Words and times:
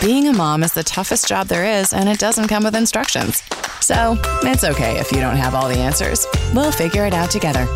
Being 0.00 0.28
a 0.28 0.32
mom 0.32 0.62
is 0.62 0.72
the 0.72 0.82
toughest 0.82 1.28
job 1.28 1.48
there 1.48 1.78
is, 1.78 1.92
and 1.92 2.08
it 2.08 2.18
doesn't 2.18 2.48
come 2.48 2.64
with 2.64 2.74
instructions. 2.74 3.42
So, 3.82 4.16
it's 4.42 4.64
okay 4.64 4.98
if 4.98 5.12
you 5.12 5.20
don't 5.20 5.36
have 5.36 5.54
all 5.54 5.68
the 5.68 5.76
answers. 5.76 6.26
We'll 6.54 6.72
figure 6.72 7.04
it 7.04 7.12
out 7.12 7.30
together. 7.30 7.66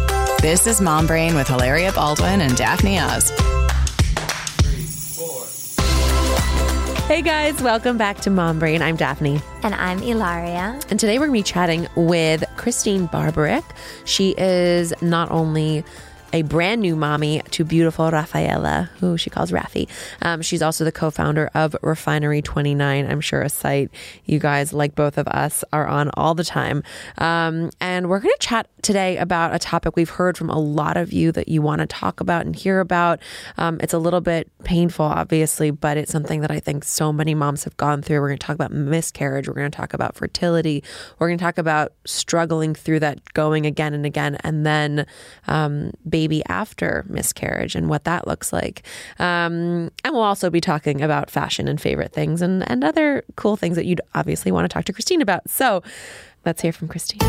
This 0.40 0.66
is 0.66 0.80
Mom 0.80 1.06
Brain 1.06 1.34
with 1.34 1.48
Hilaria 1.48 1.92
Baldwin 1.92 2.40
and 2.40 2.56
Daphne 2.56 2.98
Oz. 2.98 3.30
Hey 7.06 7.20
guys, 7.20 7.60
welcome 7.60 7.98
back 7.98 8.20
to 8.20 8.30
Mom 8.30 8.58
Brain. 8.58 8.80
I'm 8.80 8.96
Daphne. 8.96 9.42
And 9.62 9.74
I'm 9.74 9.98
Hilaria. 9.98 10.80
And 10.88 10.98
today 10.98 11.18
we're 11.18 11.26
going 11.26 11.38
to 11.38 11.46
be 11.46 11.52
chatting 11.52 11.88
with 11.94 12.42
Christene 12.56 13.06
Barberich. 13.10 13.64
She 14.06 14.34
is 14.38 14.94
not 15.02 15.30
only 15.30 15.84
a 16.34 16.42
brand 16.42 16.82
new 16.82 16.96
mommy 16.96 17.40
to 17.52 17.64
beautiful 17.64 18.10
Rafaela, 18.10 18.90
who 18.98 19.16
she 19.16 19.30
calls 19.30 19.52
Rafi. 19.52 19.88
Um, 20.20 20.42
she's 20.42 20.62
also 20.62 20.84
the 20.84 20.90
co 20.90 21.12
founder 21.12 21.48
of 21.54 21.76
Refinery 21.80 22.42
29. 22.42 23.06
I'm 23.08 23.20
sure 23.20 23.40
a 23.42 23.48
site 23.48 23.88
you 24.24 24.40
guys, 24.40 24.72
like 24.72 24.96
both 24.96 25.16
of 25.16 25.28
us, 25.28 25.62
are 25.72 25.86
on 25.86 26.10
all 26.14 26.34
the 26.34 26.42
time. 26.42 26.82
Um, 27.18 27.70
and 27.80 28.10
we're 28.10 28.18
going 28.18 28.34
to 28.36 28.44
chat 28.44 28.68
today 28.82 29.16
about 29.16 29.54
a 29.54 29.60
topic 29.60 29.94
we've 29.94 30.10
heard 30.10 30.36
from 30.36 30.50
a 30.50 30.58
lot 30.58 30.96
of 30.96 31.12
you 31.12 31.30
that 31.30 31.46
you 31.46 31.62
want 31.62 31.82
to 31.82 31.86
talk 31.86 32.18
about 32.18 32.44
and 32.44 32.56
hear 32.56 32.80
about. 32.80 33.20
Um, 33.56 33.78
it's 33.80 33.94
a 33.94 33.98
little 33.98 34.20
bit 34.20 34.50
painful, 34.64 35.06
obviously, 35.06 35.70
but 35.70 35.96
it's 35.96 36.10
something 36.10 36.40
that 36.40 36.50
I 36.50 36.58
think 36.58 36.82
so 36.82 37.12
many 37.12 37.36
moms 37.36 37.62
have 37.62 37.76
gone 37.76 38.02
through. 38.02 38.20
We're 38.20 38.28
going 38.28 38.38
to 38.40 38.46
talk 38.46 38.56
about 38.56 38.72
miscarriage. 38.72 39.46
We're 39.46 39.54
going 39.54 39.70
to 39.70 39.76
talk 39.76 39.94
about 39.94 40.16
fertility. 40.16 40.82
We're 41.20 41.28
going 41.28 41.38
to 41.38 41.44
talk 41.44 41.58
about 41.58 41.92
struggling 42.04 42.74
through 42.74 43.00
that, 43.00 43.32
going 43.34 43.66
again 43.66 43.94
and 43.94 44.04
again, 44.04 44.36
and 44.42 44.66
then 44.66 45.06
um, 45.46 45.92
baby 46.08 46.23
baby 46.24 46.42
after 46.48 47.04
miscarriage 47.06 47.74
and 47.74 47.90
what 47.90 48.04
that 48.04 48.26
looks 48.26 48.50
like. 48.50 48.82
Um, 49.18 49.90
and 50.02 50.14
we'll 50.14 50.22
also 50.22 50.48
be 50.48 50.60
talking 50.60 51.02
about 51.02 51.30
fashion 51.30 51.68
and 51.68 51.78
favorite 51.78 52.12
things 52.12 52.40
and, 52.40 52.68
and 52.70 52.82
other 52.82 53.24
cool 53.36 53.56
things 53.56 53.76
that 53.76 53.84
you'd 53.84 54.00
obviously 54.14 54.50
want 54.50 54.64
to 54.64 54.72
talk 54.72 54.86
to 54.86 54.92
Christene 54.94 55.20
about. 55.20 55.48
So 55.50 55.82
let's 56.46 56.62
hear 56.62 56.72
from 56.72 56.88
Christene. 56.88 57.20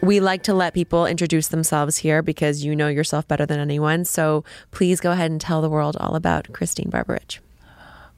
We 0.00 0.20
like 0.20 0.42
to 0.44 0.54
let 0.54 0.72
people 0.72 1.04
introduce 1.06 1.48
themselves 1.48 1.98
here 1.98 2.22
because 2.22 2.64
you 2.64 2.74
know 2.74 2.88
yourself 2.88 3.28
better 3.28 3.44
than 3.44 3.60
anyone. 3.60 4.06
So 4.06 4.44
please 4.70 4.98
go 4.98 5.12
ahead 5.12 5.30
and 5.30 5.40
tell 5.40 5.60
the 5.60 5.68
world 5.68 5.96
all 5.98 6.16
about 6.16 6.48
Christene 6.52 6.90
Barberich. 6.90 7.38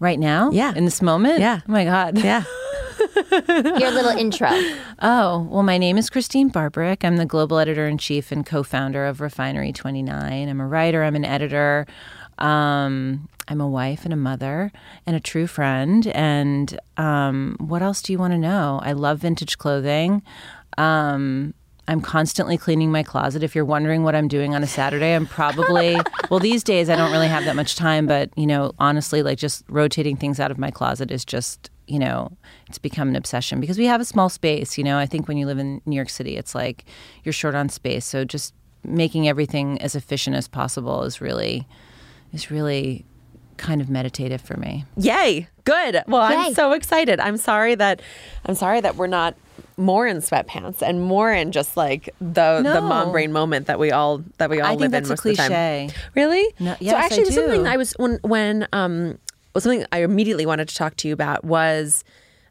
Right 0.00 0.18
now? 0.18 0.50
Yeah. 0.50 0.72
In 0.74 0.84
this 0.84 1.00
moment? 1.00 1.40
Yeah. 1.40 1.60
Oh 1.68 1.72
my 1.72 1.84
God. 1.84 2.18
Yeah. 2.18 2.44
Your 3.48 3.90
little 3.90 4.16
intro. 4.16 4.48
Oh, 5.00 5.46
well, 5.50 5.62
my 5.62 5.78
name 5.78 5.98
is 5.98 6.10
Christene 6.10 6.50
Barberich. 6.50 7.04
I'm 7.04 7.16
the 7.16 7.26
global 7.26 7.58
editor 7.58 7.86
in 7.86 7.98
chief 7.98 8.32
and 8.32 8.44
co 8.44 8.62
founder 8.62 9.06
of 9.06 9.20
Refinery 9.20 9.72
29. 9.72 10.48
I'm 10.48 10.60
a 10.60 10.66
writer, 10.66 11.02
I'm 11.02 11.16
an 11.16 11.24
editor. 11.24 11.86
Um, 12.38 13.28
I'm 13.48 13.60
a 13.60 13.68
wife 13.68 14.04
and 14.04 14.12
a 14.12 14.16
mother 14.16 14.72
and 15.06 15.14
a 15.14 15.20
true 15.20 15.46
friend. 15.46 16.06
And 16.08 16.78
um, 16.96 17.56
what 17.60 17.82
else 17.82 18.02
do 18.02 18.12
you 18.12 18.18
want 18.18 18.32
to 18.32 18.38
know? 18.38 18.80
I 18.82 18.92
love 18.92 19.18
vintage 19.20 19.58
clothing. 19.58 20.22
Um, 20.78 21.54
I'm 21.86 22.00
constantly 22.00 22.56
cleaning 22.56 22.90
my 22.90 23.02
closet. 23.02 23.42
If 23.42 23.54
you're 23.54 23.64
wondering 23.64 24.04
what 24.04 24.14
I'm 24.14 24.28
doing 24.28 24.54
on 24.54 24.62
a 24.62 24.66
Saturday, 24.66 25.14
I'm 25.14 25.26
probably, 25.26 25.96
well, 26.30 26.40
these 26.40 26.64
days 26.64 26.88
I 26.88 26.96
don't 26.96 27.12
really 27.12 27.28
have 27.28 27.44
that 27.44 27.56
much 27.56 27.76
time, 27.76 28.06
but, 28.06 28.30
you 28.36 28.46
know, 28.46 28.72
honestly, 28.78 29.22
like 29.22 29.38
just 29.38 29.64
rotating 29.68 30.16
things 30.16 30.40
out 30.40 30.50
of 30.50 30.58
my 30.58 30.70
closet 30.70 31.10
is 31.10 31.24
just 31.24 31.70
you 31.86 31.98
know, 31.98 32.30
it's 32.66 32.78
become 32.78 33.08
an 33.08 33.16
obsession 33.16 33.60
because 33.60 33.78
we 33.78 33.86
have 33.86 34.00
a 34.00 34.04
small 34.04 34.28
space. 34.28 34.78
You 34.78 34.84
know, 34.84 34.98
I 34.98 35.06
think 35.06 35.28
when 35.28 35.36
you 35.36 35.46
live 35.46 35.58
in 35.58 35.80
New 35.86 35.96
York 35.96 36.08
City, 36.08 36.36
it's 36.36 36.54
like 36.54 36.84
you're 37.24 37.32
short 37.32 37.54
on 37.54 37.68
space. 37.68 38.04
So 38.04 38.24
just 38.24 38.54
making 38.84 39.28
everything 39.28 39.80
as 39.80 39.94
efficient 39.94 40.36
as 40.36 40.48
possible 40.48 41.02
is 41.02 41.20
really, 41.20 41.66
is 42.32 42.50
really 42.50 43.04
kind 43.56 43.80
of 43.80 43.88
meditative 43.90 44.40
for 44.40 44.56
me. 44.56 44.84
Yay! 44.96 45.48
Good. 45.64 46.02
Well, 46.06 46.30
Yay. 46.30 46.36
I'm 46.36 46.54
so 46.54 46.72
excited. 46.72 47.20
I'm 47.20 47.36
sorry 47.36 47.74
that 47.76 48.02
I'm 48.44 48.54
sorry 48.54 48.80
that 48.80 48.96
we're 48.96 49.06
not 49.06 49.34
more 49.76 50.06
in 50.06 50.18
sweatpants 50.18 50.82
and 50.82 51.02
more 51.02 51.32
in 51.32 51.50
just 51.52 51.76
like 51.76 52.08
the 52.20 52.60
No. 52.60 52.74
the 52.74 52.80
mom 52.80 53.12
brain 53.12 53.32
moment 53.32 53.66
that 53.66 53.78
we 53.78 53.90
all 53.90 54.22
that 54.38 54.48
we 54.50 54.60
all 54.60 54.68
I 54.68 54.70
live 54.72 54.80
think 54.80 54.92
that's 54.92 55.08
in 55.08 55.12
a 55.12 55.12
most 55.12 55.18
of 55.26 55.30
the 55.32 55.34
time. 55.36 55.48
cliche. 55.88 56.00
Really? 56.14 56.54
No- 56.60 56.72
so 56.72 56.78
yes, 56.80 56.94
I 56.94 56.98
actually, 57.04 57.22
it 57.22 57.26
was 57.26 57.34
something. 57.34 57.66
I 57.66 57.76
was 57.76 57.92
when 57.94 58.18
when 58.22 58.68
um 58.72 59.18
was 59.54 59.64
something 59.64 59.84
I 59.92 59.98
immediately 60.02 60.46
wanted 60.46 60.68
to 60.68 60.74
talk 60.74 60.96
to 60.96 61.08
you 61.08 61.14
about 61.14 61.44
was 61.44 62.04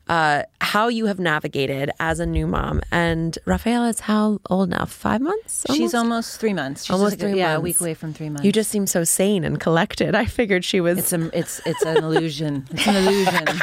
uh, 0.10 0.44
how 0.60 0.88
you 0.90 1.06
have 1.06 1.20
navigated 1.20 1.90
as 2.00 2.20
a 2.20 2.26
new 2.26 2.46
mom. 2.48 2.82
And 2.92 3.38
Rafaela 3.46 3.90
is 3.90 4.02
how 4.02 4.40
old 4.50 4.70
now? 4.70 4.86
Five 4.86 5.22
months? 5.22 5.66
She's 5.74 5.94
almost 5.94 6.40
three 6.40 6.54
months. 6.54 6.84
She's 6.86 6.92
Almost 6.92 7.12
just 7.14 7.22
like 7.22 7.30
a- 7.30 7.32
three 7.32 7.40
yeah, 7.40 7.54
months. 7.54 7.58
a 7.58 7.62
week 7.62 7.82
away 7.82 7.94
from 7.94 8.14
three 8.14 8.30
months. 8.30 8.44
You 8.46 8.52
just 8.52 8.70
seem 8.70 8.86
so 8.88 9.04
sane 9.04 9.44
and 9.44 9.60
collected. 9.60 10.14
I 10.16 10.26
figured 10.26 10.66
she 10.66 10.82
was. 10.82 10.98
it's 10.98 11.14
a, 11.14 11.38
it's 11.38 11.62
it's 11.66 11.84
an 11.84 11.98
illusion. 12.04 12.68
It's 12.72 12.88
an 12.88 12.96
illusion. 12.96 13.46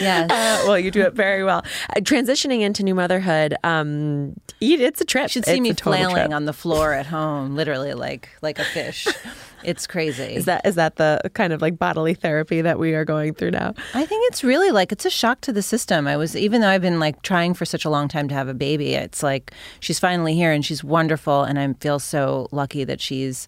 yes. 0.00 0.30
Uh, 0.30 0.66
well, 0.68 0.78
you 0.78 0.90
do 0.90 1.02
it 1.02 1.14
very 1.14 1.42
well. 1.44 1.64
Uh, 1.90 2.00
transitioning 2.00 2.60
into 2.60 2.82
new 2.82 2.94
motherhood, 2.94 3.54
um, 3.64 4.34
it- 4.60 4.80
it's 4.80 5.00
a 5.00 5.04
trip. 5.04 5.24
You 5.24 5.28
should 5.28 5.44
see 5.46 5.52
It's 5.52 5.60
me 5.60 5.72
flailing 5.72 6.14
trip. 6.14 6.32
on 6.32 6.44
the 6.44 6.52
floor 6.52 6.92
at 6.92 7.06
home, 7.06 7.56
literally 7.56 7.94
like 7.94 8.28
like 8.42 8.58
a 8.58 8.64
fish. 8.64 9.06
It's 9.64 9.86
crazy. 9.86 10.34
Is 10.34 10.44
that 10.46 10.66
is 10.66 10.74
that 10.76 10.96
the 10.96 11.20
kind 11.34 11.52
of 11.52 11.62
like 11.62 11.78
bodily 11.78 12.14
therapy 12.14 12.60
that 12.62 12.78
we 12.78 12.94
are 12.94 13.04
going 13.04 13.34
through 13.34 13.52
now? 13.52 13.74
I 13.94 14.06
think 14.06 14.26
it's 14.28 14.42
really 14.42 14.70
like 14.70 14.92
it's 14.92 15.04
a 15.04 15.10
shock 15.10 15.40
to 15.42 15.52
the 15.52 15.62
system. 15.62 16.06
I 16.06 16.16
was 16.16 16.36
even 16.36 16.60
though 16.60 16.68
I've 16.68 16.82
been 16.82 17.00
like 17.00 17.22
trying 17.22 17.54
for 17.54 17.64
such 17.64 17.84
a 17.84 17.90
long 17.90 18.08
time 18.08 18.28
to 18.28 18.34
have 18.34 18.48
a 18.48 18.54
baby, 18.54 18.94
it's 18.94 19.22
like 19.22 19.52
she's 19.80 19.98
finally 19.98 20.34
here 20.34 20.52
and 20.52 20.64
she's 20.64 20.82
wonderful 20.82 21.42
and 21.44 21.58
I 21.58 21.72
feel 21.74 21.98
so 21.98 22.48
lucky 22.52 22.84
that 22.84 23.00
she's 23.00 23.46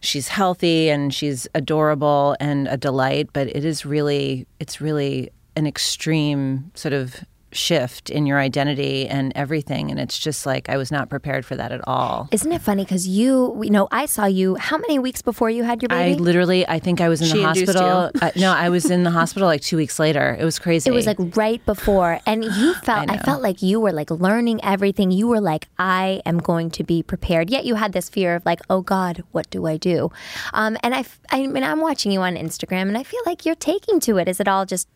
she's 0.00 0.28
healthy 0.28 0.90
and 0.90 1.12
she's 1.12 1.48
adorable 1.54 2.36
and 2.40 2.68
a 2.68 2.76
delight, 2.76 3.30
but 3.32 3.48
it 3.48 3.64
is 3.64 3.84
really 3.84 4.46
it's 4.60 4.80
really 4.80 5.30
an 5.56 5.66
extreme 5.66 6.70
sort 6.74 6.94
of 6.94 7.24
shift 7.50 8.10
in 8.10 8.26
your 8.26 8.38
identity 8.38 9.08
and 9.08 9.32
everything 9.34 9.90
and 9.90 9.98
it's 9.98 10.18
just 10.18 10.44
like 10.44 10.68
I 10.68 10.76
was 10.76 10.90
not 10.92 11.08
prepared 11.08 11.46
for 11.46 11.56
that 11.56 11.72
at 11.72 11.80
all. 11.86 12.28
Isn't 12.30 12.52
it 12.52 12.60
funny? 12.60 12.84
Because 12.84 13.08
you, 13.08 13.58
you 13.62 13.70
know, 13.70 13.88
I 13.90 14.06
saw 14.06 14.26
you 14.26 14.56
how 14.56 14.76
many 14.76 14.98
weeks 14.98 15.22
before 15.22 15.48
you 15.48 15.62
had 15.64 15.80
your 15.82 15.88
baby? 15.88 16.14
I 16.14 16.22
literally 16.22 16.68
I 16.68 16.78
think 16.78 17.00
I 17.00 17.08
was 17.08 17.20
in 17.22 17.28
She 17.28 17.38
the 17.38 17.44
hospital. 17.44 18.10
you. 18.14 18.20
I, 18.22 18.32
no, 18.36 18.52
I 18.52 18.68
was 18.68 18.90
in 18.90 19.02
the 19.02 19.10
hospital 19.10 19.48
like 19.48 19.62
2 19.62 19.76
weeks 19.76 19.98
later. 19.98 20.36
It 20.38 20.44
was 20.44 20.58
crazy. 20.58 20.90
it 20.90 20.92
was 20.92 21.06
like 21.06 21.16
right 21.36 21.64
before. 21.64 22.20
And 22.26 22.44
you 22.44 22.74
felt, 22.84 23.10
I, 23.10 23.16
know. 23.16 23.22
felt 23.22 23.42
like 23.42 23.62
you 23.62 23.80
were 23.80 23.92
like 23.92 24.10
learning 24.10 24.62
everything. 24.62 25.10
You 25.10 25.26
were 25.26 25.40
like, 25.40 25.68
I 25.78 26.20
am 26.26 26.38
going 26.38 26.70
to 26.72 26.84
be 26.84 27.02
prepared. 27.02 27.50
Yet 27.50 27.64
you 27.64 27.76
had 27.76 27.92
this 27.92 28.08
fear 28.08 28.34
of 28.34 28.44
like, 28.44 28.60
oh 28.68 28.82
God, 28.82 29.24
what 29.32 29.48
do 29.50 29.66
I 29.66 29.76
do? 29.78 30.10
Um, 30.52 30.76
and 30.82 30.94
I 30.94 31.04
mean, 31.46 31.64
I'm 31.64 31.80
watching 31.80 32.12
you 32.12 32.20
on 32.20 32.34
Instagram 32.36 32.88
and 32.88 32.98
I 32.98 33.02
feel 33.02 33.22
like 33.24 33.46
you're 33.46 33.54
taking 33.54 34.00
to 34.00 34.18
it. 34.18 34.28
Is 34.28 34.38
it 34.40 34.48
all 34.48 34.66
just 34.66 34.88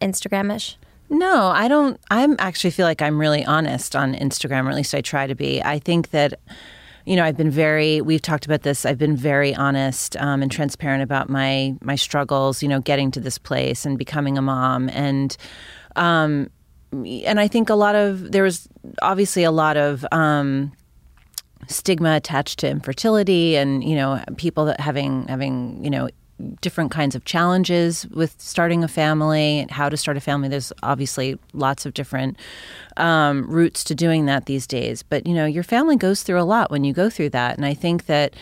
Instagramish? 0.00 0.76
No, 1.08 1.48
I 1.48 1.68
don't. 1.68 2.00
I'm 2.10 2.36
actually 2.38 2.70
feel 2.70 2.86
like 2.86 3.00
I'm 3.00 3.18
really 3.18 3.44
honest 3.44 3.94
on 3.94 4.14
Instagram, 4.14 4.64
or 4.66 4.70
at 4.70 4.76
least 4.76 4.94
I 4.94 5.00
try 5.00 5.26
to 5.26 5.34
be. 5.34 5.62
I 5.62 5.78
think 5.78 6.10
that, 6.10 6.40
you 7.04 7.14
know, 7.14 7.24
I've 7.24 7.36
been 7.36 7.50
very. 7.50 8.00
We've 8.00 8.22
talked 8.22 8.44
about 8.44 8.62
this. 8.62 8.84
I've 8.84 8.98
been 8.98 9.16
very 9.16 9.54
honest 9.54 10.16
um, 10.16 10.42
and 10.42 10.50
transparent 10.50 11.02
about 11.02 11.28
my 11.28 11.76
my 11.80 11.94
struggles. 11.94 12.62
You 12.62 12.68
know, 12.68 12.80
getting 12.80 13.10
to 13.12 13.20
this 13.20 13.38
place 13.38 13.86
and 13.86 13.96
becoming 13.96 14.36
a 14.36 14.42
mom, 14.42 14.88
and 14.88 15.36
um, 15.94 16.50
and 16.92 17.38
I 17.38 17.46
think 17.46 17.70
a 17.70 17.76
lot 17.76 17.94
of 17.94 18.32
there 18.32 18.42
was 18.42 18.68
obviously 19.02 19.44
a 19.44 19.52
lot 19.52 19.76
of. 19.76 20.04
Um, 20.12 20.72
stigma 21.68 22.14
attached 22.14 22.60
to 22.60 22.68
infertility 22.68 23.56
and 23.56 23.82
you 23.82 23.96
know 23.96 24.22
people 24.36 24.66
that 24.66 24.78
having 24.78 25.26
having 25.26 25.82
you 25.82 25.90
know 25.90 26.08
different 26.60 26.90
kinds 26.90 27.14
of 27.14 27.24
challenges 27.24 28.06
with 28.08 28.34
starting 28.38 28.84
a 28.84 28.88
family 28.88 29.60
and 29.60 29.70
how 29.70 29.88
to 29.88 29.96
start 29.96 30.16
a 30.16 30.20
family. 30.20 30.48
There's 30.48 30.72
obviously 30.82 31.38
lots 31.52 31.86
of 31.86 31.94
different 31.94 32.36
um, 32.96 33.48
routes 33.48 33.82
to 33.84 33.94
doing 33.94 34.26
that 34.26 34.46
these 34.46 34.66
days. 34.66 35.02
But 35.02 35.26
you 35.26 35.34
know 35.34 35.46
your 35.46 35.62
family 35.62 35.96
goes 35.96 36.22
through 36.22 36.40
a 36.40 36.44
lot 36.44 36.70
when 36.70 36.84
you 36.84 36.92
go 36.92 37.08
through 37.08 37.30
that. 37.30 37.56
And 37.56 37.64
i 37.64 37.74
think 37.74 38.06
that 38.06 38.34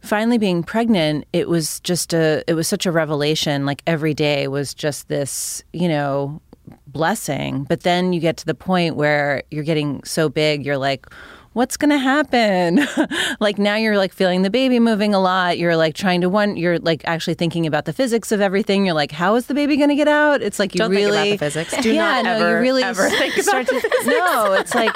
finally 0.00 0.36
being 0.36 0.62
pregnant 0.62 1.26
it 1.32 1.48
was 1.48 1.80
just 1.80 2.12
a 2.12 2.44
it 2.46 2.54
was 2.54 2.68
such 2.68 2.86
a 2.86 2.92
revelation. 2.92 3.66
Like 3.66 3.82
every 3.86 4.14
day 4.14 4.48
was 4.48 4.74
just 4.74 5.08
this 5.08 5.62
you 5.72 5.88
know 5.88 6.40
blessing. 6.86 7.64
But 7.64 7.80
then 7.82 8.12
you 8.14 8.20
get 8.20 8.38
to 8.38 8.46
the 8.46 8.54
point 8.54 8.96
where 8.96 9.42
you're 9.50 9.64
getting 9.64 10.02
so 10.04 10.28
big 10.28 10.64
you're 10.64 10.78
like 10.78 11.06
what's 11.54 11.76
going 11.76 11.90
to 11.90 11.98
happen 11.98 12.86
like 13.40 13.58
now 13.58 13.76
you're 13.76 13.96
like 13.96 14.12
feeling 14.12 14.42
the 14.42 14.50
baby 14.50 14.78
moving 14.78 15.14
a 15.14 15.20
lot 15.20 15.56
you're 15.56 15.76
like 15.76 15.94
trying 15.94 16.20
to 16.20 16.28
one 16.28 16.56
you're 16.56 16.78
like 16.80 17.02
actually 17.06 17.34
thinking 17.34 17.66
about 17.66 17.84
the 17.84 17.92
physics 17.92 18.30
of 18.32 18.40
everything 18.40 18.84
you're 18.84 18.94
like 18.94 19.12
how 19.12 19.34
is 19.36 19.46
the 19.46 19.54
baby 19.54 19.76
going 19.76 19.88
to 19.88 19.94
get 19.94 20.08
out 20.08 20.42
it's 20.42 20.58
like 20.58 20.74
you 20.74 20.86
really. 20.86 21.02
Don't 21.04 21.04
think 21.04 21.14
about 21.14 21.24
the 21.24 21.36
physics. 21.38 21.76
Do 21.82 21.94
yeah, 21.94 22.22
not 22.22 22.24
no, 22.24 22.30
ever, 22.32 22.56
you 22.56 22.60
really 22.60 22.82
ever 22.82 23.08
think 23.18 23.34
about 23.34 23.44
start 23.44 23.66
to, 23.68 24.04
no 24.06 24.52
it's 24.52 24.74
like 24.74 24.92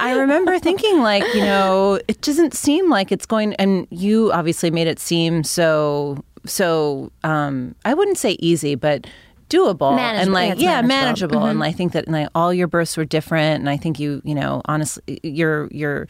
i 0.00 0.18
remember 0.18 0.58
thinking 0.58 1.00
like 1.00 1.22
you 1.34 1.42
know 1.42 2.00
it 2.08 2.20
doesn't 2.22 2.54
seem 2.54 2.88
like 2.90 3.12
it's 3.12 3.26
going 3.26 3.54
and 3.54 3.86
you 3.90 4.32
obviously 4.32 4.70
made 4.70 4.86
it 4.86 4.98
seem 4.98 5.44
so 5.44 6.22
so 6.44 7.12
um 7.22 7.74
i 7.84 7.94
wouldn't 7.94 8.18
say 8.18 8.32
easy 8.40 8.74
but 8.74 9.06
doable 9.48 9.94
Manageable. 9.96 10.22
and 10.22 10.32
like 10.32 10.52
It's 10.52 10.62
yeah 10.62 10.80
manageable. 10.82 11.40
manageable, 11.40 11.44
and 11.46 11.62
I 11.64 11.72
think 11.72 11.92
that 11.92 12.08
like 12.08 12.28
all 12.34 12.52
your 12.54 12.66
births 12.68 12.96
were 12.96 13.04
different 13.04 13.60
and 13.60 13.68
I 13.70 13.76
think 13.76 13.98
you 14.00 14.20
you 14.24 14.34
know 14.34 14.62
honestly 14.66 15.20
your 15.22 15.68
your 15.70 16.06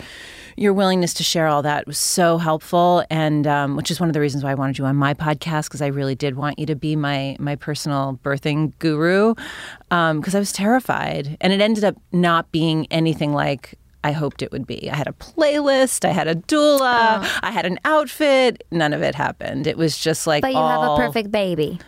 your 0.57 0.73
willingness 0.73 1.15
to 1.15 1.23
share 1.23 1.47
all 1.49 1.63
that 1.63 1.87
was 1.87 1.99
so 1.99 2.39
helpful 2.39 3.05
and 3.11 3.47
um, 3.47 3.77
which 3.77 3.91
is 3.91 3.99
one 4.01 4.09
of 4.09 4.13
the 4.15 4.21
reasons 4.21 4.45
why 4.45 4.51
I 4.51 4.55
wanted 4.55 4.79
you 4.79 4.85
on 4.85 4.97
my 4.97 5.15
podcast 5.15 5.65
because 5.65 5.83
I 5.83 5.87
really 5.89 6.15
did 6.15 6.37
want 6.37 6.59
you 6.59 6.67
to 6.67 6.77
be 6.77 6.95
my 6.97 7.37
my 7.39 7.57
personal 7.57 8.19
birthing 8.23 8.73
guru 8.79 9.35
because 9.89 10.35
I 10.35 10.39
was 10.39 10.53
terrified 10.53 11.37
and 11.41 11.53
it 11.53 11.61
ended 11.61 11.85
up 11.85 11.97
not 12.13 12.51
being 12.53 12.87
anything 12.91 13.33
like 13.33 13.75
I 14.05 14.11
hoped 14.11 14.43
it 14.43 14.51
would 14.51 14.67
be. 14.67 14.91
I 14.91 14.97
had 14.97 15.07
a 15.07 15.13
playlist, 15.13 16.05
I 16.05 16.11
had 16.11 16.27
a 16.27 16.35
doula, 16.35 17.25
I 17.41 17.51
had 17.53 17.65
an 17.67 17.79
outfit. 17.85 18.65
None 18.73 18.93
of 18.93 19.01
it 19.01 19.15
happened. 19.15 19.69
It 19.69 19.79
was 19.79 19.97
just 19.97 20.27
like 20.27 20.43
But 20.43 20.51
you 20.53 20.59
have 20.59 20.83
a 20.83 20.97
perfect 20.97 21.31
baby. 21.31 21.79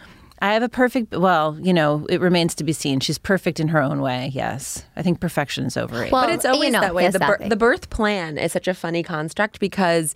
I 0.41 0.53
have 0.55 0.63
a 0.63 0.69
perfect. 0.69 1.13
Well, 1.17 1.57
you 1.63 1.73
know, 1.73 2.07
it 2.11 2.21
remains 2.21 2.55
to 2.57 2.65
be 2.65 2.73
seen. 2.73 3.01
She's 3.01 3.19
perfect 3.19 3.61
in 3.61 3.69
her 3.69 3.81
own 3.81 4.01
way. 4.01 4.31
Yes, 4.35 4.85
I 4.97 5.03
think 5.03 5.21
perfection 5.21 5.65
is 5.65 5.77
overrated. 5.77 6.13
Well, 6.13 6.25
But 6.27 6.35
it's 6.35 6.45
you 6.45 6.51
always 6.51 6.73
know, 6.73 6.81
that 6.81 6.95
way. 6.95 7.05
yes, 7.05 7.13
The, 7.13 7.19
bir- 7.21 7.27
that 7.27 7.41
way. 7.41 7.49
the 7.49 7.57
birth 7.57 7.89
plan 7.91 8.37
is 8.37 8.53
such 8.53 8.69
a 8.69 8.75
funny 8.75 9.03
construct 9.03 9.61
because 9.61 10.15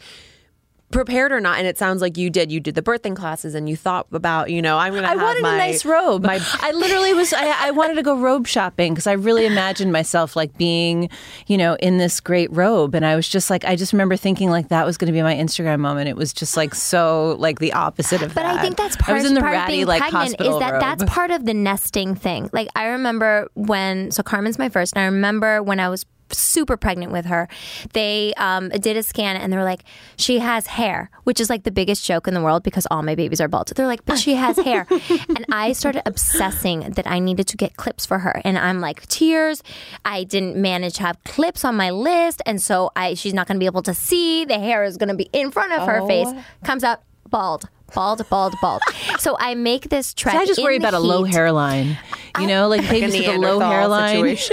prepared 0.90 1.32
or 1.32 1.40
not, 1.40 1.58
and 1.58 1.66
it 1.66 1.76
sounds 1.76 2.00
like 2.00 2.16
you 2.16 2.30
did. 2.30 2.50
You 2.50 2.60
did 2.60 2.74
the 2.74 2.82
birthing 2.82 3.14
classes, 3.14 3.54
and 3.54 3.68
you 3.68 3.76
thought 3.76 4.06
about, 4.12 4.50
you 4.50 4.62
know, 4.62 4.78
I'm 4.78 4.92
going 4.92 5.02
to. 5.02 5.08
I 5.08 5.12
have 5.12 5.20
wanted 5.20 5.42
my, 5.42 5.54
a 5.54 5.58
nice 5.58 5.84
robe. 5.84 6.24
My, 6.24 6.40
I 6.60 6.72
literally 6.72 7.14
was. 7.14 7.32
I, 7.32 7.68
I 7.68 7.70
wanted 7.72 7.94
to 7.94 8.02
go 8.02 8.16
robe 8.16 8.46
shopping 8.46 8.94
because 8.94 9.06
I 9.06 9.12
really 9.12 9.46
imagined 9.46 9.92
myself 9.92 10.36
like 10.36 10.56
being, 10.56 11.10
you 11.46 11.58
know, 11.58 11.74
in 11.74 11.98
this 11.98 12.20
great 12.20 12.50
robe, 12.52 12.94
and 12.94 13.04
I 13.04 13.16
was 13.16 13.28
just 13.28 13.50
like, 13.50 13.64
I 13.64 13.76
just 13.76 13.92
remember 13.92 14.16
thinking 14.16 14.50
like 14.50 14.68
that 14.68 14.86
was 14.86 14.96
going 14.96 15.06
to 15.06 15.12
be 15.12 15.22
my 15.22 15.34
Instagram 15.34 15.80
moment. 15.80 16.08
It 16.08 16.16
was 16.16 16.32
just 16.32 16.56
like 16.56 16.74
so 16.74 17.36
like 17.38 17.58
the 17.58 17.72
opposite 17.72 18.22
of 18.22 18.34
But 18.34 18.42
that. 18.42 18.52
But 18.54 18.58
i 18.58 18.62
think 18.62 18.76
that's 18.76 18.96
part, 18.96 19.10
I 19.10 19.12
was 19.14 19.24
in 19.24 19.34
the 19.34 19.40
part 19.40 19.56
of 19.56 19.66
being 19.66 19.86
like 19.86 20.00
pregnant 20.00 20.40
is 20.40 20.58
that 20.58 20.72
robe. 20.72 20.80
that's 20.80 21.04
part 21.04 21.30
of 21.30 21.44
the 21.44 21.54
nesting 21.54 22.14
thing. 22.14 22.48
Like 22.52 22.68
I 22.74 22.86
remember 22.86 23.48
when 23.54 24.10
so 24.10 24.22
Carmen's 24.22 24.58
my 24.58 24.68
first, 24.68 24.94
and 24.96 25.02
I 25.02 25.06
remember 25.06 25.62
when 25.62 25.80
I 25.80 25.88
was 25.88 26.06
super 26.32 26.76
pregnant 26.76 27.12
with 27.12 27.26
her, 27.26 27.48
they 27.92 28.34
um, 28.36 28.68
did 28.68 28.96
a 28.96 29.02
scan 29.02 29.36
and 29.36 29.52
they 29.52 29.56
were 29.56 29.64
like, 29.64 29.84
she 30.16 30.38
has 30.38 30.66
hair, 30.66 31.10
which 31.24 31.40
is 31.40 31.50
like 31.50 31.64
the 31.64 31.70
biggest 31.70 32.04
joke 32.04 32.28
in 32.28 32.34
the 32.34 32.42
world 32.42 32.62
because 32.62 32.86
all 32.90 33.02
my 33.02 33.14
babies 33.14 33.40
are 33.40 33.48
bald. 33.48 33.68
They're 33.68 33.86
like, 33.86 34.04
but 34.04 34.18
she 34.18 34.34
has 34.34 34.58
hair, 34.58 34.86
and 34.90 35.44
I 35.50 35.72
started 35.72 36.02
obsessing 36.06 36.80
that 36.90 37.06
I 37.06 37.18
needed 37.18 37.46
to 37.48 37.56
get 37.56 37.76
clips 37.76 38.06
for 38.06 38.20
her, 38.20 38.40
and 38.44 38.58
I'm 38.58 38.80
like 38.80 39.06
tears. 39.08 39.62
I 40.04 40.24
didn't 40.24 40.56
manage 40.56 40.94
to 40.94 41.02
have 41.02 41.22
clips 41.24 41.64
on 41.64 41.76
my 41.76 41.90
list, 41.90 42.42
and 42.46 42.60
so 42.60 42.90
I 42.96 43.14
she's 43.14 43.34
not 43.34 43.46
going 43.46 43.56
to 43.56 43.60
be 43.60 43.66
able 43.66 43.82
to 43.82 43.94
see. 43.94 44.44
The 44.44 44.58
hair 44.58 44.84
is 44.84 44.96
going 44.96 45.08
to 45.08 45.14
be 45.14 45.28
in 45.32 45.50
front 45.50 45.72
of 45.72 45.86
her 45.86 46.06
face. 46.06 46.28
Comes 46.64 46.84
out 46.84 47.02
bald. 47.28 47.68
Bald, 47.94 48.28
bald, 48.28 48.54
bald. 48.60 48.82
So 49.18 49.34
I 49.40 49.54
make 49.54 49.88
this 49.88 50.12
trek. 50.12 50.34
I 50.34 50.44
just 50.44 50.62
worry 50.62 50.76
about 50.76 50.92
a 50.92 50.98
low 50.98 51.24
hairline. 51.24 51.96
You 52.40 52.46
know, 52.46 52.68
like 52.68 52.88
babies 52.88 53.14
with 53.14 53.28
a 53.28 53.38
low 53.38 53.58
hairline. 53.60 54.36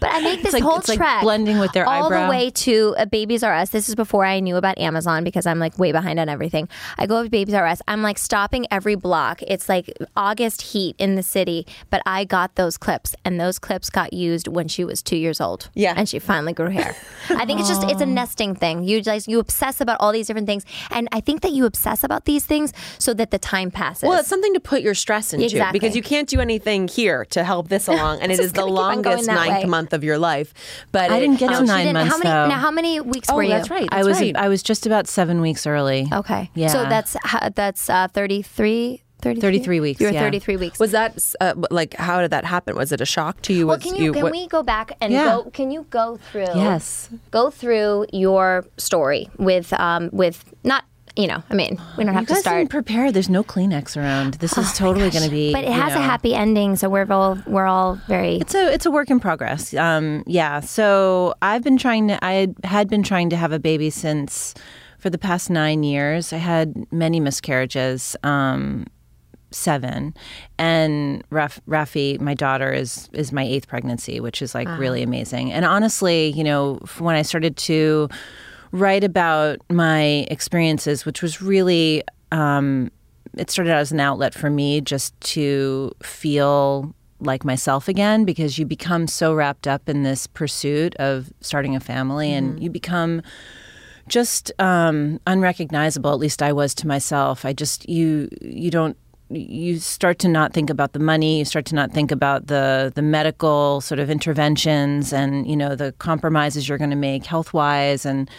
But 0.00 0.10
I 0.12 0.20
make 0.22 0.42
this 0.42 0.52
like- 0.52 0.62
whole 0.62 0.78
it's 0.78 0.88
like 0.88 0.98
trek 0.98 1.22
blending 1.22 1.58
with 1.58 1.72
their 1.72 1.86
all 1.88 2.06
eyebrow. 2.06 2.24
the 2.26 2.30
way 2.30 2.50
to 2.50 2.94
uh, 2.98 3.04
Babies 3.06 3.42
R 3.42 3.52
Us. 3.54 3.70
This 3.70 3.88
is 3.88 3.94
before 3.94 4.24
I 4.24 4.40
knew 4.40 4.56
about 4.56 4.78
Amazon 4.78 5.24
because 5.24 5.46
I'm 5.46 5.58
like 5.58 5.78
way 5.78 5.92
behind 5.92 6.18
on 6.18 6.28
everything. 6.28 6.68
I 6.98 7.06
go 7.06 7.16
up 7.18 7.24
to 7.24 7.30
Babies 7.30 7.54
R 7.54 7.66
Us. 7.66 7.80
I'm 7.88 8.02
like 8.02 8.18
stopping 8.18 8.66
every 8.70 8.94
block. 8.94 9.42
It's 9.42 9.68
like 9.68 9.90
August 10.16 10.62
heat 10.62 10.96
in 10.98 11.14
the 11.14 11.22
city, 11.22 11.66
but 11.90 12.02
I 12.06 12.24
got 12.24 12.54
those 12.56 12.76
clips, 12.76 13.14
and 13.24 13.40
those 13.40 13.58
clips 13.58 13.90
got 13.90 14.12
used 14.12 14.48
when 14.48 14.68
she 14.68 14.84
was 14.84 15.02
two 15.02 15.16
years 15.16 15.40
old. 15.40 15.68
Yeah. 15.74 15.94
and 15.96 16.08
she 16.08 16.18
finally 16.18 16.52
grew 16.52 16.70
hair. 16.70 16.94
I 17.30 17.44
think 17.46 17.60
it's 17.60 17.68
just 17.68 17.84
it's 17.84 18.00
a 18.00 18.06
nesting 18.06 18.54
thing. 18.54 18.84
You 18.84 19.02
just 19.02 19.28
you 19.28 19.38
obsess 19.38 19.80
about 19.80 19.98
all 20.00 20.12
these 20.12 20.26
different 20.26 20.46
things, 20.46 20.64
and 20.90 21.08
I 21.12 21.20
think 21.20 21.42
that 21.42 21.52
you 21.52 21.66
obsess 21.66 22.04
about 22.04 22.24
these 22.24 22.44
things 22.44 22.72
so 22.98 23.14
that 23.14 23.30
the 23.30 23.38
time 23.38 23.70
passes. 23.70 24.08
Well, 24.08 24.18
it's 24.18 24.28
something 24.28 24.54
to 24.54 24.60
put 24.60 24.82
your 24.82 24.94
stress 24.94 25.32
into 25.32 25.44
Exactly. 25.44 25.78
because 25.78 25.94
you 25.96 26.02
can't 26.02 26.28
do 26.28 26.40
anything 26.40 26.88
here 26.92 27.24
to 27.26 27.42
help 27.44 27.68
this 27.68 27.88
along, 27.92 28.20
and 28.20 28.30
it 28.32 28.36
Just 28.36 28.46
is 28.46 28.52
the 28.52 28.60
gonna 28.62 28.70
keep 28.72 28.78
on 28.80 29.02
going 29.02 29.16
longest 29.16 29.28
ninth 29.28 29.62
way. 29.64 29.68
month 29.68 29.92
of 29.92 30.04
your 30.04 30.18
life. 30.18 30.54
But 30.92 31.10
I 31.10 31.16
it- 31.16 31.20
didn't 31.20 31.38
get 31.38 31.50
um, 31.50 31.54
to 31.54 31.60
She 31.62 31.66
nine 31.66 31.86
didn't- 31.86 31.94
months 31.94 32.12
how 32.12 32.18
many 32.18 32.30
though. 32.30 32.48
now? 32.48 32.58
How 32.60 32.70
many 32.70 33.00
weeks 33.00 33.28
Oh, 33.30 33.36
were 33.36 33.42
you? 33.42 33.48
that's 33.50 33.70
right. 33.70 33.88
I 33.92 34.04
was 34.04 34.20
right. 34.20 34.36
I 34.36 34.48
was 34.48 34.62
just 34.62 34.86
about 34.86 35.06
seven 35.08 35.40
weeks 35.40 35.66
early. 35.66 36.08
Okay. 36.12 36.50
Yeah. 36.54 36.68
So 36.68 36.84
that's 36.84 37.16
that's 37.54 37.88
uh, 37.90 38.08
33, 38.08 39.02
33? 39.22 39.40
33 39.40 39.80
weeks, 39.80 40.00
You 40.00 40.08
were 40.08 40.12
yeah. 40.12 40.20
33 40.20 40.56
weeks. 40.56 40.78
Was 40.80 40.90
that 40.92 41.16
uh, 41.40 41.54
like 41.70 41.94
how 41.94 42.20
did 42.20 42.30
that 42.32 42.44
happen? 42.44 42.74
Was 42.74 42.90
it 42.92 43.00
a 43.00 43.06
shock 43.06 43.40
to 43.42 43.52
you? 43.52 43.66
well, 43.68 43.76
Was 43.76 43.84
can 43.84 43.94
you, 43.96 44.12
can 44.12 44.22
what- 44.24 44.32
we 44.32 44.48
go 44.48 44.62
back 44.62 44.92
and 45.00 45.12
Yeah. 45.12 45.24
go? 45.36 45.50
Can 45.50 45.70
you 45.70 45.86
go 45.90 46.18
through? 46.30 46.46
Yes. 46.54 47.08
Go 47.30 47.50
through 47.50 48.06
your 48.12 48.64
story 48.78 49.28
with 49.38 49.72
um 49.74 50.10
with 50.12 50.52
not 50.64 50.84
you 51.16 51.26
know 51.26 51.42
I 51.50 51.54
mean 51.54 51.80
we 51.96 52.04
don't 52.04 52.14
have 52.14 52.26
to 52.28 52.36
start. 52.36 52.68
prepare. 52.70 53.12
There's 53.12 53.28
no 53.28 53.42
Kleenex 53.44 53.96
around. 53.96 54.34
This 54.34 54.56
is 54.56 54.72
totally 54.72 55.10
going 55.10 55.24
to 55.24 55.30
be. 55.30 55.52
but 55.52 55.64
it 55.64 55.68
you 55.68 55.72
has 55.80 55.94
a 55.94 56.00
happy 56.00 56.34
ending, 56.34 56.76
so 56.76 56.88
we're 56.88 57.10
all 57.10 57.38
we're 57.46 57.66
all 57.66 57.96
very. 58.06 58.36
It's 58.36 58.54
a 58.54 58.72
it's 58.72 58.86
a 58.86 58.90
work 58.90 59.10
in 59.10 59.20
progress. 59.20 59.74
Um, 59.74 60.22
yeah. 60.26 60.60
So 60.60 61.34
I've 61.42 61.62
been 61.62 61.78
trying 61.78 62.08
to. 62.08 62.24
I 62.24 62.48
had- 62.64 62.88
been 62.92 63.02
trying 63.02 63.30
to 63.30 63.36
have 63.36 63.52
a 63.52 63.58
baby 63.58 63.88
since 63.90 64.54
for 64.98 65.08
the 65.08 65.16
past 65.18 65.48
nine 65.48 65.82
years. 65.82 66.32
I 66.32 66.36
had 66.38 66.74
many 66.92 67.20
miscarriages. 67.20 68.16
Um, 68.22 68.86
seven 69.50 70.14
and 70.58 71.22
Raf, 71.28 71.60
Rafi 71.68 72.18
my 72.20 72.32
daughter 72.32 72.72
is 72.72 73.10
is 73.12 73.32
my 73.32 73.44
eighth 73.44 73.68
pregnancy 73.68 74.18
which 74.18 74.40
is 74.40 74.54
like 74.54 74.66
really 74.78 75.02
amazing 75.02 75.52
and 75.52 75.66
honestly 75.66 76.28
you 76.30 76.42
know 76.42 76.76
when 76.98 77.16
I 77.16 77.20
started 77.22 77.58
to 77.58 78.08
write 78.72 79.04
about 79.04 79.58
my 79.70 80.26
experiences 80.30 81.04
which 81.06 81.22
was 81.22 81.40
really 81.40 82.02
um, 82.32 82.90
it 83.36 83.50
started 83.50 83.70
out 83.70 83.78
as 83.78 83.92
an 83.92 84.00
outlet 84.00 84.34
for 84.34 84.50
me 84.50 84.80
just 84.80 85.18
to 85.20 85.92
feel 86.02 86.94
like 87.20 87.44
myself 87.44 87.88
again 87.88 88.24
because 88.24 88.58
you 88.58 88.66
become 88.66 89.06
so 89.06 89.32
wrapped 89.32 89.66
up 89.66 89.88
in 89.88 90.02
this 90.02 90.26
pursuit 90.26 90.94
of 90.96 91.32
starting 91.40 91.76
a 91.76 91.80
family 91.80 92.32
and 92.32 92.62
you 92.62 92.68
become 92.68 93.22
just 94.08 94.50
um, 94.58 95.20
unrecognizable. 95.26 96.12
At 96.12 96.18
least 96.18 96.42
I 96.42 96.52
was 96.52 96.74
to 96.76 96.86
myself. 96.86 97.44
I 97.44 97.52
just 97.52 97.88
you 97.88 98.28
you 98.40 98.70
don't 98.70 98.96
you 99.34 99.78
start 99.78 100.18
to 100.20 100.28
not 100.28 100.52
think 100.52 100.70
about 100.70 100.92
the 100.92 100.98
money. 100.98 101.38
You 101.38 101.44
start 101.44 101.66
to 101.66 101.74
not 101.74 101.92
think 101.92 102.10
about 102.10 102.46
the 102.46 102.92
the 102.94 103.02
medical 103.02 103.80
sort 103.80 103.98
of 103.98 104.10
interventions 104.10 105.12
and 105.12 105.46
you 105.46 105.56
know 105.56 105.74
the 105.74 105.92
compromises 105.92 106.68
you're 106.68 106.78
going 106.78 106.90
to 106.90 106.96
make 106.96 107.26
health 107.26 107.52
wise 107.52 108.04
and 108.06 108.30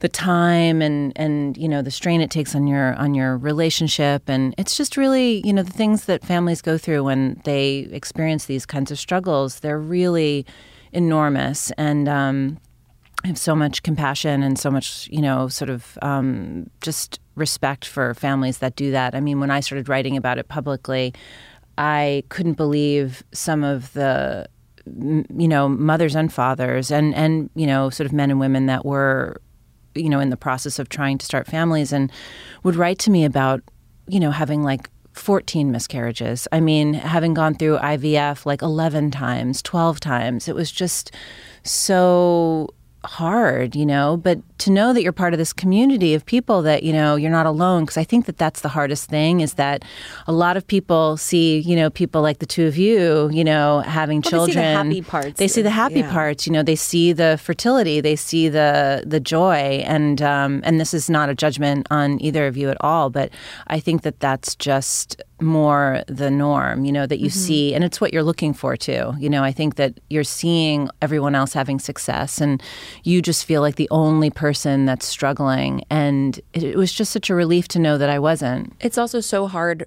the 0.00 0.08
time 0.08 0.82
and 0.82 1.12
and 1.16 1.56
you 1.56 1.68
know 1.68 1.80
the 1.80 1.90
strain 1.90 2.20
it 2.20 2.30
takes 2.30 2.54
on 2.54 2.66
your 2.66 2.94
on 2.96 3.14
your 3.14 3.38
relationship 3.38 4.28
and 4.28 4.54
it's 4.58 4.76
just 4.76 4.96
really 4.96 5.40
you 5.46 5.52
know 5.52 5.62
the 5.62 5.72
things 5.72 6.04
that 6.04 6.22
families 6.22 6.60
go 6.60 6.76
through 6.76 7.02
when 7.04 7.40
they 7.44 7.88
experience 7.90 8.44
these 8.44 8.66
kinds 8.66 8.90
of 8.90 8.98
struggles 8.98 9.60
they're 9.60 9.78
really 9.78 10.44
enormous 10.92 11.70
and 11.78 12.08
um, 12.08 12.58
I 13.24 13.28
have 13.28 13.38
so 13.38 13.56
much 13.56 13.82
compassion 13.82 14.42
and 14.42 14.58
so 14.58 14.70
much, 14.70 15.08
you 15.10 15.22
know, 15.22 15.48
sort 15.48 15.70
of 15.70 15.98
um, 16.02 16.68
just 16.82 17.20
respect 17.36 17.86
for 17.86 18.12
families 18.12 18.58
that 18.58 18.76
do 18.76 18.90
that. 18.90 19.14
I 19.14 19.20
mean, 19.20 19.40
when 19.40 19.50
I 19.50 19.60
started 19.60 19.88
writing 19.88 20.18
about 20.18 20.36
it 20.36 20.48
publicly, 20.48 21.14
I 21.78 22.24
couldn't 22.28 22.54
believe 22.54 23.24
some 23.32 23.64
of 23.64 23.90
the, 23.94 24.46
you 24.86 25.48
know, 25.48 25.70
mothers 25.70 26.14
and 26.14 26.30
fathers 26.30 26.90
and, 26.90 27.14
and, 27.14 27.48
you 27.54 27.66
know, 27.66 27.88
sort 27.88 28.06
of 28.06 28.12
men 28.12 28.30
and 28.30 28.38
women 28.38 28.66
that 28.66 28.84
were, 28.84 29.40
you 29.94 30.10
know, 30.10 30.20
in 30.20 30.28
the 30.28 30.36
process 30.36 30.78
of 30.78 30.90
trying 30.90 31.16
to 31.16 31.24
start 31.24 31.46
families 31.46 31.94
and 31.94 32.12
would 32.62 32.76
write 32.76 32.98
to 33.00 33.10
me 33.10 33.24
about, 33.24 33.62
you 34.06 34.20
know, 34.20 34.32
having 34.32 34.62
like 34.62 34.90
14 35.14 35.70
miscarriages. 35.70 36.46
I 36.52 36.60
mean, 36.60 36.92
having 36.92 37.32
gone 37.32 37.54
through 37.54 37.78
IVF 37.78 38.44
like 38.44 38.60
11 38.60 39.12
times, 39.12 39.62
12 39.62 39.98
times. 39.98 40.46
It 40.46 40.54
was 40.54 40.70
just 40.70 41.12
so 41.62 42.68
hard, 43.04 43.76
you 43.76 43.86
know, 43.86 44.16
but 44.16 44.40
to 44.58 44.70
know 44.70 44.92
that 44.92 45.02
you're 45.02 45.12
part 45.12 45.34
of 45.34 45.38
this 45.38 45.52
community 45.52 46.14
of 46.14 46.24
people 46.24 46.62
that, 46.62 46.84
you 46.84 46.92
know, 46.92 47.16
you're 47.16 47.30
not 47.30 47.44
alone 47.46 47.82
because 47.84 47.96
I 47.96 48.04
think 48.04 48.26
that 48.26 48.38
that's 48.38 48.60
the 48.60 48.68
hardest 48.68 49.10
thing 49.10 49.40
is 49.40 49.54
that 49.54 49.84
a 50.28 50.32
lot 50.32 50.56
of 50.56 50.64
people 50.66 51.16
see, 51.16 51.58
you 51.58 51.74
know, 51.74 51.90
people 51.90 52.22
like 52.22 52.38
the 52.38 52.46
two 52.46 52.66
of 52.66 52.76
you, 52.76 53.28
you 53.32 53.42
know, 53.42 53.80
having 53.80 54.22
Well, 54.30 54.46
they 54.46 54.52
see 54.52 54.58
the 54.58 54.62
happy 54.62 55.02
parts. 55.02 55.38
They 55.38 55.48
see 55.48 55.62
the 55.62 55.70
happy 55.70 56.00
Yeah. 56.00 56.12
parts, 56.12 56.46
you 56.46 56.52
know, 56.52 56.62
they 56.62 56.76
see 56.76 57.12
the 57.12 57.36
fertility, 57.42 58.00
they 58.00 58.14
see 58.14 58.48
the 58.48 59.02
the 59.04 59.18
joy 59.18 59.82
and 59.86 60.22
um 60.22 60.60
and 60.64 60.78
this 60.80 60.94
is 60.94 61.10
not 61.10 61.28
a 61.28 61.34
judgment 61.34 61.88
on 61.90 62.22
either 62.22 62.46
of 62.46 62.56
you 62.56 62.70
at 62.70 62.76
all, 62.80 63.10
but 63.10 63.30
I 63.66 63.80
think 63.80 64.02
that 64.02 64.20
that's 64.20 64.54
just 64.54 65.20
more 65.40 66.02
the 66.06 66.30
norm, 66.30 66.84
you 66.84 66.92
know, 66.92 67.06
that 67.06 67.18
you 67.18 67.28
see 67.28 67.74
and 67.74 67.82
it's 67.82 68.00
what 68.00 68.12
you're 68.14 68.22
looking 68.22 68.54
for 68.54 68.76
too. 68.76 69.14
You 69.18 69.28
know, 69.28 69.42
I 69.42 69.50
think 69.50 69.74
that 69.74 69.98
you're 70.08 70.22
seeing 70.22 70.88
everyone 71.02 71.34
else 71.34 71.52
having 71.52 71.80
success 71.80 72.40
and 72.40 72.62
you 73.02 73.20
just 73.20 73.44
feel 73.44 73.60
like 73.60 73.74
the 73.74 73.88
only 73.90 74.30
person 74.30 74.43
that's 74.52 75.06
struggling 75.06 75.82
and 75.90 76.38
it, 76.52 76.62
it 76.62 76.76
was 76.76 76.92
just 76.92 77.12
such 77.12 77.30
a 77.30 77.34
relief 77.34 77.68
to 77.68 77.78
know 77.78 77.96
that 77.98 78.10
I 78.10 78.18
wasn't. 78.18 78.72
It's 78.80 78.98
also 78.98 79.20
so 79.20 79.46
hard. 79.46 79.86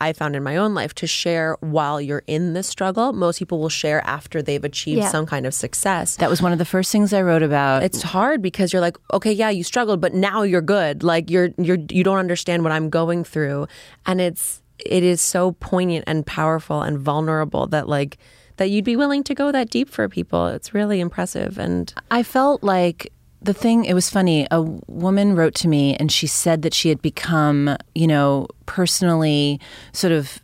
I- 0.00 0.12
found 0.12 0.34
in 0.34 0.42
my 0.42 0.56
own 0.56 0.74
life 0.74 0.92
to 0.96 1.06
share 1.06 1.56
while 1.60 2.00
you're 2.00 2.24
in 2.26 2.52
the 2.52 2.64
struggle. 2.64 3.12
Most 3.12 3.38
people 3.38 3.60
will 3.60 3.68
share 3.68 4.04
after 4.04 4.42
they've 4.42 4.64
achieved 4.64 4.98
Yeah. 5.02 5.08
some 5.08 5.24
kind 5.24 5.46
of 5.46 5.54
success. 5.54 6.16
That 6.16 6.28
was 6.28 6.42
one 6.42 6.50
of 6.52 6.58
the 6.58 6.64
first 6.64 6.90
things 6.90 7.12
I 7.12 7.22
wrote 7.22 7.44
about. 7.44 7.84
it's 7.84 8.02
hard 8.02 8.42
because 8.42 8.72
you're 8.72 8.82
like, 8.82 8.96
okay, 9.12 9.30
yeah, 9.30 9.50
you 9.50 9.62
struggled, 9.62 10.00
but 10.00 10.14
now 10.14 10.42
you're 10.42 10.60
good. 10.62 11.04
Like 11.04 11.30
you're 11.30 11.50
you're 11.58 11.78
you 11.90 12.02
don't 12.02 12.18
understand 12.18 12.64
what 12.64 12.72
I'm 12.72 12.90
going 12.90 13.22
through, 13.22 13.68
and 14.04 14.20
it's 14.20 14.60
it 14.84 15.04
is 15.04 15.20
so 15.20 15.52
poignant 15.52 16.04
and 16.08 16.26
powerful 16.26 16.82
and 16.82 16.98
vulnerable 16.98 17.68
that 17.68 17.88
like 17.88 18.18
that 18.56 18.70
you'd 18.70 18.84
be 18.84 18.96
willing 18.96 19.22
to 19.22 19.34
go 19.34 19.52
that 19.52 19.70
deep 19.70 19.88
for 19.88 20.08
people. 20.08 20.48
It's 20.48 20.74
really 20.74 20.98
impressive 20.98 21.56
and 21.58 21.94
I 22.10 22.24
felt 22.24 22.64
like 22.64 23.12
the 23.40 23.54
thing 23.54 23.84
it 23.84 23.94
was 23.94 24.10
funny 24.10 24.46
a 24.50 24.62
woman 24.62 25.36
wrote 25.36 25.54
to 25.54 25.68
me 25.68 25.96
and 25.96 26.10
she 26.10 26.26
said 26.26 26.62
that 26.62 26.74
she 26.74 26.88
had 26.88 27.00
become 27.00 27.76
you 27.94 28.06
know 28.06 28.46
personally 28.66 29.60
sort 29.92 30.12
of 30.12 30.40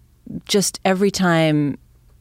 just 0.46 0.80
every 0.84 1.10
time 1.10 1.76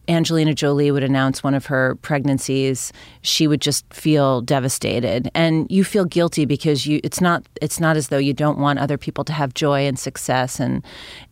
Angelina 0.07 0.53
Jolie 0.53 0.91
would 0.91 1.03
announce 1.03 1.43
one 1.43 1.53
of 1.53 1.67
her 1.67 1.95
pregnancies, 2.01 2.91
she 3.21 3.47
would 3.47 3.61
just 3.61 3.91
feel 3.93 4.41
devastated. 4.41 5.31
And 5.33 5.65
you 5.69 5.83
feel 5.83 6.05
guilty 6.05 6.45
because 6.45 6.85
you 6.85 6.99
it's 7.03 7.21
not 7.21 7.47
it's 7.61 7.79
not 7.79 7.95
as 7.95 8.09
though 8.09 8.17
you 8.17 8.33
don't 8.33 8.57
want 8.57 8.79
other 8.79 8.97
people 8.97 9.23
to 9.23 9.33
have 9.33 9.53
joy 9.53 9.87
and 9.87 9.97
success 9.97 10.59
and 10.59 10.83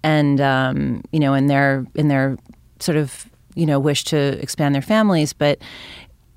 and 0.04 0.40
um, 0.40 1.04
you 1.12 1.20
know 1.20 1.34
in 1.34 1.48
their 1.48 1.86
in 1.96 2.08
their 2.08 2.38
sort 2.80 2.98
of 2.98 3.30
you 3.56 3.66
know 3.66 3.80
wish 3.80 4.06
to 4.06 4.18
expand 4.42 4.74
their 4.74 4.82
families, 4.82 5.34
but 5.34 5.60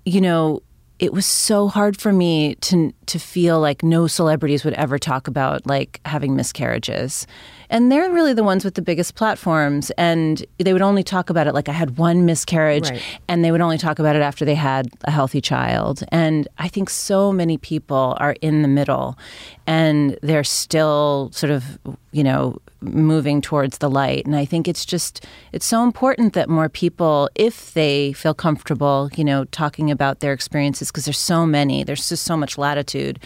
you 0.05 0.21
know 0.21 0.61
it 0.99 1.13
was 1.13 1.27
so 1.27 1.69
hard 1.69 2.01
for 2.01 2.13
me 2.13 2.55
to 2.57 2.93
to 3.07 3.19
feel 3.19 3.61
like 3.61 3.83
no 3.83 4.07
celebrities 4.07 4.65
would 4.65 4.75
ever 4.75 4.99
talk 4.99 5.29
about 5.29 5.67
like 5.67 6.01
having 6.07 6.35
miscarriages. 6.37 7.27
And 7.69 7.91
they're 7.91 8.11
really 8.11 8.33
the 8.33 8.45
ones 8.45 8.65
with 8.65 8.75
the 8.75 8.83
biggest 8.83 9.15
platforms 9.15 9.91
and 9.99 10.45
they 10.59 10.73
would 10.73 10.81
only 10.83 11.03
talk 11.03 11.29
about 11.29 11.47
it 11.47 11.53
like 11.55 11.69
I 11.69 11.73
had 11.73 11.99
one 11.99 12.25
miscarriage 12.25 12.89
Right. 12.91 13.03
and 13.29 13.45
they 13.45 13.51
would 13.51 13.61
only 13.61 13.77
talk 13.79 13.99
about 13.99 14.17
it 14.17 14.23
after 14.23 14.45
they 14.45 14.55
had 14.55 14.89
a 15.05 15.11
healthy 15.11 15.41
child. 15.41 16.03
And 16.11 16.47
I 16.59 16.69
think 16.69 16.89
so 16.89 17.33
many 17.33 17.59
people 17.59 18.17
are 18.21 18.37
in 18.41 18.63
the 18.63 18.69
middle 18.69 19.19
and 19.67 20.19
they're 20.23 20.45
still 20.45 21.31
sort 21.33 21.51
of, 21.51 21.79
you 22.13 22.23
know, 22.23 22.59
moving 22.81 23.41
towards 23.41 23.79
the 23.79 23.89
light. 23.89 24.27
And 24.27 24.37
I 24.37 24.45
think 24.45 24.69
it's 24.69 24.85
just 24.85 25.25
it's 25.53 25.65
so 25.65 25.83
important 25.85 26.35
that 26.35 26.51
more 26.51 26.69
people, 26.69 27.31
if 27.35 27.73
they 27.73 28.13
feel 28.13 28.35
comfortable, 28.35 29.09
you 29.17 29.25
know, 29.25 29.45
talking 29.47 29.91
about 29.91 30.21
their 30.21 30.35
experiences, 30.35 30.91
because 30.91 31.07
there's 31.07 31.19
so 31.19 31.47
many, 31.47 31.83
there's 31.83 32.07
just 32.09 32.25
so 32.25 32.37
much 32.37 32.59
latitude, 32.59 33.19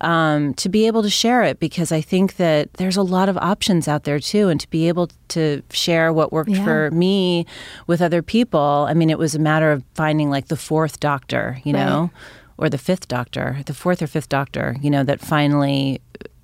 um, 0.00 0.54
to 0.54 0.68
be 0.68 0.86
able 0.86 1.02
to 1.02 1.10
share 1.10 1.42
it. 1.42 1.58
Because 1.58 1.90
I 1.90 2.00
think 2.00 2.36
that 2.36 2.72
there's 2.74 2.96
a 2.96 3.02
lot 3.02 3.28
of 3.28 3.36
options 3.38 3.88
out 3.88 4.04
there 4.04 4.20
too, 4.20 4.48
and 4.48 4.60
to 4.60 4.70
be 4.70 4.86
able 4.86 5.08
to 5.28 5.62
share 5.72 6.12
what 6.12 6.32
worked 6.32 6.50
Yeah. 6.50 6.64
for 6.64 6.90
me 6.92 7.46
with 7.88 8.00
other 8.00 8.22
people. 8.22 8.86
I 8.88 8.94
mean, 8.94 9.10
it 9.10 9.18
was 9.18 9.34
a 9.34 9.40
matter 9.40 9.72
of 9.72 9.82
finding 9.94 10.30
like 10.30 10.46
the 10.48 10.56
fourth 10.56 11.00
doctor, 11.00 11.58
you 11.64 11.72
know, 11.72 12.10
or 12.60 12.68
the 12.68 12.78
fifth 12.78 13.08
doctor, 13.08 13.62
the 13.64 13.74
fourth 13.74 14.02
or 14.02 14.06
fifth 14.06 14.28
doctor, 14.28 14.76
you 14.82 14.90
know, 14.90 15.02
that 15.02 15.18
finally 15.20 16.00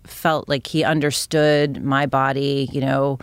felt 0.09 0.49
like 0.49 0.67
he 0.67 0.85
understood 0.85 1.83
my 1.83 2.07
body, 2.07 2.69
you 2.73 2.81
know, 2.81 3.19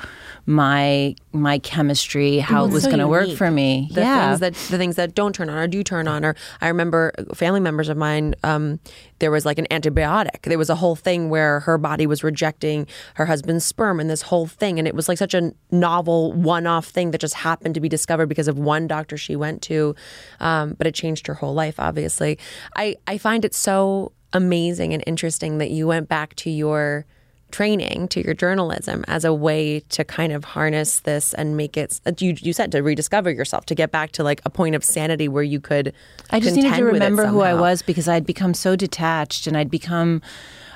my 0.45 1.15
my 1.31 1.59
chemistry, 1.59 2.39
how 2.39 2.65
it 2.65 2.71
was 2.71 2.83
so 2.83 2.89
going 2.89 2.99
to 2.99 3.07
work 3.07 3.29
for 3.31 3.49
me. 3.49 3.89
the 3.91 4.01
yeah. 4.01 4.27
things 4.27 4.39
that 4.41 4.53
the 4.71 4.77
things 4.77 4.95
that 4.97 5.15
don't 5.15 5.33
turn 5.33 5.49
on 5.49 5.57
or 5.57 5.67
do 5.67 5.83
turn 5.83 6.07
on 6.07 6.23
or 6.25 6.35
I 6.61 6.67
remember 6.67 7.13
family 7.33 7.59
members 7.59 7.89
of 7.89 7.97
mine 7.97 8.35
um, 8.43 8.79
there 9.19 9.31
was 9.31 9.45
like 9.45 9.57
an 9.57 9.67
antibiotic. 9.71 10.41
There 10.41 10.57
was 10.57 10.69
a 10.69 10.75
whole 10.75 10.97
thing 10.97 11.29
where 11.29 11.61
her 11.61 11.77
body 11.77 12.05
was 12.05 12.23
rejecting 12.23 12.87
her 13.15 13.25
husband's 13.25 13.63
sperm 13.63 13.99
and 13.99 14.09
this 14.09 14.23
whole 14.23 14.47
thing 14.47 14.79
and 14.79 14.87
it 14.87 14.93
was 14.93 15.07
like 15.07 15.17
such 15.17 15.33
a 15.33 15.53
novel 15.71 16.33
one-off 16.33 16.87
thing 16.87 17.11
that 17.11 17.21
just 17.21 17.35
happened 17.35 17.73
to 17.75 17.81
be 17.81 17.87
discovered 17.87 18.27
because 18.27 18.49
of 18.49 18.59
one 18.59 18.85
doctor 18.85 19.15
she 19.15 19.35
went 19.35 19.61
to. 19.63 19.95
Um, 20.41 20.73
but 20.73 20.87
it 20.87 20.93
changed 20.93 21.27
her 21.27 21.35
whole 21.35 21.53
life 21.53 21.79
obviously. 21.79 22.37
I, 22.75 22.97
I 23.07 23.17
find 23.17 23.45
it 23.45 23.53
so 23.53 24.11
amazing 24.33 24.93
and 24.93 25.03
interesting 25.05 25.57
that 25.59 25.71
you 25.71 25.87
went 25.87 26.09
back 26.09 26.35
to 26.35 26.49
your 26.49 27.05
training 27.51 28.07
to 28.07 28.23
your 28.25 28.33
journalism 28.33 29.05
as 29.07 29.23
a 29.23 29.31
way 29.31 29.79
to 29.81 30.03
kind 30.03 30.33
of 30.33 30.43
harness 30.43 31.01
this 31.01 31.35
and 31.35 31.55
make 31.55 31.77
it 31.77 32.01
you, 32.17 32.35
you 32.39 32.51
said 32.51 32.71
to 32.71 32.81
rediscover 32.81 33.29
yourself 33.29 33.63
to 33.63 33.75
get 33.75 33.91
back 33.91 34.11
to 34.11 34.23
like 34.23 34.41
a 34.43 34.49
point 34.49 34.73
of 34.73 34.83
sanity 34.83 35.27
where 35.27 35.43
you 35.43 35.59
could 35.59 35.93
I 36.31 36.39
just 36.39 36.55
needed 36.55 36.69
to 36.69 36.75
contend 36.77 36.85
with 36.85 36.95
it 36.95 37.05
remember 37.05 37.27
who 37.27 37.41
I 37.41 37.53
was 37.53 37.83
because 37.83 38.07
I'd 38.07 38.25
become 38.25 38.55
so 38.55 38.75
detached 38.75 39.45
and 39.45 39.55
I'd 39.55 39.69
become 39.69 40.23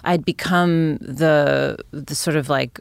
I'd 0.04 0.24
become 0.24 0.98
the 0.98 1.78
the 1.92 2.14
sort 2.14 2.38
of 2.38 2.48
like 2.48 2.80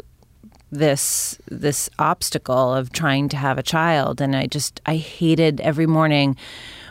this 0.71 1.39
this 1.49 1.89
obstacle 1.99 2.75
of 2.75 2.93
trying 2.93 3.29
to 3.31 3.37
have 3.37 3.59
a 3.59 3.63
child. 3.63 4.21
And 4.21 4.35
I 4.35 4.47
just 4.47 4.81
I 4.87 4.97
hated 4.97 5.61
every 5.61 5.87
morning 5.87 6.37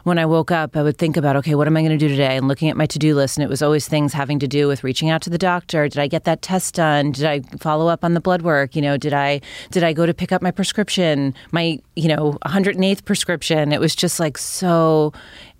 when 0.05 0.19
I 0.19 0.25
woke 0.25 0.51
up 0.51 0.77
I 0.77 0.83
would 0.83 0.97
think 0.97 1.17
about 1.17 1.35
okay 1.37 1.55
what 1.55 1.67
am 1.67 1.75
I 1.75 1.81
going 1.81 1.91
to 1.91 1.97
do 1.97 2.07
today? 2.07 2.37
And 2.37 2.47
looking 2.47 2.69
at 2.69 2.77
my 2.77 2.85
to-do 2.85 3.15
list 3.15 3.37
and 3.37 3.43
it 3.43 3.49
was 3.49 3.61
always 3.61 3.87
things 3.87 4.13
having 4.13 4.39
to 4.39 4.47
do 4.47 4.67
with 4.67 4.83
reaching 4.83 5.09
out 5.09 5.21
to 5.23 5.29
the 5.29 5.37
doctor. 5.37 5.89
Did 5.89 5.99
I 5.99 6.07
get 6.07 6.23
that 6.25 6.41
test 6.41 6.75
done? 6.75 7.11
Did 7.11 7.25
I 7.25 7.41
follow 7.57 7.87
up 7.87 8.03
on 8.05 8.13
the 8.13 8.21
blood 8.21 8.43
work? 8.43 8.75
You 8.75 8.81
know 8.81 8.97
did 8.97 9.13
I 9.13 9.41
did 9.71 9.83
I 9.83 9.93
go 9.93 10.05
to 10.05 10.13
pick 10.13 10.31
up 10.31 10.41
my 10.41 10.51
prescription 10.51 11.33
my 11.51 11.79
you 11.95 12.07
know 12.07 12.37
108th 12.45 13.03
prescription? 13.03 13.71
It 13.71 13.79
was 13.79 13.95
just 13.95 14.19
like 14.19 14.37
so 14.37 15.11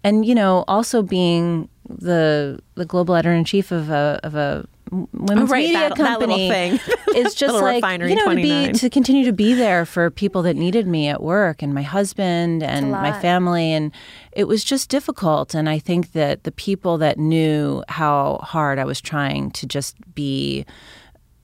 and 0.03 0.25
you 0.25 0.35
know 0.35 0.63
also 0.67 1.01
being 1.01 1.67
the 1.89 2.59
the 2.75 2.85
global 2.85 3.15
editor 3.15 3.33
in 3.33 3.45
chief 3.45 3.71
of 3.71 3.89
a 3.89 4.19
of 4.23 4.35
a 4.35 4.67
women's 4.91 5.49
Oh, 5.49 5.53
right, 5.53 5.65
media 5.65 5.73
that- 5.89 5.95
that 5.95 5.97
company 5.97 6.49
thing. 6.49 6.79
is 7.15 7.33
just 7.43 7.53
like 7.55 7.83
you 8.01 8.15
know 8.15 8.29
to 8.29 8.35
be 8.35 8.71
to 8.73 8.89
continue 8.89 9.25
to 9.25 9.33
be 9.33 9.53
there 9.53 9.85
for 9.85 10.09
people 10.11 10.41
that 10.43 10.55
needed 10.55 10.87
me 10.87 11.07
at 11.07 11.21
work 11.23 11.61
and 11.61 11.73
my 11.73 11.81
husband 11.81 12.61
and 12.63 12.91
my 12.91 13.11
family. 13.21 13.71
And 13.71 13.91
it 14.31 14.45
was 14.47 14.63
just 14.63 14.89
difficult. 14.89 15.53
And 15.55 15.69
I 15.69 15.79
think 15.79 16.11
that 16.11 16.43
the 16.43 16.51
people 16.51 16.97
that 16.99 17.17
knew 17.17 17.83
how 17.89 18.39
hard 18.43 18.79
I 18.79 18.85
was 18.85 18.99
trying 19.01 19.51
to 19.51 19.65
just 19.65 19.95
be 20.13 20.65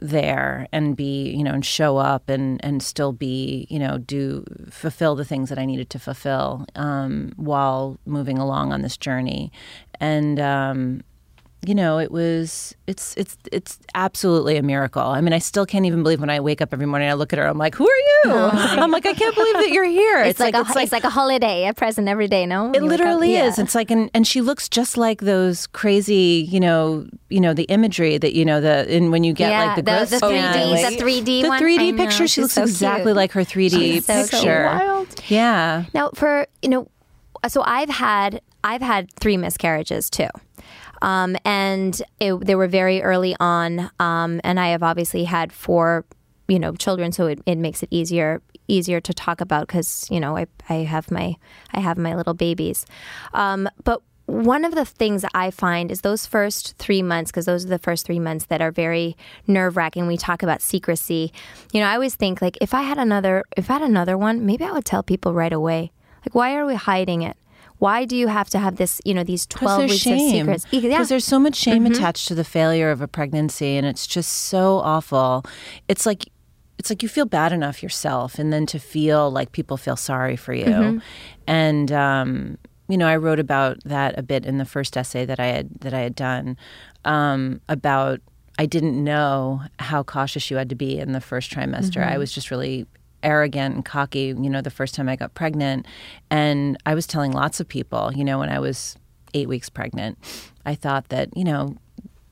there 0.03 0.67
and 0.71 0.95
be 0.98 1.29
you 1.29 1.43
know 1.43 1.53
and 1.53 1.63
show 1.63 1.98
up 1.98 2.27
and 2.27 2.60
and 2.65 2.81
still 2.81 3.12
be 3.13 3.67
you 3.69 3.77
know 3.77 4.00
do 4.00 4.43
fulfill 4.71 5.15
the 5.15 5.24
things 5.24 5.48
that 5.50 5.60
I 5.60 5.65
needed 5.65 5.91
to 5.91 6.00
fulfill 6.00 6.65
um, 6.75 7.33
while 7.36 8.00
moving 8.05 8.38
along 8.39 8.74
on 8.74 8.81
this 8.81 8.98
journey. 8.98 9.51
And 10.00 10.39
um, 10.39 11.01
you 11.65 11.75
know 11.75 12.00
it 12.00 12.12
was 12.12 12.75
it's 12.88 13.15
it's 13.18 13.38
it's 13.51 13.77
absolutely 13.94 14.58
a 14.58 14.63
miracle 14.63 15.03
I 15.03 15.22
mean 15.22 15.32
I 15.32 15.38
still 15.38 15.65
can't 15.65 15.86
even 15.86 16.01
believe 16.01 16.20
when 16.20 16.30
I 16.30 16.39
wake 16.39 16.60
up 16.60 16.74
every 16.74 16.88
morning 16.88 17.08
I 17.08 17.13
look 17.13 17.34
at 17.34 17.39
her 17.39 17.46
I'm 17.48 17.58
like 17.60 17.75
who 17.75 17.88
are 17.88 17.96
you 17.98 18.22
oh, 18.25 18.50
I'm 18.53 18.89
like 18.89 19.06
I 19.06 19.13
can't 19.13 19.36
believe 19.36 19.53
that 19.56 19.70
you're 19.70 19.84
here 19.86 20.24
It's, 20.24 20.39
like, 20.39 20.56
a, 20.56 20.65
it's 20.75 20.91
like 20.91 21.03
a 21.03 21.10
holiday, 21.10 21.68
a 21.68 21.74
present 21.74 22.08
every 22.08 22.27
day. 22.27 22.46
No, 22.46 22.65
it 22.68 22.72
wake 22.72 22.82
up- 22.82 22.88
literally 22.89 23.34
yeah. 23.34 23.46
is. 23.46 23.60
It's 23.60 23.75
like, 23.75 23.91
and, 23.91 24.10
and 24.13 24.25
she 24.25 24.41
looks 24.41 24.68
just 24.70 24.98
like 24.98 25.22
those 25.22 25.68
crazy, 25.68 26.48
you 26.50 26.60
know, 26.60 27.08
you 27.30 27.39
know, 27.39 27.53
the 27.53 27.63
imagery 27.63 28.18
that 28.18 28.34
you 28.34 28.44
know 28.46 28.60
the 28.62 28.94
in 28.94 29.12
when 29.12 29.24
you 29.24 29.34
get 29.34 29.51
yeah, 29.51 29.65
like 29.65 29.75
the, 29.77 29.82
the, 29.84 29.91
growth 29.91 30.10
the 30.10 30.18
3D, 30.18 30.72
like- 30.72 30.98
the 30.98 31.03
3D 31.03 31.41
the 31.44 31.48
3D 31.50 31.80
I 31.80 31.91
know, 31.91 31.98
picture. 31.98 32.27
She 32.27 32.41
looks 32.41 32.53
so 32.53 32.63
exactly 32.63 33.06
cute. 33.06 33.15
like 33.15 33.32
her 33.34 33.41
3D 33.41 33.70
She's 33.70 34.06
so 34.06 34.13
picture. 34.24 34.80
cute. 35.08 35.32
Yeah. 35.32 35.86
Now, 35.94 36.10
for 36.15 36.48
you 36.62 36.70
know, 36.70 36.88
so 37.48 37.62
I've 37.65 37.89
had 37.89 38.41
I've 38.63 38.82
had 38.82 39.12
three 39.13 39.38
miscarriages 39.38 40.10
too, 40.10 40.27
um, 41.01 41.36
and 41.46 42.01
it, 42.20 42.36
they 42.46 42.55
were 42.55 42.67
very 42.67 43.01
early 43.01 43.36
on, 43.39 43.91
um, 44.00 44.41
and 44.43 44.60
I 44.60 44.70
have 44.70 44.84
obviously 44.84 45.24
had 45.25 45.51
four, 45.51 46.05
you 46.48 46.60
know, 46.60 46.75
children, 46.75 47.12
so 47.12 47.27
it, 47.27 47.41
it 47.46 47.58
makes 47.58 47.84
it 47.84 47.89
easier 47.91 48.41
easier 48.67 49.01
to 49.01 49.13
talk 49.13 49.41
about 49.41 49.67
because 49.67 50.08
you 50.10 50.20
know 50.20 50.38
I, 50.38 50.48
I 50.70 50.75
have 50.75 51.12
my 51.12 51.36
I 51.74 51.79
have 51.81 51.98
my 51.98 52.15
little 52.15 52.34
babies, 52.34 52.86
um, 53.34 53.70
but. 53.84 54.01
One 54.27 54.63
of 54.63 54.75
the 54.75 54.86
things 54.86 55.25
I 55.34 55.51
find 55.51 55.91
is 55.91 56.01
those 56.01 56.25
first 56.25 56.77
three 56.77 57.01
months, 57.01 57.31
because 57.31 57.46
those 57.46 57.65
are 57.65 57.70
the 57.70 57.79
first 57.79 58.05
three 58.05 58.20
months 58.20 58.46
that 58.46 58.62
are 58.62 58.72
very 58.72 59.17
nerve 59.46 59.75
wracking. 59.75 60.08
We 60.08 60.15
talk 60.15 60.41
about 60.41 60.62
secrecy. 60.62 61.34
You 61.74 61.81
know, 61.81 61.88
I 61.88 61.96
always 61.96 62.15
think 62.15 62.41
like 62.41 62.58
if 62.62 62.74
I 62.74 62.84
had 62.84 62.98
another, 62.98 63.43
if 63.58 63.70
I 63.70 63.74
had 63.74 63.81
another 63.81 64.17
one, 64.17 64.46
maybe 64.46 64.63
I 64.63 64.72
would 64.72 64.86
tell 64.86 65.03
people 65.03 65.34
right 65.34 65.51
away. 65.51 65.91
Like, 66.24 66.34
why 66.34 66.55
are 66.55 66.65
we 66.65 66.75
hiding 66.75 67.24
it? 67.24 67.36
Why 67.82 68.06
do 68.06 68.16
you 68.16 68.28
have 68.28 68.48
to 68.52 68.60
have 68.60 68.76
this, 68.76 69.02
you 69.06 69.14
know, 69.16 69.24
these 69.24 69.48
12 69.48 69.90
weeks 69.90 69.96
shame. 69.96 70.48
of 70.50 70.62
secrets? 70.62 70.66
Because 70.70 70.92
Yeah. 70.92 71.04
there's 71.04 71.26
so 71.26 71.40
much 71.40 71.56
shame 71.56 71.84
Mm-hmm. 71.84 71.94
attached 71.94 72.28
to 72.28 72.36
the 72.36 72.44
failure 72.44 72.92
of 72.92 73.02
a 73.02 73.08
pregnancy, 73.08 73.76
and 73.76 73.88
it's 73.88 74.06
just 74.06 74.32
so 74.32 74.78
awful. 74.80 75.44
It's 75.88 76.06
like 76.06 76.30
it's 76.78 76.92
like 76.92 77.02
you 77.02 77.10
feel 77.10 77.26
bad 77.26 77.52
enough 77.52 77.82
yourself, 77.82 78.38
and 78.38 78.54
then 78.54 78.68
to 78.68 78.78
feel 78.78 79.32
like 79.32 79.52
people 79.52 79.78
feel 79.78 79.96
sorry 79.96 80.36
for 80.36 80.54
you. 80.54 80.66
Mm-hmm. 80.66 80.98
And 81.48 81.92
um, 81.92 82.58
you 82.88 82.98
know, 83.00 83.08
I 83.08 83.16
wrote 83.16 83.40
about 83.40 83.78
that 83.86 84.16
a 84.18 84.22
bit 84.22 84.46
in 84.46 84.60
the 84.60 84.66
first 84.66 84.96
essay 84.96 85.26
that 85.26 85.40
I 85.40 85.48
had 85.48 85.70
that 85.80 85.94
I 85.96 86.02
had 86.02 86.14
done 86.16 86.58
um, 87.04 87.62
about. 87.68 88.20
I 88.60 88.68
didn't 88.68 89.04
know 89.04 89.62
how 89.80 90.04
cautious 90.04 90.52
you 90.52 90.58
had 90.58 90.70
to 90.70 90.76
be 90.76 91.00
in 91.00 91.14
the 91.14 91.22
first 91.22 91.52
trimester. 91.52 92.06
I 92.06 92.20
was 92.20 92.32
just 92.32 92.52
really 92.52 92.86
arrogant 93.24 93.75
and 93.75 93.86
cocky, 93.86 94.36
you 94.38 94.50
know, 94.50 94.62
the 94.62 94.70
first 94.70 94.96
time 94.96 95.10
I 95.10 95.16
got 95.16 95.34
pregnant. 95.34 95.86
And 96.30 96.78
I 96.86 96.96
was 96.96 97.08
telling 97.08 97.32
lots 97.32 97.60
of 97.60 97.68
people, 97.68 98.12
you 98.13 98.24
know, 98.24 98.40
when 98.40 98.50
I 98.50 98.60
was 98.60 98.96
eight 99.34 99.48
weeks 99.48 99.70
pregnant, 99.70 100.18
I 100.66 100.75
thought 100.75 101.10
that, 101.10 101.36
you 101.36 101.44
know, 101.44 101.78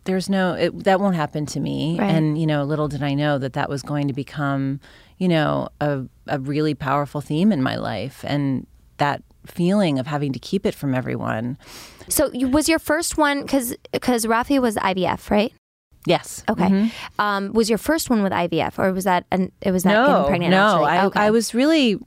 there's 0.06 0.30
no, 0.30 0.54
it, 0.54 0.84
that 0.86 1.00
won't 1.00 1.16
happen 1.16 1.46
to 1.48 1.60
me. 1.60 1.98
Right. 2.00 2.10
And, 2.10 2.40
you 2.40 2.48
know, 2.48 2.64
little 2.64 2.88
did 2.88 3.04
I 3.04 3.14
know 3.14 3.38
that 3.38 3.54
that 3.54 3.70
was 3.70 3.82
going 3.82 4.08
to 4.08 4.14
become, 4.14 4.80
you 5.18 5.28
know, 5.28 5.70
a, 5.80 6.04
a 6.28 6.40
really 6.40 6.74
powerful 6.74 7.22
theme 7.22 7.52
in 7.52 7.62
my 7.62 7.76
life. 7.76 8.24
And 8.28 8.66
that 8.98 9.24
feeling 9.46 10.00
of 10.00 10.08
having 10.08 10.34
to 10.34 10.40
keep 10.40 10.66
it 10.66 10.76
from 10.76 10.94
everyone. 10.94 11.58
so 12.08 12.30
was 12.48 12.70
your 12.70 12.80
first 12.80 13.18
one 13.18 13.42
because 13.42 13.76
because 13.92 14.26
Rafi 14.26 14.60
was 14.60 14.76
IVF, 14.76 15.30
right? 15.30 15.54
Yes. 16.06 16.44
Okay. 16.50 16.68
Mm-hmm. 16.70 17.22
Um, 17.22 17.54
was 17.54 17.70
your 17.70 17.78
first 17.78 18.10
one 18.10 18.24
with 18.24 18.32
IVF, 18.32 18.80
or 18.80 18.94
was 18.94 19.04
that 19.04 19.26
an, 19.32 19.52
it 19.62 19.72
was 19.72 19.84
that 19.84 19.94
no, 19.94 20.08
getting 20.08 20.28
pregnant? 20.28 20.52
no. 20.52 20.86
actually? 20.86 20.86
I, 20.86 21.06
okay. 21.06 21.20
I 21.20 21.30
was 21.32 21.54
really 21.54 22.00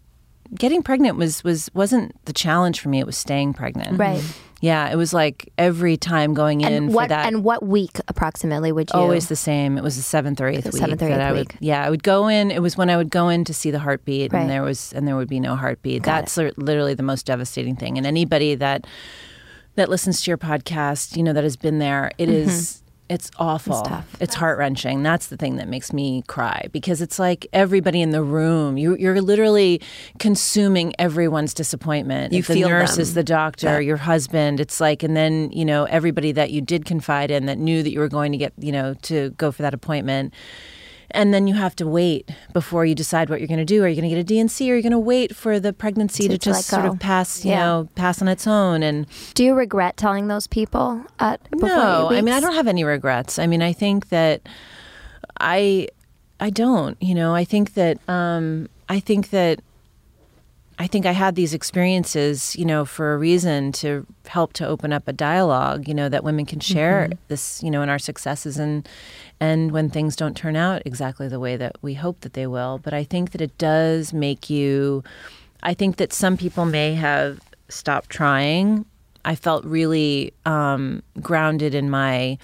getting 0.54 0.82
pregnant 0.82 1.16
was 1.16 1.44
was 1.44 1.70
wasn't 1.74 2.12
the 2.24 2.32
challenge 2.32 2.80
for 2.80 2.88
me. 2.88 3.00
It 3.00 3.06
was 3.06 3.16
staying 3.16 3.54
pregnant. 3.54 3.98
Right. 3.98 4.20
Mm-hmm. 4.20 4.48
Yeah, 4.62 4.90
it 4.90 4.96
was 4.96 5.12
like 5.12 5.52
every 5.58 5.96
time 5.96 6.34
going 6.34 6.60
in 6.60 6.72
And 6.72 6.90
for 6.90 6.94
what 6.94 7.08
that. 7.08 7.26
and 7.26 7.42
what 7.42 7.64
week 7.64 7.98
approximately 8.06 8.70
would 8.70 8.90
you? 8.94 9.00
Always 9.00 9.26
the 9.26 9.34
same. 9.34 9.76
It 9.76 9.82
was 9.82 9.96
the 9.96 10.02
seventh 10.02 10.40
or 10.40 10.46
eighth 10.46 10.62
The 10.62 10.70
week. 10.70 10.80
seventh 10.80 11.02
or 11.02 11.08
that 11.08 11.20
eighth 11.20 11.26
I 11.26 11.32
would, 11.32 11.52
week. 11.52 11.56
Yeah, 11.58 11.84
I 11.84 11.90
would 11.90 12.04
go 12.04 12.28
in. 12.28 12.52
It 12.52 12.62
was 12.62 12.76
when 12.76 12.88
I 12.88 12.96
would 12.96 13.10
go 13.10 13.28
in 13.28 13.44
to 13.46 13.52
see 13.52 13.72
the 13.72 13.80
heartbeat, 13.80 14.32
Right. 14.32 14.42
and 14.42 14.50
there 14.50 14.62
was 14.62 14.92
and 14.92 15.06
there 15.06 15.16
would 15.16 15.28
be 15.28 15.40
no 15.40 15.56
heartbeat. 15.56 16.04
Got 16.04 16.20
That's 16.20 16.36
li- 16.36 16.52
literally 16.56 16.94
the 16.94 17.02
most 17.02 17.26
devastating 17.26 17.74
thing. 17.74 17.98
And 17.98 18.06
anybody 18.06 18.54
that 18.54 18.86
that 19.74 19.88
listens 19.88 20.22
to 20.22 20.30
your 20.30 20.38
podcast, 20.38 21.16
you 21.16 21.24
know, 21.24 21.32
that 21.32 21.42
has 21.42 21.56
been 21.56 21.80
there, 21.80 22.12
it 22.16 22.28
mm-hmm. 22.28 22.48
is. 22.48 22.81
It's 23.12 23.30
awful. 23.38 23.80
It's 23.80 23.88
tough. 23.88 24.16
It's 24.20 24.34
heart 24.34 24.56
wrenching. 24.58 25.02
That's 25.02 25.26
the 25.26 25.36
thing 25.36 25.56
that 25.56 25.68
makes 25.68 25.92
me 25.92 26.22
cry 26.28 26.66
because 26.72 27.02
it's 27.02 27.18
like 27.18 27.46
everybody 27.52 28.00
in 28.00 28.10
the 28.10 28.22
room. 28.22 28.78
You, 28.78 28.96
you're 28.96 29.20
literally 29.20 29.80
consuming 30.18 30.94
everyone's 30.98 31.52
disappointment. 31.52 32.32
You 32.32 32.38
If 32.38 32.46
the 32.46 32.54
feel 32.54 32.68
nurses, 32.70 33.12
them. 33.12 33.20
the 33.20 33.24
doctor, 33.24 33.66
That- 33.66 33.84
your 33.84 33.98
husband. 33.98 34.60
It's 34.60 34.80
like, 34.80 35.02
and 35.02 35.14
then 35.16 35.50
you 35.52 35.64
know 35.64 35.84
everybody 35.84 36.32
that 36.32 36.50
you 36.52 36.60
did 36.62 36.84
confide 36.86 37.30
in 37.30 37.46
that 37.46 37.58
knew 37.58 37.82
that 37.82 37.90
you 37.92 38.00
were 38.00 38.08
going 38.08 38.32
to 38.32 38.38
get, 38.38 38.54
you 38.58 38.72
know, 38.72 38.94
to 39.02 39.30
go 39.30 39.52
for 39.52 39.62
that 39.62 39.74
appointment. 39.74 40.32
And 41.14 41.32
then 41.32 41.46
you 41.46 41.54
have 41.54 41.76
to 41.76 41.86
wait 41.86 42.30
before 42.52 42.84
you 42.86 42.94
decide 42.94 43.28
what 43.30 43.40
you're 43.40 43.48
going 43.48 43.58
to 43.58 43.64
do. 43.64 43.84
Are 43.84 43.88
you 43.88 43.94
going 43.94 44.08
to 44.08 44.14
get 44.14 44.20
a 44.20 44.24
D&C? 44.24 44.70
Or 44.70 44.74
are 44.74 44.76
you 44.76 44.82
going 44.82 44.92
to 44.92 44.98
wait 44.98 45.34
for 45.36 45.60
the 45.60 45.72
pregnancy 45.72 46.24
to, 46.28 46.38
To- 46.38 46.38
just 46.38 46.66
sort 46.68 46.84
of 46.86 46.98
pass, 46.98 47.44
you 47.44 47.50
Yeah. 47.52 47.60
know, 47.64 47.88
pass 47.94 48.20
on 48.22 48.28
its 48.28 48.46
own? 48.46 48.82
And 48.82 49.06
Do 49.34 49.44
you 49.44 49.54
regret 49.54 49.96
telling 49.96 50.28
those 50.28 50.46
people 50.46 51.04
at 51.20 51.40
no, 51.54 52.08
I 52.10 52.20
mean 52.22 52.34
I 52.34 52.40
don't 52.40 52.54
have 52.54 52.66
any 52.68 52.84
regrets. 52.84 53.38
I 53.38 53.46
mean 53.46 53.62
I 53.62 53.72
think 53.72 54.08
that 54.08 54.42
I 55.40 55.88
I 56.40 56.50
don't. 56.50 56.96
You 57.00 57.14
know, 57.14 57.34
I 57.34 57.44
think 57.44 57.74
that 57.74 57.98
um, 58.08 58.68
I 58.88 59.00
think 59.00 59.30
that 59.30 59.60
I 60.78 60.86
think 60.86 61.06
I 61.06 61.12
had 61.12 61.34
these 61.36 61.54
experiences, 61.54 62.56
you 62.56 62.64
know, 62.64 62.84
for 62.84 63.14
a 63.14 63.18
reason 63.18 63.70
to 63.72 64.06
help 64.26 64.52
to 64.54 64.66
open 64.66 64.92
up 64.92 65.06
a 65.06 65.12
dialogue, 65.12 65.86
you 65.86 65.94
know, 65.94 66.08
that 66.08 66.24
women 66.24 66.46
can 66.46 66.58
share 66.60 67.10
this, 67.28 67.62
you 67.62 67.70
know, 67.70 67.82
in 67.82 67.88
our 67.88 67.98
successes 67.98 68.58
and 68.58 68.88
and 69.42 69.72
when 69.72 69.90
things 69.90 70.14
don't 70.14 70.36
turn 70.36 70.54
out 70.54 70.82
exactly 70.86 71.26
the 71.26 71.40
way 71.40 71.56
that 71.56 71.74
we 71.82 71.94
hope 71.94 72.20
that 72.20 72.34
they 72.34 72.46
will. 72.46 72.78
But 72.80 72.94
I 72.94 73.02
think 73.02 73.32
that 73.32 73.40
it 73.40 73.58
does 73.58 74.12
make 74.12 74.48
you 74.48 75.02
I 75.64 75.74
think 75.74 75.96
that 75.96 76.12
some 76.12 76.36
people 76.36 76.64
may 76.64 76.94
have 76.94 77.40
stopped 77.68 78.10
trying. 78.10 78.84
I 79.24 79.34
felt 79.34 79.64
really 79.64 80.32
um, 80.44 81.02
grounded 81.20 81.74
in 81.74 81.90
my 81.90 82.38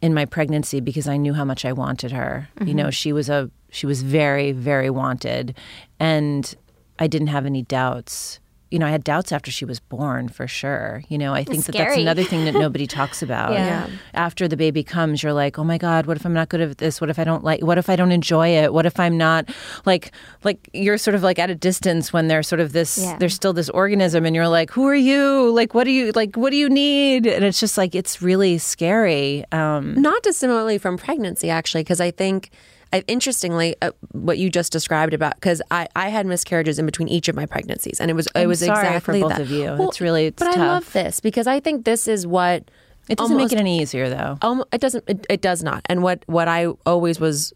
in 0.00 0.14
my 0.14 0.24
pregnancy 0.24 0.80
because 0.80 1.08
I 1.08 1.16
knew 1.16 1.34
how 1.34 1.44
much 1.44 1.64
I 1.64 1.72
wanted 1.72 2.12
her. 2.12 2.48
You 2.64 2.74
know, 2.74 2.90
she 2.90 3.12
was 3.12 3.28
a 3.28 3.50
she 3.70 3.86
was 3.86 4.02
very 4.02 4.52
very 4.52 4.90
wanted, 4.90 5.56
and 5.98 6.54
I 6.98 7.08
didn't 7.08 7.28
have 7.28 7.46
any 7.46 7.62
doubts. 7.62 8.38
You 8.70 8.78
know, 8.78 8.86
I 8.86 8.90
had 8.90 9.02
doubts 9.04 9.32
after 9.32 9.50
she 9.50 9.64
was 9.64 9.80
born 9.80 10.28
for 10.28 10.46
sure. 10.46 11.02
You 11.08 11.16
know, 11.18 11.32
I 11.32 11.42
think 11.44 11.64
that 11.64 11.74
that's 11.74 11.96
another 11.96 12.22
thing 12.24 12.44
that 12.44 12.54
nobody 12.66 12.86
talks 12.86 13.22
about. 13.22 13.52
Yeah. 13.52 13.88
After 14.14 14.46
the 14.46 14.56
baby 14.56 14.84
comes, 14.84 15.22
you're 15.22 15.32
like, 15.32 15.58
oh 15.58 15.64
my 15.64 15.78
god, 15.78 16.06
what 16.06 16.16
if 16.16 16.26
I'm 16.26 16.34
not 16.34 16.48
good 16.50 16.60
at 16.60 16.78
this? 16.78 17.00
What 17.00 17.08
if 17.10 17.18
I 17.18 17.24
don't 17.24 17.42
like? 17.42 17.62
What 17.62 17.78
if 17.78 17.88
I 17.88 17.96
don't 17.96 18.12
enjoy 18.12 18.48
it? 18.48 18.72
What 18.74 18.84
if 18.84 19.00
I'm 19.00 19.16
not 19.16 19.48
like 19.86 20.12
like 20.44 20.68
you're 20.72 20.98
sort 20.98 21.14
of 21.14 21.22
like 21.22 21.38
at 21.38 21.48
a 21.50 21.54
distance 21.54 22.12
when 22.12 22.28
there's 22.28 22.46
sort 22.46 22.60
of 22.60 22.72
this 22.72 22.98
Yeah. 22.98 23.16
there's 23.18 23.34
still 23.34 23.52
this 23.52 23.70
organism, 23.70 24.24
and 24.26 24.36
you're 24.36 24.48
like, 24.48 24.70
who 24.70 24.86
are 24.86 24.94
you? 24.94 25.50
Like, 25.52 25.72
what 25.74 25.84
do 25.84 25.90
you 25.90 26.12
like? 26.12 26.36
What 26.36 26.50
do 26.50 26.56
you 26.56 26.68
need? 26.68 27.26
And 27.26 27.44
it's 27.44 27.60
just 27.60 27.78
like 27.78 27.94
it's 27.94 28.20
really 28.20 28.58
scary. 28.58 29.44
Um, 29.52 30.00
not 30.00 30.22
dissimilarly 30.22 30.78
from 30.78 30.98
pregnancy 30.98 31.48
actually 31.50 31.82
because 31.82 32.00
i 32.00 32.10
think 32.10 32.50
I, 32.92 33.04
interestingly 33.06 33.76
uh, 33.82 33.90
what 34.12 34.38
you 34.38 34.48
just 34.50 34.72
described 34.72 35.12
about 35.14 35.34
because 35.34 35.60
I, 35.70 35.88
I 35.94 36.08
had 36.08 36.24
miscarriages 36.26 36.78
in 36.78 36.86
between 36.86 37.08
each 37.08 37.28
of 37.28 37.36
my 37.36 37.44
pregnancies 37.46 38.00
and 38.00 38.10
it 38.10 38.14
was 38.14 38.26
it 38.28 38.32
I'm 38.42 38.48
was 38.48 38.60
sorry 38.60 38.98
for 39.00 39.12
both 39.12 39.28
that. 39.30 39.40
of 39.42 39.50
you. 39.50 39.76
It's 39.88 40.00
really- 40.00 40.26
it's 40.26 40.38
but 40.42 40.48
i 40.48 40.52
tough. 40.54 40.58
love 40.86 40.92
this 40.92 41.20
because 41.20 41.46
i 41.46 41.60
think 41.60 41.84
this 41.84 42.08
is 42.08 42.26
what 42.26 42.70
It 43.08 43.18
doesn't 43.18 43.34
almost- 43.34 43.52
make 43.52 43.58
it 43.58 43.60
any 43.60 43.80
easier 43.80 44.08
though. 44.08 44.38
um, 44.42 44.64
it 44.72 44.80
doesn't 44.80 45.04
it, 45.08 45.26
it 45.28 45.40
does 45.42 45.62
not 45.62 45.82
and 45.86 46.02
what 46.02 46.22
what 46.26 46.48
i 46.48 46.66
always 46.86 47.20
was 47.20 47.52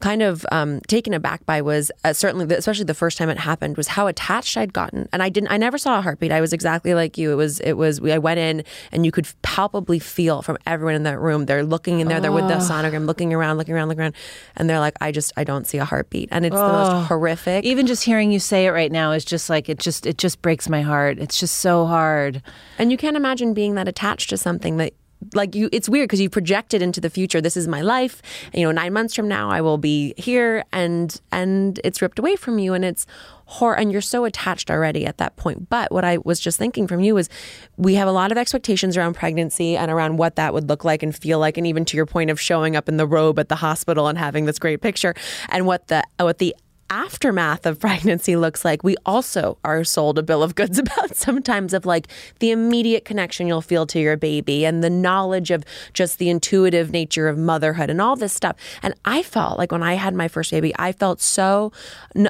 kind 0.00 0.22
of 0.22 0.44
um, 0.50 0.80
taken 0.82 1.14
aback 1.14 1.44
by 1.46 1.60
was 1.62 1.92
uh, 2.04 2.12
certainly 2.12 2.46
the, 2.46 2.56
especially 2.56 2.84
the 2.84 2.94
first 2.94 3.18
time 3.18 3.28
it 3.28 3.38
happened 3.38 3.76
was 3.76 3.88
how 3.88 4.06
attached 4.06 4.56
I'd 4.56 4.72
gotten. 4.72 5.08
And 5.12 5.22
I 5.22 5.28
didn't 5.28 5.50
I 5.50 5.56
never 5.56 5.78
saw 5.78 5.98
a 5.98 6.02
heartbeat. 6.02 6.32
I 6.32 6.40
was 6.40 6.52
exactly 6.52 6.94
like 6.94 7.18
you. 7.18 7.30
It 7.30 7.36
was 7.36 7.60
it 7.60 7.74
was 7.74 8.00
I 8.00 8.18
went 8.18 8.40
in 8.40 8.64
and 8.92 9.04
you 9.04 9.12
could 9.12 9.28
palpably 9.42 9.98
feel 9.98 10.42
from 10.42 10.58
everyone 10.66 10.94
in 10.94 11.02
that 11.04 11.20
room. 11.20 11.46
They're 11.46 11.62
looking 11.62 12.00
in 12.00 12.08
there. 12.08 12.20
They're 12.20 12.32
with 12.32 12.48
the 12.48 12.56
sonogram 12.56 13.06
looking 13.06 13.32
around 13.32 13.58
looking 13.58 13.74
around 13.74 13.88
looking 13.88 14.02
around. 14.02 14.14
And 14.56 14.68
they're 14.68 14.80
like 14.80 14.96
I 15.00 15.12
just 15.12 15.32
I 15.36 15.44
don't 15.44 15.66
see 15.66 15.78
a 15.78 15.84
heartbeat. 15.84 16.28
And 16.32 16.44
it's 16.46 16.56
the 16.56 16.60
most 16.60 17.08
horrific 17.08 17.64
Even 17.64 17.86
just 17.86 18.04
hearing 18.04 18.32
you 18.32 18.40
say 18.40 18.66
it 18.66 18.70
right 18.70 18.90
now 18.90 19.12
is 19.12 19.24
just 19.24 19.50
like 19.50 19.68
it 19.68 19.78
just 19.78 20.06
it 20.06 20.18
just 20.18 20.40
breaks 20.42 20.68
my 20.68 20.82
heart. 20.82 21.18
It's 21.18 21.38
just 21.38 21.58
so 21.58 21.86
hard. 21.86 22.42
And 22.78 22.90
you 22.90 22.96
can't 22.96 23.16
imagine 23.16 23.54
being 23.54 23.74
that 23.74 23.86
attached 23.86 24.30
to 24.30 24.36
something 24.36 24.78
that 24.78 24.94
like 25.34 25.54
you 25.54 25.68
it's 25.72 25.88
weird 25.88 26.08
because 26.08 26.20
you 26.20 26.30
project 26.30 26.74
it 26.74 26.82
into 26.82 27.00
the 27.00 27.10
future. 27.10 27.40
This 27.40 27.56
is 27.56 27.68
my 27.68 27.80
life. 27.80 28.22
You 28.54 28.64
know 28.64 28.72
9 28.72 28.92
months 28.92 29.14
from 29.14 29.28
now 29.28 29.50
I 29.50 29.60
will 29.60 29.78
be 29.78 30.14
here 30.16 30.64
and 30.72 31.20
and 31.30 31.80
it's 31.84 32.00
ripped 32.02 32.18
away 32.18 32.36
from 32.36 32.58
you 32.58 32.74
and 32.74 32.84
it's 32.84 33.06
hor 33.46 33.74
and 33.74 33.90
you're 33.90 34.00
so 34.00 34.24
attached 34.24 34.70
already 34.70 35.04
at 35.04 35.18
that 35.18 35.36
point. 35.36 35.68
But 35.68 35.90
what 35.90 36.04
I 36.04 36.18
was 36.18 36.38
just 36.38 36.56
thinking 36.56 36.86
from 36.86 37.00
you 37.00 37.16
is 37.16 37.28
we 37.76 37.94
have 37.94 38.06
a 38.06 38.12
lot 38.12 38.30
of 38.30 38.38
expectations 38.38 38.96
around 38.96 39.14
pregnancy 39.14 39.76
and 39.76 39.90
around 39.90 40.18
what 40.18 40.36
that 40.36 40.54
would 40.54 40.68
look 40.68 40.84
like 40.84 41.02
and 41.02 41.14
feel 41.14 41.38
like 41.38 41.56
and 41.56 41.66
even 41.66 41.84
to 41.86 41.96
your 41.96 42.06
point 42.06 42.30
of 42.30 42.40
showing 42.40 42.76
up 42.76 42.88
in 42.88 42.96
the 42.96 43.06
robe 43.06 43.38
at 43.38 43.48
the 43.48 43.56
hospital 43.56 44.06
and 44.06 44.18
having 44.18 44.44
this 44.44 44.58
great 44.58 44.80
picture 44.80 45.14
and 45.48 45.66
what 45.66 45.88
the 45.88 46.02
what 46.18 46.38
the 46.38 46.54
aftermath 46.90 47.64
of 47.66 47.78
pregnancy 47.78 48.36
looks 48.36 48.64
like, 48.64 48.82
we 48.82 48.96
also 49.06 49.56
are 49.64 49.84
sold 49.84 50.18
a 50.18 50.22
bill 50.22 50.42
of 50.42 50.54
goods 50.54 50.78
about 50.80 51.16
sometimes 51.16 51.72
of 51.72 51.86
like 51.86 52.08
the 52.40 52.50
immediate 52.50 53.04
connection 53.04 53.46
you'll 53.46 53.62
feel 53.62 53.86
to 53.86 54.00
your 54.00 54.16
baby 54.16 54.66
and 54.66 54.84
the 54.84 54.90
knowledge 54.90 55.50
of 55.50 55.64
just 55.94 56.18
the 56.18 56.28
intuitive 56.28 56.90
nature 56.90 57.28
of 57.28 57.38
motherhood 57.38 57.88
and 57.88 58.00
all 58.00 58.16
this 58.16 58.32
stuff. 58.32 58.56
And 58.82 58.94
I 59.04 59.22
felt 59.22 59.56
like 59.56 59.72
when 59.72 59.82
I 59.82 59.94
had 59.94 60.14
my 60.14 60.28
first 60.28 60.50
baby, 60.50 60.74
I 60.78 60.92
felt 60.92 61.20
so. 61.20 61.72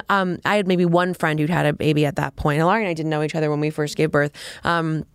Um, 0.09 0.39
I 0.45 0.55
had 0.55 0.67
maybe 0.67 0.85
one 0.85 1.13
friend 1.13 1.39
who'd 1.39 1.49
had 1.49 1.65
a 1.65 1.73
baby 1.73 2.05
at 2.05 2.15
that 2.17 2.35
point. 2.35 2.61
Laurie 2.61 2.83
and 2.83 2.89
I 2.89 2.93
didn't 2.93 3.09
know 3.09 3.23
each 3.23 3.35
other 3.35 3.49
when 3.49 3.59
we 3.59 3.71
first 3.71 3.97
gave 3.97 4.11
birth. 4.11 4.31
Um, 4.63 5.05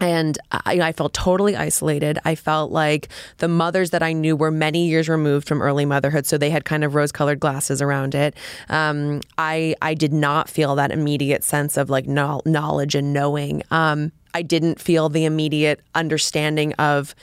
and 0.00 0.38
I, 0.50 0.80
I 0.80 0.92
felt 0.92 1.14
totally 1.14 1.56
isolated. 1.56 2.18
I 2.24 2.34
felt 2.34 2.72
like 2.72 3.08
the 3.38 3.48
mothers 3.48 3.90
that 3.90 4.02
I 4.02 4.12
knew 4.12 4.36
were 4.36 4.50
many 4.50 4.88
years 4.88 5.08
removed 5.08 5.46
from 5.46 5.62
early 5.62 5.84
motherhood, 5.84 6.26
so 6.26 6.36
they 6.36 6.50
had 6.50 6.64
kind 6.64 6.84
of 6.84 6.94
rose-colored 6.94 7.40
glasses 7.40 7.80
around 7.80 8.14
it. 8.14 8.34
Um, 8.68 9.20
I 9.38 9.74
I 9.80 9.94
did 9.94 10.12
not 10.12 10.48
feel 10.48 10.74
that 10.76 10.90
immediate 10.90 11.44
sense 11.44 11.76
of 11.76 11.90
like 11.90 12.06
no, 12.06 12.42
knowledge 12.44 12.94
and 12.94 13.12
knowing. 13.12 13.62
Um, 13.70 14.12
I 14.34 14.42
didn't 14.42 14.80
feel 14.80 15.08
the 15.08 15.24
immediate 15.24 15.80
understanding 15.94 16.72
of 16.74 17.14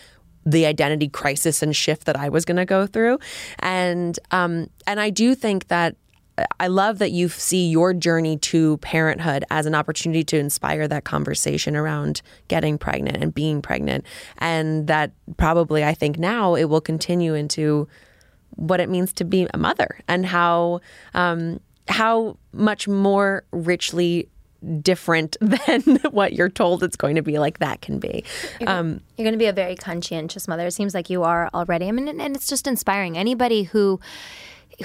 the 0.46 0.66
identity 0.66 1.08
crisis 1.08 1.62
and 1.62 1.76
shift 1.76 2.06
that 2.06 2.16
I 2.16 2.30
was 2.30 2.46
going 2.46 2.58
to 2.58 2.66
go 2.66 2.88
through, 2.88 3.20
and 3.60 4.18
um, 4.32 4.70
and 4.88 5.00
I 5.00 5.10
do 5.10 5.36
think 5.36 5.68
that 5.68 5.96
I 6.60 6.68
love 6.68 7.00
that 7.00 7.12
you 7.12 7.30
see 7.30 7.70
your 7.70 7.94
journey 7.94 8.38
to 8.38 8.78
parenthood 8.78 9.44
as 9.50 9.66
an 9.66 9.76
opportunity 9.76 10.24
to 10.26 10.38
inspire 10.38 10.88
that 10.88 11.04
conversation 11.04 11.76
around 11.76 12.22
getting 12.48 12.78
pregnant 12.78 13.18
and 13.18 13.34
being 13.34 13.62
pregnant. 13.62 14.06
And 14.38 14.88
that 14.88 15.12
probably, 15.38 15.84
I 15.84 15.94
think 15.94 16.18
now 16.18 16.56
it 16.56 16.66
will 16.66 16.82
continue 16.82 17.34
into 17.34 17.88
what 18.56 18.80
it 18.80 18.90
means 18.90 19.14
to 19.14 19.24
be 19.24 19.48
a 19.54 19.58
mother 19.58 19.98
and 20.08 20.26
how, 20.26 20.82
um, 21.14 21.60
how 21.88 22.38
much 22.54 22.88
more 22.88 23.44
richly 23.52 24.28
different 24.82 25.38
than 25.42 25.82
what 26.12 26.34
you're 26.34 26.50
told 26.50 26.84
it's 26.84 26.96
going 26.96 27.16
to 27.16 27.24
be 27.24 27.40
like 27.40 27.58
that 27.60 27.82
can 27.82 27.98
be. 27.98 28.24
Um, 28.68 29.02
You're 29.18 29.24
going 29.26 29.34
to 29.34 29.40
be 29.40 29.48
a 29.48 29.54
very 29.54 29.76
conscientious 29.76 30.48
mother. 30.48 30.68
It 30.68 30.72
seems 30.74 30.94
like 30.94 31.10
you 31.10 31.24
are 31.24 31.50
already. 31.54 31.88
I 31.88 31.92
mean, 31.92 32.08
and- 32.08 32.22
and 32.22 32.36
it's 32.36 32.48
just 32.48 32.68
inspiring. 32.68 33.18
Anybody 33.18 33.64
who 33.64 34.00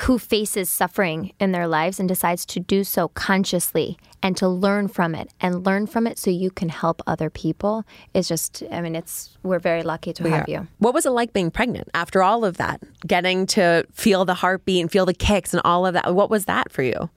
who 0.00 0.18
faces 0.18 0.68
suffering 0.68 1.32
in 1.38 1.52
their 1.52 1.66
lives 1.66 1.98
and 1.98 2.08
decides 2.08 2.44
to 2.46 2.60
do 2.60 2.84
so 2.84 3.08
consciously 3.08 3.98
and 4.22 4.36
to 4.36 4.48
learn 4.48 4.88
from 4.88 5.14
it 5.14 5.32
and 5.40 5.64
learn 5.64 5.86
from 5.86 6.06
it 6.06 6.18
so 6.18 6.30
you 6.30 6.50
can 6.50 6.68
help 6.68 7.02
other 7.06 7.30
people 7.30 7.84
is 8.14 8.28
just 8.28 8.62
I 8.70 8.80
mean 8.80 8.96
it's 8.96 9.36
we're 9.42 9.58
very 9.58 9.82
lucky 9.82 10.12
to 10.14 10.28
have 10.28 10.48
you. 10.48 10.66
What 10.78 10.94
was 10.94 11.06
it 11.06 11.10
like 11.10 11.32
being 11.32 11.50
pregnant 11.50 11.88
after 11.94 12.22
all 12.22 12.44
of 12.44 12.56
that? 12.56 12.82
Getting 13.06 13.46
to 13.48 13.86
feel 13.92 14.24
the 14.24 14.34
heartbeat 14.34 14.80
and 14.80 14.90
feel 14.90 15.06
the 15.06 15.14
kicks 15.14 15.54
and 15.54 15.62
all 15.64 15.86
of 15.86 15.94
that. 15.94 16.14
What 16.14 16.30
was 16.30 16.46
that 16.46 16.72
for 16.72 16.82
you? 16.82 17.10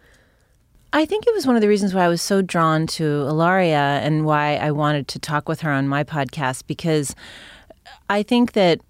I 0.92 1.06
think 1.06 1.28
it 1.28 1.34
was 1.34 1.46
one 1.46 1.56
of 1.56 1.62
the 1.62 1.68
reasons 1.68 1.94
why 1.94 2.04
I 2.04 2.08
was 2.08 2.22
so 2.22 2.42
drawn 2.42 2.88
to 2.88 3.04
Hilaria 3.04 4.00
and 4.02 4.26
why 4.26 4.56
I 4.56 4.72
wanted 4.72 5.08
to 5.10 5.20
talk 5.20 5.48
with 5.48 5.62
her 5.62 5.72
on 5.72 5.88
my 5.88 6.04
podcast 6.04 6.64
because 6.66 7.16
I 8.10 8.24
think 8.24 8.54
that 8.54 8.82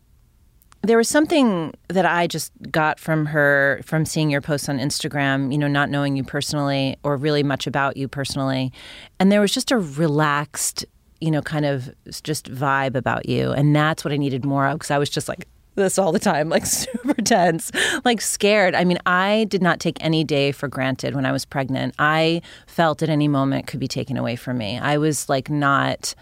there 0.81 0.97
was 0.97 1.09
something 1.09 1.73
that 1.89 2.05
I 2.05 2.27
just 2.27 2.51
got 2.71 2.99
from 2.99 3.25
her 3.27 3.81
from 3.85 4.05
seeing 4.05 4.29
your 4.29 4.41
posts 4.41 4.69
on 4.69 4.79
Instagram, 4.79 5.51
you 5.51 5.57
know, 5.57 5.67
not 5.67 5.89
knowing 5.89 6.15
you 6.15 6.23
personally 6.23 6.97
or 7.03 7.17
really 7.17 7.43
much 7.43 7.67
about 7.67 7.97
you 7.97 8.07
personally. 8.07 8.71
And 9.19 9.31
there 9.31 9.41
was 9.41 9.53
just 9.53 9.71
a 9.71 9.77
relaxed, 9.77 10.85
you 11.19 11.31
know, 11.31 11.41
kind 11.41 11.65
of 11.65 11.93
just 12.23 12.51
vibe 12.51 12.95
about 12.95 13.27
you. 13.27 13.51
And 13.51 13.75
that's 13.75 14.05
what 14.05 14.13
I 14.13 14.17
needed 14.17 14.45
more 14.45 14.67
of 14.67 14.75
because 14.79 14.91
I 14.91 14.97
was 14.97 15.09
just 15.09 15.27
like, 15.27 15.47
this 15.75 15.97
all 15.97 16.11
the 16.11 16.19
time, 16.19 16.49
like 16.49 16.65
super 16.65 17.13
tense, 17.21 17.71
like 18.03 18.21
scared. 18.21 18.75
I 18.75 18.83
mean, 18.83 18.99
I 19.05 19.45
did 19.49 19.61
not 19.61 19.79
take 19.79 19.97
any 20.03 20.23
day 20.23 20.51
for 20.51 20.67
granted 20.67 21.15
when 21.15 21.25
I 21.25 21.31
was 21.31 21.45
pregnant. 21.45 21.95
I 21.99 22.41
felt 22.67 23.01
at 23.01 23.09
any 23.09 23.27
moment 23.27 23.67
could 23.67 23.79
be 23.79 23.87
taken 23.87 24.17
away 24.17 24.35
from 24.35 24.57
me. 24.57 24.77
I 24.77 24.97
was 24.97 25.29
like 25.29 25.49
not 25.49 26.15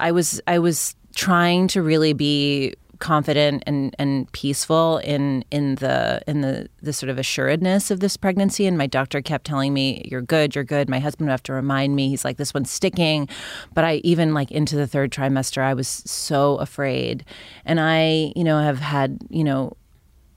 I 0.00 0.12
was 0.12 0.40
I 0.46 0.58
was 0.58 0.94
trying 1.14 1.68
to 1.68 1.82
really 1.82 2.12
be 2.12 2.74
confident 2.98 3.62
and, 3.66 3.94
and 3.98 4.30
peaceful 4.32 4.98
in 4.98 5.44
in 5.50 5.76
the 5.76 6.22
in 6.26 6.40
the 6.40 6.68
the 6.82 6.92
sort 6.92 7.10
of 7.10 7.18
assuredness 7.18 7.90
of 7.90 8.00
this 8.00 8.16
pregnancy. 8.16 8.66
And 8.66 8.78
my 8.78 8.86
doctor 8.86 9.22
kept 9.22 9.46
telling 9.46 9.72
me 9.72 10.06
you're 10.10 10.22
good 10.22 10.54
you're 10.54 10.64
good. 10.64 10.88
My 10.88 10.98
husband 10.98 11.28
would 11.28 11.32
have 11.32 11.42
to 11.44 11.52
remind 11.52 11.96
me. 11.96 12.08
He's 12.08 12.24
like 12.24 12.36
this 12.36 12.54
one's 12.54 12.70
sticking. 12.70 13.28
But 13.74 13.84
I 13.84 13.94
even 14.04 14.34
like 14.34 14.50
into 14.50 14.76
the 14.76 14.86
third 14.86 15.10
trimester 15.10 15.62
I 15.62 15.74
was 15.74 15.88
so 15.88 16.56
afraid. 16.56 17.24
And 17.64 17.80
I 17.80 18.32
you 18.34 18.44
know 18.44 18.60
have 18.60 18.78
had 18.78 19.18
you 19.28 19.44
know 19.44 19.76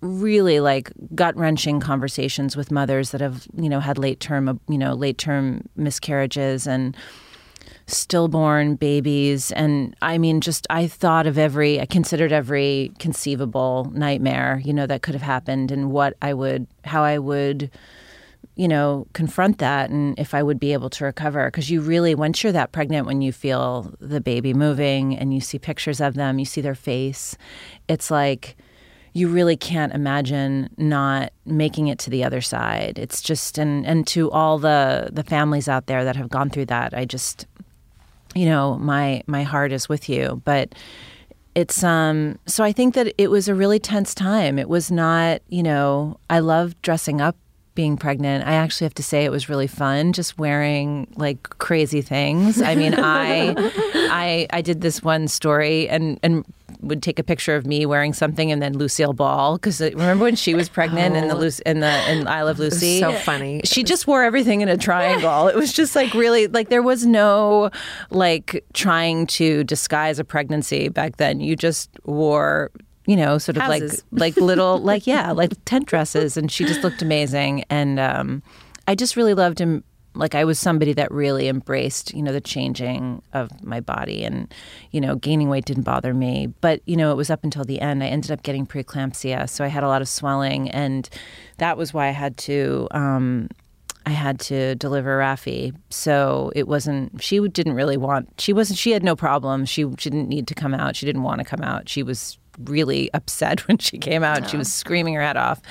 really 0.02 0.60
like 0.60 0.92
gut 1.14 1.36
wrenching 1.38 1.80
conversations 1.80 2.58
with 2.58 2.72
mothers 2.72 3.12
that 3.12 3.22
have 3.22 3.48
you 3.56 3.70
know 3.70 3.80
had 3.80 3.98
late 3.98 4.20
term 4.20 4.60
you 4.68 4.78
know 4.78 4.94
late 4.94 5.18
term 5.18 5.68
miscarriages 5.76 6.66
and 6.66 6.98
stillborn 7.92 8.76
babies 8.76 9.52
and 9.52 9.96
i 10.02 10.18
mean 10.18 10.42
just 10.42 10.66
i 10.70 10.88
thought 10.88 11.28
of 11.28 11.38
every 11.38 11.80
i 11.80 11.86
considered 11.86 12.32
every 12.32 12.92
conceivable 13.00 13.92
nightmare 13.94 14.62
you 14.64 14.74
know 14.74 14.88
that 14.88 15.02
could 15.02 15.14
have 15.14 15.22
happened 15.22 15.72
and 15.72 15.92
what 15.92 16.16
i 16.22 16.34
would 16.34 16.68
how 16.84 17.04
i 17.04 17.18
would 17.18 17.70
you 18.56 18.68
know 18.68 19.06
confront 19.14 19.58
that 19.58 19.90
and 19.90 20.18
if 20.18 20.34
i 20.34 20.42
would 20.42 20.60
be 20.60 20.74
able 20.74 20.90
to 20.90 21.04
recover 21.04 21.46
because 21.46 21.70
you 21.70 21.82
really 21.82 22.16
once 22.16 22.44
you're 22.44 22.54
that 22.54 22.72
pregnant 22.72 23.06
when 23.06 23.22
you 23.22 23.32
feel 23.32 23.94
the 24.00 24.22
baby 24.22 24.54
moving 24.54 25.18
and 25.18 25.34
you 25.34 25.42
see 25.42 25.60
pictures 25.60 26.02
of 26.02 26.16
them 26.16 26.40
you 26.40 26.46
see 26.46 26.62
their 26.62 26.76
face 26.76 27.36
it's 27.88 28.10
like 28.10 28.56
you 29.14 29.28
really 29.28 29.58
can't 29.58 29.94
imagine 29.94 30.70
not 30.78 31.34
making 31.46 31.88
it 31.88 32.00
to 32.00 32.10
the 32.10 32.24
other 32.24 32.42
side. 32.42 32.98
It's 32.98 33.22
just 33.22 33.58
and 33.58 33.86
and 33.86 34.08
to 34.08 34.32
all 34.32 34.58
the 34.58 35.10
the 35.12 35.24
families 35.24 35.68
out 35.68 35.88
there 35.88 36.04
that 36.06 36.16
have 36.16 36.30
gone 36.30 36.50
through 36.50 36.68
that, 36.68 36.94
I 36.94 37.06
just 37.06 37.46
you 38.36 38.46
know, 38.46 38.78
my 38.78 39.24
my 39.28 39.44
heart 39.44 39.72
is 39.72 39.90
with 39.90 40.10
you, 40.10 40.42
but 40.46 40.74
it's 41.54 41.84
um 41.84 42.40
so 42.46 42.64
I 42.64 42.72
think 42.72 42.94
that 42.96 43.14
it 43.18 43.30
was 43.30 43.48
a 43.48 43.56
really 43.56 43.80
tense 43.80 44.14
time. 44.14 44.58
It 44.58 44.70
was 44.70 44.92
not, 44.92 45.42
you 45.50 45.64
know, 45.64 46.18
I 46.30 46.40
love 46.40 46.82
dressing 46.82 47.22
up 47.22 47.36
being 47.74 47.98
pregnant. 47.98 48.46
I 48.46 48.54
actually 48.54 48.86
have 48.86 48.94
to 48.96 49.04
say 49.04 49.24
it 49.24 49.32
was 49.32 49.48
really 49.48 49.68
fun 49.68 50.14
just 50.14 50.38
wearing 50.38 51.08
like 51.16 51.44
crazy 51.58 52.02
things. 52.02 52.62
I 52.62 52.76
mean, 52.76 52.94
I 52.96 53.54
I 54.12 54.48
I 54.52 54.62
did 54.62 54.82
this 54.82 55.02
one 55.02 55.28
story 55.28 55.90
and 55.90 56.20
and 56.24 56.46
would 56.82 57.02
take 57.04 57.20
a 57.20 57.24
picture 57.24 57.56
of 57.56 57.66
me 57.66 57.86
wearing 57.86 58.14
something 58.14 58.52
and 58.52 58.62
then 58.62 58.74
Lucille 58.78 59.14
Ball 59.14 59.58
because 59.58 59.80
remember 59.82 60.24
when 60.24 60.36
she 60.36 60.54
was 60.56 60.68
pregnant 60.70 61.16
in 61.16 61.28
the 61.28 61.36
Lu- 61.36 61.50
in 61.66 61.80
the 61.80 62.12
in 62.12 62.28
I 62.28 62.44
Love 62.44 62.60
Lucy? 62.60 63.00
so 63.00 63.14
funny. 63.14 63.62
She 63.64 63.84
just 63.84 64.08
wore 64.08 64.24
everything 64.24 64.62
in 64.62 64.70
a 64.70 64.78
triangle. 64.78 65.48
it 65.48 65.56
was 65.56 65.74
just 65.74 65.96
like 65.96 66.14
really 66.14 66.48
like 66.48 66.70
there 66.70 66.82
was 66.84 67.06
no 67.06 67.70
like 68.10 68.64
trying 68.74 69.28
to 69.28 69.64
disguise 69.64 70.20
a 70.20 70.24
pregnancy 70.24 70.90
back 70.90 71.18
then. 71.18 71.40
You 71.40 71.56
just 71.56 71.90
wore 72.06 72.72
you 73.08 73.16
know, 73.16 73.38
sort 73.40 73.58
of 73.58 73.64
Houses. 73.64 74.04
like 74.12 74.36
like 74.36 74.38
little 74.38 74.78
like 74.78 75.08
yeah, 75.16 75.32
like 75.32 75.52
tent 75.66 75.88
dresses, 75.88 76.38
and 76.38 76.52
she 76.52 76.66
just 76.66 76.84
looked 76.84 77.02
amazing. 77.02 77.64
And 77.70 78.00
um, 78.00 78.44
I 78.88 78.96
just 78.96 79.16
really 79.16 79.34
loved 79.34 79.60
him. 79.60 79.84
Like 80.14 80.36
I 80.36 80.44
was 80.44 80.60
somebody 80.60 80.94
that 80.94 81.12
really 81.12 81.48
embraced, 81.48 82.14
you 82.14 82.22
know, 82.22 82.34
the 82.34 82.42
changing 82.42 83.22
of 83.34 83.64
my 83.64 83.80
body, 83.80 84.24
and 84.24 84.54
you 84.92 85.00
know, 85.00 85.16
gaining 85.16 85.50
weight 85.50 85.66
didn't 85.66 85.84
bother 85.84 86.14
me. 86.14 86.48
But 86.62 86.82
you 86.86 86.98
know, 86.98 87.12
it 87.12 87.16
was 87.16 87.30
up 87.30 87.44
until 87.44 87.64
the 87.64 87.80
end. 87.80 88.04
I 88.04 88.08
ended 88.08 88.32
up 88.32 88.44
getting 88.44 88.66
preeclampsia, 88.66 89.50
so 89.50 89.64
I 89.64 89.68
had 89.68 89.84
a 89.84 89.88
lot 89.88 90.02
of 90.02 90.10
swelling, 90.10 90.70
and 90.70 91.10
that 91.58 91.78
was 91.78 91.94
why 91.94 92.08
I 92.08 92.12
had 92.12 92.38
to. 92.38 92.88
Um, 92.92 93.50
I 94.06 94.10
had 94.10 94.40
to 94.42 94.76
deliver 94.76 95.20
Rafi. 95.20 95.76
So 95.90 96.52
it 96.56 96.68
wasn't, 96.68 97.22
she 97.22 97.40
didn't 97.48 97.74
really 97.74 97.98
want, 97.98 98.42
she 98.42 98.52
wasn't, 98.52 98.80
she 98.80 98.92
had 98.92 99.04
no 99.04 99.16
problem. 99.16 99.66
She, 99.66 99.86
she 100.00 100.10
didn't 100.10 100.28
need 100.28 100.48
to 100.48 100.56
come 100.56 100.74
out. 100.74 100.96
She 100.96 101.06
didn't 101.06 101.22
want 101.24 101.40
to 101.40 101.46
come 101.46 101.62
out. 101.62 101.88
She 101.88 102.02
was 102.02 102.40
really 102.60 103.12
upset 103.14 103.68
when 103.68 103.78
she 103.78 103.98
came 103.98 104.24
out. 104.24 104.50
She 104.50 104.58
was 104.58 104.72
screaming 104.72 105.14
her 105.16 105.22
head 105.22 105.38
off. 105.38 105.62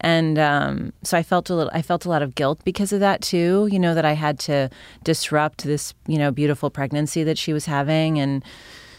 And 0.00 0.38
um, 0.38 0.92
so 1.02 1.16
I 1.16 1.22
felt 1.22 1.50
a 1.50 1.54
little, 1.54 1.70
I 1.74 1.82
felt 1.82 2.04
a 2.04 2.08
lot 2.08 2.22
of 2.22 2.34
guilt 2.34 2.60
because 2.64 2.92
of 2.92 3.00
that 3.00 3.20
too, 3.22 3.68
you 3.70 3.78
know, 3.78 3.94
that 3.94 4.04
I 4.04 4.12
had 4.12 4.38
to 4.40 4.70
disrupt 5.04 5.64
this, 5.64 5.94
you 6.06 6.18
know, 6.18 6.30
beautiful 6.30 6.70
pregnancy 6.70 7.22
that 7.24 7.38
she 7.38 7.52
was 7.52 7.66
having. 7.66 8.18
And, 8.18 8.44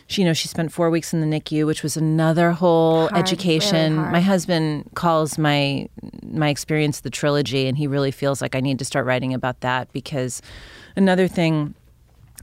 she, 0.07 0.23
you 0.23 0.27
know, 0.27 0.33
she 0.33 0.49
spent 0.49 0.73
four 0.73 0.89
weeks 0.89 1.13
in 1.13 1.21
the 1.21 1.39
NICU, 1.39 1.65
which 1.65 1.83
was 1.83 1.95
another 1.95 2.51
whole 2.51 3.07
Hard, 3.07 3.17
education. 3.17 3.97
really. 3.97 4.11
My 4.11 4.19
husband 4.19 4.89
calls 4.93 5.37
my 5.37 5.87
my 6.23 6.49
experience 6.49 6.99
the 6.99 7.09
trilogy, 7.09 7.65
and 7.67 7.77
he 7.77 7.87
really 7.87 8.11
feels 8.11 8.41
like 8.41 8.53
I 8.53 8.59
need 8.59 8.77
to 8.79 8.85
start 8.85 9.05
writing 9.05 9.33
about 9.33 9.61
that 9.61 9.91
because 9.93 10.41
another 10.97 11.29
thing 11.29 11.75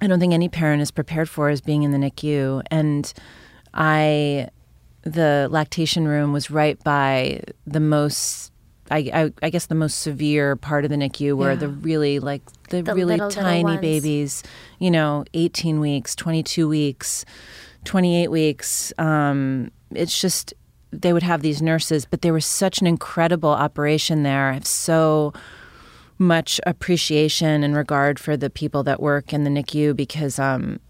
I 0.01 0.07
don't 0.07 0.19
think 0.19 0.33
any 0.33 0.49
parent 0.49 0.81
is 0.81 0.91
prepared 0.91 1.29
for 1.29 1.51
is 1.51 1.61
being 1.61 1.83
in 1.83 1.91
the 1.91 1.99
NICU, 1.99 2.63
and 2.71 3.13
I 3.75 4.49
the 5.09 5.49
lactation 5.51 6.07
room 6.07 6.33
was 6.33 6.51
right 6.51 6.83
by 6.85 7.43
the 7.67 7.81
most. 7.81 8.53
I, 8.91 8.99
I, 9.13 9.33
I 9.43 9.51
guess 9.51 9.67
the 9.67 9.75
most 9.75 9.99
severe 9.99 10.57
part 10.57 10.85
of 10.85 10.91
the 10.91 10.97
NICU 10.97 11.37
where 11.37 11.51
Yeah. 11.53 11.57
the 11.59 11.69
really 11.69 12.21
like 12.21 12.41
the, 12.71 12.81
The 12.83 12.95
really 12.95 13.17
little, 13.17 13.29
little 13.29 13.43
tiny 13.43 13.65
ones. 13.65 13.81
babies, 13.83 14.43
you 14.79 14.91
know, 14.91 15.25
18 15.35 15.79
weeks, 15.81 16.15
22 16.17 16.67
weeks, 16.67 17.25
28 17.85 18.31
weeks. 18.31 18.93
Um, 18.97 19.71
it's 19.95 20.19
just 20.19 20.55
they 20.91 21.13
would 21.13 21.23
have 21.23 21.43
these 21.43 21.61
nurses, 21.61 22.07
but 22.07 22.23
there 22.23 22.33
was 22.33 22.47
such 22.47 22.81
an 22.81 22.87
incredible 22.87 23.51
operation 23.51 24.23
there. 24.23 24.49
I 24.51 24.55
have 24.55 24.67
so 24.67 25.35
much 26.17 26.59
appreciation 26.67 27.63
and 27.63 27.77
regard 27.77 28.19
for 28.19 28.37
the 28.39 28.49
people 28.51 28.83
that 28.85 29.01
work 29.01 29.33
in 29.35 29.45
the 29.45 29.51
NICU 29.51 29.95
because 29.95 30.39
um, 30.39 30.81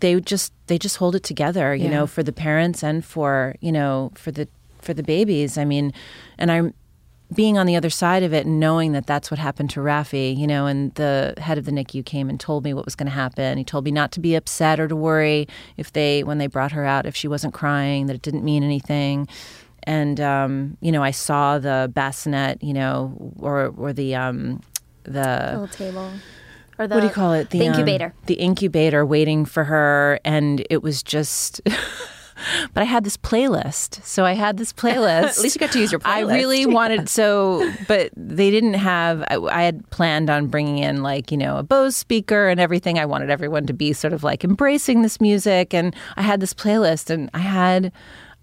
they 0.00 0.20
just 0.20 0.52
they 0.66 0.78
just 0.78 0.96
hold 0.96 1.14
it 1.14 1.22
together, 1.22 1.74
you 1.74 1.84
Yeah. 1.84 1.90
know, 1.90 2.06
for 2.06 2.22
the 2.22 2.32
parents 2.32 2.82
and 2.82 3.04
for 3.04 3.54
you 3.60 3.72
know 3.72 4.12
for 4.14 4.30
the 4.30 4.48
for 4.80 4.94
the 4.94 5.02
babies. 5.02 5.58
I 5.58 5.64
mean, 5.64 5.92
and 6.38 6.50
I'm 6.50 6.74
being 7.34 7.58
on 7.58 7.66
the 7.66 7.74
other 7.74 7.90
side 7.90 8.22
of 8.22 8.32
it 8.32 8.46
and 8.46 8.60
knowing 8.60 8.92
that 8.92 9.06
that's 9.06 9.32
what 9.32 9.38
happened 9.38 9.68
to 9.70 9.80
Rafi, 9.80 10.36
you 10.36 10.46
know, 10.46 10.66
and 10.66 10.94
the 10.94 11.34
head 11.38 11.58
of 11.58 11.64
the 11.64 11.72
NICU 11.72 12.04
came 12.04 12.28
and 12.28 12.38
told 12.38 12.62
me 12.62 12.72
what 12.72 12.84
was 12.84 12.94
going 12.94 13.08
to 13.08 13.12
happen. 13.12 13.58
He 13.58 13.64
told 13.64 13.84
me 13.84 13.90
not 13.90 14.12
to 14.12 14.20
be 14.20 14.36
upset 14.36 14.78
or 14.78 14.86
to 14.86 14.94
worry 14.94 15.48
if 15.76 15.92
they, 15.92 16.22
when 16.22 16.38
they 16.38 16.46
brought 16.46 16.70
her 16.70 16.84
out, 16.84 17.04
if 17.04 17.16
she 17.16 17.26
wasn't 17.26 17.52
crying, 17.52 18.06
that 18.06 18.14
it 18.14 18.22
didn't 18.22 18.44
mean 18.44 18.62
anything. 18.62 19.26
And, 19.82 20.20
um, 20.20 20.76
you 20.80 20.92
know, 20.92 21.02
I 21.02 21.10
saw 21.10 21.58
the 21.58 21.90
bassinet, 21.92 22.62
you 22.62 22.72
know, 22.72 23.32
or, 23.40 23.74
or 23.76 23.92
the, 23.92 24.14
um, 24.14 24.60
the, 25.02 25.50
little 25.50 25.66
table. 25.66 26.12
Or 26.78 26.86
the, 26.86 26.94
what 26.94 27.00
do 27.00 27.06
you 27.06 27.12
call 27.12 27.32
it? 27.32 27.50
The, 27.50 27.60
um, 27.60 27.74
incubator. 27.74 28.14
the 28.26 28.34
incubator 28.34 29.04
waiting 29.04 29.44
for 29.44 29.64
her. 29.64 30.20
And 30.24 30.66
it 30.68 30.82
was 30.82 31.02
just, 31.02 31.60
but 32.74 32.82
I 32.82 32.84
had 32.84 33.04
this 33.04 33.16
playlist. 33.16 34.04
So 34.04 34.24
I 34.24 34.32
had 34.32 34.56
this 34.56 34.72
playlist. 34.72 35.38
At 35.38 35.38
least 35.38 35.56
you 35.56 35.60
got 35.60 35.72
to 35.72 35.80
use 35.80 35.92
your 35.92 36.00
I 36.04 36.20
really 36.20 36.66
wanted 36.66 37.08
so, 37.08 37.70
but 37.88 38.10
they 38.16 38.50
didn't 38.50 38.74
have. 38.74 39.22
I, 39.28 39.36
I 39.36 39.62
had 39.62 39.88
planned 39.90 40.30
on 40.30 40.48
bringing 40.48 40.78
in 40.78 41.02
like 41.02 41.30
you 41.30 41.38
know 41.38 41.56
a 41.56 41.62
Bose 41.62 41.96
speaker 41.96 42.48
and 42.48 42.60
everything. 42.60 42.98
I 42.98 43.06
wanted 43.06 43.30
everyone 43.30 43.66
to 43.66 43.72
be 43.72 43.92
sort 43.92 44.12
of 44.12 44.22
like 44.22 44.44
embracing 44.44 45.02
this 45.02 45.20
music, 45.20 45.72
and 45.74 45.94
I 46.16 46.22
had 46.22 46.40
this 46.40 46.54
playlist, 46.54 47.10
and 47.10 47.30
I 47.34 47.38
had. 47.38 47.92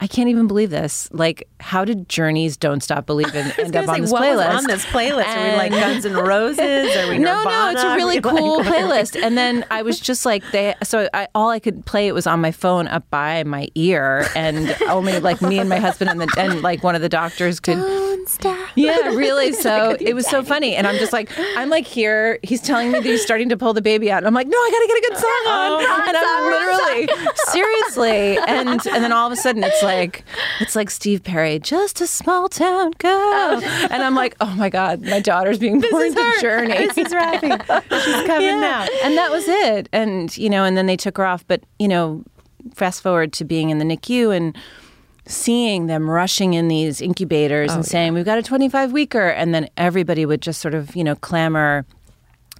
I 0.03 0.07
can't 0.07 0.27
even 0.27 0.47
believe 0.47 0.69
this. 0.69 1.07
Like, 1.13 1.47
how 1.61 1.85
did 1.85 2.09
Journey's 2.09 2.57
"Don't 2.57 2.83
Stop 2.83 3.05
Believin'" 3.05 3.53
end 3.57 3.73
up 3.73 3.87
on 3.87 4.01
this 4.01 4.11
what 4.11 4.21
playlist? 4.21 4.53
was 4.53 4.57
on 4.57 4.63
this 4.67 4.85
playlist? 4.87 5.33
Are 5.33 5.51
we 5.51 5.55
like 5.55 5.71
Guns 5.71 6.05
N' 6.05 6.17
Roses? 6.17 6.97
Are 6.97 7.07
we 7.07 7.17
no, 7.19 7.41
no, 7.41 7.69
it's 7.69 7.81
a 7.81 7.95
really 7.95 8.19
like, 8.19 8.23
cool 8.23 8.57
what 8.57 8.65
playlist. 8.65 9.17
And 9.17 9.37
then 9.37 9.65
I 9.71 9.81
was 9.81 9.97
just 10.01 10.25
like, 10.25 10.43
they. 10.51 10.75
So 10.83 11.07
I, 11.13 11.29
all 11.33 11.49
I 11.51 11.59
could 11.59 11.85
play 11.85 12.09
it 12.09 12.13
was 12.13 12.27
on 12.27 12.41
my 12.41 12.51
phone 12.51 12.89
up 12.89 13.09
by 13.11 13.45
my 13.45 13.69
ear, 13.75 14.27
and 14.35 14.75
only 14.89 15.21
like 15.21 15.41
me 15.41 15.57
and 15.57 15.69
my 15.69 15.79
husband 15.79 16.09
and 16.09 16.19
the 16.19 16.27
and 16.37 16.61
like 16.61 16.83
one 16.83 16.95
of 16.95 17.01
the 17.01 17.07
doctors 17.07 17.61
could. 17.61 17.77
Don't 17.77 18.27
stop. 18.27 18.71
Yeah, 18.75 19.07
really. 19.07 19.53
So 19.53 19.95
it 20.01 20.13
was 20.13 20.27
so 20.27 20.43
funny, 20.43 20.75
and 20.75 20.85
I'm 20.85 20.97
just 20.97 21.13
like, 21.13 21.31
I'm 21.55 21.69
like 21.69 21.87
here. 21.87 22.39
He's 22.43 22.59
telling 22.59 22.91
me 22.91 22.99
that 22.99 23.05
he's 23.05 23.23
starting 23.23 23.47
to 23.47 23.55
pull 23.55 23.71
the 23.71 23.81
baby 23.81 24.11
out. 24.11 24.17
And 24.17 24.27
I'm 24.27 24.33
like, 24.33 24.47
no, 24.47 24.57
I 24.57 24.69
gotta 24.69 24.87
get 24.87 24.97
a 24.97 25.09
good 25.09 25.17
song 25.21 25.43
on, 25.47 25.71
oh, 25.71 26.03
and 26.09 26.17
I'm 26.17 26.43
literally 26.51 27.33
seriously, 27.53 28.37
and 28.49 28.85
and 28.85 29.01
then 29.01 29.13
all 29.13 29.27
of 29.27 29.31
a 29.31 29.37
sudden 29.37 29.63
it's 29.63 29.81
like, 29.81 29.92
it's 30.59 30.75
like 30.75 30.89
Steve 30.89 31.23
Perry, 31.23 31.59
just 31.59 32.01
a 32.01 32.07
small 32.07 32.49
town 32.49 32.91
girl, 32.97 33.11
oh. 33.11 33.87
and 33.89 34.03
I'm 34.03 34.15
like, 34.15 34.35
oh 34.39 34.53
my 34.55 34.69
god, 34.69 35.01
my 35.01 35.19
daughter's 35.19 35.59
being 35.59 35.79
born 35.79 36.13
to. 36.13 36.33
Journey. 36.41 36.73
This 36.73 36.97
is 36.97 37.13
Rafi. 37.13 38.03
She's 38.03 38.27
coming 38.27 38.59
now. 38.59 38.85
And 39.03 39.17
that 39.17 39.31
was 39.31 39.47
it. 39.47 39.89
And, 39.91 40.35
you 40.37 40.49
know, 40.49 40.63
and 40.63 40.77
then 40.77 40.85
they 40.85 40.97
took 40.97 41.17
her 41.17 41.25
off. 41.25 41.45
But, 41.47 41.63
you 41.79 41.87
know, 41.87 42.23
fast 42.73 43.01
forward 43.01 43.33
to 43.33 43.45
being 43.45 43.69
in 43.69 43.79
the 43.79 43.85
NICU 43.85 44.35
and 44.35 44.57
seeing 45.25 45.87
them 45.87 46.09
rushing 46.09 46.53
in 46.53 46.67
these 46.67 47.01
incubators 47.01 47.71
oh, 47.71 47.75
and 47.75 47.85
saying, 47.85 48.13
we've 48.13 48.25
got 48.25 48.37
a 48.37 48.43
25 48.43 48.91
weeker. 48.91 49.29
And 49.29 49.53
then 49.53 49.69
everybody 49.77 50.25
would 50.25 50.41
just 50.41 50.61
sort 50.61 50.73
of, 50.73 50.95
you 50.95 51.03
know, 51.03 51.15
clamor 51.15 51.85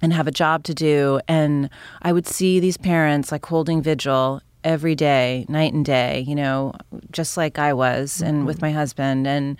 and 0.02 0.12
have 0.12 0.26
a 0.26 0.32
job 0.32 0.64
to 0.64 0.74
do. 0.74 1.20
And 1.28 1.70
I 2.02 2.12
would 2.12 2.26
see 2.26 2.60
these 2.60 2.76
parents 2.76 3.32
like 3.32 3.44
holding 3.44 3.82
vigil 3.82 4.40
every 4.64 4.94
day, 4.94 5.44
night 5.48 5.72
and 5.72 5.84
day, 5.84 6.24
you 6.26 6.34
know, 6.34 6.72
just 7.12 7.36
like 7.36 7.58
I 7.58 7.72
was 7.72 8.20
and 8.20 8.46
with 8.46 8.56
mm-hmm. 8.56 8.66
my 8.66 8.72
husband. 8.72 9.26
And 9.26 9.58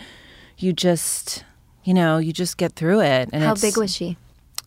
you 0.59 0.73
just, 0.73 1.45
you 1.85 1.95
know, 1.95 2.19
you 2.19 2.33
just 2.33 2.57
get 2.57 2.73
through 2.73 3.03
it. 3.03 3.29
And 3.33 3.43
How 3.45 3.55
big 3.55 3.77
was 3.77 3.95
she? 3.95 4.17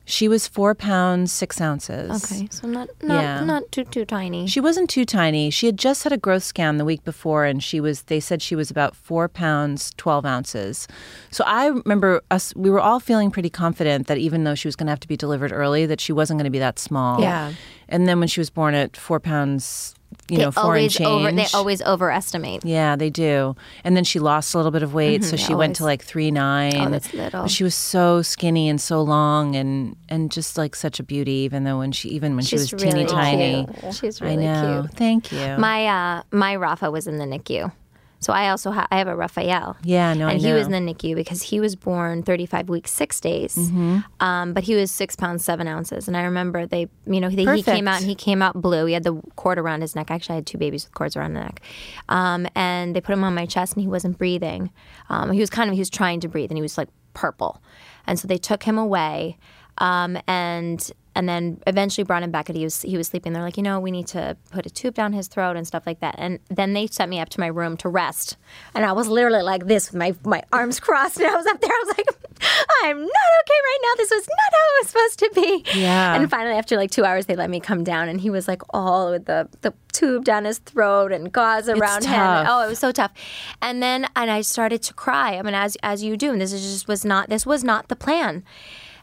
she? 0.06 0.28
was 0.28 0.48
four 0.48 0.76
pounds, 0.76 1.32
six 1.32 1.60
ounces. 1.60 2.24
Okay, 2.24 2.48
so 2.52 2.68
not 2.68 2.90
not 3.02 3.22
Yeah. 3.22 3.44
not 3.44 3.72
too 3.72 3.84
too 3.84 4.06
tiny. 4.06 4.48
She 4.48 4.60
wasn't 4.60 4.90
too 4.90 5.04
tiny. 5.04 5.50
She 5.50 5.66
had 5.66 5.78
just 5.78 6.04
had 6.04 6.14
a 6.14 6.18
growth 6.18 6.44
scan 6.44 6.78
the 6.78 6.86
week 6.86 7.04
before, 7.04 7.46
and 7.46 7.62
she 7.64 7.80
was. 7.82 8.04
They 8.04 8.20
said 8.20 8.42
she 8.42 8.56
was 8.56 8.70
about 8.72 8.96
four 8.96 9.28
pounds 9.28 9.94
twelve 9.98 10.26
ounces. 10.26 10.88
So 11.32 11.44
I 11.46 11.68
remember 11.68 12.22
us. 12.32 12.56
We 12.56 12.70
were 12.70 12.80
all 12.80 13.00
feeling 13.00 13.32
pretty 13.32 13.50
confident 13.50 14.08
that 14.08 14.18
even 14.18 14.44
though 14.44 14.56
she 14.56 14.68
was 14.68 14.76
going 14.76 14.88
to 14.88 14.92
have 14.92 15.00
to 15.02 15.08
be 15.08 15.18
delivered 15.18 15.52
early, 15.52 15.86
that 15.88 16.00
she 16.00 16.14
wasn't 16.14 16.38
going 16.38 16.46
to 16.46 16.52
be 16.52 16.60
that 16.60 16.80
small. 16.80 17.20
Yeah. 17.20 17.54
And 17.90 18.08
then 18.08 18.20
when 18.20 18.28
she 18.28 18.40
was 18.40 18.50
born 18.50 18.76
at 18.76 18.98
four 18.98 19.20
pounds, 19.20 19.96
you 20.30 20.38
they 20.38 20.44
know, 20.44 20.52
always 20.58 20.94
change. 20.94 21.08
over 21.08 21.32
they 21.32 21.48
always 21.54 21.82
overestimate. 21.82 22.66
Yeah, 22.66 22.96
they 22.96 23.10
do. 23.10 23.56
And 23.84 23.96
then 23.96 24.04
she 24.04 24.20
lost 24.20 24.54
a 24.54 24.58
little 24.58 24.72
bit 24.72 24.84
of 24.84 24.94
weight, 24.94 25.24
so 25.24 25.36
she 25.36 25.54
went 25.56 25.76
to 25.78 25.84
like 25.84 26.04
three 26.04 26.32
nine. 26.32 26.76
Oh, 26.76 26.90
that's 26.90 27.14
little. 27.14 27.44
But 27.44 27.52
she 27.52 27.64
was 27.64 27.76
so 27.76 28.22
skinny 28.22 28.70
and 28.70 28.80
so 28.80 29.02
long, 29.02 29.56
and 29.56 29.96
and 30.10 30.32
just 30.32 30.58
like 30.58 30.76
such 30.76 31.00
a 31.00 31.04
beauty. 31.04 31.32
Even 31.48 31.64
though 31.64 31.78
when 31.80 31.92
she 31.92 32.10
even 32.10 32.36
when 32.36 32.44
She's 32.46 32.68
she 32.70 32.76
was 32.76 32.82
teeny 32.84 32.96
really 32.96 33.06
tiny, 33.06 33.68
cute. 33.82 33.96
She's 33.96 34.22
I 34.22 34.26
really 34.26 34.44
know. 34.44 34.82
cute. 34.88 34.98
Thank 34.98 35.32
you. 35.32 35.58
My 35.58 35.86
uh 35.88 36.24
my 36.32 36.56
Rafa 36.56 36.92
was 36.92 37.08
in 37.08 37.18
the 37.18 37.26
NICU. 37.26 37.72
So 38.20 38.34
I 38.34 38.50
also 38.50 38.72
ha- 38.72 38.88
I 38.90 38.98
have 38.98 39.08
a 39.08 39.16
Raphael. 39.16 39.78
Yeah, 39.84 40.14
no, 40.16 40.28
I 40.28 40.32
and 40.32 40.42
he 40.42 40.52
was 40.52 40.66
in 40.68 40.72
the 40.72 40.80
NICU 40.94 41.16
because 41.16 41.44
he 41.44 41.60
was 41.60 41.76
born 41.76 42.24
35 42.24 42.68
weeks 42.68 42.92
six 42.92 43.20
days, 43.20 43.56
Mm-hmm. 43.56 44.00
um, 44.20 44.54
but 44.54 44.64
he 44.64 44.76
was 44.76 44.90
six 44.92 45.16
pounds 45.16 45.46
seven 45.46 45.68
ounces. 45.68 46.08
And 46.08 46.18
I 46.18 46.24
remember 46.24 46.66
they, 46.66 46.88
you 47.06 47.20
know, 47.22 47.30
they, 47.30 47.46
he 47.56 47.62
came 47.64 47.88
out 47.88 47.98
and 47.98 48.06
he 48.10 48.16
came 48.16 48.42
out 48.42 48.60
blue. 48.60 48.86
He 48.88 48.94
had 48.94 49.04
the 49.04 49.22
cord 49.36 49.60
around 49.60 49.82
his 49.82 49.96
neck. 49.96 50.10
Actually, 50.10 50.34
I 50.34 50.36
had 50.38 50.48
two 50.48 50.58
babies 50.58 50.86
with 50.86 50.94
cords 50.96 51.16
around 51.16 51.34
the 51.36 51.42
neck, 51.42 51.62
um, 52.10 52.48
and 52.56 52.96
they 52.96 53.02
put 53.02 53.14
him 53.14 53.24
on 53.24 53.36
my 53.36 53.46
chest 53.46 53.74
and 53.74 53.82
he 53.82 53.88
wasn't 53.88 54.18
breathing. 54.18 54.72
Um, 55.10 55.32
he 55.32 55.40
was 55.40 55.50
kind 55.52 55.70
of 55.70 55.74
he 55.76 55.80
was 55.82 55.90
trying 55.90 56.20
to 56.22 56.28
breathe 56.28 56.50
and 56.50 56.58
he 56.58 56.62
was 56.64 56.78
like 56.78 56.90
purple, 57.14 57.62
and 58.08 58.18
so 58.20 58.28
they 58.28 58.38
took 58.38 58.64
him 58.64 58.78
away, 58.80 59.38
um, 59.78 60.18
and 60.28 60.92
and 61.18 61.28
then 61.28 61.60
eventually 61.66 62.04
brought 62.04 62.22
him 62.22 62.30
back 62.30 62.48
and 62.48 62.56
he 62.56 62.64
was 62.64 62.84
he 62.84 62.96
was 62.96 63.08
sleeping. 63.08 63.34
They're 63.34 63.42
like 63.42 63.58
you 63.58 63.64
know 63.64 63.80
we 63.80 63.90
need 63.90 64.06
to 64.08 64.38
put 64.52 64.68
a 64.68 64.70
tube 64.70 64.94
down 64.94 65.14
his 65.14 65.28
throat 65.28 65.58
and 65.58 65.66
stuff 65.66 65.84
like 65.88 66.00
that. 66.00 66.14
And 66.20 66.38
then 66.50 66.74
they 66.74 66.86
sent 66.86 67.10
me 67.10 67.20
up 67.20 67.30
to 67.30 67.40
my 67.40 67.48
room 67.48 67.76
to 67.78 67.90
rest. 67.90 68.38
And 68.76 68.86
i 68.86 68.92
was 68.92 69.08
literally 69.08 69.42
like 69.42 69.66
this 69.66 69.92
with 69.92 69.98
my 69.98 70.16
my 70.24 70.44
arms 70.54 70.80
crossed. 70.80 71.20
And 71.28 71.28
i 71.28 71.36
was 71.36 71.48
up 71.48 71.60
there. 71.60 71.72
I 71.72 71.84
was 71.86 71.98
like 71.98 72.08
i'm 72.84 73.00
not 73.00 73.30
okay 73.42 73.60
right 73.66 73.80
now. 73.82 73.94
This 73.98 74.12
was 74.12 74.28
not 74.28 74.52
how 74.54 74.68
it 74.70 74.78
was 74.80 74.88
supposed 74.90 75.20
to 75.20 75.32
be. 75.42 75.80
Yeah. 75.80 76.16
and 76.16 76.30
finally 76.30 76.56
after 76.56 76.78
like 76.78 76.92
two 76.92 77.04
hours 77.04 77.26
they 77.26 77.36
let 77.36 77.50
me 77.50 77.60
come 77.60 77.84
down. 77.84 78.10
And 78.10 78.22
he 78.22 78.30
was 78.30 78.48
like 78.48 78.62
all 78.70 79.10
with 79.10 79.26
the 79.26 79.50
the 79.62 79.74
tube 79.94 80.24
down 80.24 80.46
his 80.46 80.60
throat 80.60 81.12
and 81.12 81.34
gauze 81.34 81.68
around 81.68 82.06
him. 82.06 82.46
Oh 82.48 82.64
it 82.64 82.70
was 82.70 82.78
so 82.78 82.92
tough. 82.92 83.12
And 83.60 83.82
then 83.82 84.08
and 84.16 84.30
i 84.30 84.42
started 84.42 84.84
to 84.84 84.94
cry. 84.94 85.38
I 85.38 85.42
mean 85.42 85.56
as 85.56 85.78
as 85.82 86.04
you 86.04 86.16
do. 86.16 86.32
And 86.32 86.40
this 86.40 86.54
is 86.54 86.62
just 86.62 86.88
was 86.88 87.04
not 87.04 87.30
this 87.30 87.44
was 87.44 87.64
not 87.64 87.88
the 87.88 87.96
plan 87.96 88.44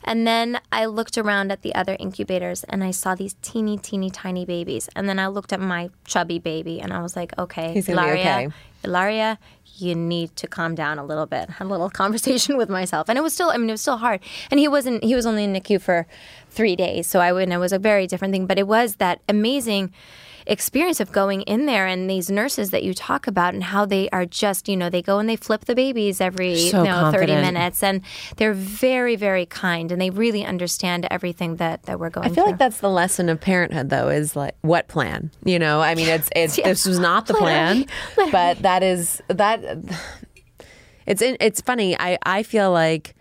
and 0.04 0.26
then 0.26 0.60
I 0.70 0.84
looked 0.84 1.16
around 1.16 1.50
at 1.50 1.62
the 1.62 1.74
other 1.74 1.96
incubators 1.98 2.62
and 2.64 2.84
I 2.84 2.90
saw 2.90 3.14
these 3.14 3.34
teeny, 3.40 3.78
teeny, 3.78 4.10
tiny 4.10 4.44
babies. 4.44 4.88
And 4.94 5.08
then 5.08 5.18
I 5.18 5.28
looked 5.28 5.52
at 5.52 5.60
my 5.60 5.90
chubby 6.06 6.38
baby 6.38 6.80
and 6.80 6.92
I 6.92 7.02
was 7.02 7.16
like, 7.16 7.36
okay, 7.38 7.72
He's 7.72 7.86
Hilaria, 7.86 8.20
okay. 8.20 8.48
Hilaria, 8.82 9.38
you 9.76 9.94
need 9.94 10.36
to 10.36 10.46
calm 10.46 10.74
down 10.74 10.98
a 10.98 11.04
little 11.04 11.26
bit. 11.26 11.48
Had 11.58 11.66
a 11.66 11.70
little 11.70 11.90
conversation 11.90 12.56
with 12.58 12.68
myself. 12.68 13.08
And 13.08 13.18
it 13.18 13.22
was 13.22 13.32
still, 13.32 13.50
I 13.50 13.56
mean, 13.56 13.70
it 13.70 13.72
was 13.72 13.80
still 13.80 13.96
hard. 13.96 14.20
And 14.50 14.60
he 14.60 14.68
wasn't, 14.68 15.02
he 15.02 15.14
was 15.14 15.24
only 15.24 15.44
in 15.44 15.54
NICU 15.54 15.80
for 15.80 16.06
three 16.50 16.76
days. 16.76 17.06
So 17.06 17.20
I 17.20 17.32
and 17.40 17.52
it 17.52 17.58
was 17.58 17.72
a 17.72 17.78
very 17.78 18.06
different 18.06 18.32
thing. 18.32 18.46
But 18.46 18.58
it 18.58 18.68
was 18.68 18.96
that 18.96 19.20
amazing 19.28 19.92
experience 20.46 21.00
of 21.00 21.10
going 21.12 21.42
in 21.42 21.66
there 21.66 21.86
and 21.86 22.08
these 22.08 22.30
nurses 22.30 22.70
that 22.70 22.82
you 22.82 22.92
talk 22.92 23.26
about 23.26 23.54
and 23.54 23.64
how 23.64 23.84
they 23.86 24.08
are 24.10 24.26
just, 24.26 24.68
you 24.68 24.76
know, 24.76 24.90
they 24.90 25.00
go 25.02 25.18
and 25.18 25.28
they 25.28 25.36
flip 25.36 25.64
the 25.64 25.74
babies 25.74 26.20
every 26.20 26.68
So 26.68 26.78
you 26.78 26.88
know, 26.88 27.10
30 27.10 27.34
minutes 27.36 27.82
and 27.82 28.02
they're 28.36 28.52
very, 28.52 29.16
very 29.16 29.46
kind 29.46 29.90
and 29.90 30.00
they 30.00 30.10
really 30.10 30.44
understand 30.44 31.06
everything 31.10 31.56
that, 31.56 31.84
that 31.84 31.98
we're 31.98 32.10
going 32.10 32.24
through. 32.26 32.32
I 32.32 32.34
feel 32.34 32.44
through. 32.44 32.50
like 32.52 32.58
that's 32.58 32.80
the 32.80 32.90
lesson 32.90 33.28
of 33.28 33.40
parenthood, 33.40 33.88
though, 33.90 34.08
is 34.08 34.36
like 34.36 34.54
what 34.60 34.88
plan? 34.88 35.30
You 35.44 35.58
know, 35.58 35.80
I 35.80 35.94
mean, 35.94 36.08
it's 36.08 36.28
it's 36.36 36.58
Yeah. 36.64 36.68
this 36.68 36.86
was 36.86 36.98
not 36.98 37.26
the 37.26 37.34
plan, 37.44 37.86
but 38.30 38.58
that 38.62 38.82
is 38.82 39.22
that. 39.28 39.62
It's 41.06 41.20
in, 41.20 41.36
it's 41.40 41.60
funny. 41.60 41.96
I 41.98 42.18
I 42.24 42.42
feel 42.42 42.70
like 42.72 43.14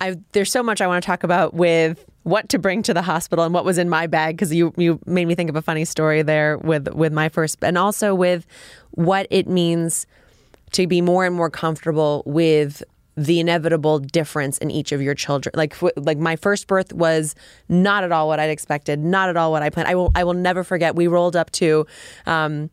I 0.00 0.16
there's 0.32 0.50
so 0.50 0.62
much 0.62 0.80
I 0.80 0.86
want 0.86 1.02
to 1.02 1.06
talk 1.06 1.22
about 1.24 1.54
with 1.54 2.04
what 2.24 2.48
to 2.48 2.58
bring 2.58 2.82
to 2.82 2.94
the 2.94 3.02
hospital 3.02 3.44
and 3.44 3.52
what 3.52 3.64
was 3.64 3.78
in 3.78 3.88
my 3.88 4.06
bag 4.06 4.36
because 4.36 4.54
you 4.54 4.72
you 4.76 4.98
made 5.06 5.26
me 5.26 5.34
think 5.34 5.50
of 5.50 5.56
a 5.56 5.62
funny 5.62 5.84
story 5.84 6.22
there 6.22 6.58
with 6.58 6.88
with 6.94 7.12
my 7.12 7.28
first 7.28 7.62
and 7.62 7.76
also 7.76 8.14
with 8.14 8.46
what 8.92 9.26
it 9.30 9.48
means 9.48 10.06
to 10.72 10.86
be 10.86 11.00
more 11.00 11.24
and 11.26 11.34
more 11.34 11.50
comfortable 11.50 12.22
with 12.24 12.82
the 13.16 13.40
inevitable 13.40 13.98
difference 13.98 14.56
in 14.58 14.70
each 14.70 14.90
of 14.92 15.02
your 15.02 15.14
children. 15.14 15.52
Like 15.54 15.76
like 15.96 16.18
my 16.18 16.36
first 16.36 16.66
birth 16.66 16.92
was 16.92 17.34
not 17.68 18.04
at 18.04 18.12
all 18.12 18.28
what 18.28 18.40
I'd 18.40 18.50
expected, 18.50 18.98
not 19.00 19.28
at 19.28 19.36
all 19.36 19.50
what 19.50 19.62
I 19.62 19.70
planned. 19.70 19.88
I 19.88 19.94
will 19.94 20.10
I 20.14 20.24
will 20.24 20.34
never 20.34 20.64
forget. 20.64 20.94
We 20.94 21.06
rolled 21.06 21.36
up 21.36 21.50
to. 21.52 21.86
Um, 22.26 22.70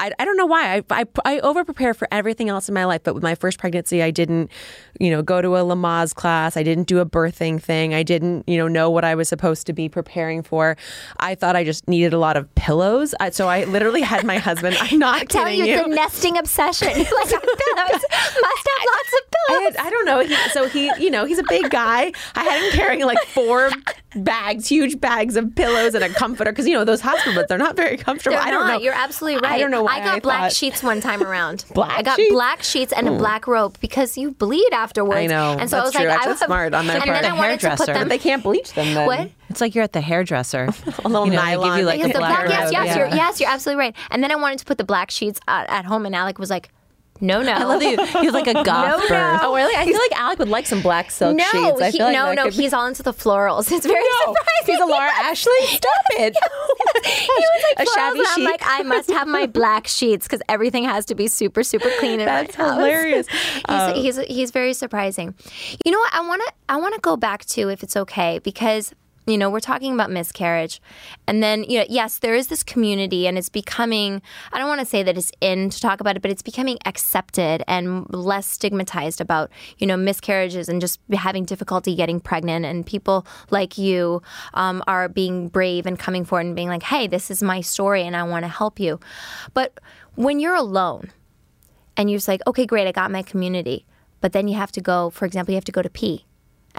I, 0.00 0.12
I 0.18 0.24
don't 0.24 0.38
know 0.38 0.46
why 0.46 0.76
I, 0.76 0.82
I, 1.02 1.04
I 1.26 1.40
over 1.40 1.62
prepare 1.62 1.92
for 1.92 2.08
everything 2.10 2.48
else 2.48 2.68
in 2.68 2.74
my 2.74 2.86
life, 2.86 3.02
but 3.04 3.14
with 3.14 3.22
my 3.22 3.34
first 3.34 3.58
pregnancy, 3.58 4.02
I 4.02 4.10
didn't, 4.10 4.50
you 4.98 5.10
know, 5.10 5.20
go 5.20 5.42
to 5.42 5.56
a 5.56 5.60
Lamaze 5.60 6.14
class. 6.14 6.56
I 6.56 6.62
didn't 6.62 6.84
do 6.88 7.00
a 7.00 7.06
birthing 7.06 7.60
thing. 7.60 7.92
I 7.92 8.02
didn't, 8.02 8.48
you 8.48 8.56
know, 8.56 8.66
know 8.66 8.88
what 8.88 9.04
I 9.04 9.14
was 9.14 9.28
supposed 9.28 9.66
to 9.66 9.74
be 9.74 9.90
preparing 9.90 10.42
for. 10.42 10.76
I 11.18 11.34
thought 11.34 11.54
I 11.54 11.64
just 11.64 11.86
needed 11.86 12.14
a 12.14 12.18
lot 12.18 12.38
of 12.38 12.52
pillows, 12.54 13.14
I, 13.20 13.28
so 13.30 13.46
I 13.48 13.64
literally 13.64 14.00
had 14.00 14.24
my 14.24 14.38
husband. 14.38 14.76
I'm 14.80 14.98
not 14.98 15.28
Tell 15.28 15.44
kidding 15.44 15.66
you, 15.66 15.76
you. 15.76 15.84
a 15.84 15.88
nesting 15.88 16.38
obsession. 16.38 16.88
like 16.88 17.06
pillows. 17.06 17.08
Must 17.30 18.68
have 18.68 18.86
lots 18.86 19.12
of 19.12 19.20
I, 19.20 19.46
pillows. 19.46 19.76
had, 19.76 19.86
I 19.86 19.90
don't 19.90 20.06
know. 20.06 20.20
He, 20.20 20.34
so 20.50 20.68
he, 20.68 20.90
you 20.98 21.10
know, 21.10 21.26
he's 21.26 21.38
a 21.38 21.44
big 21.48 21.70
guy. 21.70 22.12
I 22.34 22.44
had 22.44 22.62
him 22.64 22.72
carrying 22.72 23.04
like 23.04 23.22
four 23.26 23.70
bags, 24.16 24.66
huge 24.66 25.00
bags 25.00 25.36
of 25.36 25.54
pillows 25.54 25.94
and 25.94 26.02
a 26.02 26.08
comforter 26.08 26.52
because 26.52 26.66
you 26.66 26.74
know 26.74 26.84
those 26.84 27.00
hospital 27.00 27.34
beds 27.34 27.48
they're 27.48 27.58
not 27.58 27.76
very 27.76 27.96
comfortable. 27.96 28.36
They're 28.36 28.46
I 28.46 28.50
don't 28.50 28.66
not. 28.66 28.78
know. 28.78 28.80
You're 28.80 28.94
absolutely 28.94 29.40
right. 29.40 29.56
I 29.56 29.58
don't 29.58 29.70
know 29.70 29.82
I 29.90 30.04
got 30.04 30.22
black 30.22 30.40
thought- 30.40 30.52
sheets 30.52 30.82
one 30.82 31.00
time 31.00 31.22
around. 31.22 31.64
Black 31.74 31.98
I 31.98 32.02
got 32.02 32.16
sheets? 32.16 32.32
black 32.32 32.62
sheets 32.62 32.92
and 32.92 33.08
a 33.08 33.12
hmm. 33.12 33.18
black 33.18 33.46
robe 33.46 33.76
because 33.80 34.16
you 34.16 34.32
bleed 34.32 34.72
afterwards. 34.72 35.16
I 35.16 35.26
know. 35.26 35.56
And 35.58 35.68
so 35.70 35.76
That's 35.76 35.82
I 35.82 35.84
was 35.84 35.92
true. 35.94 36.04
like, 36.06 36.14
Actually, 36.16 36.30
I 36.30 36.34
that's 36.34 36.44
smart 36.44 36.74
on 36.74 36.86
their 36.86 36.96
and 36.96 37.04
part. 37.04 37.22
then 37.22 37.30
The 37.32 37.36
I 37.36 37.40
wanted 37.40 37.60
to 37.60 37.76
put 37.76 37.86
them. 37.86 37.96
But 37.96 38.08
they 38.08 38.18
can't 38.18 38.42
bleach 38.42 38.72
them 38.72 38.94
then. 38.94 39.06
What? 39.06 39.30
It's 39.48 39.60
like 39.60 39.74
you're 39.74 39.84
at 39.84 39.92
the 39.92 40.00
hairdresser. 40.00 40.68
A 41.04 41.08
little 41.08 41.26
You 41.26 41.32
know, 41.32 41.44
they 41.44 41.50
give 41.52 41.60
nylon. 41.60 41.78
you 41.78 41.84
like 41.84 42.02
the 42.02 42.08
the 42.08 42.18
black, 42.18 42.46
black 42.46 42.50
yes, 42.50 42.72
yes, 42.72 42.86
yeah. 42.86 42.96
you're, 42.96 43.08
yes, 43.08 43.40
you're 43.40 43.50
absolutely 43.50 43.80
right. 43.80 43.96
And 44.10 44.22
then 44.22 44.30
I 44.30 44.36
wanted 44.36 44.58
to 44.60 44.64
put 44.64 44.78
the 44.78 44.84
black 44.84 45.10
sheets 45.10 45.40
at, 45.48 45.68
at 45.68 45.84
home, 45.84 46.06
and 46.06 46.14
Alec 46.14 46.38
was 46.38 46.50
like, 46.50 46.70
"No, 47.20 47.42
no, 47.48 47.52
I 47.52 47.64
love 47.64 47.82
you, 47.82 47.96
have 47.98 48.34
like 48.34 48.46
a 48.46 48.54
goth 48.64 48.64
No, 48.90 48.98
birth. 48.98 49.10
no. 49.10 49.38
Oh 49.42 49.54
really? 49.54 49.74
I 49.76 49.84
feel 49.84 49.94
like 49.98 50.18
Alec 50.20 50.38
would 50.38 50.48
like 50.48 50.66
some 50.66 50.82
black 50.82 51.10
silk 51.10 51.36
no, 51.36 51.44
sheets. 51.44 51.80
I 51.80 51.90
he, 51.90 51.98
feel 51.98 52.06
like 52.06 52.14
no, 52.14 52.32
no, 52.32 52.44
be- 52.46 52.50
he's 52.54 52.72
all 52.72 52.86
into 52.86 53.02
the 53.02 53.12
florals. 53.12 53.70
It's 53.72 53.86
very 53.86 54.02
No, 54.02 54.34
surprising. 54.34 54.66
he's 54.66 54.80
a 54.80 54.86
Laura 54.86 55.10
Ashley. 55.14 55.52
Stop 55.66 56.04
it. 56.12 56.36
he 57.04 57.28
was 57.28 57.64
like, 57.76 57.86
A 57.88 57.90
shabby 57.94 58.20
I'm 58.26 58.44
like, 58.44 58.62
I 58.64 58.82
must 58.82 59.10
have 59.10 59.28
my 59.28 59.46
black 59.46 59.86
sheets 59.86 60.26
because 60.26 60.42
everything 60.48 60.84
has 60.84 61.04
to 61.06 61.14
be 61.14 61.28
super, 61.28 61.62
super 61.62 61.90
clean 61.98 62.20
in 62.20 62.26
That's 62.26 62.56
my 62.58 62.64
house. 62.64 62.76
hilarious. 62.76 63.26
Um, 63.66 63.94
he's, 63.94 64.16
he's 64.16 64.26
he's 64.26 64.50
very 64.50 64.72
surprising. 64.72 65.34
You 65.84 65.92
know 65.92 65.98
what? 65.98 66.14
I 66.14 66.20
want 66.26 66.42
to 66.46 66.52
I 66.68 66.76
want 66.76 66.94
to 66.94 67.00
go 67.00 67.16
back 67.16 67.44
to 67.46 67.68
if 67.68 67.82
it's 67.82 67.96
okay 67.96 68.38
because 68.38 68.92
you 69.30 69.38
know 69.38 69.48
we're 69.48 69.60
talking 69.60 69.94
about 69.94 70.10
miscarriage, 70.10 70.80
and 71.26 71.42
then 71.42 71.64
you 71.64 71.78
know 71.78 71.86
yes 71.88 72.18
there 72.18 72.34
is 72.34 72.48
this 72.48 72.62
community 72.62 73.26
and 73.26 73.38
it's 73.38 73.48
becoming 73.48 74.22
I 74.52 74.58
don't 74.58 74.68
want 74.68 74.80
to 74.80 74.86
say 74.86 75.02
that 75.02 75.16
it's 75.16 75.32
in 75.40 75.70
to 75.70 75.80
talk 75.80 76.00
about 76.00 76.16
it, 76.16 76.22
but 76.22 76.30
it's 76.30 76.42
becoming 76.42 76.78
accepted 76.84 77.62
and 77.66 78.12
less 78.12 78.46
stigmatized 78.46 79.20
about 79.20 79.50
you 79.78 79.86
know 79.86 79.96
miscarriages 79.96 80.68
and 80.68 80.80
just 80.80 81.00
having 81.12 81.44
difficulty 81.44 81.94
getting 81.94 82.20
pregnant, 82.20 82.64
and 82.66 82.84
people 82.84 83.26
like 83.50 83.78
you 83.78 84.22
um, 84.54 84.82
are 84.86 85.08
being 85.08 85.48
brave 85.48 85.86
and 85.86 85.98
coming 85.98 86.24
forward 86.24 86.46
and 86.46 86.56
being 86.56 86.68
like, 86.68 86.82
hey, 86.82 87.06
this 87.06 87.30
is 87.30 87.42
my 87.42 87.60
story 87.60 88.02
and 88.02 88.16
I 88.16 88.22
want 88.24 88.44
to 88.44 88.48
help 88.48 88.80
you, 88.80 89.00
but 89.54 89.78
when 90.14 90.40
you're 90.40 90.54
alone 90.54 91.12
and 91.96 92.10
you're 92.10 92.18
just 92.18 92.28
like, 92.28 92.40
okay, 92.46 92.66
great, 92.66 92.86
I 92.86 92.92
got 92.92 93.10
my 93.10 93.22
community. 93.22 93.86
But 94.20 94.32
then 94.32 94.48
you 94.48 94.56
have 94.56 94.72
to 94.72 94.80
go, 94.80 95.10
for 95.10 95.24
example, 95.24 95.52
you 95.52 95.56
have 95.56 95.64
to 95.64 95.72
go 95.72 95.82
to 95.82 95.90
pee. 95.90 96.26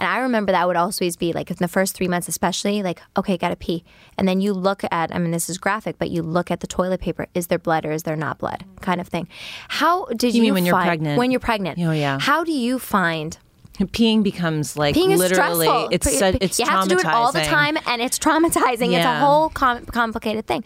And 0.02 0.10
I 0.10 0.18
remember 0.18 0.50
that 0.50 0.66
would 0.66 0.74
always 0.74 1.16
be 1.16 1.32
like 1.32 1.48
in 1.48 1.58
the 1.60 1.68
first 1.68 1.94
three 1.94 2.08
months, 2.08 2.26
especially, 2.26 2.82
like, 2.82 3.00
okay, 3.16 3.36
gotta 3.36 3.54
pee. 3.54 3.84
And 4.18 4.26
then 4.26 4.40
you 4.40 4.52
look 4.52 4.82
at, 4.90 5.14
I 5.14 5.18
mean, 5.18 5.30
this 5.30 5.48
is 5.48 5.58
graphic, 5.58 5.96
but 5.96 6.10
you 6.10 6.22
look 6.22 6.50
at 6.50 6.58
the 6.58 6.66
toilet 6.66 7.00
paper. 7.00 7.28
Is 7.34 7.46
there 7.46 7.58
blood 7.60 7.86
or 7.86 7.92
is 7.92 8.02
there 8.02 8.16
not 8.16 8.38
blood? 8.38 8.64
Kind 8.80 9.00
of 9.00 9.06
thing. 9.06 9.28
How 9.68 10.06
did 10.06 10.34
you, 10.34 10.42
mean 10.42 10.54
when 10.54 10.66
you're 10.66 10.74
pregnant? 10.74 11.20
When 11.20 11.30
you're 11.30 11.38
pregnant. 11.38 11.78
Oh, 11.78 11.92
yeah. 11.92 12.18
How 12.20 12.42
do 12.42 12.50
you 12.50 12.80
find 12.80 13.38
peeing 13.78 14.22
becomes 14.22 14.76
like 14.76 14.94
Peeing 14.94 15.12
is 15.12 15.18
literally 15.18 15.66
stressful. 15.66 15.88
it's 15.90 16.08
p- 16.08 16.38
it's 16.40 16.58
you 16.58 16.66
have 16.66 16.84
to 16.84 16.94
do 16.94 16.98
it 16.98 17.06
all 17.06 17.32
the 17.32 17.40
time, 17.42 17.76
and 17.86 18.02
it's 18.02 18.18
traumatizing. 18.18 18.92
It's 18.94 19.04
a 19.04 19.18
whole 19.20 19.48
com- 19.48 19.86
complicated 19.86 20.46
thing. 20.46 20.62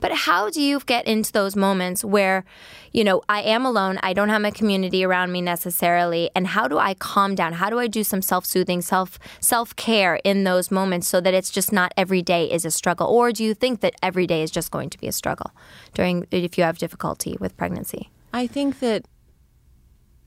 But 0.00 0.12
how 0.12 0.50
do 0.50 0.60
you 0.60 0.80
get 0.80 1.06
into 1.06 1.32
those 1.32 1.56
moments 1.56 2.04
where, 2.04 2.44
you 2.92 3.02
know, 3.02 3.22
I 3.28 3.40
am 3.42 3.64
alone, 3.64 3.98
I 4.02 4.12
don't 4.12 4.28
have 4.28 4.42
my 4.42 4.50
community 4.50 5.04
around 5.04 5.32
me 5.32 5.40
necessarily, 5.40 6.30
and 6.34 6.46
how 6.48 6.68
do 6.68 6.78
I 6.78 6.94
calm 6.94 7.34
down? 7.34 7.54
How 7.54 7.70
do 7.70 7.78
I 7.78 7.86
do 7.86 8.04
some 8.04 8.20
self 8.22 8.44
soothing, 8.44 8.82
self 8.82 9.18
self 9.40 9.74
care 9.76 10.20
in 10.22 10.44
those 10.44 10.70
moments 10.70 11.08
so 11.08 11.20
that 11.20 11.32
it's 11.34 11.50
just 11.50 11.72
not 11.72 11.92
every 11.96 12.22
day 12.22 12.44
is 12.50 12.64
a 12.64 12.70
struggle? 12.70 13.06
Or 13.06 13.32
do 13.32 13.42
you 13.42 13.54
think 13.54 13.80
that 13.80 13.94
every 14.02 14.26
day 14.26 14.42
is 14.42 14.50
just 14.50 14.70
going 14.70 14.90
to 14.90 14.98
be 14.98 15.08
a 15.08 15.12
struggle 15.12 15.50
during 15.94 16.26
if 16.30 16.58
you 16.58 16.64
have 16.64 16.78
difficulty 16.78 17.36
with 17.40 17.56
pregnancy? 17.56 18.10
I 18.32 18.46
think 18.46 18.78
that, 18.80 19.06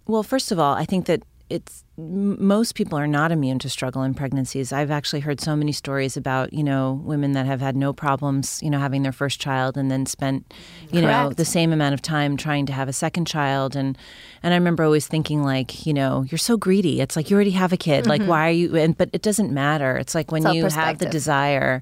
well, 0.07 0.23
first 0.23 0.51
of 0.51 0.59
all, 0.59 0.73
I 0.75 0.85
think 0.85 1.05
that 1.05 1.21
it's 1.49 1.82
most 1.97 2.75
people 2.75 2.97
are 2.97 3.07
not 3.07 3.31
immune 3.31 3.59
to 3.59 3.69
struggle 3.69 4.03
in 4.03 4.13
pregnancies. 4.13 4.71
I've 4.71 4.91
actually 4.91 5.19
heard 5.19 5.41
so 5.41 5.55
many 5.55 5.71
stories 5.71 6.15
about 6.15 6.53
you 6.53 6.63
know 6.63 7.01
women 7.03 7.33
that 7.33 7.45
have 7.45 7.61
had 7.61 7.75
no 7.75 7.93
problems, 7.93 8.61
you 8.63 8.69
know, 8.69 8.79
having 8.79 9.03
their 9.03 9.11
first 9.11 9.39
child 9.39 9.77
and 9.77 9.91
then 9.91 10.05
spent, 10.05 10.53
you 10.91 11.01
know, 11.01 11.29
the 11.29 11.45
same 11.45 11.73
amount 11.73 11.93
of 11.93 12.01
time 12.01 12.37
trying 12.37 12.65
to 12.67 12.73
have 12.73 12.87
a 12.87 12.93
second 12.93 13.25
child. 13.25 13.75
And 13.75 13.97
and 14.41 14.53
I 14.53 14.57
remember 14.57 14.83
always 14.83 15.07
thinking 15.07 15.43
like, 15.43 15.85
you 15.85 15.93
know, 15.93 16.25
you're 16.29 16.37
so 16.37 16.57
greedy. 16.57 17.01
It's 17.01 17.15
like 17.15 17.29
you 17.29 17.35
already 17.35 17.51
have 17.51 17.73
a 17.73 17.77
kid. 17.77 18.07
Like 18.07 18.23
why 18.23 18.47
are 18.47 18.51
you? 18.51 18.75
And 18.75 18.97
but 18.97 19.09
it 19.13 19.21
doesn't 19.21 19.51
matter. 19.51 19.97
It's 19.97 20.15
like 20.15 20.31
when 20.31 20.43
Mm-hmm. 20.43 20.65
It's 20.65 20.75
you 20.75 20.81
have 20.81 20.97
the 20.97 21.05
desire, 21.05 21.81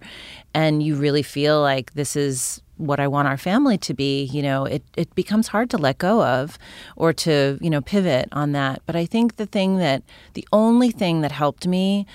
and 0.54 0.84
you 0.84 0.96
really 0.96 1.24
feel 1.24 1.62
like 1.62 1.94
this 1.94 2.16
is 2.16 2.62
what 2.82 3.00
I 3.00 3.08
want 3.08 3.28
our 3.28 3.38
family 3.38 3.78
to 3.78 3.94
be, 3.94 4.24
you 4.24 4.42
know, 4.42 4.66
it, 4.66 4.84
it 4.98 5.14
becomes 5.16 5.48
hard 5.48 5.70
to 5.70 5.78
let 5.78 6.00
go 6.00 6.24
of 6.24 6.58
or 6.96 7.14
to, 7.14 7.58
you 7.62 7.70
know, 7.70 7.82
pivot 7.82 8.28
on 8.32 8.52
that. 8.54 8.82
But 8.86 8.96
I 8.96 9.06
think 9.06 9.36
the 9.36 9.46
thing 9.46 9.78
that, 9.78 10.04
the 10.34 10.48
only 10.52 10.92
thing 10.92 11.22
that 11.22 11.32
helped 11.32 11.68
me 11.68 12.06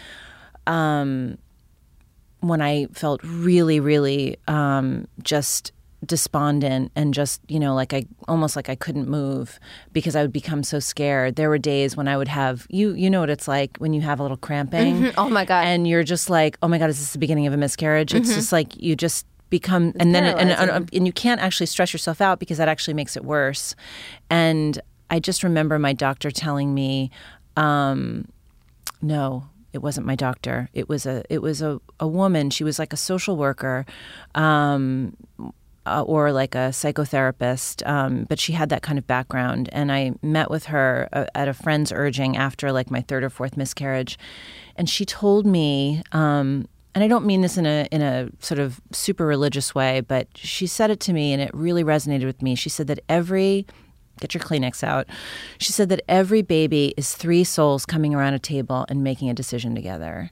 um, 0.66 1.38
when 2.40 2.60
I 2.60 2.86
felt 2.92 3.20
really, 3.22 3.80
really 3.80 4.36
um, 4.48 5.06
just 5.22 5.72
despondent 6.04 6.92
and 6.94 7.14
just, 7.14 7.40
you 7.48 7.58
know, 7.58 7.74
like 7.74 7.94
I 7.94 8.06
almost 8.28 8.54
like 8.54 8.68
I 8.68 8.74
couldn't 8.74 9.08
move 9.08 9.58
because 9.92 10.14
I 10.14 10.22
would 10.22 10.32
become 10.32 10.62
so 10.62 10.78
scared. 10.78 11.36
There 11.36 11.48
were 11.48 11.58
days 11.58 11.96
when 11.96 12.06
I 12.06 12.16
would 12.16 12.28
have, 12.28 12.66
you, 12.68 12.92
you 12.92 13.08
know 13.08 13.20
what 13.20 13.30
it's 13.30 13.48
like 13.48 13.76
when 13.78 13.92
you 13.92 14.02
have 14.02 14.20
a 14.20 14.22
little 14.22 14.36
cramping. 14.36 15.12
Oh 15.16 15.28
my 15.28 15.44
God. 15.44 15.64
And 15.66 15.86
you're 15.88 16.04
just 16.04 16.28
like, 16.28 16.58
oh 16.62 16.68
my 16.68 16.78
God, 16.78 16.90
is 16.90 16.98
this 16.98 17.12
the 17.12 17.18
beginning 17.18 17.46
of 17.46 17.52
a 17.52 17.56
miscarriage? 17.56 18.14
It's 18.14 18.34
just 18.34 18.52
like 18.52 18.76
you 18.76 18.94
just 18.94 19.26
become, 19.50 19.92
and 20.00 20.14
then, 20.14 20.24
and, 20.24 20.50
and, 20.50 20.90
and 20.92 21.06
you 21.06 21.12
can't 21.12 21.40
actually 21.40 21.66
stress 21.66 21.92
yourself 21.92 22.20
out 22.20 22.38
because 22.38 22.58
that 22.58 22.68
actually 22.68 22.94
makes 22.94 23.16
it 23.16 23.24
worse. 23.24 23.74
And 24.28 24.80
I 25.10 25.20
just 25.20 25.42
remember 25.42 25.78
my 25.78 25.92
doctor 25.92 26.30
telling 26.30 26.74
me, 26.74 27.10
um, 27.56 28.26
no, 29.00 29.48
it 29.72 29.82
wasn't 29.82 30.06
my 30.06 30.16
doctor. 30.16 30.68
It 30.72 30.88
was 30.88 31.06
a 31.06 31.22
it 31.28 31.42
was 31.42 31.62
a, 31.62 31.80
a 32.00 32.08
woman. 32.08 32.50
She 32.50 32.64
was 32.64 32.78
like 32.78 32.92
a 32.92 32.96
social 32.96 33.36
worker, 33.36 33.84
um, 34.34 35.16
uh, 35.84 36.02
or 36.02 36.32
like 36.32 36.54
a 36.54 36.70
psychotherapist. 36.70 37.86
Um, 37.86 38.24
but 38.24 38.40
she 38.40 38.52
had 38.52 38.70
that 38.70 38.82
kind 38.82 38.98
of 38.98 39.06
background. 39.06 39.68
And 39.72 39.92
I 39.92 40.12
met 40.22 40.50
with 40.50 40.66
her 40.66 41.08
uh, 41.12 41.26
at 41.34 41.46
a 41.46 41.54
friend's 41.54 41.92
urging 41.92 42.36
after 42.36 42.72
like 42.72 42.90
my 42.90 43.02
third 43.02 43.22
or 43.22 43.30
fourth 43.30 43.56
miscarriage, 43.56 44.18
and 44.74 44.88
she 44.88 45.04
told 45.04 45.46
me. 45.46 46.02
Um, 46.12 46.66
and 46.96 47.04
I 47.04 47.08
don't 47.08 47.26
mean 47.26 47.42
this 47.42 47.58
in 47.58 47.66
a 47.66 47.86
in 47.92 48.00
a 48.00 48.30
sort 48.40 48.58
of 48.58 48.80
super 48.90 49.26
religious 49.26 49.74
way, 49.74 50.00
but 50.00 50.28
she 50.34 50.66
said 50.66 50.90
it 50.90 50.98
to 51.00 51.12
me, 51.12 51.34
and 51.34 51.42
it 51.42 51.50
really 51.52 51.84
resonated 51.84 52.24
with 52.24 52.40
me. 52.40 52.54
She 52.54 52.70
said 52.70 52.86
that 52.86 53.00
every 53.06 53.66
get 54.18 54.32
your 54.32 54.42
Kleenex 54.42 54.82
out. 54.82 55.06
She 55.58 55.74
said 55.74 55.90
that 55.90 56.00
every 56.08 56.40
baby 56.40 56.94
is 56.96 57.14
three 57.14 57.44
souls 57.44 57.84
coming 57.84 58.14
around 58.14 58.32
a 58.32 58.38
table 58.38 58.86
and 58.88 59.04
making 59.04 59.28
a 59.28 59.34
decision 59.34 59.74
together, 59.74 60.30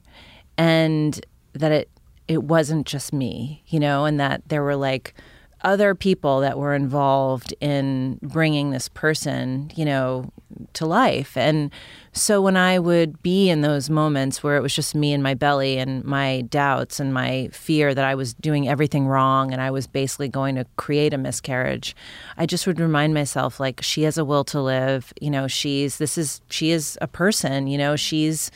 and 0.57 1.23
that 1.53 1.71
it 1.71 1.89
it 2.27 2.41
wasn't 2.41 2.87
just 2.87 3.13
me, 3.13 3.61
you 3.67 3.79
know, 3.79 4.05
and 4.05 4.19
that 4.19 4.41
there 4.47 4.63
were 4.63 4.75
like 4.75 5.13
other 5.61 5.93
people 5.93 6.39
that 6.39 6.57
were 6.57 6.73
involved 6.73 7.53
in 7.61 8.19
bringing 8.23 8.71
this 8.71 8.89
person, 8.89 9.71
you 9.75 9.85
know, 9.85 10.31
to 10.73 10.87
life. 10.87 11.37
And 11.37 11.69
so 12.17 12.41
when 12.41 12.55
I 12.55 12.79
would 12.79 13.21
be 13.21 13.49
in 13.49 13.59
those 13.59 13.89
moments 13.89 14.41
where 14.41 14.55
it 14.55 14.61
was 14.61 14.73
just 14.73 14.95
me 14.95 15.11
and 15.11 15.21
my 15.21 15.33
belly 15.33 15.77
and 15.77 16.01
my 16.05 16.41
doubts 16.49 17.01
and 17.01 17.13
my 17.13 17.49
fear 17.51 17.93
that 17.93 18.05
I 18.05 18.15
was 18.15 18.33
doing 18.35 18.69
everything 18.69 19.05
wrong 19.05 19.51
and 19.51 19.61
I 19.61 19.69
was 19.69 19.85
basically 19.85 20.29
going 20.29 20.55
to 20.55 20.65
create 20.77 21.13
a 21.13 21.17
miscarriage, 21.17 21.93
I 22.37 22.45
just 22.45 22.65
would 22.67 22.79
remind 22.79 23.13
myself 23.13 23.59
like 23.59 23.81
she 23.83 24.03
has 24.03 24.17
a 24.17 24.23
will 24.23 24.45
to 24.45 24.61
live, 24.61 25.11
you 25.19 25.29
know, 25.29 25.47
she's 25.47 25.97
this 25.97 26.17
is 26.17 26.39
she 26.49 26.71
is 26.71 26.97
a 27.01 27.07
person, 27.07 27.67
you 27.67 27.77
know, 27.77 27.97
she's 27.97 28.49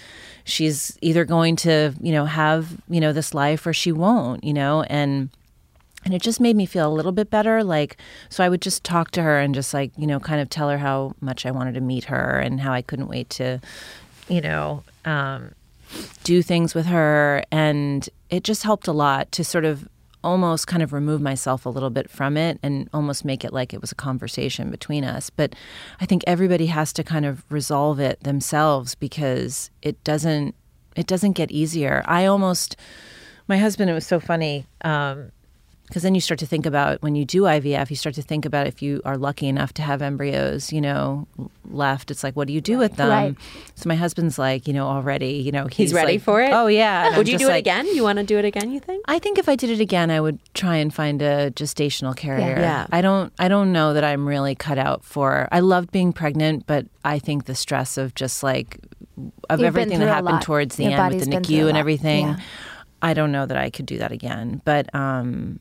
she's 0.45 0.97
either 1.01 1.25
going 1.25 1.57
to, 1.57 1.93
you 1.99 2.13
know, 2.13 2.23
have, 2.23 2.77
you 2.89 3.01
know, 3.01 3.11
this 3.11 3.33
life 3.33 3.67
or 3.67 3.73
she 3.73 3.91
won't, 3.91 4.41
you 4.41 4.53
know, 4.53 4.83
and 4.83 5.29
and 6.05 6.13
it 6.13 6.21
just 6.21 6.39
made 6.39 6.55
me 6.55 6.65
feel 6.65 6.87
a 6.87 6.93
little 6.93 7.11
bit 7.11 7.29
better 7.29 7.63
like 7.63 7.97
so 8.29 8.43
i 8.43 8.49
would 8.49 8.61
just 8.61 8.83
talk 8.83 9.11
to 9.11 9.21
her 9.21 9.39
and 9.39 9.53
just 9.53 9.73
like 9.73 9.91
you 9.97 10.07
know 10.07 10.19
kind 10.19 10.41
of 10.41 10.49
tell 10.49 10.69
her 10.69 10.77
how 10.77 11.13
much 11.21 11.45
i 11.45 11.51
wanted 11.51 11.73
to 11.73 11.81
meet 11.81 12.05
her 12.05 12.39
and 12.39 12.61
how 12.61 12.71
i 12.71 12.81
couldn't 12.81 13.07
wait 13.07 13.29
to 13.29 13.59
you 14.29 14.41
know 14.41 14.83
um, 15.05 15.53
do 16.23 16.41
things 16.41 16.75
with 16.75 16.85
her. 16.85 17.43
And 17.51 18.07
it 18.29 18.43
just 18.43 18.63
helped 18.63 18.87
a 18.87 18.91
lot 18.91 19.31
to 19.33 19.43
sort 19.43 19.65
of 19.65 19.87
almost 20.21 20.67
kind 20.67 20.83
of 20.83 20.91
remove 20.91 21.21
myself 21.21 21.65
a 21.65 21.69
little 21.69 21.89
bit 21.89 22.09
from 22.09 22.35
it 22.35 22.59
and 22.61 22.89
almost 22.93 23.23
make 23.23 23.45
it 23.45 23.53
like 23.53 23.73
it 23.73 23.79
was 23.79 23.91
a 23.91 23.95
conversation 23.95 24.69
between 24.69 25.05
us. 25.05 25.29
But 25.29 25.55
i 26.01 26.05
think 26.05 26.23
everybody 26.27 26.65
has 26.65 26.91
to 26.93 27.05
kind 27.05 27.25
of 27.25 27.49
resolve 27.49 27.99
it 28.01 28.21
themselves 28.21 28.95
because 28.95 29.71
it 29.81 30.03
doesn't 30.03 30.55
it 30.95 31.07
doesn't 31.07 31.33
get 31.33 31.51
easier. 31.51 32.03
I 32.05 32.25
almost 32.25 32.75
my 33.47 33.57
husband 33.57 33.89
it 33.89 33.93
was 33.93 34.05
so 34.05 34.19
funny 34.19 34.65
um, 34.83 35.31
because 35.89 36.03
then 36.03 36.13
you 36.13 36.21
start 36.21 36.39
to 36.39 36.45
think 36.45 36.67
about 36.67 37.01
when 37.01 37.15
you 37.15 37.25
do 37.25 37.41
IVF, 37.41 37.89
you 37.89 37.95
start 37.95 38.13
to 38.13 38.21
think 38.21 38.45
about 38.45 38.67
if 38.67 38.79
you 38.79 39.01
are 39.05 39.17
lucky 39.17 39.47
enough 39.47 39.73
to 39.73 39.81
have 39.81 40.03
embryos, 40.03 40.71
you 40.71 40.79
know, 40.79 41.27
left. 41.65 42.11
It's 42.11 42.23
like, 42.23 42.35
what 42.35 42.45
do 42.45 42.53
you 42.53 42.61
do 42.61 42.77
with 42.77 42.95
them? 42.95 43.09
Right. 43.09 43.35
So 43.73 43.89
my 43.89 43.95
husband's 43.95 44.37
like, 44.37 44.67
you 44.67 44.73
know, 44.73 44.87
already, 44.87 45.31
you 45.31 45.51
know, 45.51 45.65
He's 45.65 45.91
ready 45.91 46.13
like, 46.13 46.21
for 46.21 46.43
it? 46.43 46.51
Oh 46.53 46.67
yeah. 46.67 47.05
And 47.05 47.15
I'm 47.15 47.17
Would 47.17 47.27
you 47.27 47.39
do 47.39 47.49
it 47.49 47.57
again? 47.57 47.87
You 47.87 48.03
want 48.03 48.19
to 48.19 48.23
do 48.23 48.37
it 48.37 48.45
again? 48.45 48.71
You 48.71 48.79
think? 48.79 49.03
I 49.07 49.17
think 49.17 49.39
if 49.39 49.49
I 49.49 49.55
did 49.55 49.71
it 49.71 49.79
again, 49.79 50.11
I 50.11 50.21
would 50.21 50.37
try 50.53 50.75
and 50.75 50.93
find 50.93 51.23
a 51.23 51.49
gestational 51.51 52.15
carrier. 52.15 52.59
Yeah. 52.59 52.85
I 52.91 53.01
don't. 53.01 53.33
I 53.39 53.47
don't 53.47 53.73
know 53.73 53.95
that 53.95 54.03
I'm 54.03 54.27
really 54.27 54.53
cut 54.53 54.77
out 54.77 55.03
for. 55.03 55.47
I 55.51 55.59
loved 55.59 55.91
being 55.91 56.13
pregnant, 56.13 56.67
but 56.67 56.85
I 57.03 57.17
think 57.17 57.45
the 57.45 57.55
stress 57.55 57.97
of 57.97 58.13
just 58.13 58.43
like 58.43 58.79
of 59.49 59.59
You've 59.59 59.65
everything 59.65 59.99
that 59.99 60.07
happened 60.07 60.43
towards 60.43 60.75
the 60.75 60.83
Your 60.83 60.93
end 60.93 61.15
with 61.15 61.23
the 61.23 61.31
been 61.31 61.43
through 61.43 61.55
a 61.55 61.61
NICU 61.63 61.69
and 61.69 61.77
everything. 61.77 62.27
Yeah. 62.27 62.39
I 63.01 63.13
don't 63.13 63.31
know 63.31 63.45
that 63.45 63.57
I 63.57 63.69
could 63.69 63.85
do 63.85 63.97
that 63.99 64.11
again. 64.11 64.61
But 64.65 64.93
um, 64.93 65.59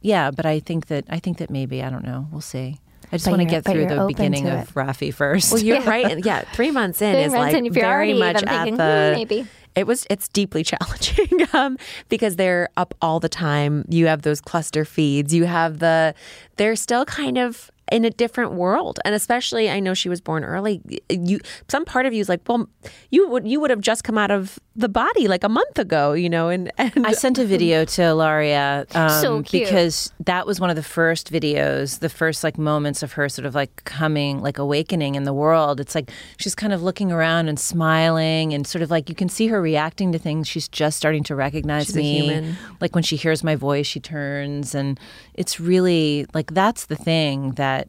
yeah. 0.00 0.30
But 0.30 0.46
I 0.46 0.60
think 0.60 0.86
that 0.86 1.04
I 1.08 1.18
think 1.18 1.38
that 1.38 1.50
maybe 1.50 1.82
I 1.82 1.90
don't 1.90 2.04
know. 2.04 2.28
We'll 2.30 2.40
see. 2.40 2.78
I 3.12 3.16
just 3.16 3.24
But 3.24 3.32
want 3.32 3.42
to 3.42 3.46
get 3.46 3.64
through 3.64 3.86
the 3.86 4.04
beginning 4.06 4.48
of. 4.48 4.72
Rafi 4.74 5.12
first. 5.12 5.52
Well, 5.52 5.62
you're 5.62 5.80
right. 5.96 6.24
Yeah, 6.24 6.42
three 6.52 6.70
months 6.70 7.02
in 7.02 7.14
Three 7.14 7.22
is 7.24 7.32
months 7.32 7.54
like 7.54 7.64
in, 7.64 7.72
very 7.72 8.14
much 8.14 8.42
at 8.42 8.48
thinking, 8.48 8.76
the. 8.76 9.10
"Hmm, 9.12 9.18
maybe." 9.18 9.46
It 9.74 9.86
was. 9.86 10.06
It's 10.10 10.28
deeply 10.28 10.62
challenging 10.72 11.46
um, 11.52 11.76
because 12.08 12.36
they're 12.36 12.68
up 12.76 12.94
all 13.02 13.20
the 13.20 13.28
time. 13.28 13.84
You 13.88 14.06
have 14.06 14.22
those 14.22 14.40
cluster 14.40 14.84
feeds. 14.84 15.34
You 15.34 15.44
have 15.44 15.78
the. 15.80 16.14
They're 16.56 16.76
still 16.76 17.04
kind 17.04 17.38
of 17.38 17.70
in 17.90 18.04
a 18.04 18.10
different 18.10 18.52
world, 18.52 18.98
and 19.04 19.14
especially 19.14 19.68
I 19.70 19.80
know 19.80 19.94
she 19.94 20.08
was 20.08 20.20
born 20.20 20.44
early. 20.44 20.80
You 21.08 21.40
some 21.68 21.84
part 21.84 22.06
of 22.06 22.12
you 22.12 22.20
is 22.20 22.28
like, 22.28 22.40
well, 22.48 22.68
you 23.10 23.28
would 23.28 23.46
you 23.46 23.60
would 23.60 23.70
have 23.70 23.80
just 23.80 24.04
come 24.04 24.16
out 24.18 24.30
of 24.30 24.58
the 24.76 24.88
body 24.88 25.28
like 25.28 25.44
a 25.44 25.48
month 25.48 25.78
ago, 25.78 26.12
you 26.12 26.30
know, 26.30 26.48
and, 26.48 26.70
and 26.78 27.06
I 27.06 27.12
sent 27.12 27.38
a 27.38 27.44
video 27.44 27.84
to 27.84 28.02
Hilaria 28.02 28.86
um, 28.94 29.10
So 29.10 29.42
cute. 29.42 29.64
because 29.64 30.12
that 30.24 30.46
was 30.46 30.60
one 30.60 30.70
of 30.70 30.76
the 30.76 30.82
first 30.82 31.30
videos, 31.32 31.98
the 31.98 32.08
first 32.08 32.42
like 32.44 32.56
moments 32.56 33.02
of 33.02 33.12
her 33.12 33.28
sort 33.28 33.44
of 33.46 33.54
like 33.54 33.84
coming, 33.84 34.40
like 34.40 34.58
awakening 34.58 35.16
in 35.16 35.24
the 35.24 35.34
world. 35.34 35.80
It's 35.80 35.94
like 35.94 36.10
she's 36.38 36.54
kind 36.54 36.72
of 36.72 36.82
looking 36.82 37.12
around 37.12 37.48
and 37.48 37.58
smiling, 37.58 38.54
and 38.54 38.66
sort 38.66 38.82
of 38.82 38.90
like 38.90 39.08
you 39.08 39.14
can 39.14 39.28
see 39.28 39.48
her 39.48 39.60
reacting 39.60 40.12
to 40.12 40.18
things. 40.18 40.48
She's 40.48 40.68
just 40.68 40.96
starting 40.96 41.24
to 41.24 41.34
recognize 41.34 41.86
She's 41.86 41.96
me. 41.96 42.20
human. 42.20 42.56
Like 42.80 42.94
when 42.94 43.02
she 43.04 43.16
hears 43.16 43.42
my 43.42 43.56
voice, 43.56 43.86
she 43.86 44.00
turns, 44.00 44.74
and 44.74 44.98
it's 45.34 45.58
really 45.60 46.26
like 46.32 46.52
that's 46.54 46.86
the 46.86 46.96
thing 46.96 47.52
that 47.52 47.79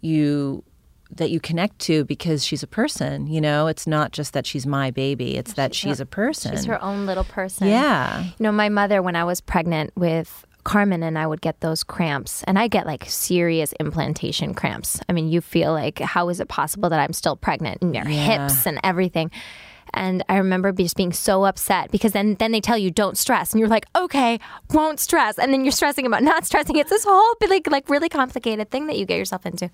you 0.00 0.62
that 1.10 1.30
you 1.30 1.38
connect 1.38 1.78
to 1.78 2.04
because 2.04 2.44
she's 2.44 2.62
a 2.62 2.66
person. 2.66 3.26
You 3.26 3.40
know, 3.40 3.66
it's 3.66 3.86
not 3.86 4.12
just 4.12 4.32
that 4.32 4.46
she's 4.46 4.66
my 4.66 4.90
baby; 4.90 5.36
it's 5.36 5.54
that 5.54 5.74
she's 5.74 6.00
a 6.00 6.06
person. 6.06 6.52
She's 6.52 6.64
her 6.64 6.82
own 6.82 7.06
little 7.06 7.24
person. 7.24 7.68
Yeah. 7.68 8.24
You 8.24 8.32
know, 8.40 8.52
my 8.52 8.68
mother, 8.68 9.02
when 9.02 9.16
I 9.16 9.24
was 9.24 9.40
pregnant 9.40 9.92
with 9.96 10.46
Carmen 10.64 11.02
and 11.02 11.18
I 11.18 11.26
would 11.26 11.40
get 11.40 11.60
those 11.60 11.84
cramps, 11.84 12.42
and 12.44 12.58
I 12.58 12.68
get 12.68 12.86
like 12.86 13.04
serious 13.06 13.72
implantation 13.78 14.54
cramps. 14.54 15.00
I 15.08 15.12
mean, 15.12 15.28
you 15.28 15.40
feel 15.40 15.72
like, 15.72 15.98
how 16.00 16.28
is 16.30 16.40
it 16.40 16.48
possible 16.48 16.88
that 16.90 17.00
I'm 17.00 17.12
still 17.12 17.36
pregnant 17.36 17.82
in 17.82 17.94
your 17.94 18.04
hips 18.04 18.66
and 18.66 18.80
everything? 18.82 19.30
And 19.94 20.24
I 20.28 20.36
remember 20.36 20.72
just 20.72 20.96
being 20.96 21.12
so 21.12 21.44
upset 21.44 21.90
because 21.90 22.12
then 22.12 22.34
then 22.34 22.52
they 22.52 22.60
tell 22.60 22.76
you 22.76 22.90
don't 22.90 23.16
stress, 23.16 23.52
and 23.52 23.60
you're 23.60 23.68
like, 23.68 23.86
okay, 23.96 24.38
won't 24.72 25.00
stress, 25.00 25.38
and 25.38 25.52
then 25.52 25.64
you're 25.64 25.72
stressing 25.72 26.06
about 26.06 26.22
not 26.32 26.44
stressing. 26.44 26.76
It's 26.76 26.90
this 26.90 27.04
whole 27.08 27.34
like 27.48 27.66
like 27.70 27.88
really 27.88 28.08
complicated 28.08 28.70
thing 28.70 28.86
that 28.88 28.98
you 28.98 29.06
get 29.06 29.18
yourself 29.18 29.46
into. 29.46 29.70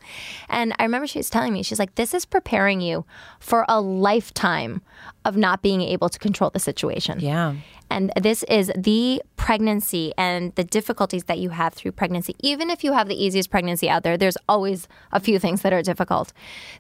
And 0.49 0.74
I 0.78 0.84
remember 0.84 1.07
she 1.07 1.18
was 1.18 1.30
telling 1.30 1.53
me, 1.53 1.62
she's 1.62 1.78
like, 1.78 1.95
this 1.95 2.14
is 2.14 2.24
preparing 2.24 2.80
you 2.80 3.05
for 3.38 3.64
a 3.68 3.80
lifetime 3.80 4.82
of 5.24 5.36
not 5.36 5.62
being 5.62 5.80
able 5.80 6.09
to 6.09 6.18
control 6.18 6.51
the 6.51 6.59
situation. 6.59 7.20
Yeah. 7.20 7.55
And 7.91 8.12
this 8.16 8.45
is 8.45 8.70
the 8.76 9.22
pregnancy 9.36 10.12
and 10.16 10.55
the 10.55 10.64
difficulties 10.64 11.24
that 11.24 11.38
you 11.38 11.51
have 11.51 11.74
through 11.74 11.93
pregnancy. 11.93 12.36
Even 12.41 12.70
if 12.70 12.84
you 12.84 12.93
have 12.93 13.09
the 13.09 13.22
easiest 13.22 13.51
pregnancy 13.51 13.88
out 13.88 14.05
there, 14.05 14.16
there's 14.16 14.36
always 14.49 14.86
a 15.12 15.18
few 15.18 15.38
things 15.38 15.62
that 15.62 15.72
are 15.72 15.82
difficult. 15.82 16.32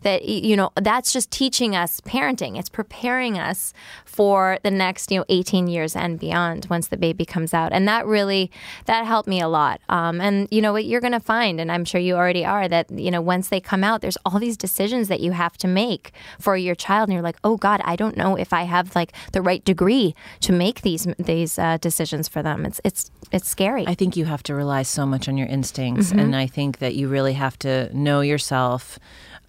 That, 0.02 0.24
you 0.24 0.56
know, 0.56 0.70
that's 0.76 1.12
just 1.12 1.30
teaching 1.30 1.74
us 1.74 2.00
parenting. 2.02 2.58
It's 2.58 2.68
preparing 2.68 3.38
us 3.38 3.72
for 4.04 4.58
the 4.62 4.70
next, 4.70 5.10
you 5.10 5.18
know, 5.18 5.24
18 5.28 5.66
years 5.66 5.96
and 5.96 6.18
beyond 6.18 6.66
once 6.70 6.88
the 6.88 6.96
baby 6.96 7.24
comes 7.24 7.52
out. 7.52 7.72
And 7.72 7.88
that 7.88 8.06
really, 8.06 8.50
that 8.84 9.04
helped 9.04 9.28
me 9.28 9.40
a 9.40 9.48
lot. 9.48 9.80
Um, 9.88 10.20
and, 10.20 10.46
you 10.50 10.60
know, 10.60 10.72
what 10.72 10.84
you're 10.84 11.00
going 11.00 11.12
to 11.12 11.20
find, 11.20 11.60
and 11.60 11.72
I'm 11.72 11.84
sure 11.84 12.00
you 12.00 12.14
already 12.14 12.44
are, 12.44 12.68
that, 12.68 12.90
you 12.90 13.10
know, 13.10 13.20
once 13.20 13.48
they 13.48 13.60
come 13.60 13.82
out, 13.82 14.00
there's 14.00 14.18
all 14.24 14.38
these 14.38 14.56
decisions 14.56 15.08
that 15.08 15.20
you 15.20 15.32
have 15.32 15.56
to 15.58 15.66
make 15.66 16.12
for 16.38 16.56
your 16.56 16.74
child. 16.74 17.08
And 17.08 17.14
you're 17.14 17.22
like, 17.22 17.38
oh 17.42 17.56
God, 17.56 17.80
I 17.84 17.96
don't 17.96 18.16
know 18.16 18.36
if 18.36 18.52
I 18.52 18.62
have 18.62 18.94
like 18.94 19.12
the 19.32 19.42
right 19.42 19.64
degree 19.64 20.14
to 20.40 20.52
make 20.52 20.82
these 20.82 20.99
these 21.04 21.50
these 21.50 21.58
uh, 21.58 21.78
decisions 21.78 22.28
for 22.28 22.42
them. 22.42 22.64
It's 22.64 22.80
it's 22.84 23.10
it's 23.32 23.48
scary. 23.48 23.86
I 23.86 23.94
think 23.94 24.16
you 24.16 24.24
have 24.24 24.42
to 24.44 24.54
rely 24.54 24.82
so 24.82 25.06
much 25.06 25.28
on 25.28 25.36
your 25.36 25.48
instincts, 25.48 26.10
mm-hmm. 26.10 26.18
and 26.18 26.36
I 26.36 26.46
think 26.46 26.78
that 26.78 26.94
you 26.94 27.08
really 27.08 27.34
have 27.34 27.58
to 27.60 27.94
know 27.96 28.20
yourself, 28.20 28.98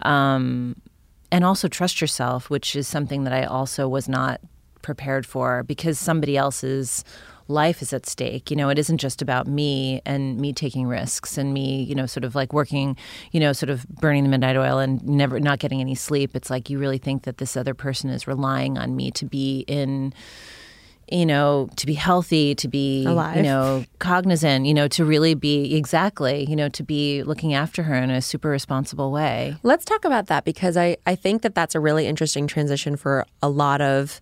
um, 0.02 0.76
and 1.30 1.44
also 1.44 1.68
trust 1.68 2.00
yourself, 2.00 2.50
which 2.50 2.76
is 2.76 2.88
something 2.88 3.24
that 3.24 3.32
I 3.32 3.44
also 3.44 3.88
was 3.88 4.08
not 4.08 4.40
prepared 4.82 5.24
for 5.26 5.62
because 5.62 5.98
somebody 5.98 6.36
else's 6.36 7.04
life 7.48 7.82
is 7.82 7.92
at 7.92 8.06
stake. 8.06 8.50
You 8.50 8.56
know, 8.56 8.68
it 8.68 8.78
isn't 8.78 8.98
just 8.98 9.20
about 9.20 9.46
me 9.46 10.00
and 10.06 10.38
me 10.38 10.52
taking 10.52 10.86
risks 10.86 11.36
and 11.36 11.52
me, 11.52 11.82
you 11.82 11.94
know, 11.94 12.06
sort 12.06 12.24
of 12.24 12.34
like 12.34 12.52
working, 12.52 12.96
you 13.32 13.40
know, 13.40 13.52
sort 13.52 13.70
of 13.70 13.86
burning 13.88 14.22
the 14.22 14.28
midnight 14.28 14.56
oil 14.56 14.78
and 14.78 15.04
never 15.04 15.38
not 15.40 15.58
getting 15.58 15.80
any 15.80 15.94
sleep. 15.94 16.34
It's 16.34 16.50
like 16.50 16.70
you 16.70 16.78
really 16.78 16.98
think 16.98 17.24
that 17.24 17.38
this 17.38 17.56
other 17.56 17.74
person 17.74 18.10
is 18.10 18.26
relying 18.26 18.78
on 18.78 18.96
me 18.96 19.10
to 19.12 19.26
be 19.26 19.64
in 19.66 20.14
you 21.10 21.26
know, 21.26 21.68
to 21.76 21.86
be 21.86 21.94
healthy, 21.94 22.54
to 22.54 22.68
be, 22.68 23.04
Alive. 23.04 23.36
you 23.36 23.42
know, 23.42 23.84
cognizant, 23.98 24.66
you 24.66 24.74
know, 24.74 24.88
to 24.88 25.04
really 25.04 25.34
be 25.34 25.74
exactly, 25.74 26.44
you 26.48 26.56
know, 26.56 26.68
to 26.70 26.82
be 26.82 27.22
looking 27.22 27.54
after 27.54 27.82
her 27.82 27.94
in 27.94 28.10
a 28.10 28.22
super 28.22 28.48
responsible 28.48 29.10
way. 29.10 29.56
Let's 29.62 29.84
talk 29.84 30.04
about 30.04 30.26
that 30.26 30.44
because 30.44 30.76
I, 30.76 30.96
I 31.06 31.14
think 31.14 31.42
that 31.42 31.54
that's 31.54 31.74
a 31.74 31.80
really 31.80 32.06
interesting 32.06 32.46
transition 32.46 32.96
for 32.96 33.26
a 33.42 33.48
lot 33.48 33.80
of 33.80 34.20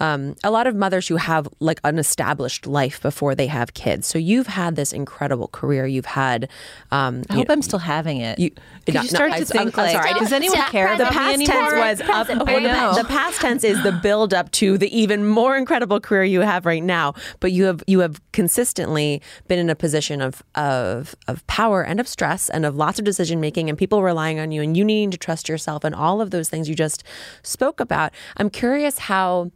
um, 0.00 0.36
a 0.44 0.50
lot 0.50 0.66
of 0.66 0.74
mothers 0.74 1.08
who 1.08 1.16
have 1.16 1.48
like 1.60 1.80
an 1.84 1.98
established 1.98 2.66
life 2.66 3.00
before 3.00 3.34
they 3.34 3.46
have 3.46 3.74
kids. 3.74 4.06
So 4.06 4.18
you've 4.18 4.46
had 4.46 4.76
this 4.76 4.92
incredible 4.92 5.48
career. 5.48 5.86
You've 5.86 6.06
had. 6.06 6.48
Um, 6.90 7.22
I 7.30 7.34
hope 7.34 7.48
know, 7.48 7.52
I'm 7.52 7.62
still 7.62 7.78
having 7.78 8.20
it. 8.20 8.38
You, 8.38 8.50
not, 8.88 9.04
you 9.04 9.08
start 9.08 9.30
no, 9.30 9.36
to 9.36 9.42
I, 9.42 9.44
think 9.44 9.78
I'm, 9.78 9.84
like, 9.84 9.96
I'm 9.96 10.02
sorry, 10.02 10.20
does 10.20 10.32
anyone 10.32 10.58
care? 10.70 10.96
The 10.96 11.04
past 11.06 11.44
tense 11.44 12.00
was 12.00 12.08
up. 12.08 12.28
Oh, 12.30 12.58
no. 12.58 12.94
The 12.94 13.04
past 13.08 13.40
tense 13.40 13.64
is 13.64 13.82
the 13.82 13.92
build 13.92 14.34
up 14.34 14.50
to 14.52 14.78
the 14.78 14.96
even 14.96 15.26
more 15.26 15.56
incredible 15.56 16.00
career 16.00 16.24
you 16.24 16.40
have 16.40 16.66
right 16.66 16.82
now. 16.82 17.14
But 17.40 17.52
you 17.52 17.64
have 17.64 17.82
you 17.86 18.00
have 18.00 18.20
consistently 18.32 19.22
been 19.48 19.58
in 19.58 19.70
a 19.70 19.74
position 19.74 20.20
of 20.20 20.42
of 20.54 21.14
of 21.26 21.46
power 21.46 21.82
and 21.82 22.00
of 22.00 22.08
stress 22.08 22.48
and 22.50 22.66
of 22.66 22.76
lots 22.76 22.98
of 22.98 23.04
decision 23.04 23.40
making 23.40 23.68
and 23.68 23.78
people 23.78 24.02
relying 24.02 24.38
on 24.38 24.52
you 24.52 24.62
and 24.62 24.76
you 24.76 24.84
needing 24.84 25.10
to 25.10 25.18
trust 25.18 25.48
yourself 25.48 25.84
and 25.84 25.94
all 25.94 26.20
of 26.20 26.30
those 26.30 26.48
things 26.48 26.68
you 26.68 26.74
just 26.74 27.02
spoke 27.42 27.80
about. 27.80 28.12
I'm 28.36 28.50
curious 28.50 28.98
how 28.98 29.50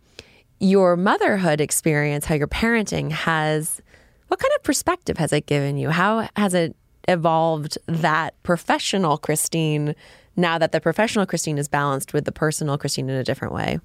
your 0.61 0.97
motherhood 0.97 1.61
experience, 1.61 2.27
how 2.27 2.35
your 2.35 2.47
parenting 2.47 3.11
has, 3.11 3.81
what 4.29 4.39
kind 4.39 4.53
of 4.57 4.63
perspective 4.63 5.17
has 5.19 5.33
it 5.33 5.47
given 5.47 5.77
you? 5.77 5.91
How 5.91 6.29
has 6.37 6.55
it 6.55 6.77
evolved 7.09 7.79
that 7.87 8.41
professional 8.43 9.19
Christene 9.19 9.95
now 10.37 10.59
that 10.59 10.73
the 10.73 10.81
professional 10.81 11.27
Christene 11.27 11.59
is 11.59 11.67
balanced 11.67 12.13
with 12.13 12.27
the 12.27 12.33
personal 12.33 12.79
Christene 12.79 13.05
in 13.05 13.11
a 13.11 13.25
different 13.25 13.55
way? 13.55 13.81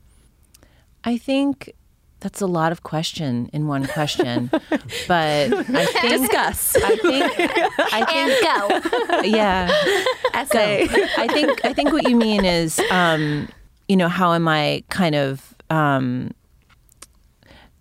I 1.06 1.18
think 1.18 1.72
that's 2.20 2.42
a 2.42 2.48
lot 2.48 2.72
of 2.72 2.84
question 2.84 3.50
in 3.54 3.68
one 3.68 3.88
question, 3.88 4.50
but 5.08 5.54
I 5.54 5.86
think 5.86 6.22
discuss. 6.22 6.76
I 6.76 6.96
think 6.98 7.34
I 7.94 8.06
think 8.06 9.22
go. 9.22 9.28
Yeah, 9.28 9.72
essay. 10.34 10.88
Go. 10.88 11.06
I 11.18 11.28
think 11.28 11.64
I 11.64 11.74
think 11.74 11.92
what 11.92 12.08
you 12.10 12.16
mean 12.16 12.44
is, 12.44 12.80
um, 12.92 13.48
you 13.88 13.96
know, 13.96 14.10
how 14.10 14.34
am 14.34 14.48
I 14.48 14.84
kind 14.90 15.16
of 15.16 15.56
um, 15.70 16.32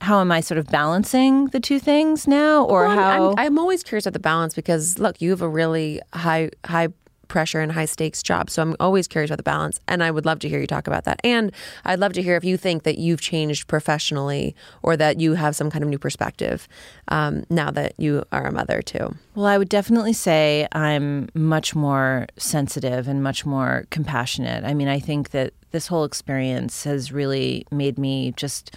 how 0.04 0.20
am 0.20 0.30
I 0.30 0.40
sort 0.40 0.58
of 0.58 0.66
balancing 0.66 1.46
the 1.46 1.60
two 1.60 1.78
things 1.78 2.28
now, 2.28 2.64
or 2.64 2.86
well, 2.86 2.96
how? 2.96 3.30
I'm, 3.30 3.38
I'm, 3.38 3.58
always 3.58 3.82
curious 3.82 4.04
about 4.04 4.12
the 4.12 4.20
balance 4.20 4.54
because 4.54 4.98
look, 4.98 5.20
you 5.20 5.30
have 5.30 5.42
a 5.42 5.48
really 5.48 6.00
high 6.12 6.50
high 6.64 6.88
pressure 7.26 7.60
and 7.60 7.72
high 7.72 7.86
stakes 7.86 8.22
job, 8.22 8.50
so 8.50 8.60
I'm 8.60 8.76
always 8.78 9.08
curious 9.08 9.30
about 9.30 9.38
the 9.38 9.44
balance, 9.44 9.80
and 9.88 10.04
I 10.04 10.10
would 10.10 10.26
love 10.26 10.40
to 10.40 10.48
hear 10.48 10.60
you 10.60 10.66
talk 10.66 10.86
about 10.86 11.04
that. 11.04 11.20
And 11.24 11.52
I'd 11.86 11.98
love 11.98 12.12
to 12.12 12.22
hear 12.22 12.36
if 12.36 12.44
you 12.44 12.58
think 12.58 12.82
that 12.82 12.98
you've 12.98 13.22
changed 13.22 13.66
professionally 13.66 14.54
or 14.82 14.94
that 14.98 15.20
you 15.20 15.34
have 15.34 15.56
some 15.56 15.70
kind 15.70 15.82
of 15.82 15.88
new 15.88 15.98
perspective 15.98 16.68
um, 17.08 17.44
now 17.48 17.70
that 17.70 17.94
you 17.96 18.24
are 18.30 18.46
a 18.46 18.52
mother 18.52 18.82
too. 18.82 19.14
Well, 19.34 19.46
I 19.46 19.56
would 19.56 19.70
definitely 19.70 20.12
say 20.12 20.68
I'm 20.72 21.30
much 21.34 21.74
more 21.74 22.26
sensitive 22.36 23.08
and 23.08 23.22
much 23.22 23.46
more 23.46 23.86
compassionate. 23.90 24.64
I 24.64 24.74
mean, 24.74 24.88
I 24.88 25.00
think 25.00 25.30
that 25.30 25.54
this 25.70 25.86
whole 25.86 26.04
experience 26.04 26.84
has 26.84 27.10
really 27.10 27.66
made 27.72 27.98
me 27.98 28.32
just 28.36 28.76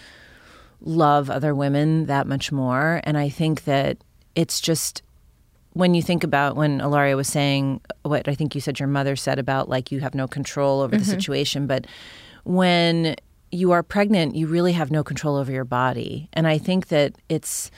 love 0.81 1.29
other 1.29 1.55
women 1.55 2.05
that 2.05 2.27
much 2.27 2.51
more. 2.51 3.01
And 3.03 3.17
I 3.17 3.29
think 3.29 3.63
that 3.65 3.97
it's 4.35 4.61
just 4.61 5.01
when 5.73 5.93
you 5.93 6.01
think 6.01 6.23
about 6.23 6.55
when 6.55 6.79
Hilaria 6.79 7.15
was 7.15 7.27
saying 7.27 7.81
what 8.03 8.27
I 8.27 8.35
think 8.35 8.55
you 8.55 8.61
said 8.61 8.79
your 8.79 8.87
mother 8.87 9.15
said 9.15 9.39
about 9.39 9.69
like 9.69 9.91
you 9.91 9.99
have 9.99 10.15
no 10.15 10.27
control 10.27 10.81
over 10.81 10.95
mm-hmm. 10.95 11.03
the 11.03 11.09
situation, 11.09 11.67
but 11.67 11.85
when 12.43 13.15
you 13.51 13.71
are 13.71 13.83
pregnant, 13.83 14.35
you 14.35 14.47
really 14.47 14.73
have 14.73 14.91
no 14.91 15.03
control 15.03 15.35
over 15.35 15.51
your 15.51 15.65
body. 15.65 16.29
And 16.33 16.47
I 16.47 16.57
think 16.57 16.87
that 16.87 17.15
it's 17.29 17.71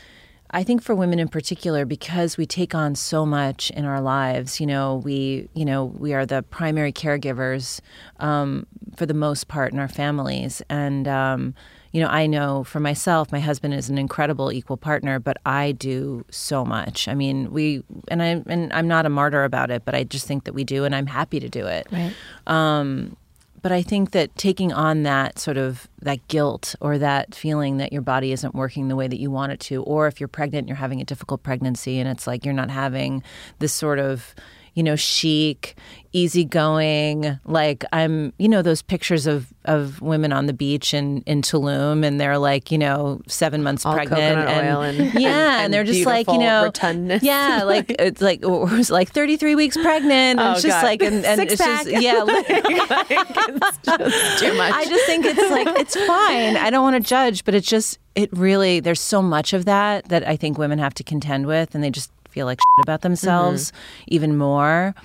I 0.51 0.63
think 0.63 0.81
for 0.81 0.95
women 0.95 1.19
in 1.19 1.27
particular, 1.27 1.85
because 1.85 2.35
we 2.35 2.47
take 2.47 2.73
on 2.73 2.95
so 2.95 3.23
much 3.25 3.69
in 3.71 3.85
our 3.85 4.01
lives, 4.01 4.59
you 4.59 4.65
know, 4.65 4.95
we, 4.95 5.47
you 5.53 5.63
know, 5.63 5.85
we 5.85 6.13
are 6.13 6.25
the 6.25 6.41
primary 6.41 6.91
caregivers 6.91 7.81
um, 8.19 8.65
for 8.95 9.05
the 9.05 9.13
most 9.13 9.47
part 9.47 9.73
in 9.73 9.79
our 9.79 9.87
families, 9.87 10.63
and 10.67 11.07
um, 11.07 11.53
you 11.91 12.01
know, 12.01 12.07
I 12.07 12.27
know 12.27 12.63
for 12.63 12.79
myself, 12.79 13.31
my 13.31 13.39
husband 13.39 13.73
is 13.73 13.89
an 13.89 13.97
incredible 13.97 14.51
equal 14.51 14.77
partner, 14.77 15.19
but 15.19 15.37
I 15.45 15.71
do 15.71 16.23
so 16.29 16.63
much. 16.63 17.07
I 17.07 17.15
mean, 17.15 17.51
we 17.51 17.83
and 18.09 18.21
I 18.21 18.43
and 18.45 18.71
I'm 18.73 18.87
not 18.87 19.05
a 19.05 19.09
martyr 19.09 19.43
about 19.43 19.71
it, 19.71 19.85
but 19.85 19.95
I 19.95 20.03
just 20.03 20.27
think 20.27 20.43
that 20.43 20.53
we 20.53 20.63
do, 20.63 20.85
and 20.85 20.93
I'm 20.93 21.07
happy 21.07 21.39
to 21.39 21.49
do 21.49 21.65
it. 21.65 21.87
Right. 21.91 22.13
Um, 22.45 23.17
but 23.61 23.71
I 23.71 23.81
think 23.81 24.11
that 24.11 24.33
taking 24.37 24.71
on 24.71 25.03
that 25.03 25.39
sort 25.39 25.57
of 25.57 25.87
that 26.01 26.25
guilt 26.27 26.75
or 26.79 26.97
that 26.97 27.35
feeling 27.35 27.77
that 27.77 27.91
your 27.91 28.01
body 28.01 28.31
isn't 28.31 28.55
working 28.55 28.87
the 28.87 28.95
way 28.95 29.07
that 29.07 29.19
you 29.19 29.31
want 29.31 29.51
it 29.51 29.59
to, 29.61 29.83
or 29.83 30.07
if 30.07 30.19
you're 30.19 30.27
pregnant, 30.27 30.67
you're 30.67 30.77
having 30.77 31.01
a 31.01 31.05
difficult 31.05 31.43
pregnancy, 31.43 31.99
and 31.99 32.07
it's 32.07 32.27
like 32.27 32.45
you're 32.45 32.53
not 32.53 32.69
having 32.69 33.23
this 33.57 33.73
sort 33.73 33.99
of 33.99 34.35
you 34.73 34.83
know, 34.83 34.95
chic, 34.95 35.75
easygoing. 36.13 37.39
Like 37.45 37.85
I'm, 37.93 38.33
you 38.37 38.47
know, 38.47 38.61
those 38.61 38.81
pictures 38.81 39.27
of, 39.27 39.53
of 39.65 40.01
women 40.01 40.31
on 40.31 40.47
the 40.47 40.53
beach 40.53 40.93
in, 40.93 41.21
in 41.21 41.41
Tulum 41.41 42.05
and 42.05 42.19
they're 42.19 42.37
like, 42.37 42.71
you 42.71 42.77
know, 42.77 43.21
seven 43.27 43.63
months 43.63 43.85
All 43.85 43.93
pregnant. 43.93 44.21
and, 44.21 44.67
oil 44.67 44.81
and, 44.81 44.97
yeah. 45.19 45.29
And, 45.29 45.65
and 45.65 45.73
they're 45.73 45.83
just 45.83 46.05
like, 46.05 46.27
you 46.27 46.39
know, 46.39 46.71
rotundness. 46.71 47.21
yeah, 47.21 47.63
like 47.63 47.95
it's 47.99 48.21
like, 48.21 48.41
it 48.41 48.47
was 48.49 48.89
like 48.89 49.11
33 49.11 49.55
weeks 49.55 49.77
pregnant. 49.77 50.39
And 50.39 50.39
oh, 50.39 50.51
it's 50.53 50.61
just 50.63 50.77
God. 50.77 50.83
like, 50.83 51.01
and, 51.01 51.25
and 51.25 51.41
it's 51.41 51.55
pack. 51.61 51.85
just, 51.85 52.01
yeah. 52.01 52.23
like, 52.23 52.45
it's 52.49 53.77
just 53.85 54.39
too 54.39 54.53
much. 54.55 54.73
I 54.73 54.85
just 54.85 55.05
think 55.05 55.25
it's 55.25 55.51
like, 55.51 55.67
it's 55.79 55.95
fine. 55.95 56.57
I 56.57 56.69
don't 56.69 56.83
want 56.83 57.03
to 57.03 57.07
judge, 57.07 57.45
but 57.45 57.53
it's 57.53 57.67
just, 57.67 57.99
it 58.15 58.29
really, 58.33 58.79
there's 58.79 59.01
so 59.01 59.21
much 59.21 59.53
of 59.53 59.65
that 59.65 60.09
that 60.09 60.27
I 60.27 60.35
think 60.35 60.57
women 60.57 60.79
have 60.79 60.93
to 60.95 61.03
contend 61.03 61.45
with 61.45 61.75
and 61.75 61.83
they 61.83 61.89
just 61.91 62.11
feel 62.39 62.45
like 62.45 62.59
about 62.81 63.01
themselves 63.01 63.71
mm-hmm. 63.71 64.15
even 64.15 64.37
more. 64.37 64.95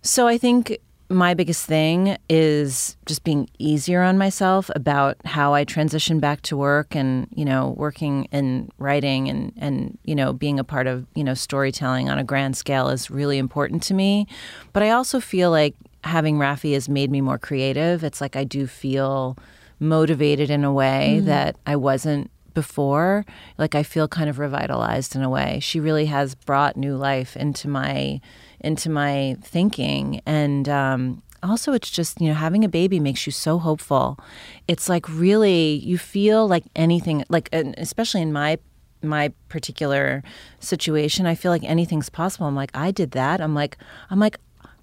So 0.00 0.26
I 0.26 0.38
think 0.38 0.78
my 1.10 1.34
biggest 1.34 1.66
thing 1.66 2.16
is 2.30 2.96
just 3.04 3.24
being 3.24 3.48
easier 3.58 4.00
on 4.02 4.16
myself 4.16 4.70
about 4.74 5.18
how 5.26 5.52
I 5.52 5.64
transition 5.64 6.18
back 6.18 6.40
to 6.42 6.56
work 6.56 6.96
and, 6.96 7.28
you 7.34 7.44
know, 7.44 7.74
working 7.76 8.26
and 8.32 8.72
writing 8.78 9.28
and, 9.28 9.52
and, 9.58 9.98
you 10.04 10.14
know, 10.14 10.32
being 10.32 10.58
a 10.58 10.64
part 10.64 10.86
of, 10.86 11.06
you 11.14 11.22
know, 11.22 11.34
storytelling 11.34 12.08
on 12.08 12.18
a 12.18 12.24
grand 12.24 12.56
scale 12.56 12.88
is 12.88 13.10
really 13.10 13.36
important 13.36 13.82
to 13.84 13.94
me. 13.94 14.26
But 14.72 14.82
I 14.82 14.90
also 14.90 15.20
feel 15.20 15.50
like 15.50 15.74
having 16.04 16.38
Rafi 16.38 16.72
has 16.72 16.88
made 16.88 17.10
me 17.10 17.20
more 17.20 17.38
creative. 17.38 18.02
It's 18.02 18.22
like 18.22 18.34
I 18.34 18.44
do 18.44 18.66
feel 18.66 19.36
motivated 19.78 20.48
in 20.48 20.64
a 20.64 20.72
way 20.72 21.16
mm-hmm. 21.18 21.26
that 21.26 21.56
I 21.66 21.76
wasn't 21.76 22.30
before, 22.56 23.26
like 23.58 23.74
I 23.74 23.82
feel 23.82 24.08
kind 24.08 24.30
of 24.30 24.38
revitalized 24.38 25.14
in 25.14 25.22
a 25.22 25.28
way. 25.28 25.60
She 25.60 25.78
really 25.78 26.06
has 26.06 26.34
brought 26.34 26.74
new 26.74 26.96
life 26.96 27.36
into 27.36 27.68
my 27.68 28.18
into 28.60 28.88
my 28.88 29.36
thinking, 29.42 30.22
and 30.24 30.66
um, 30.66 31.22
also 31.42 31.74
it's 31.74 31.90
just 31.90 32.18
you 32.18 32.28
know 32.28 32.34
having 32.34 32.64
a 32.64 32.68
baby 32.68 32.98
makes 32.98 33.26
you 33.26 33.30
so 33.30 33.58
hopeful. 33.58 34.18
It's 34.66 34.88
like 34.88 35.06
really 35.06 35.74
you 35.74 35.98
feel 35.98 36.48
like 36.48 36.64
anything 36.74 37.24
like 37.28 37.50
especially 37.52 38.22
in 38.22 38.32
my 38.32 38.58
my 39.02 39.32
particular 39.50 40.24
situation, 40.58 41.26
I 41.26 41.34
feel 41.34 41.52
like 41.52 41.62
anything's 41.62 42.08
possible. 42.08 42.46
I'm 42.46 42.56
like, 42.56 42.70
I 42.74 42.90
did 42.90 43.10
that. 43.10 43.42
I'm 43.42 43.54
like, 43.54 43.76
I'm 44.08 44.18
like, 44.18 44.38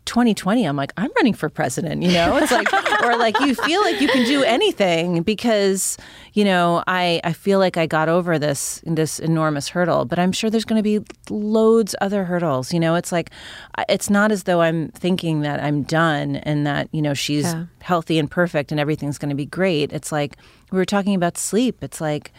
2020 0.05 0.65
i'm 0.65 0.75
like 0.75 0.91
i'm 0.97 1.09
running 1.15 1.33
for 1.33 1.47
president 1.49 2.03
you 2.03 2.11
know? 2.11 2.35
It's 2.37 2.51
like 2.51 2.67
or 3.03 3.17
like 3.17 3.39
you 3.39 3.55
feel 3.55 3.81
like 3.81 4.01
you 4.01 4.07
can 4.09 4.25
do 4.25 4.43
anything 4.43 5.23
because 5.23 5.97
you 6.33 6.43
know 6.43 6.83
i 6.87 7.21
i 7.23 7.31
feel 7.31 7.57
like 7.57 7.77
i 7.77 7.85
got 7.85 8.09
over 8.09 8.37
this 8.37 8.81
this 8.85 9.19
enormous 9.19 9.69
hurdle 9.69 10.03
but 10.05 10.19
i'm 10.19 10.31
sure 10.33 10.49
there's 10.49 10.65
going 10.65 10.79
to 10.79 10.83
be 10.83 10.99
loads 11.29 11.95
other 12.01 12.25
hurdles 12.25 12.73
you 12.73 12.79
know? 12.79 12.95
It's 12.95 13.11
like 13.13 13.29
it's 13.87 14.09
not 14.09 14.31
as 14.31 14.43
though 14.43 14.61
i'm 14.61 14.89
thinking 14.89 15.41
that 15.41 15.63
i'm 15.63 15.83
done 15.83 16.35
and 16.37 16.67
that 16.67 16.89
you 16.91 17.01
know 17.01 17.13
she's 17.13 17.45
Yeah. 17.45 17.65
healthy 17.81 18.19
and 18.19 18.29
perfect 18.29 18.71
and 18.71 18.79
everything's 18.79 19.17
going 19.17 19.29
to 19.29 19.35
be 19.35 19.45
great. 19.45 19.93
It's 19.93 20.11
like 20.11 20.35
we 20.71 20.77
were 20.77 20.85
talking 20.85 21.15
about 21.15 21.37
sleep. 21.37 21.81
It's 21.81 22.01
like 22.01 22.33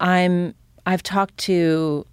i'm 0.00 0.54
i've 0.86 1.02
talked 1.02 1.36
to 1.38 2.06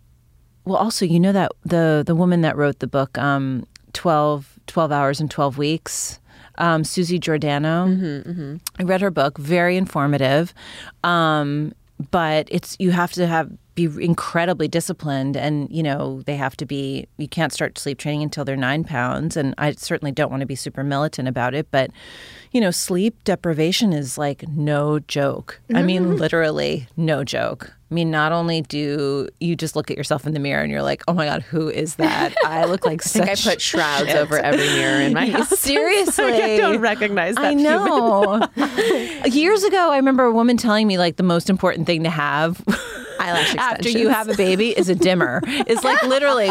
well, 0.68 0.78
also, 0.78 1.06
you 1.06 1.20
know 1.20 1.32
that 1.32 1.52
the 1.64 2.04
the 2.06 2.16
woman 2.16 2.42
that 2.42 2.58
wrote 2.58 2.80
the 2.80 2.88
book, 2.88 3.20
um, 3.20 3.68
12, 3.94 4.55
12 4.68 4.92
hours 4.92 5.20
and 5.20 5.30
twelve 5.30 5.58
weeks, 5.58 6.20
um, 6.58 6.84
Suzy 6.84 7.20
Giordano. 7.20 7.88
Mm-hmm, 7.88 8.56
I 8.80 8.84
read 8.84 9.02
her 9.02 9.12
book, 9.12 9.38
very 9.38 9.78
informative, 9.78 10.54
um, 11.04 11.74
but 12.12 12.48
it's 12.52 12.76
you 12.80 12.92
have 12.92 13.12
to 13.14 13.28
have 13.28 13.52
be 13.76 13.86
incredibly 14.00 14.68
disciplined, 14.68 15.38
and 15.38 15.70
you 15.70 15.84
know 15.84 16.22
they 16.26 16.36
have 16.36 16.56
to 16.58 16.66
be. 16.66 17.08
You 17.18 17.28
can't 17.28 17.54
start 17.54 17.78
sleep 17.78 18.00
training 18.00 18.24
until 18.24 18.46
they're 18.46 18.56
nine 18.56 18.84
pounds, 18.84 19.38
and 19.38 19.54
I 19.58 19.74
certainly 19.74 20.12
don't 20.12 20.32
want 20.32 20.42
to 20.42 20.48
be 20.48 20.56
super 20.56 20.84
militant 20.84 21.28
about 21.28 21.54
it, 21.54 21.68
but 21.72 21.92
you 22.52 22.62
know, 22.62 22.72
sleep 22.72 23.22
deprivation 23.26 23.92
is 23.92 24.18
like 24.18 24.48
no 24.48 25.00
joke. 25.00 25.60
I 25.74 25.82
mean, 25.82 26.04
mm-hmm. 26.04 26.16
literally 26.16 26.88
no 26.96 27.26
joke. 27.26 27.74
I 27.92 27.94
mean, 27.94 28.10
not 28.10 28.32
only 28.32 28.62
do 28.62 29.28
you 29.40 29.56
just 29.56 29.76
look 29.76 29.92
at 29.92 29.98
yourself 29.98 30.26
in 30.26 30.34
the 30.34 30.40
mirror 30.40 30.64
and 30.64 30.72
you're 30.72 30.82
like, 30.82 31.04
oh 31.08 31.14
my 31.14 31.26
God, 31.26 31.44
who 31.44 31.70
is 31.70 31.96
that? 31.96 32.34
I 32.46 32.64
look 32.64 32.86
like 32.86 33.06
I 33.06 33.10
think 33.10 33.30
I 33.30 33.36
put 33.36 33.62
shrouds 33.62 34.08
shit. 34.08 34.16
over 34.16 34.40
every 34.40 34.66
mirror 34.68 35.02
in 35.02 35.14
my 35.14 35.28
house. 35.32 35.50
Seriously. 35.60 36.26
I 36.26 36.58
don't 36.58 36.80
recognize 36.80 37.36
that. 37.36 37.46
I 37.46 37.54
know. 37.54 38.48
Years 39.26 39.64
ago, 39.64 39.92
I 39.92 39.98
remember 39.98 40.24
a 40.24 40.32
woman 40.32 40.58
telling 40.58 40.88
me 40.88 40.98
like 40.98 41.18
the 41.18 41.24
most 41.24 41.50
important 41.50 41.86
thing 41.88 42.04
to 42.04 42.10
have 42.10 42.64
Eyelash 43.20 43.56
after 43.56 43.90
you 43.90 44.10
have 44.10 44.30
a 44.30 44.36
baby 44.36 44.70
is 44.78 44.90
a 44.90 44.96
dimmer. 44.96 45.42
It's 45.46 45.84
like 45.84 46.02
literally 46.04 46.50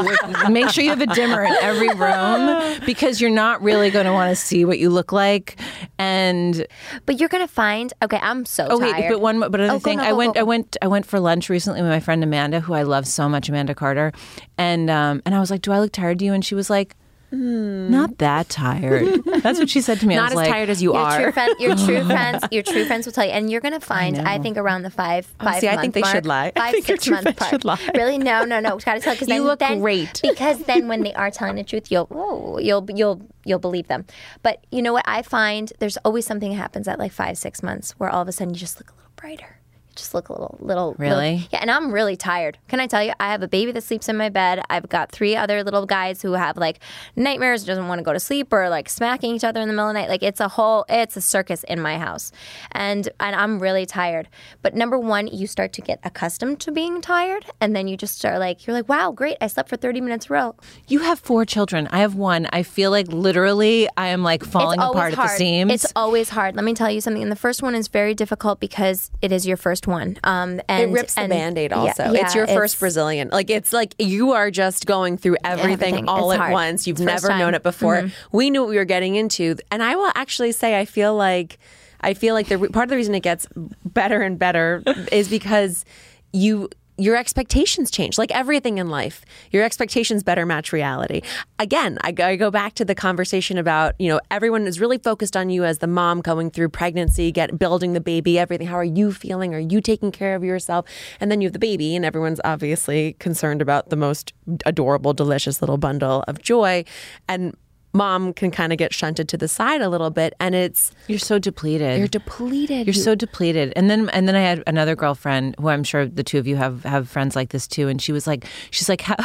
make 0.50 0.68
sure 0.70 0.82
you 0.84 0.90
have 0.90 1.00
a 1.00 1.06
dimmer 1.06 1.42
in 1.42 1.52
every 1.60 1.88
room 1.94 2.80
because 2.86 3.20
you're 3.20 3.30
not 3.30 3.62
really 3.62 3.90
going 3.90 4.06
to 4.06 4.12
want 4.12 4.30
to 4.30 4.36
see 4.36 4.64
what 4.64 4.78
you 4.78 4.90
look 4.90 5.12
like. 5.12 5.58
And 5.98 6.66
But 7.06 7.20
you're 7.20 7.28
gonna 7.28 7.48
find. 7.48 7.92
Okay, 8.02 8.18
I'm 8.20 8.44
so 8.44 8.66
Oh 8.70 8.78
wait, 8.78 8.92
tired. 8.92 9.10
but 9.12 9.20
one, 9.20 9.40
but 9.40 9.54
another 9.60 9.74
Oh, 9.74 9.78
go, 9.78 9.84
thing, 9.84 9.98
no, 9.98 10.04
I 10.04 10.12
went, 10.12 10.34
go, 10.34 10.40
I 10.40 10.42
went, 10.42 10.76
I 10.82 10.86
went 10.88 11.06
for 11.06 11.20
lunch 11.20 11.48
recently 11.48 11.80
with 11.82 11.90
my 11.90 12.00
friend 12.00 12.22
Amanda, 12.22 12.60
who 12.60 12.74
I 12.74 12.82
love 12.82 13.06
so 13.06 13.28
much, 13.28 13.48
Amanda 13.48 13.74
Carter, 13.74 14.12
and 14.58 14.90
um, 14.90 15.22
and 15.24 15.34
I 15.34 15.40
was 15.40 15.50
like, 15.50 15.62
"Do 15.62 15.72
I 15.72 15.78
look 15.80 15.92
tired 15.92 16.18
to 16.20 16.24
you?" 16.24 16.32
And 16.32 16.44
she 16.44 16.54
was 16.54 16.68
like, 16.70 16.94
"Not 17.35 18.18
that 18.18 18.49
tired." 18.49 19.22
That's 19.43 19.59
what 19.59 19.68
she 19.70 19.80
said 19.80 20.01
to 20.01 20.07
me. 20.07 20.14
I 20.14 20.18
Not 20.18 20.24
was 20.24 20.32
as 20.32 20.37
like, 20.37 20.49
tired 20.49 20.70
as 20.70 20.82
you 20.82 20.93
your 20.93 21.03
are. 21.03 21.22
true 21.22 21.32
friend, 21.32 21.55
your 21.59 21.76
true 21.76 22.05
friends, 22.07 22.45
your 22.51 22.62
true 22.62 22.85
friends 22.85 23.07
will 23.07 23.12
tell 23.12 23.24
you, 23.24 23.32
and 23.32 23.51
you're 23.51 23.61
gonna 23.61 23.80
find. 23.80 24.18
I, 24.18 24.39
think 24.39 24.57
around 24.57 24.82
the 24.82 24.91
five, 24.91 25.26
five. 25.26 25.57
Oh, 25.57 25.61
see, 25.61 25.68
I 25.68 25.72
month 25.72 25.80
think 25.82 25.95
they 25.95 26.01
mark, 26.03 26.14
should 26.14 26.26
lie. 26.26 26.53
I 26.57 26.61
Five, 26.61 26.72
think 26.72 26.89
your 26.89 26.97
six 26.97 27.05
true 27.07 27.14
month 27.22 27.37
part. 27.37 27.51
should 27.51 27.64
lie. 27.64 27.80
Really? 27.95 28.18
No, 28.18 28.45
no, 28.45 28.61
no. 28.61 28.78
Gotta 28.78 29.01
tell 29.01 29.14
because 29.14 29.28
You 29.28 29.35
then, 29.35 29.43
look 29.45 29.59
then, 29.59 29.80
great. 29.80 30.20
Because 30.22 30.59
then, 30.64 30.89
when 30.89 31.03
they 31.03 31.14
are 31.14 31.30
telling 31.30 31.57
the 31.57 31.64
truth, 31.64 31.91
you'll 31.91 32.09
oh, 32.11 32.59
you'll 32.59 32.87
you'll 32.95 33.22
you'll 33.45 33.59
believe 33.59 33.89
them. 33.89 34.05
But 34.43 34.64
you 34.70 34.82
know 34.82 34.93
what? 34.93 35.05
I 35.07 35.22
find 35.22 35.72
there's 35.78 35.97
always 35.99 36.26
something 36.26 36.51
that 36.51 36.57
happens 36.57 36.89
at 36.89 36.99
like 36.99 37.12
five, 37.12 37.37
six 37.39 37.62
months 37.62 37.93
where 37.99 38.11
all 38.11 38.22
of 38.22 38.28
a 38.28 38.32
sudden 38.32 38.55
you 38.55 38.61
just 38.61 38.78
look 38.78 38.91
a 38.91 38.95
little 38.95 39.11
brighter. 39.16 39.53
Just 39.95 40.14
look 40.14 40.28
a 40.28 40.32
little, 40.32 40.57
little. 40.61 40.95
Really? 40.99 41.32
little- 41.32 41.49
yeah, 41.53 41.59
and 41.61 41.70
I'm 41.70 41.92
really 41.92 42.16
tired. 42.16 42.59
Can 42.68 42.80
I 42.80 42.86
tell 42.86 43.03
you? 43.03 43.12
I 43.20 43.30
have 43.30 43.42
a 43.42 43.49
baby 43.49 43.72
that 43.72 43.82
sleeps 43.82 44.09
in 44.09 44.16
my 44.16 44.28
bed. 44.28 44.61
I've 44.70 44.88
got 44.88 45.11
three 45.12 45.36
other 45.36 45.62
little 45.64 45.86
guys 45.86 46.22
who 46.22 46.32
have 46.32 46.57
like 46.57 46.80
nightmares, 47.16 47.64
doesn't 47.64 47.88
want 47.88 47.99
to 47.99 48.03
go 48.05 48.12
to 48.12 48.20
sleep, 48.20 48.53
or 48.53 48.68
like 48.68 48.88
smacking 48.88 49.34
each 49.34 49.45
other 49.45 49.61
in 49.61 49.68
the 49.68 49.74
middle 49.74 49.88
of 49.88 49.95
the 49.95 50.01
night. 50.01 50.09
Like 50.09 50.22
it's 50.22 50.40
a 50.40 50.49
whole, 50.49 50.84
it's 50.88 51.16
a 51.16 51.20
circus 51.20 51.64
in 51.64 51.80
my 51.80 51.99
house, 51.99 52.32
and 52.72 53.09
and 53.20 53.36
I'm 53.36 53.59
really 53.61 53.86
tired. 53.86 54.28
But 54.62 54.74
number 54.74 54.99
one, 54.99 55.26
you 55.28 55.47
start 55.47 55.72
to 55.74 55.80
get 55.80 56.01
accustomed 56.05 56.61
to 56.61 56.72
being 56.72 57.01
tired, 57.01 57.47
and 57.61 57.74
then 57.74 57.88
you 57.88 57.97
just 57.97 58.16
start 58.18 58.38
like 58.38 58.66
you're 58.66 58.74
like, 58.74 58.88
wow, 58.88 59.11
great, 59.12 59.36
I 59.40 59.47
slept 59.47 59.68
for 59.68 59.76
30 59.76 60.01
minutes 60.01 60.26
in 60.26 60.34
row. 60.34 60.55
"You 60.88 61.01
have 61.01 61.18
four 61.18 61.45
children. 61.45 61.88
I 61.90 61.99
have 62.01 62.14
one. 62.14 62.49
I 62.53 62.62
feel 62.62 62.90
like 62.90 63.09
literally 63.09 63.88
I 63.97 64.09
am 64.09 64.22
like 64.22 64.45
falling 64.45 64.80
apart 64.80 65.14
hard. 65.14 65.28
at 65.28 65.32
the 65.32 65.36
seams." 65.36 65.72
It's 65.72 65.92
always 65.95 66.30
hard. 66.30 66.57
Let 66.57 66.64
me 66.64 66.74
tell 66.74 66.90
you 66.90 67.01
something. 67.01 67.22
And 67.22 67.30
the 67.32 67.36
first 67.36 67.62
one 67.62 67.74
is 67.74 67.88
very 67.88 68.14
difficult 68.14 68.61
because 68.61 69.11
it 69.22 69.32
is 69.32 69.47
your 69.47 69.57
first 69.57 69.84
one. 69.87 70.16
Um, 70.24 70.61
and 70.68 70.91
it 70.91 70.93
rips 70.93 71.14
the 71.14 71.28
band-aid 71.28 71.72
also 71.72 72.12
yeah, 72.12 72.22
it's 72.24 72.35
your 72.35 72.47
first 72.47 72.74
it's- 72.74 72.80
Brazilian 72.80 73.28
like 73.32 73.51
it's 73.51 73.72
like 73.72 73.95
you 73.99 74.32
are 74.32 74.51
just 74.51 74.87
going 74.87 75.16
through 75.16 75.37
everything, 75.45 75.95
Everything. 75.95 76.09
all 76.09 76.30
It's 76.30 76.37
at 76.39 76.41
hard. 76.43 76.53
once 76.53 76.87
you've 76.87 76.99
first 76.99 77.07
never 77.07 77.28
known 77.28 77.39
time. 77.39 77.47
Mm-hmm. 77.49 77.55
it 77.57 77.62
before 77.62 78.11
we 78.32 78.51
knew 78.51 78.61
what 78.62 78.70
we 78.70 78.76
were 78.76 78.85
getting 78.85 79.14
into 79.16 79.57
and 79.70 79.82
i 79.82 79.95
will 79.97 80.11
actually 80.14 80.53
say 80.53 80.78
i 80.78 80.85
feel 80.85 81.14
like 81.14 81.59
i 82.01 82.14
feel 82.14 82.35
like 82.35 82.49
the 82.49 82.59
part 82.70 82.85
of 82.85 82.91
the 82.91 82.97
reason 82.97 83.14
it 83.14 83.20
gets 83.22 83.47
better 83.85 84.20
and 84.22 84.39
better 84.39 84.82
is 85.12 85.28
because 85.28 85.85
you 86.32 86.68
your 86.97 87.16
expectations 87.16 87.90
change 87.90 88.18
like 88.18 88.30
everything 88.30 88.78
in 88.78 88.88
life 88.88 89.24
your 89.51 89.64
expectations 89.64 90.22
better 90.22 90.47
match 90.47 90.72
reality. 90.72 91.22
Again 91.59 91.99
I, 92.03 92.12
go- 92.12 92.26
I 92.26 92.36
go 92.36 92.51
back 92.51 92.74
to 92.74 92.84
the 92.84 92.95
conversation 92.95 93.59
about 93.59 93.95
you 93.99 94.09
know 94.09 94.20
everyone 94.30 94.66
is 94.66 94.80
really 94.80 94.99
focused 94.99 95.36
on 95.36 95.51
you 95.51 95.64
as 95.64 95.78
the 95.78 95.86
mom 95.86 96.20
going 96.20 96.51
through 96.51 96.68
pregnancy 96.68 97.32
get 97.32 97.59
building 97.59 97.92
the 97.95 98.01
baby 98.01 98.38
everything. 98.38 98.66
How 98.66 98.76
are 98.76 98.84
you 98.84 99.12
feeling? 99.12 99.55
Are 99.55 99.59
you 99.59 99.80
taking 99.80 100.12
care 100.12 100.34
of 100.34 100.45
yourself? 100.45 100.86
And 101.20 101.30
then 101.30 101.40
you 101.40 101.47
have 101.47 101.53
the 101.53 101.59
baby 101.59 101.97
and 101.97 102.05
everyone's 102.05 102.40
obviously 102.45 103.14
concerned 103.14 103.61
about 103.61 103.90
the 103.90 103.97
most 103.97 104.32
adorable 104.64 105.12
delicious 105.12 105.61
little 105.61 105.78
bundle 105.78 106.24
of 106.28 106.40
joy. 106.42 106.84
And 107.28 107.57
mom 107.95 108.32
can 108.34 108.51
kind 108.51 108.72
of 108.72 108.78
get 108.78 108.92
shunted 108.92 109.28
to 109.28 109.36
the 109.38 109.49
side 109.49 109.80
a 109.80 109.88
little 109.88 110.11
bit 110.11 110.34
and 110.40 110.55
it's 110.55 110.90
you're 111.07 111.18
so 111.18 111.38
depleted. 111.38 111.99
you're 111.99 112.09
depleted 112.09 112.86
You're 112.86 112.95
so 112.95 113.14
depleted. 113.14 113.72
And 113.76 113.88
then 113.88 114.09
and 114.11 114.28
then 114.28 114.34
I 114.34 114.40
had 114.40 114.62
another 114.66 114.97
girlfriend 114.97 115.55
who 115.59 115.68
I'm 115.68 115.84
sure 115.84 116.07
the 116.07 116.24
two 116.24 116.38
of 116.38 116.47
you 116.47 116.57
have 116.57 116.82
have 116.82 117.09
friends 117.09 117.36
like 117.36 117.51
this 117.51 117.66
too. 117.68 117.88
And 117.88 118.03
she 118.03 118.12
was 118.12 118.26
like, 118.26 118.47
she's 118.70 118.88
like, 118.88 119.01
how, 119.01 119.16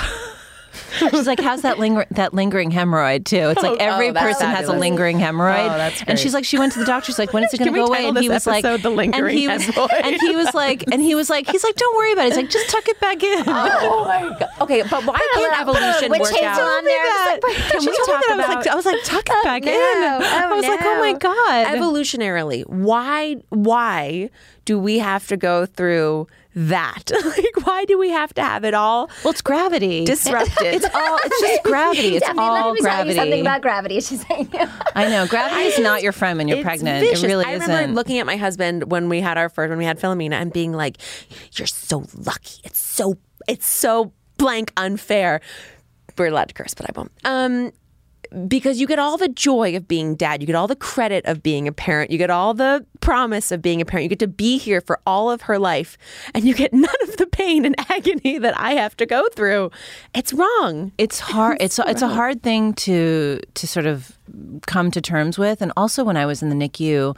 she's 1.11 1.27
like, 1.27 1.39
how's 1.39 1.61
that 1.63 1.79
linger 1.79 2.05
that 2.11 2.33
lingering 2.33 2.71
hemorrhoid 2.71 3.25
too? 3.25 3.37
It's 3.49 3.61
like 3.61 3.71
oh, 3.71 3.77
every 3.79 4.09
oh, 4.09 4.13
person 4.13 4.47
has 4.47 4.67
a 4.67 4.73
lingering 4.73 5.17
oh, 5.17 5.25
hemorrhoid. 5.25 5.69
Oh, 6.01 6.03
And 6.07 6.17
she's 6.19 6.33
like, 6.33 6.45
she 6.45 6.57
went 6.57 6.73
to 6.73 6.79
the 6.79 6.85
doctor. 6.85 7.07
She's 7.07 7.19
like, 7.19 7.33
when 7.33 7.43
is 7.43 7.53
it 7.53 7.57
going 7.59 7.73
to 7.73 7.77
go 7.79 7.85
away? 7.87 8.07
And 8.07 8.17
he 8.17 8.29
was 8.29 8.45
like, 8.45 8.63
The 8.63 8.89
Lingering 8.89 9.13
and 9.29 9.37
he 9.39 9.47
was, 9.47 9.61
Hemorrhoid? 9.63 10.01
and 10.03 10.15
he 10.21 10.35
was 10.35 10.53
like, 10.53 10.83
and 10.91 11.01
he 11.01 11.15
was 11.15 11.29
like, 11.29 11.49
he's 11.49 11.63
like, 11.63 11.75
don't 11.75 11.95
worry 11.95 12.13
about 12.13 12.25
it. 12.27 12.33
He's 12.33 12.37
like, 12.37 12.49
just 12.49 12.69
tuck 12.69 12.87
it 12.87 12.99
back 12.99 13.23
in. 13.23 13.43
oh 13.47 14.05
my 14.05 14.29
god 14.39 14.49
okay 14.61 14.81
but 14.83 15.05
why 15.05 15.19
can't 15.35 15.61
evolution 15.61 16.11
Which 16.11 16.21
work 16.21 16.43
out 16.43 16.59
on 16.61 16.83
there. 16.85 17.03
that. 17.03 17.39
Can 17.71 17.81
she 17.81 17.89
we 17.89 17.97
talk 17.97 18.07
that, 18.07 18.29
I 18.31 18.35
was 18.35 18.45
about- 18.45 18.55
like, 18.57 18.67
I 18.67 18.75
was 18.75 18.85
like, 18.85 19.03
tuck 19.03 19.23
it 19.29 19.43
back 19.43 19.63
no. 19.63 19.71
in. 19.71 19.77
Oh, 19.77 20.19
I 20.21 20.45
Oh, 20.51 20.55
was 20.55 20.65
like, 20.65 20.81
oh 20.81 20.99
my 20.99 21.13
god. 21.13 21.67
evolutionarily 21.67 22.65
why 22.67 23.35
why 23.49 24.29
do 24.65 24.77
we 24.79 24.99
have 24.99 25.27
to 25.27 25.37
go 25.37 25.65
through 25.65 26.27
that 26.55 27.11
like 27.25 27.65
why 27.67 27.85
do 27.85 27.97
we 27.99 28.09
have 28.09 28.33
to 28.33 28.41
have 28.41 28.63
it 28.63 28.73
all 28.73 29.09
well, 29.23 29.31
it's 29.31 29.41
gravity. 29.41 30.03
disrupted 30.03 30.73
It's 30.75 30.85
all. 30.95 31.17
It's 31.23 31.41
just 31.41 31.63
gravity. 31.63 32.15
It's 32.17 32.25
Daphne, 32.25 32.39
all 32.41 32.71
let 32.71 32.73
me 32.73 32.81
tell 32.81 33.05
you 33.07 33.13
something 33.13 33.41
about 33.41 33.61
gravity. 33.61 33.95
She's 34.01 34.25
saying. 34.25 34.51
I 34.95 35.09
know 35.09 35.27
gravity 35.27 35.61
is 35.65 35.79
not 35.79 36.01
your 36.01 36.11
friend 36.11 36.37
when 36.39 36.47
you're 36.47 36.57
It's 36.57 36.65
pregnant. 36.65 37.01
vicious. 37.05 37.23
It 37.23 37.27
really 37.27 37.45
I 37.45 37.51
isn't. 37.53 37.69
remember 37.69 37.93
looking 37.95 38.17
at 38.19 38.25
my 38.25 38.35
husband 38.35 38.89
when 38.91 39.09
we 39.09 39.21
had 39.21 39.37
our 39.37 39.47
first, 39.49 39.69
when 39.69 39.77
we 39.77 39.85
had 39.85 39.99
Philomena, 39.99 40.33
and 40.33 40.51
being 40.51 40.73
like, 40.73 40.97
"You're 41.53 41.67
so 41.67 42.05
lucky. 42.15 42.61
It's 42.63 42.79
so, 42.79 43.15
it's 43.47 43.67
so 43.67 44.11
blank 44.37 44.73
unfair." 44.75 45.41
We're 46.17 46.27
allowed 46.27 46.49
to 46.49 46.53
curse, 46.55 46.73
but 46.73 46.87
I 46.89 46.91
won't. 46.95 47.11
Um, 47.23 47.71
because 48.47 48.79
you 48.79 48.87
get 48.87 48.99
all 48.99 49.17
the 49.17 49.27
joy 49.27 49.75
of 49.75 49.87
being 49.87 50.15
dad, 50.15 50.41
you 50.41 50.47
get 50.47 50.55
all 50.55 50.67
the 50.67 50.75
credit 50.75 51.25
of 51.25 51.41
being 51.41 51.67
a 51.67 51.71
parent, 51.71 52.11
you 52.11 52.17
get 52.17 52.29
all 52.29 52.53
the 52.53 52.85
promise 53.01 53.51
of 53.51 53.61
being 53.61 53.81
a 53.81 53.85
parent, 53.85 54.03
you 54.03 54.09
get 54.09 54.19
to 54.19 54.27
be 54.27 54.57
here 54.57 54.81
for 54.81 54.99
all 55.05 55.31
of 55.31 55.41
her 55.43 55.57
life, 55.57 55.97
and 56.33 56.45
you 56.45 56.53
get 56.53 56.73
none 56.73 56.89
of 57.03 57.17
the 57.17 57.27
pain 57.27 57.65
and 57.65 57.75
agony 57.89 58.37
that 58.37 58.57
I 58.57 58.73
have 58.73 58.95
to 58.97 59.05
go 59.05 59.27
through. 59.29 59.71
It's 60.13 60.33
wrong. 60.33 60.91
it's 60.97 61.19
hard. 61.19 61.57
It's 61.59 61.79
it's 61.79 62.01
a 62.01 62.07
hard 62.09 62.43
thing 62.43 62.73
to 62.75 63.39
to 63.53 63.67
sort 63.67 63.85
of 63.85 64.17
come 64.67 64.91
to 64.91 65.01
terms 65.01 65.37
with. 65.37 65.61
And 65.61 65.71
also, 65.75 66.03
when 66.03 66.17
I 66.17 66.25
was 66.25 66.41
in 66.41 66.49
the 66.49 66.55
NICU, 66.55 67.17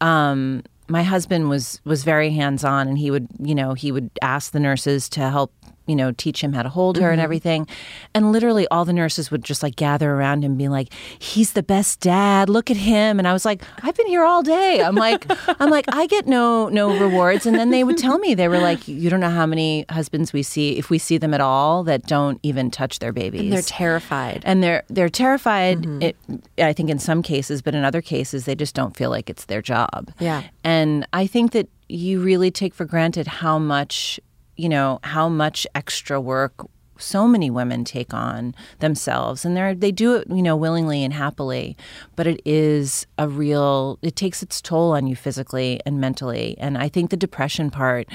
um, 0.00 0.62
my 0.88 1.02
husband 1.02 1.48
was 1.48 1.80
was 1.84 2.04
very 2.04 2.30
hands 2.30 2.64
on, 2.64 2.88
and 2.88 2.98
he 2.98 3.10
would 3.10 3.28
you 3.40 3.54
know 3.54 3.74
he 3.74 3.90
would 3.90 4.10
ask 4.20 4.52
the 4.52 4.60
nurses 4.60 5.08
to 5.10 5.30
help 5.30 5.52
you 5.86 5.96
know, 5.96 6.12
teach 6.12 6.42
him 6.42 6.52
how 6.52 6.62
to 6.62 6.68
hold 6.68 6.96
her 6.98 7.10
and 7.10 7.18
mm-hmm. 7.18 7.24
everything. 7.24 7.66
And 8.14 8.32
literally 8.32 8.66
all 8.68 8.84
the 8.84 8.92
nurses 8.92 9.30
would 9.30 9.44
just 9.44 9.62
like 9.62 9.76
gather 9.76 10.10
around 10.12 10.44
him 10.44 10.56
being 10.56 10.70
like, 10.70 10.92
he's 11.18 11.52
the 11.52 11.62
best 11.62 12.00
dad. 12.00 12.48
Look 12.48 12.70
at 12.70 12.76
him. 12.76 13.18
And 13.18 13.26
I 13.26 13.32
was 13.32 13.44
like, 13.44 13.62
I've 13.82 13.96
been 13.96 14.06
here 14.06 14.24
all 14.24 14.42
day. 14.42 14.82
I'm 14.82 14.94
like, 14.94 15.26
I'm 15.60 15.70
like, 15.70 15.86
I 15.88 16.06
get 16.06 16.26
no, 16.26 16.68
no 16.68 16.96
rewards. 16.98 17.46
And 17.46 17.56
then 17.56 17.70
they 17.70 17.84
would 17.84 17.98
tell 17.98 18.18
me, 18.18 18.34
they 18.34 18.48
were 18.48 18.58
like, 18.58 18.86
you 18.86 19.10
don't 19.10 19.20
know 19.20 19.30
how 19.30 19.46
many 19.46 19.84
husbands 19.90 20.32
we 20.32 20.42
see, 20.42 20.78
if 20.78 20.90
we 20.90 20.98
see 20.98 21.18
them 21.18 21.34
at 21.34 21.40
all, 21.40 21.82
that 21.84 22.06
don't 22.06 22.38
even 22.42 22.70
touch 22.70 22.98
their 22.98 23.12
babies. 23.12 23.40
And 23.40 23.52
they're 23.52 23.62
terrified. 23.62 24.42
and 24.44 24.62
they're 24.62 24.84
they're 24.88 25.08
terrified. 25.08 25.82
Mm-hmm. 25.82 26.02
It, 26.02 26.16
I 26.58 26.72
think 26.72 26.90
in 26.90 26.98
some 26.98 27.22
cases, 27.22 27.62
but 27.62 27.74
in 27.74 27.84
other 27.84 28.02
cases, 28.02 28.44
they 28.44 28.54
just 28.54 28.74
don't 28.74 28.96
feel 28.96 29.10
like 29.10 29.28
it's 29.28 29.46
their 29.46 29.62
job. 29.62 30.12
Yeah. 30.18 30.42
and 30.64 31.06
I 31.12 31.26
think 31.26 31.52
that 31.52 31.68
you 31.88 32.20
really 32.20 32.50
take 32.50 32.74
for 32.74 32.84
granted 32.84 33.26
how 33.26 33.58
much 33.58 34.18
you 34.62 34.68
know 34.68 35.00
how 35.02 35.28
much 35.28 35.66
extra 35.74 36.20
work 36.20 36.54
so 36.98 37.26
many 37.26 37.50
women 37.50 37.84
take 37.84 38.14
on 38.14 38.54
themselves. 38.78 39.44
And 39.44 39.56
they 39.56 39.74
they 39.74 39.92
do 39.92 40.14
it 40.16 40.28
you 40.30 40.42
know 40.42 40.56
willingly 40.56 41.02
and 41.04 41.12
happily 41.12 41.76
but 42.16 42.26
it 42.26 42.40
is 42.44 43.06
a 43.18 43.28
real 43.28 43.98
it 44.02 44.16
takes 44.16 44.42
its 44.42 44.60
toll 44.60 44.92
on 44.92 45.06
you 45.06 45.16
physically 45.16 45.80
and 45.84 46.00
mentally. 46.00 46.56
And 46.58 46.78
i 46.78 46.88
think 46.88 47.10
the 47.10 47.16
depression 47.16 47.70
part 47.70 48.08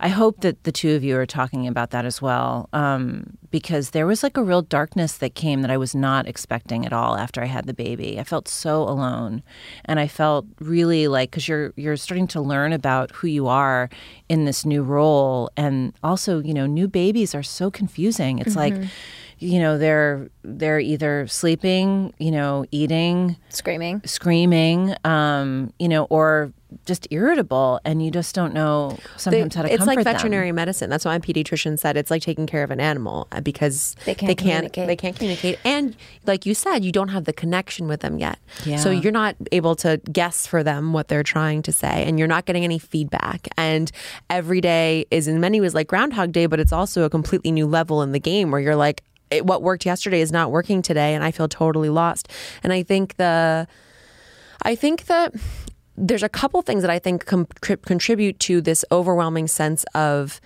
i 0.00 0.08
hope 0.08 0.40
that 0.40 0.64
the 0.64 0.72
two 0.72 0.94
of 0.94 1.02
you 1.02 1.16
are 1.16 1.26
talking 1.26 1.66
about 1.66 1.90
that 1.90 2.04
as 2.04 2.20
well. 2.20 2.68
Um, 2.72 3.38
because 3.54 3.90
there 3.90 4.04
was 4.04 4.24
like 4.24 4.36
a 4.36 4.42
real 4.42 4.62
darkness 4.62 5.16
that 5.18 5.36
came 5.36 5.62
that 5.62 5.70
i 5.70 5.76
was 5.76 5.94
not 5.94 6.26
expecting 6.26 6.84
at 6.84 6.92
all 6.92 7.16
after 7.16 7.40
i 7.40 7.46
had 7.46 7.68
the 7.68 7.72
baby. 7.72 8.18
I 8.18 8.24
felt 8.24 8.48
so 8.48 8.82
alone 8.82 9.44
and 9.84 10.00
i 10.00 10.08
felt 10.08 10.44
really 10.58 11.06
like 11.06 11.30
because 11.30 11.46
you're 11.46 11.72
you're 11.76 11.96
starting 11.96 12.26
to 12.34 12.40
learn 12.40 12.72
about 12.72 13.12
who 13.12 13.28
you 13.28 13.46
are 13.46 13.90
in 14.28 14.44
this 14.44 14.64
new 14.66 14.82
role 14.82 15.50
and 15.56 15.92
also 16.02 16.40
you 16.40 16.52
know 16.52 16.66
new 16.66 16.88
babies 16.88 17.32
are 17.32 17.44
so 17.44 17.70
confusing. 17.70 18.40
It's 18.40 18.56
like 18.56 18.74
you 19.38 19.60
know 19.60 19.78
they're 19.78 20.28
they're 20.42 20.80
either 20.80 21.26
sleeping 21.28 22.12
you 22.18 22.30
know 22.30 22.64
eating 22.70 23.36
Screaming. 23.50 24.00
screaming 24.04 24.94
um 25.04 25.72
you 25.78 25.88
know 25.88 26.04
or 26.04 26.52
just 26.86 27.06
irritable 27.10 27.80
and 27.84 28.04
you 28.04 28.10
just 28.10 28.34
don't 28.34 28.52
know 28.54 28.90
They- 28.90 29.02
sometimes 29.18 29.54
how 29.54 29.62
to 29.62 29.68
it's 29.68 29.78
comfort 29.78 29.86
like 29.96 30.04
them. 30.04 30.14
veterinary 30.14 30.52
medicine. 30.52 30.90
That's 30.90 31.04
why 31.04 31.12
my 31.14 31.18
pediatrician 31.20 31.78
said 31.78 31.96
it's 31.96 32.10
like 32.10 32.22
taking 32.22 32.46
care 32.46 32.62
of 32.62 32.70
an 32.70 32.80
animal 32.80 33.26
uh, 33.32 33.40
because 33.40 33.94
They 34.04 34.14
can't 34.14 34.28
they 34.28 34.34
can't 34.34 34.38
communicate. 34.72 34.86
they 34.86 34.96
can't 34.96 35.16
communicate, 35.16 35.58
and 35.64 35.96
like 36.26 36.46
you 36.46 36.54
said, 36.54 36.84
you 36.84 36.92
don't 36.92 37.08
have 37.08 37.24
the 37.24 37.32
connection 37.32 37.88
with 37.88 38.00
them 38.00 38.18
yet. 38.18 38.38
Yeah. 38.64 38.76
So 38.76 38.90
you're 38.90 39.12
not 39.12 39.36
able 39.52 39.76
to 39.76 40.00
guess 40.12 40.46
for 40.46 40.62
them 40.62 40.92
what 40.92 41.08
they're 41.08 41.22
trying 41.22 41.62
to 41.62 41.72
say, 41.72 42.04
and 42.06 42.18
you're 42.18 42.28
not 42.28 42.44
getting 42.46 42.64
any 42.64 42.78
feedback. 42.78 43.48
And 43.56 43.90
every 44.30 44.60
day 44.60 45.06
is 45.10 45.28
in 45.28 45.40
many 45.40 45.60
ways 45.60 45.74
like 45.74 45.88
Groundhog 45.88 46.32
Day, 46.32 46.46
but 46.46 46.60
it's 46.60 46.72
also 46.72 47.04
a 47.04 47.10
completely 47.10 47.52
new 47.52 47.66
level 47.66 48.02
in 48.02 48.12
the 48.12 48.20
game 48.20 48.50
where 48.50 48.60
you're 48.60 48.76
like, 48.76 49.02
it, 49.30 49.46
what 49.46 49.62
worked 49.62 49.86
yesterday 49.86 50.20
is 50.20 50.30
not 50.30 50.50
working 50.50 50.82
today, 50.82 51.14
and 51.14 51.24
I 51.24 51.30
feel 51.30 51.48
totally 51.48 51.88
lost. 51.88 52.28
And 52.62 52.72
I 52.72 52.82
think 52.82 53.16
the 53.16 53.66
I 54.62 54.74
think 54.74 55.06
that 55.06 55.34
there's 55.96 56.22
a 56.22 56.28
couple 56.28 56.60
things 56.62 56.82
that 56.82 56.90
I 56.90 56.98
think 56.98 57.26
com- 57.26 57.46
contribute 57.62 58.38
to 58.40 58.60
this 58.60 58.84
overwhelming 58.90 59.46
sense 59.46 59.84
of 59.94 60.40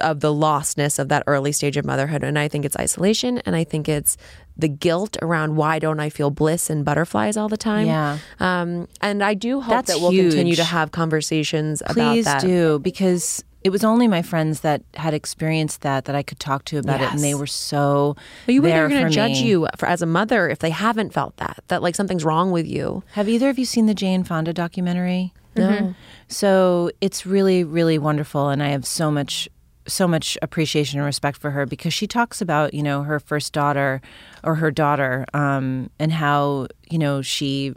of 0.00 0.20
the 0.20 0.32
lostness 0.32 0.98
of 0.98 1.10
that 1.10 1.22
early 1.26 1.52
stage 1.52 1.76
of 1.76 1.84
motherhood. 1.84 2.24
And 2.24 2.38
I 2.38 2.48
think 2.48 2.64
it's 2.64 2.76
isolation 2.76 3.38
and 3.38 3.54
I 3.54 3.62
think 3.64 3.90
it's 3.90 4.16
the 4.56 4.68
guilt 4.68 5.18
around 5.20 5.56
why 5.56 5.78
don't 5.78 6.00
I 6.00 6.08
feel 6.08 6.30
bliss 6.30 6.70
and 6.70 6.82
butterflies 6.82 7.36
all 7.36 7.48
the 7.48 7.58
time. 7.58 7.86
Yeah. 7.86 8.18
um, 8.38 8.88
and 9.02 9.22
I 9.22 9.34
do 9.34 9.60
hope 9.60 9.70
That's 9.70 9.92
that 9.92 10.00
we'll 10.00 10.12
continue 10.12 10.56
to 10.56 10.64
have 10.64 10.92
conversations 10.92 11.82
Please 11.88 12.26
about 12.26 12.40
that. 12.40 12.46
do 12.46 12.78
because 12.78 13.44
it 13.62 13.70
was 13.70 13.84
only 13.84 14.08
my 14.08 14.22
friends 14.22 14.60
that 14.60 14.82
had 14.94 15.12
experienced 15.14 15.82
that 15.82 16.04
that 16.06 16.14
I 16.14 16.22
could 16.22 16.40
talk 16.40 16.64
to 16.66 16.78
about 16.78 17.00
it, 17.00 17.10
and 17.12 17.20
they 17.20 17.34
were 17.34 17.46
so. 17.46 18.16
but 18.46 18.54
you 18.54 18.62
there 18.62 18.84
are 18.84 18.88
going 18.88 19.04
to 19.04 19.10
judge 19.10 19.38
you 19.38 19.66
for 19.76 19.86
as 19.86 20.02
a 20.02 20.06
mother 20.06 20.48
if 20.48 20.60
they 20.60 20.70
haven't 20.70 21.12
felt 21.12 21.36
that 21.36 21.62
that 21.68 21.82
like 21.82 21.94
something's 21.94 22.24
wrong 22.24 22.50
with 22.52 22.66
you 22.66 23.02
Have 23.12 23.28
either 23.28 23.50
of 23.50 23.58
you 23.58 23.64
seen 23.64 23.86
the 23.86 23.94
Jane 23.94 24.24
Fonda 24.24 24.52
documentary? 24.52 25.32
no 25.56 25.94
So 26.28 26.90
it's 27.00 27.26
really, 27.26 27.64
really 27.64 27.98
wonderful, 27.98 28.48
and 28.48 28.62
I 28.62 28.68
have 28.68 28.86
so 28.86 29.10
much, 29.10 29.48
so 29.86 30.06
much 30.06 30.38
appreciation 30.42 30.98
and 31.00 31.06
respect 31.06 31.36
for 31.38 31.50
her 31.50 31.66
because 31.66 31.92
she 31.92 32.06
talks 32.06 32.40
about 32.40 32.72
you 32.72 32.82
know 32.82 33.02
her 33.02 33.18
first 33.20 33.52
daughter, 33.52 34.00
or 34.44 34.54
her 34.56 34.70
daughter, 34.70 35.26
um, 35.34 35.90
and 35.98 36.12
how 36.12 36.68
you 36.88 36.98
know 36.98 37.20
she 37.20 37.74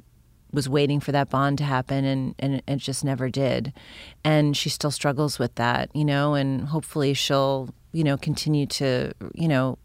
was 0.54 0.70
waiting 0.70 1.00
for 1.00 1.12
that 1.12 1.30
bond 1.30 1.58
to 1.58 1.64
happen 1.64 2.06
and, 2.06 2.36
and 2.40 2.62
it 2.68 2.78
just 2.78 3.04
never 3.04 3.30
did 3.30 3.74
and 4.24 4.56
she 4.56 4.70
still 4.70 4.92
struggles 4.92 5.40
with 5.40 5.56
that 5.56 5.90
you 5.94 6.06
know 6.06 6.34
and 6.34 6.66
hopefully 6.66 7.14
she'll 7.14 7.70
you 7.92 8.04
know 8.04 8.18
continue 8.18 8.66
to 8.66 9.12
you 9.34 9.48
know 9.48 9.78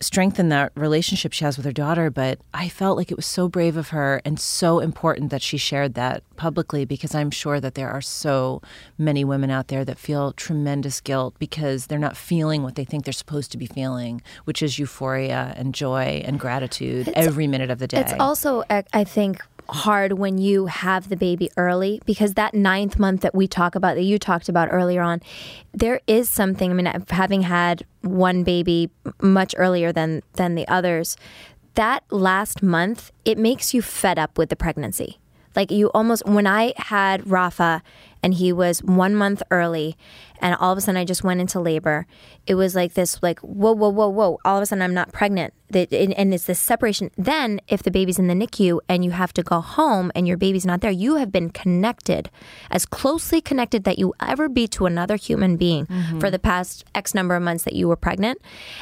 strengthen 0.00 0.48
that 0.48 0.70
relationship 0.74 1.32
she 1.32 1.44
has 1.44 1.56
with 1.56 1.66
her 1.66 1.72
daughter. 1.72 2.10
But 2.10 2.38
I 2.54 2.68
felt 2.68 2.96
like 2.96 3.10
it 3.10 3.16
was 3.16 3.26
so 3.26 3.48
brave 3.48 3.76
of 3.76 3.88
her 3.88 4.20
and 4.24 4.38
so 4.38 4.78
important 4.78 5.30
that 5.30 5.42
she 5.42 5.56
shared 5.56 5.94
that 5.94 6.22
publicly 6.36 6.84
because 6.84 7.14
I'm 7.14 7.30
sure 7.30 7.60
that 7.60 7.74
there 7.74 7.90
are 7.90 8.00
so 8.00 8.62
many 8.96 9.24
women 9.24 9.50
out 9.50 9.68
there 9.68 9.84
that 9.84 9.98
feel 9.98 10.32
tremendous 10.32 11.00
guilt 11.00 11.34
because 11.38 11.86
they're 11.86 11.98
not 11.98 12.16
feeling 12.16 12.62
what 12.62 12.74
they 12.76 12.84
think 12.84 13.04
they're 13.04 13.12
supposed 13.12 13.50
to 13.52 13.58
be 13.58 13.66
feeling, 13.66 14.22
which 14.44 14.62
is 14.62 14.78
euphoria 14.78 15.52
and 15.56 15.74
joy 15.74 16.22
and 16.24 16.38
gratitude 16.38 17.08
every 17.14 17.46
minute 17.46 17.70
of 17.70 17.78
the 17.78 17.88
day. 17.88 18.00
It's 18.00 18.14
also, 18.20 18.64
I 18.70 18.84
I 18.92 19.04
think, 19.04 19.42
hard 19.70 20.14
when 20.14 20.38
you 20.38 20.66
have 20.66 21.08
the 21.08 21.16
baby 21.16 21.50
early 21.56 22.00
because 22.06 22.34
that 22.34 22.54
ninth 22.54 22.98
month 22.98 23.20
that 23.20 23.34
we 23.34 23.46
talk 23.46 23.74
about, 23.74 23.94
that 23.96 24.02
you 24.02 24.18
talked 24.18 24.48
about 24.48 24.68
earlier 24.70 25.02
on, 25.02 25.20
there 25.72 26.00
is 26.06 26.28
something. 26.28 26.70
I 26.70 26.74
mean, 26.74 27.04
having 27.10 27.42
had 27.42 27.84
one 28.02 28.44
baby 28.44 28.90
much 29.20 29.54
earlier 29.58 29.92
than 29.92 30.22
than 30.34 30.54
the 30.54 30.66
others, 30.68 31.16
that 31.74 32.04
last 32.10 32.62
month 32.62 33.12
it 33.24 33.38
makes 33.38 33.74
you 33.74 33.82
fed 33.82 34.18
up 34.18 34.38
with 34.38 34.48
the 34.48 34.56
pregnancy. 34.56 35.18
Like 35.54 35.70
you 35.70 35.88
almost 35.88 36.24
when 36.26 36.46
I 36.46 36.72
had 36.76 37.28
Rafa 37.28 37.82
and 38.22 38.34
he 38.34 38.52
was 38.52 38.82
one 38.82 39.14
month 39.14 39.42
early 39.50 39.96
and 40.40 40.54
all 40.56 40.72
of 40.72 40.78
a 40.78 40.80
sudden 40.80 40.96
I 40.96 41.04
just 41.04 41.24
went 41.24 41.40
into 41.40 41.60
labor. 41.60 42.06
It 42.46 42.54
was 42.54 42.74
like 42.74 42.94
this 42.94 43.22
like 43.22 43.40
whoa 43.40 43.72
whoa 43.72 43.88
whoa 43.88 44.08
whoa 44.08 44.38
all 44.44 44.56
of 44.56 44.62
a 44.62 44.66
sudden 44.66 44.82
I'm 44.82 44.94
not 44.94 45.12
pregnant. 45.12 45.54
That- 45.70 45.92
And 45.92 46.32
it's 46.32 46.44
this 46.44 46.58
separation. 46.58 47.10
Then 47.18 47.60
if 47.68 47.82
the 47.82 47.90
baby's 47.90 48.18
in 48.18 48.26
the 48.26 48.34
NICU 48.34 48.80
and 48.88 49.04
you 49.04 49.10
have 49.10 49.32
to 49.34 49.42
go 49.42 49.60
home 49.60 50.10
and 50.14 50.26
your 50.26 50.36
baby's 50.38 50.64
not 50.64 50.80
there, 50.80 50.90
you 50.90 51.16
have 51.16 51.30
been 51.30 51.50
connected 51.50 52.30
as 52.70 52.86
closely 52.86 53.40
connected 53.40 53.84
that 53.84 53.98
you 53.98 54.14
ever 54.20 54.48
be 54.48 54.66
to 54.68 54.86
another 54.86 55.16
human 55.16 55.56
being 55.56 55.86
mm-hmm. 55.86 56.18
for 56.20 56.30
the 56.30 56.38
past 56.38 56.84
X 56.94 57.14
number 57.14 57.34
of 57.36 57.42
months 57.42 57.64
that 57.64 57.74
you 57.74 57.86
were 57.86 57.96
pregnant. 57.96 58.38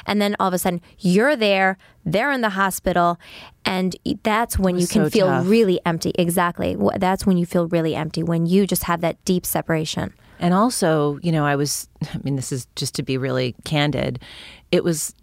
And 0.07 0.23
then 0.23 0.37
all 0.39 0.49
of 0.49 0.55
a 0.55 0.59
sudden 0.59 0.81
you're 0.99 1.35
there, 1.35 1.77
they're 2.05 2.31
in 2.31 2.41
the 2.41 2.51
hospital, 2.51 3.19
and 3.65 3.97
that's 4.23 4.57
when 4.57 4.79
you 4.79 4.87
can 4.87 5.05
so 5.05 5.11
feel 5.11 5.27
tough. 5.27 5.49
really 5.49 5.81
empty. 5.85 6.13
Exactly. 6.17 6.77
That's 6.99 7.27
when 7.27 7.37
you 7.37 7.47
feel 7.47 7.67
really 7.67 7.97
empty 7.97 8.23
when 8.23 8.47
you 8.47 8.65
just 8.65 8.85
have 8.85 9.01
that 9.01 9.17
deep 9.25 9.45
separation. 9.45 10.15
And 10.39 10.53
also, 10.55 11.19
you 11.23 11.33
know, 11.33 11.45
I 11.45 11.57
was, 11.57 11.89
I 12.15 12.19
mean, 12.25 12.37
this 12.37 12.53
is 12.53 12.67
just 12.77 12.95
to 12.97 13.03
be 13.03 13.19
really 13.19 13.55
candid, 13.65 14.21
it 14.71 14.85
was 14.85 15.15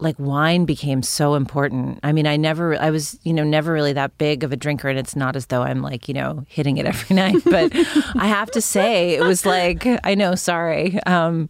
like 0.00 0.16
wine 0.18 0.64
became 0.64 1.02
so 1.02 1.34
important. 1.34 1.98
I 2.04 2.12
mean, 2.12 2.26
I 2.26 2.36
never, 2.36 2.80
I 2.80 2.90
was, 2.90 3.18
you 3.24 3.32
know, 3.32 3.42
never 3.42 3.72
really 3.72 3.92
that 3.94 4.16
big 4.16 4.44
of 4.44 4.52
a 4.52 4.56
drinker. 4.56 4.88
And 4.88 4.96
it's 4.96 5.16
not 5.16 5.34
as 5.34 5.46
though 5.46 5.62
I'm 5.62 5.82
like, 5.82 6.06
you 6.06 6.14
know, 6.14 6.44
hitting 6.48 6.76
it 6.76 6.86
every 6.86 7.16
night. 7.22 7.42
But 7.44 7.72
I 8.14 8.28
have 8.28 8.48
to 8.52 8.60
say, 8.60 9.14
it 9.14 9.22
was 9.22 9.44
like, 9.44 9.84
I 10.04 10.14
know, 10.14 10.36
sorry. 10.36 11.02
Um, 11.04 11.48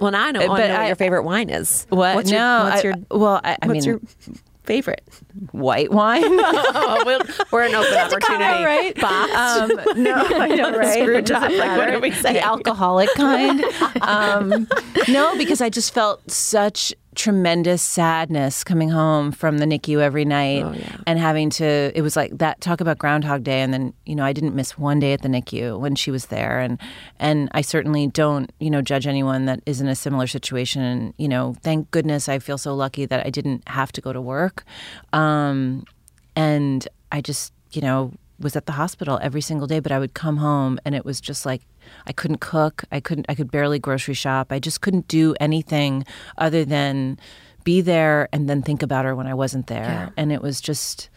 well 0.00 0.10
now 0.10 0.24
I 0.26 0.30
know, 0.32 0.40
I 0.40 0.46
know 0.46 0.78
what 0.78 0.86
your 0.86 0.96
favorite 0.96 1.22
wine 1.22 1.48
is 1.48 1.86
what? 1.90 2.16
what's 2.16 2.30
no, 2.30 2.36
your, 2.36 2.64
what's 2.64 2.84
I- 2.84 2.88
your 2.88 2.94
well, 3.10 3.40
I, 3.44 3.58
I 3.62 3.66
what's 3.68 3.86
mean, 3.86 4.00
your 4.00 4.00
favorite 4.64 5.02
white 5.50 5.90
wine. 5.90 6.22
oh, 6.26 7.02
we'll, 7.04 7.20
we're 7.50 7.62
an 7.62 7.74
open 7.74 7.98
opportunity 7.98 8.64
right? 8.64 9.02
Um, 9.02 9.70
no, 9.96 10.14
I 10.14 10.48
know, 10.56 10.76
right? 10.76 11.02
Screw 11.02 11.22
top. 11.22 11.50
Like, 11.50 11.76
what 11.76 11.90
are 11.90 12.00
we 12.00 12.12
saying? 12.12 12.36
The 12.36 12.44
alcoholic 12.44 13.08
kind. 13.14 13.64
um, 14.02 14.68
no, 15.08 15.36
because 15.36 15.60
I 15.60 15.68
just 15.68 15.92
felt 15.92 16.30
such 16.30 16.94
tremendous 17.14 17.82
sadness 17.82 18.64
coming 18.64 18.88
home 18.88 19.32
from 19.32 19.58
the 19.58 19.66
NICU 19.66 19.98
every 20.00 20.24
night 20.24 20.62
Oh, 20.64 20.72
yeah. 20.72 20.96
and 21.06 21.18
having 21.18 21.50
to. 21.50 21.92
It 21.94 22.02
was 22.02 22.16
like 22.16 22.38
that. 22.38 22.60
Talk 22.60 22.80
about 22.80 22.98
Groundhog 22.98 23.42
Day, 23.44 23.60
and 23.60 23.72
then 23.72 23.92
you 24.06 24.14
know 24.14 24.24
I 24.24 24.32
didn't 24.32 24.54
miss 24.54 24.78
one 24.78 24.98
day 24.98 25.12
at 25.12 25.22
the 25.22 25.28
NICU 25.28 25.78
when 25.78 25.94
she 25.94 26.10
was 26.10 26.26
there, 26.26 26.58
and 26.60 26.80
and 27.18 27.48
I 27.52 27.60
certainly 27.60 28.06
don't 28.06 28.50
you 28.60 28.70
know 28.70 28.82
judge 28.82 29.06
anyone 29.06 29.44
that 29.46 29.60
is 29.66 29.80
in 29.80 29.88
a 29.88 29.94
similar 29.94 30.26
situation. 30.26 30.82
And 30.82 31.14
you 31.18 31.28
know, 31.28 31.54
thank 31.62 31.90
goodness 31.90 32.28
I 32.28 32.38
feel 32.38 32.58
so 32.58 32.74
lucky 32.74 33.04
that 33.06 33.26
I 33.26 33.30
didn't 33.30 33.68
have 33.68 33.92
to 33.92 34.00
go 34.00 34.12
to 34.12 34.20
work. 34.20 34.64
Um, 35.12 35.84
and 36.34 36.86
I 37.10 37.20
just, 37.20 37.52
you 37.72 37.82
know, 37.82 38.12
was 38.42 38.56
at 38.56 38.66
the 38.66 38.72
hospital 38.72 39.18
every 39.22 39.40
single 39.40 39.66
day, 39.66 39.80
but 39.80 39.92
I 39.92 39.98
would 39.98 40.14
come 40.14 40.38
home 40.38 40.78
and 40.84 40.94
it 40.94 41.04
was 41.04 41.20
just 41.20 41.46
like 41.46 41.62
I 42.06 42.12
couldn't 42.12 42.40
cook, 42.40 42.84
I 42.92 43.00
couldn't 43.00 43.26
I 43.28 43.34
could 43.34 43.50
barely 43.50 43.78
grocery 43.78 44.14
shop. 44.14 44.52
I 44.52 44.58
just 44.58 44.80
couldn't 44.80 45.08
do 45.08 45.34
anything 45.40 46.04
other 46.38 46.64
than 46.64 47.18
be 47.64 47.80
there 47.80 48.28
and 48.32 48.48
then 48.48 48.62
think 48.62 48.82
about 48.82 49.04
her 49.04 49.14
when 49.14 49.26
I 49.26 49.34
wasn't 49.34 49.66
there. 49.68 50.12
And 50.16 50.32
it 50.32 50.42
was 50.42 50.60
just 50.60 51.10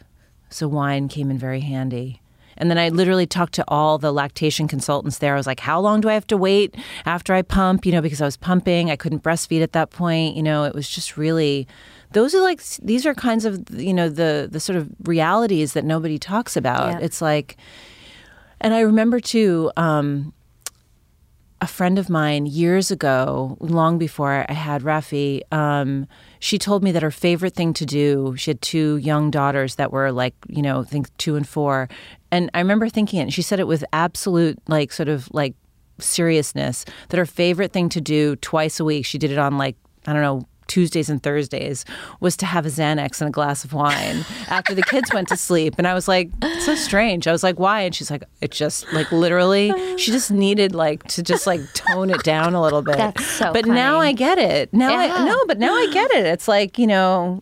so 0.49 0.67
wine 0.67 1.07
came 1.07 1.31
in 1.31 1.37
very 1.37 1.61
handy. 1.61 2.21
And 2.57 2.69
then 2.69 2.77
I 2.77 2.89
literally 2.89 3.25
talked 3.25 3.53
to 3.55 3.65
all 3.67 3.97
the 3.97 4.13
lactation 4.13 4.67
consultants 4.67 5.17
there. 5.17 5.33
I 5.33 5.37
was 5.37 5.47
like, 5.47 5.59
how 5.59 5.79
long 5.79 5.99
do 6.01 6.07
I 6.07 6.13
have 6.13 6.27
to 6.27 6.37
wait 6.37 6.75
after 7.05 7.33
I 7.33 7.41
pump? 7.41 7.85
You 7.85 7.91
know, 7.91 8.01
because 8.01 8.21
I 8.21 8.25
was 8.25 8.37
pumping, 8.37 8.89
I 8.89 8.95
couldn't 8.95 9.23
breastfeed 9.23 9.61
at 9.61 9.73
that 9.73 9.89
point. 9.89 10.37
You 10.37 10.43
know, 10.43 10.63
it 10.63 10.73
was 10.73 10.89
just 10.89 11.17
really 11.17 11.67
those 12.15 12.33
are 12.33 12.41
like 12.41 12.63
these 12.81 13.05
are 13.05 13.13
kinds 13.13 13.43
of 13.43 13.69
you 13.69 13.93
know 13.93 14.07
the 14.07 14.47
the 14.49 14.59
sort 14.59 14.77
of 14.77 14.89
realities 15.03 15.73
that 15.73 15.83
nobody 15.83 16.17
talks 16.17 16.55
about. 16.55 16.87
Yeah. 16.87 17.05
It's 17.05 17.21
like 17.21 17.57
and 18.61 18.73
I 18.73 18.79
remember 18.79 19.19
too 19.19 19.69
um 19.75 20.33
a 21.61 21.67
friend 21.67 21.97
of 21.97 22.09
mine 22.09 22.45
years 22.45 22.91
ago, 22.91 23.57
long 23.59 23.97
before 23.97 24.45
I 24.47 24.53
had 24.53 24.83
Rafi, 24.83 25.41
um, 25.51 26.05
she 26.39 26.57
told 26.57 26.83
me 26.83 26.91
that 26.91 27.01
her 27.01 27.11
favorite 27.11 27.55
thing 27.55 27.73
to 27.73 27.85
do, 27.85 28.35
she 28.37 28.51
had 28.51 28.61
two 28.61 28.97
young 28.97 29.31
daughters 29.31 29.75
that 29.75 29.91
were 29.91 30.11
like, 30.11 30.35
you 30.47 30.61
know, 30.61 30.81
I 30.81 30.83
think 30.83 31.15
two 31.17 31.35
and 31.35 31.47
four. 31.47 31.87
And 32.29 32.51
I 32.53 32.59
remember 32.59 32.89
thinking 32.89 33.19
it, 33.19 33.23
and 33.23 33.33
she 33.33 33.41
said 33.41 33.59
it 33.59 33.67
with 33.67 33.85
absolute, 33.93 34.59
like, 34.67 34.91
sort 34.91 35.07
of 35.07 35.27
like 35.33 35.55
seriousness, 35.97 36.85
that 37.09 37.17
her 37.17 37.25
favorite 37.25 37.71
thing 37.71 37.87
to 37.89 38.01
do 38.01 38.35
twice 38.37 38.79
a 38.79 38.85
week, 38.85 39.05
she 39.05 39.17
did 39.17 39.31
it 39.31 39.37
on 39.37 39.57
like, 39.57 39.77
I 40.05 40.13
don't 40.13 40.21
know, 40.21 40.45
Tuesdays 40.67 41.09
and 41.09 41.21
Thursdays 41.21 41.85
was 42.19 42.35
to 42.37 42.45
have 42.45 42.65
a 42.65 42.69
Xanax 42.69 43.21
and 43.21 43.27
a 43.27 43.31
glass 43.31 43.63
of 43.65 43.73
wine 43.73 44.25
after 44.47 44.73
the 44.73 44.83
kids 44.83 45.11
went 45.13 45.27
to 45.29 45.37
sleep. 45.37 45.75
And 45.77 45.87
I 45.87 45.93
was 45.93 46.07
like, 46.07 46.29
so 46.59 46.75
strange. 46.75 47.27
I 47.27 47.31
was 47.31 47.43
like, 47.43 47.59
why? 47.59 47.81
And 47.81 47.93
she's 47.95 48.09
like, 48.11 48.23
it 48.41 48.51
just 48.51 48.91
like 48.93 49.11
literally, 49.11 49.71
she 49.97 50.11
just 50.11 50.31
needed 50.31 50.73
like 50.73 51.03
to 51.09 51.23
just 51.23 51.47
like 51.47 51.61
tone 51.73 52.09
it 52.09 52.23
down 52.23 52.53
a 52.53 52.61
little 52.61 52.81
bit. 52.81 52.97
That's 52.97 53.25
so 53.25 53.53
But 53.53 53.65
now. 53.65 53.99
I 53.99 54.11
get 54.11 54.37
it. 54.37 54.73
Now 54.73 54.89
Yeah. 54.91 55.15
I 55.15 55.25
no, 55.25 55.45
but 55.47 55.57
now 55.57 55.73
I 55.73 55.89
get 55.91 56.11
it. 56.11 56.25
It's 56.25 56.47
like 56.47 56.77
you 56.77 56.87
know, 56.87 57.41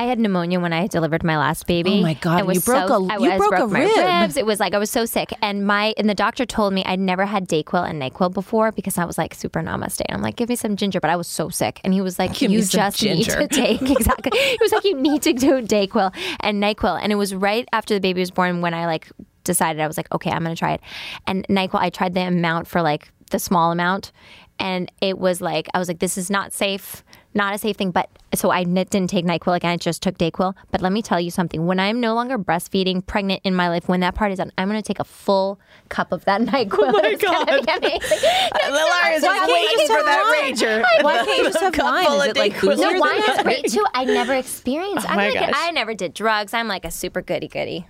I 0.00 0.04
had 0.04 0.18
pneumonia 0.18 0.58
when 0.60 0.72
I 0.72 0.86
delivered 0.86 1.22
my 1.22 1.36
last 1.36 1.66
baby. 1.66 1.98
Oh 1.98 2.02
my 2.02 2.14
God, 2.14 2.38
you 2.54 2.60
broke 2.62 2.88
so, 2.88 3.04
a- 3.04 3.06
I 3.12 3.16
you 3.18 3.28
was- 3.30 3.36
broke 3.48 3.60
a 3.60 3.66
my 3.66 3.80
rib. 3.80 4.22
ribs. 4.22 4.36
It 4.38 4.46
was 4.46 4.58
like 4.58 4.72
I 4.72 4.78
was 4.78 4.90
so 4.90 5.04
sick, 5.04 5.30
and 5.42 5.66
my 5.66 5.92
and 5.98 6.08
the 6.08 6.14
doctor 6.14 6.46
told 6.46 6.72
me 6.72 6.82
I'd 6.86 6.98
never 6.98 7.26
had 7.26 7.46
Dayquil 7.46 7.86
and 7.86 8.00
Nyquil 8.00 8.32
before 8.32 8.72
because 8.72 8.96
I 8.96 9.04
was 9.04 9.18
like 9.18 9.34
super 9.34 9.60
namaste. 9.60 10.00
And 10.08 10.16
I'm 10.16 10.22
like, 10.22 10.36
give 10.36 10.48
me 10.48 10.56
some 10.56 10.74
ginger, 10.76 11.00
but 11.00 11.10
I 11.10 11.16
was 11.16 11.28
so 11.28 11.50
sick, 11.50 11.82
and 11.84 11.92
he 11.92 12.00
was 12.00 12.18
like, 12.18 12.32
Give 12.32 12.50
you 12.50 12.62
just 12.62 12.98
ginger. 12.98 13.40
need 13.40 13.48
to 13.48 13.54
take 13.54 13.82
exactly. 13.98 14.38
He 14.38 14.56
was 14.60 14.72
like, 14.72 14.84
you 14.84 14.96
need 14.96 15.20
to 15.22 15.34
do 15.34 15.60
Dayquil 15.60 16.14
and 16.40 16.62
Nyquil, 16.62 16.98
and 17.02 17.12
it 17.12 17.16
was 17.16 17.34
right 17.34 17.68
after 17.74 17.92
the 17.92 18.00
baby 18.00 18.20
was 18.20 18.30
born 18.30 18.62
when 18.62 18.72
I 18.72 18.86
like 18.86 19.10
decided 19.44 19.82
I 19.82 19.86
was 19.86 19.98
like, 19.98 20.10
okay, 20.14 20.30
I'm 20.30 20.42
gonna 20.42 20.56
try 20.56 20.72
it. 20.72 20.80
And 21.26 21.46
Nyquil, 21.48 21.78
I 21.78 21.90
tried 21.90 22.14
the 22.14 22.22
amount 22.22 22.68
for 22.68 22.80
like 22.80 23.12
the 23.30 23.38
small 23.38 23.70
amount, 23.70 24.12
and 24.58 24.90
it 25.02 25.18
was 25.18 25.42
like 25.42 25.68
I 25.74 25.78
was 25.78 25.88
like, 25.88 25.98
this 25.98 26.16
is 26.16 26.30
not 26.30 26.54
safe, 26.54 27.04
not 27.34 27.54
a 27.54 27.58
safe 27.58 27.76
thing. 27.76 27.90
But 27.90 28.08
so 28.34 28.50
I 28.50 28.64
didn't 28.64 29.08
take 29.08 29.24
Nyquil 29.24 29.56
again. 29.56 29.70
I 29.72 29.76
just 29.76 30.02
took 30.02 30.18
Dayquil. 30.18 30.54
But 30.70 30.80
let 30.80 30.92
me 30.92 31.02
tell 31.02 31.20
you 31.20 31.30
something: 31.30 31.66
when 31.66 31.80
I'm 31.80 32.00
no 32.00 32.14
longer 32.14 32.38
breastfeeding, 32.38 33.06
pregnant 33.06 33.40
in 33.44 33.54
my 33.54 33.68
life, 33.68 33.88
when 33.88 34.00
that 34.00 34.14
part 34.14 34.32
is 34.32 34.38
done, 34.38 34.52
I'm 34.58 34.68
gonna 34.68 34.82
take 34.82 35.00
a 35.00 35.04
full 35.04 35.60
cup 35.88 36.12
of 36.12 36.24
that 36.24 36.40
Nyquil. 36.42 36.78
Oh 36.80 36.92
my 36.92 37.14
god! 37.14 37.48
Hilaria's 37.48 39.22
Why 39.22 39.38
can't 39.38 39.48
you 39.48 39.54
waiting 39.54 39.86
for 39.86 40.02
that 40.04 40.40
wine? 40.40 40.54
rager. 40.54 41.04
why 41.04 41.16
can't 41.24 41.38
you 41.38 41.44
just 41.44 41.60
have 41.60 41.78
wine? 41.78 42.06
Is 42.06 42.26
it 42.28 42.36
like 42.36 42.62
No, 42.62 42.98
wine 42.98 43.18
is 43.18 43.42
great 43.42 43.64
too. 43.66 43.84
I 43.94 44.04
never 44.04 44.34
oh 44.34 44.38
experienced. 44.38 45.08
I'm 45.08 45.16
like. 45.16 45.52
I 45.54 45.70
never 45.70 45.94
did 45.94 46.14
drugs. 46.14 46.54
I'm 46.54 46.68
like 46.68 46.84
a 46.84 46.90
super 46.90 47.22
goody 47.22 47.48
goody. 47.48 47.86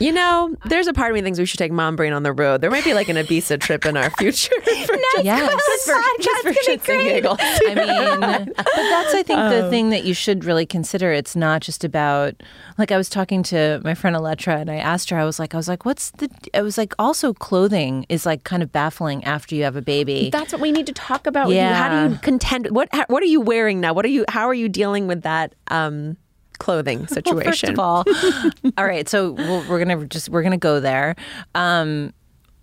You 0.00 0.12
know, 0.12 0.54
there's 0.66 0.86
a 0.86 0.92
part 0.92 1.10
of 1.10 1.14
me 1.16 1.22
thinks 1.22 1.38
we 1.40 1.44
should 1.46 1.58
take 1.58 1.72
Mom 1.72 1.96
Brain 1.96 2.12
on 2.12 2.22
the 2.22 2.32
road. 2.32 2.60
There 2.60 2.70
might 2.70 2.84
be 2.84 2.94
like 2.94 3.08
an 3.08 3.16
Ibiza 3.16 3.58
trip 3.60 3.84
in 3.84 3.96
our 3.96 4.10
future. 4.10 4.54
for 4.60 4.70
just, 4.70 5.24
Yes. 5.24 5.50
just 5.50 5.86
for, 5.86 6.22
just 6.22 6.42
for 6.42 6.52
shits 6.70 6.88
and 6.88 7.08
giggles. 7.08 7.38
I 7.40 7.74
mean, 7.74 8.52
but 8.56 8.64
that's 8.64 9.14
I 9.14 9.22
think 9.24 9.40
the 9.40 9.68
thing 9.70 9.90
that 9.90 10.04
you 10.04 10.14
should 10.14 10.44
really 10.44 10.66
consider. 10.66 11.10
It's 11.12 11.34
not 11.34 11.62
just 11.62 11.82
about 11.82 12.34
like 12.78 12.92
I 12.92 12.96
was 12.96 13.08
talking 13.08 13.42
to 13.44 13.80
my 13.84 13.94
friend 13.94 14.14
Elettra 14.14 14.60
and 14.60 14.70
I 14.70 14.76
asked 14.76 15.10
her. 15.10 15.18
I 15.18 15.24
was 15.24 15.40
like, 15.40 15.52
I 15.54 15.56
was 15.56 15.66
like, 15.66 15.84
what's 15.84 16.10
the? 16.12 16.30
I 16.54 16.62
was 16.62 16.78
like, 16.78 16.94
also 16.98 17.32
clothing 17.34 18.06
is 18.08 18.24
like 18.24 18.44
kind 18.44 18.62
of 18.62 18.70
baffling 18.70 19.24
after 19.24 19.56
you 19.56 19.64
have 19.64 19.74
a 19.74 19.82
baby. 19.82 20.30
That's 20.30 20.52
what 20.52 20.60
we 20.60 20.70
need 20.70 20.86
to 20.86 20.92
talk 20.92 21.26
about. 21.26 21.48
with 21.48 21.56
you. 21.56 21.62
How 21.62 22.06
do 22.06 22.12
you 22.14 22.18
contend? 22.20 22.70
What 22.70 22.88
how, 22.92 23.04
What 23.08 23.22
are 23.22 23.26
you 23.26 23.40
wearing 23.40 23.80
now? 23.80 23.94
What 23.94 24.04
are 24.04 24.08
you? 24.08 24.24
How 24.28 24.46
are 24.48 24.54
you 24.54 24.68
dealing 24.68 25.08
with 25.08 25.22
that 25.22 25.54
um, 25.68 26.16
clothing 26.58 27.06
situation? 27.06 27.74
Well, 27.76 28.04
first 28.04 28.24
of 28.24 28.34
all, 28.34 28.70
all 28.78 28.86
right. 28.86 29.08
So 29.08 29.32
we'll, 29.32 29.68
we're 29.68 29.78
gonna 29.84 30.06
just 30.06 30.28
we're 30.28 30.42
gonna 30.42 30.56
go 30.58 30.80
there. 30.80 31.14
Um, 31.54 32.12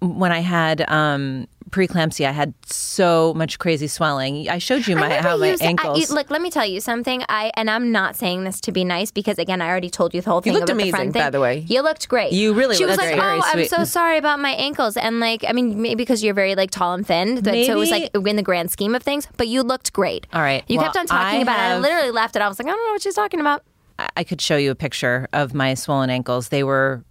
when 0.01 0.31
I 0.31 0.39
had 0.39 0.87
um, 0.89 1.47
preeclampsia, 1.71 2.27
I 2.27 2.31
had 2.31 2.53
so 2.65 3.33
much 3.33 3.57
crazy 3.57 3.87
swelling. 3.87 4.47
I 4.49 4.59
showed 4.59 4.85
you 4.87 4.95
my 4.95 5.09
how 5.21 5.37
my 5.37 5.55
said- 5.55 5.65
I- 5.65 5.69
ankles. 5.69 5.99
you- 6.09 6.13
look, 6.15 6.29
let 6.29 6.41
me 6.41 6.51
tell 6.51 6.65
you 6.65 6.79
something. 6.79 7.23
I 7.29 7.51
and 7.55 7.69
I'm 7.69 7.91
not 7.91 8.15
saying 8.15 8.43
this 8.43 8.59
to 8.61 8.71
be 8.71 8.83
nice 8.83 9.09
because 9.11 9.39
again, 9.39 9.61
I 9.61 9.67
already 9.69 9.89
told 9.89 10.13
you 10.13 10.21
the 10.21 10.29
whole 10.29 10.41
thing. 10.41 10.53
You 10.53 10.59
looked 10.59 10.69
about 10.69 10.77
the 10.77 10.89
amazing, 10.89 11.11
friend 11.11 11.13
by 11.13 11.29
the 11.31 11.39
way. 11.39 11.59
You 11.67 11.81
looked 11.81 12.07
great. 12.09 12.33
You 12.33 12.53
really 12.53 12.75
She 12.75 12.85
was 12.85 12.97
like, 12.97 13.15
great. 13.17 13.19
"Oh, 13.19 13.41
I'm 13.43 13.65
so 13.65 13.83
sorry 13.83 14.17
about 14.17 14.39
my 14.39 14.51
ankles," 14.51 14.95
and 14.97 15.19
like, 15.19 15.43
I 15.47 15.53
mean, 15.53 15.81
maybe 15.81 15.95
because 15.95 16.23
you're 16.23 16.35
very 16.35 16.55
like 16.55 16.71
tall 16.71 16.93
and 16.93 17.07
thin, 17.07 17.35
that, 17.35 17.65
so 17.65 17.71
it 17.71 17.75
was 17.75 17.89
like 17.89 18.11
in 18.13 18.35
the 18.35 18.43
grand 18.43 18.69
scheme 18.69 18.93
of 18.93 19.01
things. 19.01 19.27
But 19.37 19.47
you 19.47 19.63
looked 19.63 19.91
great. 19.93 20.27
All 20.33 20.41
right. 20.41 20.63
You 20.67 20.77
Well, 20.77 20.85
kept 20.85 20.97
on 20.97 21.07
talking 21.07 21.39
I 21.39 21.41
about 21.41 21.57
it. 21.57 21.73
I 21.75 21.79
literally 21.79 22.11
laughed 22.11 22.35
it. 22.35 22.41
I 22.41 22.47
was 22.47 22.59
like, 22.59 22.67
I 22.67 22.71
don't 22.71 22.85
know 22.85 22.91
what 22.93 23.01
she's 23.01 23.15
talking 23.15 23.39
about. 23.39 23.63
I- 23.99 24.23
could 24.23 24.41
show 24.41 24.57
you 24.57 24.71
a 24.71 24.75
picture 24.75 25.27
of 25.33 25.53
my 25.53 25.73
swollen 25.73 26.09
ankles. 26.09 26.49
They 26.49 26.63
were, 26.63 27.03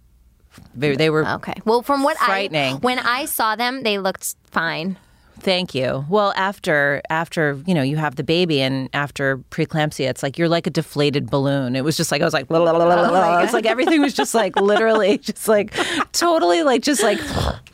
they, 0.75 0.95
they 0.95 1.09
were. 1.09 1.27
Okay. 1.27 1.53
Well, 1.65 1.81
from 1.81 2.03
what 2.03 2.17
Frightening. 2.17 2.75
I 2.75 2.77
when 2.77 2.99
I 2.99 3.25
saw 3.25 3.55
them, 3.55 3.83
they 3.83 3.97
looked 3.99 4.35
fine. 4.51 4.97
Thank 5.39 5.75
you. 5.75 6.05
Well, 6.09 6.33
after 6.35 7.01
after 7.09 7.61
you 7.65 7.73
know 7.73 7.81
you 7.81 7.97
have 7.97 8.15
the 8.15 8.23
baby 8.23 8.61
and 8.61 8.89
after 8.93 9.37
preeclampsia, 9.51 10.09
it's 10.09 10.23
like 10.23 10.37
you're 10.37 10.49
like 10.49 10.65
a 10.65 10.69
deflated 10.69 11.29
balloon. 11.29 11.75
It 11.75 11.83
was 11.83 11.97
just 11.97 12.11
like 12.11 12.21
I 12.21 12.25
was 12.25 12.33
like, 12.33 12.49
la, 12.49 12.59
la, 12.59 12.71
la, 12.71 12.85
la, 12.85 12.95
la, 12.95 13.09
oh 13.09 13.11
la. 13.11 13.39
it's 13.43 13.53
like 13.53 13.65
everything 13.65 14.01
was 14.01 14.13
just 14.13 14.33
like 14.33 14.55
literally 14.55 15.17
just 15.19 15.47
like 15.47 15.73
totally 16.13 16.63
like 16.63 16.81
just 16.81 17.03
like, 17.03 17.19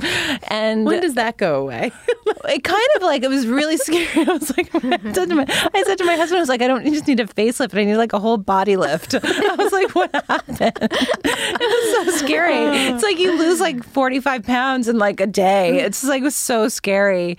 and 0.52 0.86
when 0.86 1.02
does 1.02 1.14
that 1.14 1.38
go 1.38 1.62
away? 1.62 1.92
it 2.46 2.64
kind 2.64 2.88
of 2.96 3.04
like 3.04 3.24
it 3.24 3.30
was 3.30 3.48
really 3.48 3.78
scary. 3.78 4.28
I 4.28 4.32
was 4.32 4.56
like, 4.58 4.70
I 4.74 5.14
said 5.14 5.30
to 5.30 5.36
my, 5.36 5.46
I 5.74 5.84
said 5.84 5.98
to 6.00 6.04
my 6.06 6.16
husband, 6.16 6.38
I 6.38 6.42
was 6.42 6.50
like, 6.50 6.62
I 6.62 6.68
don't 6.68 6.86
just 6.86 7.08
need 7.08 7.20
a 7.20 7.26
facelift, 7.26 7.78
I 7.78 7.84
need 7.84 7.96
like 7.96 8.14
a 8.14 8.20
whole 8.20 8.38
body 8.38 8.76
lift. 8.76 9.14
I 9.16 9.56
was 9.56 9.72
like, 9.72 9.94
what 9.96 10.12
happened? 10.14 10.78
It 10.82 11.60
was 11.60 12.12
so 12.12 12.26
scary. 12.26 12.54
Oh. 12.54 12.96
It's 12.96 13.04
like 13.04 13.20
you 13.20 13.38
lose 13.38 13.60
like 13.60 13.84
forty 13.84 14.20
five 14.20 14.44
pounds 14.44 14.88
in 14.88 14.98
like 14.98 15.20
a 15.20 15.28
day. 15.28 15.80
It's 15.82 16.04
like 16.04 16.22
it 16.22 16.26
was 16.26 16.36
so 16.36 16.68
scary. 16.68 17.38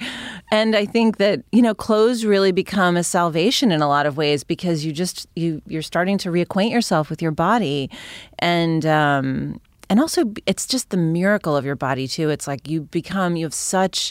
And 0.51 0.77
I 0.77 0.85
think 0.85 1.17
that 1.17 1.43
you 1.53 1.63
know 1.63 1.75
clothes 1.75 2.25
really 2.25 2.53
become 2.53 2.97
a 2.97 3.05
salvation 3.05 3.73
in 3.73 3.81
a 3.81 3.89
lot 3.89 4.07
of 4.07 4.17
ways 4.17 4.45
because 4.45 4.85
you 4.85 4.93
just 4.93 5.27
you 5.35 5.63
you're 5.67 5.83
starting 5.83 6.19
to 6.19 6.31
reacquaint 6.31 6.71
yourself 6.71 7.11
with 7.11 7.23
your 7.23 7.33
body, 7.33 7.91
and. 8.39 8.85
um 8.87 9.61
and 9.91 10.01
also 10.01 10.33
it's 10.47 10.67
just 10.67 10.89
the 10.89 10.97
miracle 10.97 11.55
of 11.55 11.67
your 11.67 11.77
body 11.77 12.09
too. 12.09 12.31
It's 12.31 12.47
like 12.47 12.67
you 12.67 12.81
become 12.83 13.37
you 13.37 13.45
have 13.45 13.53
such 13.53 14.11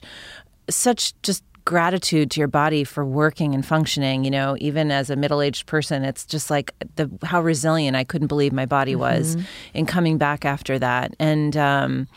such 0.70 1.20
just 1.24 1.44
gratitude 1.66 2.30
to 2.32 2.40
your 2.40 2.48
body 2.48 2.84
for 2.84 3.04
working 3.04 3.56
and 3.56 3.66
functioning. 3.66 4.24
You 4.24 4.30
know 4.30 4.56
even 4.60 4.92
as 4.92 5.10
a 5.10 5.16
middle-aged 5.16 5.66
person 5.66 6.04
it's 6.04 6.24
just 6.28 6.52
like 6.52 6.72
the 6.98 7.10
how 7.24 7.42
resilient 7.42 7.98
i 7.98 8.04
couldn't 8.04 8.28
believe 8.28 8.54
my 8.54 8.68
body 8.68 8.96
was 8.96 9.38
in 9.74 9.88
coming 9.88 10.20
back 10.20 10.46
after 10.46 10.78
that. 10.78 11.16
And 11.18 11.58
um 11.58 12.08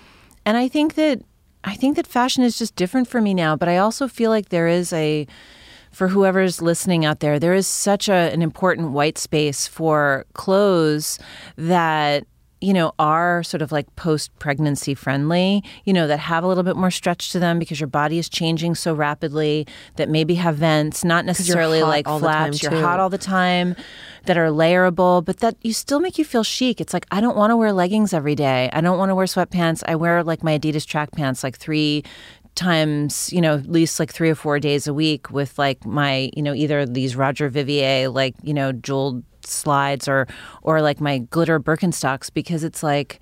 and 0.45 0.59
i 0.59 0.69
think 0.69 0.95
that 0.97 1.23
i 1.65 1.75
think 1.75 1.97
that 1.97 2.07
fashion 2.07 2.43
is 2.43 2.59
just 2.59 2.77
different 2.77 3.09
for 3.09 3.21
me 3.21 3.35
now 3.35 3.57
but 3.57 3.69
i 3.69 3.77
also 3.77 4.07
feel 4.07 4.31
like 4.31 4.49
there 4.51 4.69
is 4.69 4.93
a 4.93 5.27
for 5.95 6.09
whoever's 6.09 6.61
listening 6.61 7.05
out 7.05 7.21
there, 7.21 7.39
there 7.39 7.55
is 7.55 7.67
such 7.67 8.09
a, 8.09 8.13
an 8.33 8.43
important 8.43 8.91
white 8.91 9.17
space 9.17 9.67
for 9.67 10.27
clothes 10.35 11.19
that 11.57 12.27
you 12.65 12.73
know 12.73 12.93
are 12.99 13.43
sort 13.43 13.63
of 13.63 13.71
like 13.71 13.95
post 13.97 14.37
pregnancy 14.39 14.95
friendly 14.95 15.63
you 15.85 15.93
know 15.93 16.07
that 16.07 16.19
have 16.19 16.43
a 16.43 16.47
little 16.47 16.63
bit 16.63 16.77
more 16.77 16.91
stretch 16.91 17.31
to 17.31 17.39
them 17.39 17.59
because 17.59 17.79
your 17.79 17.87
body 17.87 18.19
is 18.19 18.29
changing 18.29 18.75
so 18.75 18.95
rapidly 18.95 19.67
that 19.97 20.09
maybe 20.09 20.35
have 20.35 20.57
vents 20.57 21.05
not 21.05 21.25
necessarily 21.25 21.83
like 21.83 22.07
flaps 22.07 22.63
you're 22.63 22.73
hot 22.73 22.99
all 22.99 23.11
the 23.11 23.19
time 23.19 23.77
that 24.25 24.39
are 24.39 24.49
layerable 24.49 25.25
but 25.25 25.39
that 25.39 25.57
you 25.63 25.73
still 25.73 26.01
make 26.01 26.19
you 26.19 26.25
feel 26.25 26.43
chic. 26.43 26.81
It's 26.81 26.95
like 26.95 27.07
i 27.11 27.21
don't 27.21 27.37
want 27.37 27.51
to 27.51 27.57
wear 27.57 27.73
leggings 27.73 28.13
every 28.13 28.35
day. 28.35 28.71
I 28.73 28.81
don't 28.81 28.99
want 28.99 29.11
to 29.11 29.15
wear 29.15 29.27
sweatpants. 29.27 29.83
I 29.87 29.97
wear 29.97 30.23
like 30.23 30.43
my 30.43 30.59
adidas 30.59 30.87
track 30.87 31.13
pants 31.13 31.43
like 31.43 31.57
three 31.57 32.05
times, 32.55 33.33
you 33.33 33.41
know, 33.41 33.55
at 33.55 33.67
least 33.67 33.99
like 33.99 34.13
three 34.13 34.31
or 34.31 34.35
four 34.35 34.61
days 34.61 34.87
a 34.87 34.95
week 34.95 35.31
with 35.31 35.59
like 35.59 35.85
my, 35.85 36.31
you 36.37 36.43
know, 36.43 36.55
either 36.55 36.87
these 36.87 37.17
Roger 37.17 37.51
Vivier, 37.51 38.13
like, 38.13 38.35
you 38.43 38.55
know, 38.55 38.73
jeweled 38.73 39.25
slides 39.47 40.09
or, 40.09 40.27
or 40.63 40.83
like 40.83 41.01
my 41.01 41.19
glitter 41.19 41.61
Birkenstocks 41.61 42.33
because 42.33 42.65
it's 42.65 42.83
like, 42.83 43.21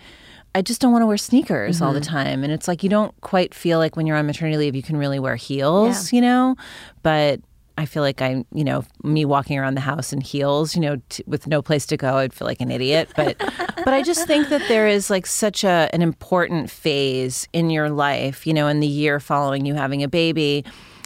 I 0.54 0.62
just 0.62 0.80
don't 0.80 0.92
want 0.92 1.02
to 1.02 1.06
wear 1.06 1.16
sneakers 1.16 1.80
all 1.80 1.92
the 1.92 2.00
mm-hmm. 2.00 2.14
time. 2.14 2.44
And 2.44 2.52
it's 2.52 2.68
like, 2.68 2.82
you 2.82 2.90
don't 2.90 3.18
quite 3.22 3.54
feel 3.54 3.78
like 3.78 3.96
when 3.96 4.06
you're 4.06 4.16
on 4.16 4.26
maternity 4.26 4.58
leave, 4.58 4.76
you 4.76 4.82
can 4.82 4.96
really 4.96 5.18
wear 5.18 5.36
heels, 5.36 6.12
you 6.12 6.20
know, 6.20 6.56
but 7.02 7.40
I 7.78 7.86
feel 7.86 8.02
like 8.02 8.20
I'm, 8.20 8.44
you 8.52 8.64
know, 8.64 8.84
me 9.02 9.24
walking 9.24 9.58
around 9.58 9.74
the 9.74 9.80
house 9.80 10.12
in 10.12 10.20
heels, 10.20 10.74
you 10.74 10.82
know, 10.82 11.00
t- 11.08 11.24
with 11.26 11.46
no 11.46 11.62
place 11.62 11.86
to 11.86 11.96
go, 11.96 12.16
I'd 12.16 12.34
feel 12.34 12.46
like 12.46 12.60
an 12.60 12.70
idiot. 12.70 13.10
But, 13.16 13.38
but 13.76 13.88
I 13.88 14.02
just 14.02 14.26
think 14.26 14.50
that 14.50 14.62
there 14.68 14.86
is 14.86 15.08
like 15.08 15.26
such 15.26 15.64
a 15.64 15.88
an 15.92 16.02
important 16.02 16.70
phase 16.70 17.48
in 17.52 17.70
your 17.70 17.88
life, 17.88 18.46
you 18.46 18.52
know, 18.52 18.68
in 18.68 18.80
the 18.80 18.86
year 18.86 19.20
following 19.20 19.64
you 19.64 19.74
having 19.74 20.02
a 20.02 20.08
baby, 20.08 20.64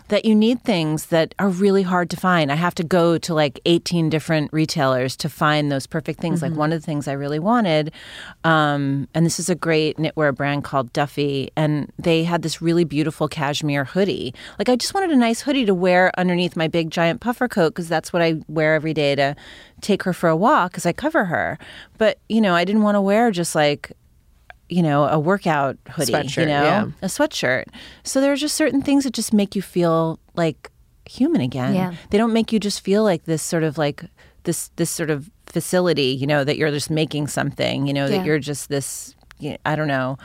that 0.08 0.24
you 0.24 0.34
need 0.34 0.62
things 0.62 1.06
that 1.06 1.34
are 1.38 1.48
really 1.48 1.82
hard 1.82 2.10
to 2.10 2.16
find. 2.16 2.52
I 2.52 2.54
have 2.54 2.74
to 2.76 2.84
go 2.84 3.18
to 3.18 3.34
like 3.34 3.60
18 3.64 4.08
different 4.08 4.52
retailers 4.52 5.16
to 5.16 5.28
find 5.28 5.70
those 5.70 5.86
perfect 5.86 6.20
things. 6.20 6.42
Like 6.42 6.52
one 6.52 6.72
of 6.72 6.80
the 6.80 6.86
things 6.86 7.08
I 7.08 7.12
really 7.12 7.38
wanted, 7.38 7.92
um, 8.44 9.08
and 9.14 9.26
this 9.26 9.40
is 9.40 9.48
a 9.48 9.54
great 9.54 9.96
knitwear 9.96 10.34
brand 10.34 10.64
called 10.64 10.92
Duffy, 10.92 11.50
and 11.56 11.92
they 11.98 12.24
had 12.24 12.42
this 12.42 12.62
really 12.62 12.84
beautiful 12.84 13.28
cashmere 13.28 13.84
hoodie. 13.84 14.34
Like 14.58 14.68
I 14.68 14.76
just 14.76 14.94
wanted 14.94 15.10
a 15.10 15.16
nice 15.16 15.40
hoodie 15.40 15.64
to 15.66 15.74
wear 15.74 16.12
underneath 16.18 16.56
my 16.56 16.68
big 16.68 16.90
giant 16.90 17.20
puffer 17.20 17.48
coat 17.48 17.70
because 17.70 17.88
that's 17.88 18.12
what 18.12 18.22
I 18.22 18.40
wear 18.48 18.74
every 18.74 18.94
day 18.94 19.14
to 19.16 19.34
take 19.80 20.04
her 20.04 20.12
for 20.12 20.28
a 20.28 20.36
walk 20.36 20.72
because 20.72 20.86
I 20.86 20.92
cover 20.92 21.26
her. 21.26 21.58
But 21.98 22.18
you 22.28 22.40
know, 22.40 22.54
I 22.54 22.64
didn't 22.64 22.82
want 22.82 22.94
to 22.94 23.00
wear 23.00 23.30
just 23.30 23.54
like 23.54 23.92
you 24.68 24.82
know, 24.82 25.04
a 25.04 25.18
workout 25.18 25.76
hoodie, 25.90 26.12
you 26.12 26.46
know, 26.46 26.62
yeah. 26.62 26.86
a 27.02 27.06
sweatshirt. 27.06 27.64
So 28.02 28.20
there 28.20 28.32
are 28.32 28.36
just 28.36 28.56
certain 28.56 28.82
things 28.82 29.04
that 29.04 29.12
just 29.12 29.32
make 29.32 29.54
you 29.54 29.62
feel 29.62 30.18
like 30.34 30.70
human 31.08 31.40
again. 31.40 31.74
Yeah. 31.74 31.94
They 32.10 32.18
don't 32.18 32.32
make 32.32 32.52
you 32.52 32.58
just 32.58 32.80
feel 32.80 33.04
like 33.04 33.24
this 33.24 33.42
sort 33.42 33.62
of 33.62 33.78
like 33.78 34.04
this 34.42 34.70
this 34.76 34.90
sort 34.90 35.10
of 35.10 35.30
facility, 35.46 36.08
you 36.20 36.26
know, 36.26 36.42
that 36.44 36.56
you're 36.56 36.70
just 36.70 36.90
making 36.90 37.28
something, 37.28 37.86
you 37.86 37.92
know, 37.94 38.06
Yeah. 38.06 38.18
that 38.18 38.26
you're 38.26 38.38
just 38.40 38.68
this 38.68 39.14
you 39.38 39.50
know, 39.50 39.56
I 39.64 39.76
don't 39.76 39.88
know. 39.88 40.18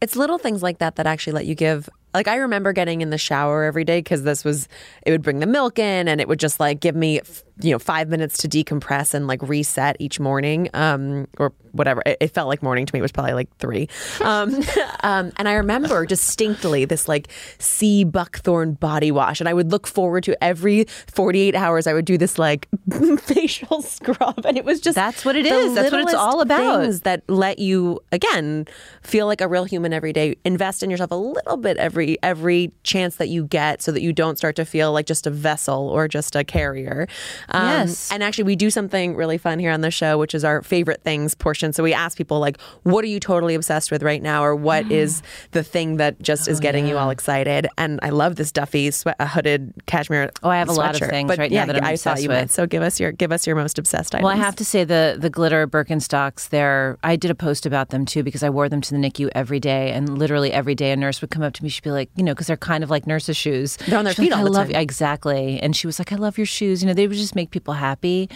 It's 0.00 0.16
little 0.16 0.38
things 0.38 0.62
like 0.62 0.78
that 0.78 0.96
that 0.96 1.06
actually 1.06 1.34
let 1.34 1.46
you 1.46 1.54
give. 1.54 1.88
Like 2.12 2.28
I 2.28 2.36
remember 2.36 2.72
getting 2.72 3.00
in 3.00 3.10
the 3.10 3.18
shower 3.18 3.64
every 3.64 3.84
day 3.84 3.98
because 3.98 4.22
this 4.24 4.44
was 4.44 4.68
it 5.06 5.10
would 5.10 5.22
bring 5.22 5.38
the 5.40 5.46
milk 5.46 5.78
in 5.78 6.08
and 6.08 6.20
it 6.20 6.28
would 6.28 6.38
just 6.40 6.60
like 6.60 6.80
give 6.80 6.94
me 6.94 7.20
f- 7.20 7.42
you 7.60 7.70
know 7.70 7.78
five 7.78 8.08
minutes 8.08 8.38
to 8.38 8.48
decompress 8.48 9.14
and 9.14 9.26
like 9.26 9.42
reset 9.42 9.96
each 10.00 10.18
morning 10.18 10.68
um 10.74 11.26
or 11.38 11.52
whatever. 11.74 12.02
It, 12.06 12.16
it 12.20 12.28
felt 12.28 12.48
like 12.48 12.62
morning 12.62 12.86
to 12.86 12.94
me. 12.94 13.00
It 13.00 13.02
was 13.02 13.12
probably 13.12 13.34
like 13.34 13.54
three. 13.58 13.88
Um, 14.22 14.54
um 15.00 15.32
and 15.36 15.48
I 15.48 15.54
remember 15.54 16.06
distinctly 16.06 16.84
this 16.84 17.08
like 17.08 17.28
sea 17.58 18.04
buckthorn 18.04 18.74
body 18.74 19.10
wash. 19.10 19.40
And 19.40 19.48
I 19.48 19.54
would 19.54 19.70
look 19.70 19.86
forward 19.86 20.24
to 20.24 20.42
every 20.42 20.84
48 20.84 21.54
hours 21.54 21.86
I 21.86 21.92
would 21.92 22.04
do 22.04 22.16
this 22.16 22.38
like 22.38 22.68
facial 23.18 23.82
scrub. 23.82 24.44
And 24.46 24.56
it 24.56 24.64
was 24.64 24.80
just 24.80 24.94
That's 24.94 25.24
what 25.24 25.36
it 25.36 25.46
is. 25.46 25.74
That's 25.74 25.92
what 25.92 26.00
it's 26.00 26.14
all 26.14 26.40
about. 26.40 26.82
things 26.82 27.00
that 27.00 27.22
let 27.28 27.58
you 27.58 28.00
again 28.12 28.66
feel 29.02 29.26
like 29.26 29.40
a 29.40 29.48
real 29.48 29.64
human 29.64 29.92
every 29.92 30.12
day. 30.12 30.36
Invest 30.44 30.82
in 30.82 30.90
yourself 30.90 31.10
a 31.10 31.16
little 31.16 31.56
bit 31.56 31.76
every 31.76 32.16
every 32.22 32.72
chance 32.84 33.16
that 33.16 33.28
you 33.28 33.44
get 33.44 33.82
so 33.82 33.92
that 33.92 34.00
you 34.00 34.12
don't 34.12 34.38
start 34.38 34.56
to 34.56 34.64
feel 34.64 34.92
like 34.92 35.06
just 35.06 35.26
a 35.26 35.30
vessel 35.30 35.88
or 35.88 36.08
just 36.08 36.36
a 36.36 36.44
carrier 36.44 37.06
Um, 37.48 37.64
Yes. 37.88 38.10
and 38.12 38.22
actually 38.22 38.44
we 38.44 38.56
do 38.56 38.70
something 38.70 39.14
really 39.16 39.38
fun 39.38 39.58
here 39.58 39.70
on 39.70 39.80
the 39.80 39.90
show 39.90 40.18
which 40.18 40.34
is 40.34 40.44
our 40.44 40.62
favorite 40.62 41.02
things 41.02 41.34
portion 41.34 41.72
so 41.72 41.82
we 41.82 41.92
ask 41.92 42.16
people 42.16 42.38
like 42.40 42.60
what 42.84 43.04
are 43.04 43.08
you 43.08 43.20
totally 43.20 43.54
obsessed 43.54 43.90
with 43.90 44.02
right 44.02 44.22
now 44.22 44.42
or 44.44 44.54
what 44.54 44.90
is 44.90 45.22
the 45.52 45.62
thing 45.62 45.96
that 45.98 46.20
just 46.22 46.48
Oh, 46.48 46.52
is 46.52 46.60
getting 46.60 46.86
you 46.86 46.96
all 46.98 47.10
excited 47.10 47.66
and 47.78 47.98
i 48.02 48.10
love 48.10 48.36
this 48.36 48.50
duffy 48.52 48.90
sweat, 48.90 49.16
a 49.18 49.26
hooded 49.26 49.72
cashmere 49.86 50.30
Oh, 50.42 50.48
I 50.50 50.58
have 50.58 50.68
a 50.68 50.72
lot 50.72 51.00
of 51.00 51.08
things 51.08 51.28
but 51.28 51.38
right 51.38 51.50
now 51.50 51.56
yeah, 51.60 51.66
that 51.66 51.76
I'm 51.76 51.84
i 51.84 51.86
thought 51.96 52.18
obsessed 52.18 52.22
you 52.22 52.28
with. 52.28 52.50
so 52.50 52.66
give 52.66 52.82
us 52.82 52.98
your 53.00 53.12
give 53.12 53.32
us 53.32 53.46
your 53.46 53.56
most 53.56 53.78
obsessed 53.78 54.14
items 54.14 54.24
Well, 54.24 54.32
I 54.32 54.36
have 54.36 54.56
to 54.56 54.64
say 54.64 54.84
the 54.84 55.16
the 55.18 55.30
glitter 55.30 55.66
Birkenstocks. 55.66 56.48
There, 56.48 56.98
I 57.04 57.16
did 57.16 57.30
a 57.30 57.34
post 57.34 57.66
about 57.66 57.90
them 57.90 58.04
too 58.04 58.22
because 58.22 58.42
I 58.42 58.50
wore 58.50 58.68
them 58.68 58.80
to 58.80 58.90
the 58.90 58.96
NICU 58.98 59.28
every 59.34 59.60
day, 59.60 59.92
and 59.92 60.18
literally 60.18 60.52
every 60.52 60.74
day 60.74 60.92
a 60.92 60.96
nurse 60.96 61.20
would 61.20 61.30
come 61.30 61.42
up 61.42 61.52
to 61.54 61.62
me. 61.62 61.68
She'd 61.68 61.82
be 61.84 61.90
like, 61.90 62.10
you 62.16 62.22
know, 62.22 62.32
because 62.32 62.46
they're 62.46 62.56
kind 62.56 62.82
of 62.84 62.90
like 62.90 63.06
nurses' 63.06 63.36
shoes. 63.36 63.76
They're 63.88 63.98
on 63.98 64.04
their 64.04 64.14
She'd 64.14 64.22
feet 64.22 64.30
like, 64.32 64.38
all 64.40 64.46
I 64.46 64.50
the 64.50 64.50
love 64.58 64.66
time. 64.72 64.80
exactly, 64.82 65.60
and 65.60 65.74
she 65.76 65.86
was 65.86 65.98
like, 65.98 66.12
I 66.12 66.16
love 66.16 66.38
your 66.38 66.46
shoes. 66.46 66.82
You 66.82 66.88
know, 66.88 66.94
they 66.94 67.06
would 67.06 67.16
just 67.16 67.33
make 67.34 67.50
people 67.50 67.74
happy, 67.74 68.28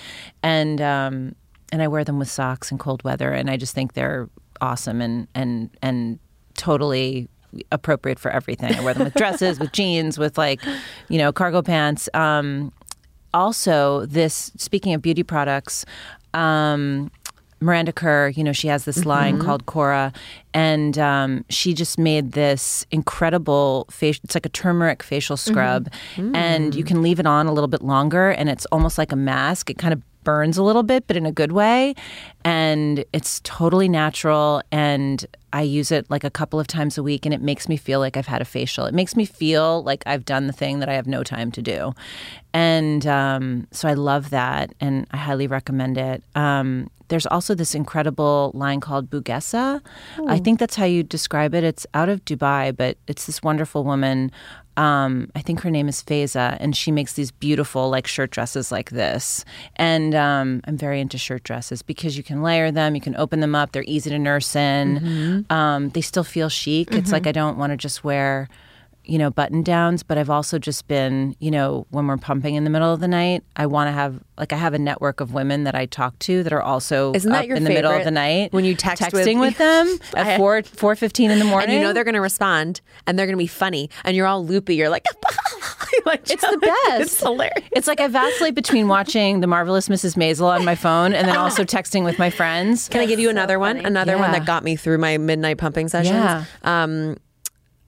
and 0.42 0.80
um, 0.80 1.34
and 1.72 1.82
I 1.82 1.88
wear 1.88 2.04
them 2.04 2.18
with 2.18 2.30
socks 2.30 2.70
in 2.70 2.78
cold 2.78 3.02
weather, 3.04 3.32
and 3.32 3.50
I 3.50 3.56
just 3.56 3.74
think 3.74 3.94
they're 3.94 4.28
awesome 4.60 5.00
and 5.00 5.28
and 5.34 5.70
and 5.82 6.18
totally 6.54 7.28
appropriate 7.72 8.18
for 8.18 8.30
everything. 8.30 8.74
I 8.74 8.80
wear 8.82 8.94
them 8.94 9.04
with 9.04 9.14
dresses, 9.16 9.58
with 9.58 9.72
jeans, 9.72 10.18
with 10.18 10.36
like, 10.36 10.60
you 11.08 11.18
know, 11.18 11.32
cargo 11.32 11.62
pants. 11.62 12.08
Um, 12.14 12.72
also, 13.34 14.06
this 14.06 14.52
speaking 14.56 14.94
of 14.94 15.02
beauty 15.02 15.22
products, 15.22 15.84
um, 16.34 17.10
Miranda 17.60 17.92
Kerr, 17.92 18.28
you 18.28 18.44
know, 18.44 18.52
she 18.52 18.68
has 18.68 18.84
this 18.84 19.04
line 19.04 19.38
called 19.44 19.66
KORA, 19.66 20.12
and 20.54 20.96
um, 20.98 21.44
she 21.48 21.74
just 21.74 21.98
made 21.98 22.32
this 22.32 22.86
incredible 22.90 23.86
facial. 23.90 24.20
It's 24.24 24.34
like 24.34 24.46
a 24.46 24.50
turmeric 24.50 25.02
facial 25.02 25.36
scrub, 25.36 25.88
and 26.16 26.74
you 26.74 26.84
can 26.84 27.02
leave 27.02 27.18
it 27.18 27.26
on 27.26 27.46
a 27.46 27.52
little 27.52 27.68
bit 27.68 27.82
longer, 27.82 28.30
and 28.30 28.48
it's 28.48 28.66
almost 28.66 28.96
like 28.98 29.10
a 29.12 29.16
mask. 29.16 29.70
It 29.70 29.78
kind 29.78 29.92
of 29.92 30.02
burns 30.24 30.58
a 30.58 30.62
little 30.62 30.82
bit, 30.82 31.06
but 31.06 31.16
in 31.16 31.24
a 31.24 31.32
good 31.32 31.52
way, 31.52 31.94
and 32.44 33.04
it's 33.12 33.40
totally 33.44 33.88
natural. 33.88 34.62
And 34.70 35.24
I 35.52 35.62
use 35.62 35.90
it 35.90 36.08
like 36.10 36.22
a 36.22 36.30
couple 36.30 36.60
of 36.60 36.66
times 36.66 36.98
a 36.98 37.02
week, 37.02 37.24
and 37.24 37.34
it 37.34 37.40
makes 37.40 37.68
me 37.68 37.76
feel 37.76 37.98
like 37.98 38.16
I've 38.16 38.26
had 38.26 38.42
a 38.42 38.44
facial. 38.44 38.84
It 38.84 38.94
makes 38.94 39.16
me 39.16 39.24
feel 39.24 39.82
like 39.82 40.02
I've 40.06 40.24
done 40.24 40.46
the 40.46 40.52
thing 40.52 40.80
that 40.80 40.88
I 40.88 40.94
have 40.94 41.06
no 41.06 41.24
time 41.24 41.50
to 41.52 41.62
do, 41.62 41.94
and 42.52 43.06
um, 43.06 43.66
so 43.72 43.88
I 43.88 43.94
love 43.94 44.30
that, 44.30 44.74
and 44.80 45.06
I 45.10 45.16
highly 45.16 45.46
recommend 45.46 45.98
it. 45.98 46.22
Um, 46.34 46.90
there's 47.08 47.26
also 47.26 47.54
this 47.54 47.74
incredible 47.74 48.52
line 48.54 48.80
called 48.80 49.10
Bouguessa. 49.10 49.80
I 50.28 50.38
think 50.38 50.58
that's 50.58 50.76
how 50.76 50.84
you 50.84 51.02
describe 51.02 51.54
it. 51.54 51.64
It's 51.64 51.86
out 51.94 52.08
of 52.08 52.24
Dubai, 52.24 52.76
but 52.76 52.96
it's 53.06 53.26
this 53.26 53.42
wonderful 53.42 53.84
woman. 53.84 54.30
Um, 54.76 55.30
I 55.34 55.40
think 55.40 55.60
her 55.62 55.70
name 55.70 55.88
is 55.88 56.02
Faiza, 56.02 56.56
and 56.60 56.76
she 56.76 56.92
makes 56.92 57.14
these 57.14 57.32
beautiful 57.32 57.90
like 57.90 58.06
shirt 58.06 58.30
dresses 58.30 58.70
like 58.70 58.90
this. 58.90 59.44
And 59.74 60.14
um, 60.14 60.60
I'm 60.64 60.76
very 60.76 61.00
into 61.00 61.18
shirt 61.18 61.42
dresses 61.42 61.82
because 61.82 62.16
you 62.16 62.22
can 62.22 62.42
layer 62.42 62.70
them, 62.70 62.94
you 62.94 63.00
can 63.00 63.16
open 63.16 63.40
them 63.40 63.56
up. 63.56 63.72
They're 63.72 63.82
easy 63.88 64.10
to 64.10 64.18
nurse 64.18 64.54
in. 64.54 64.98
Um, 65.50 65.88
they 65.90 66.00
still 66.00 66.22
feel 66.24 66.48
chic. 66.48 66.92
It's 66.92 67.10
like 67.10 67.26
I 67.26 67.32
don't 67.32 67.58
want 67.58 67.72
to 67.72 67.76
just 67.76 68.04
wear 68.04 68.48
you 69.08 69.18
know, 69.18 69.30
button 69.30 69.62
downs, 69.62 70.02
but 70.02 70.18
I've 70.18 70.28
also 70.30 70.58
just 70.58 70.86
been, 70.86 71.34
you 71.40 71.50
know, 71.50 71.86
when 71.90 72.06
we're 72.06 72.18
pumping 72.18 72.54
in 72.56 72.64
the 72.64 72.70
middle 72.70 72.92
of 72.92 73.00
the 73.00 73.08
night, 73.08 73.42
I 73.56 73.64
want 73.66 73.88
to 73.88 73.92
have 73.92 74.20
like 74.36 74.52
I 74.52 74.56
have 74.56 74.74
a 74.74 74.78
network 74.78 75.20
of 75.20 75.32
women 75.32 75.64
that 75.64 75.74
I 75.74 75.86
talk 75.86 76.18
to 76.20 76.42
that 76.42 76.52
are 76.52 76.62
also 76.62 77.12
Isn't 77.14 77.32
that 77.32 77.40
up 77.40 77.46
your 77.46 77.56
in 77.56 77.64
the 77.64 77.70
middle 77.70 77.90
of 77.90 78.04
the 78.04 78.10
night 78.10 78.52
When 78.52 78.64
you 78.64 78.74
text 78.74 79.02
texting 79.02 79.40
with, 79.40 79.56
them 79.58 79.98
at 80.14 80.36
four 80.36 80.62
four 80.62 80.94
fifteen 80.94 81.30
in 81.30 81.38
the 81.38 81.44
morning. 81.46 81.70
and 81.70 81.78
you 81.78 81.82
know 81.82 81.92
they're 81.92 82.04
going 82.04 82.14
to 82.14 82.20
respond 82.20 82.80
and 83.06 83.18
they're 83.18 83.26
going 83.26 83.34
to 83.36 83.42
be 83.42 83.46
funny 83.48 83.88
and 84.04 84.14
you're 84.16 84.26
all 84.26 84.44
loopy 84.44 84.76
you're 84.76 84.90
like, 84.90 85.04
it's 86.06 86.42
the 86.42 86.58
best. 86.88 87.00
it's 87.00 87.20
hilarious 87.20 87.68
It's 87.72 87.86
like 87.88 88.00
I 88.00 88.08
vacillate 88.08 88.54
between 88.54 88.88
watching 88.88 89.40
the 89.40 89.46
marvelous 89.46 89.88
Mrs. 89.88 90.16
Maisel 90.16 90.44
on 90.46 90.64
my 90.64 90.74
phone 90.74 91.14
and 91.14 91.26
then 91.26 91.36
also 91.36 91.64
texting 91.64 92.04
with 92.04 92.18
my 92.18 92.30
friends. 92.30 92.88
can 92.88 93.00
i 93.00 93.06
give 93.06 93.18
you 93.18 93.30
another 93.30 93.58
one 93.58 93.78
another 93.78 94.18
one 94.18 94.32
that 94.32 94.44
got 94.44 94.62
me 94.64 94.76
through 94.76 94.98
my 94.98 95.16
midnight 95.18 95.58
pumping 95.58 95.88
sessions 95.88 96.14
Yeah. 96.14 96.44
um 96.62 97.16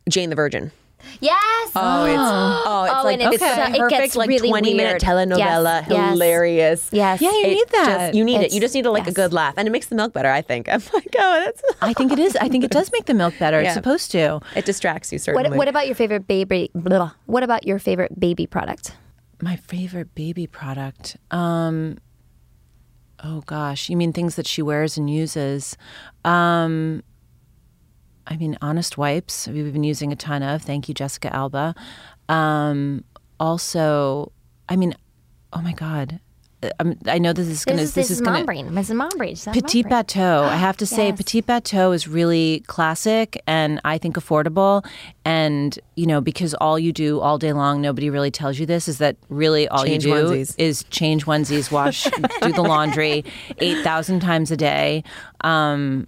jane 0.08 0.30
the 0.30 0.36
virgin 0.36 0.72
Yes. 1.20 1.70
oh 1.76 2.04
it's 2.04 2.18
oh 2.66 2.84
it's 2.84 2.94
Oh, 2.94 3.04
like 3.04 3.20
and 3.20 3.32
it's, 3.34 3.42
it's 3.42 3.42
uh, 3.42 3.70
it 3.74 3.78
perfect 3.78 3.90
gets 4.00 4.16
like 4.16 4.28
really 4.28 4.48
20 4.48 4.74
minute 4.74 5.02
telenovela 5.02 5.38
Yes, 5.82 5.86
yes. 5.90 6.10
hilarious 6.12 6.88
Yes. 6.92 7.20
Yeah, 7.20 7.30
you 7.30 7.44
It 7.44 7.48
need 7.54 7.68
that. 7.72 7.86
just- 8.06 8.14
you 8.14 8.24
need 8.24 8.40
it 8.40 8.52
you 8.52 8.60
just 8.60 8.74
need 8.74 8.82
to 8.82 8.90
like 8.90 9.06
a 9.06 9.12
good 9.12 9.32
laugh 9.32 9.54
and 9.56 9.66
it 9.68 9.70
makes 9.70 9.86
the 9.88 9.94
milk 9.94 10.12
better 10.12 10.30
i 10.30 10.42
think 10.42 10.68
i'm 10.68 10.80
like 10.94 11.14
oh 11.18 11.42
that's 11.44 11.62
I 11.82 11.92
think 11.94 12.12
it 12.12 12.18
is. 12.18 12.36
I 12.36 12.48
think 12.48 12.62
it 12.64 12.70
does 12.70 12.90
make 12.92 13.06
the 13.06 13.14
milk 13.14 13.34
better. 13.38 13.58
Yeah. 13.60 13.68
It's 13.68 13.74
supposed 13.74 14.10
to. 14.12 14.40
it 14.54 14.64
distracts 14.66 15.12
you 15.12 15.18
certainly 15.18 15.48
What, 15.50 15.56
what 15.58 15.68
about 15.68 15.86
your 15.86 15.94
favorite 15.94 16.26
baby? 16.26 16.70
Blah, 16.74 17.12
what 17.26 17.42
about 17.42 17.66
your 17.66 17.78
favorite 17.78 18.18
baby 18.20 18.46
product? 18.46 18.94
My 19.40 19.56
favorite 19.56 20.14
baby 20.14 20.46
product. 20.46 21.16
Um, 21.30 21.96
oh 23.24 23.40
gosh, 23.46 23.88
you 23.88 23.96
mean 23.96 24.12
things 24.12 24.34
that 24.36 24.46
she 24.46 24.60
wears 24.62 24.98
and 24.98 25.08
uses? 25.08 25.76
Um, 26.24 27.02
I 28.30 28.36
mean, 28.36 28.56
Honest 28.62 28.96
Wipes. 28.96 29.48
We've 29.48 29.72
been 29.72 29.84
using 29.84 30.12
a 30.12 30.16
ton 30.16 30.42
of. 30.42 30.62
Thank 30.62 30.88
you, 30.88 30.94
Jessica 30.94 31.34
Alba. 31.34 31.74
Um, 32.28 33.04
also, 33.40 34.30
I 34.68 34.76
mean, 34.76 34.94
oh 35.52 35.60
my 35.60 35.72
god. 35.72 36.20
Um, 36.78 36.96
I 37.06 37.18
know 37.18 37.32
this 37.32 37.48
is 37.48 37.64
going 37.64 37.78
to 37.78 37.84
This 37.84 37.88
is, 37.88 37.94
this 37.94 38.10
is 38.10 38.20
going 38.20 38.34
mom 38.34 38.46
brain. 38.46 38.68
Mrs. 38.68 38.94
Mom 38.94 39.08
brain. 39.16 39.30
She's 39.30 39.46
on 39.46 39.54
Petit 39.54 39.82
mom 39.82 39.88
brain. 39.88 40.00
Bateau. 40.02 40.42
I 40.44 40.56
have 40.56 40.76
to 40.76 40.86
say, 40.96 41.10
Petit 41.10 41.40
Bateau 41.40 41.92
is 41.92 42.06
really 42.06 42.62
classic 42.66 43.42
and 43.46 43.80
I 43.84 43.96
think 43.96 44.16
affordable. 44.16 44.84
And, 45.24 45.76
you 45.96 46.06
know, 46.06 46.20
because 46.20 46.52
all 46.54 46.78
you 46.78 46.92
do 46.92 47.18
all 47.18 47.38
day 47.38 47.54
long, 47.54 47.80
nobody 47.80 48.10
really 48.10 48.30
tells 48.30 48.58
you 48.58 48.66
this, 48.66 48.88
is 48.88 48.98
that 48.98 49.16
really 49.30 49.68
all 49.68 49.84
Change 49.84 50.04
you 50.04 50.14
do 50.14 50.24
onesies. 50.28 50.54
is 50.58 50.84
change 50.90 51.24
onesies, 51.24 51.72
wash, 51.72 52.04
do 52.04 52.52
the 52.52 52.62
laundry 52.62 53.24
8,000 53.58 54.20
times 54.20 54.50
a 54.50 54.56
day, 54.56 55.02
um, 55.40 56.06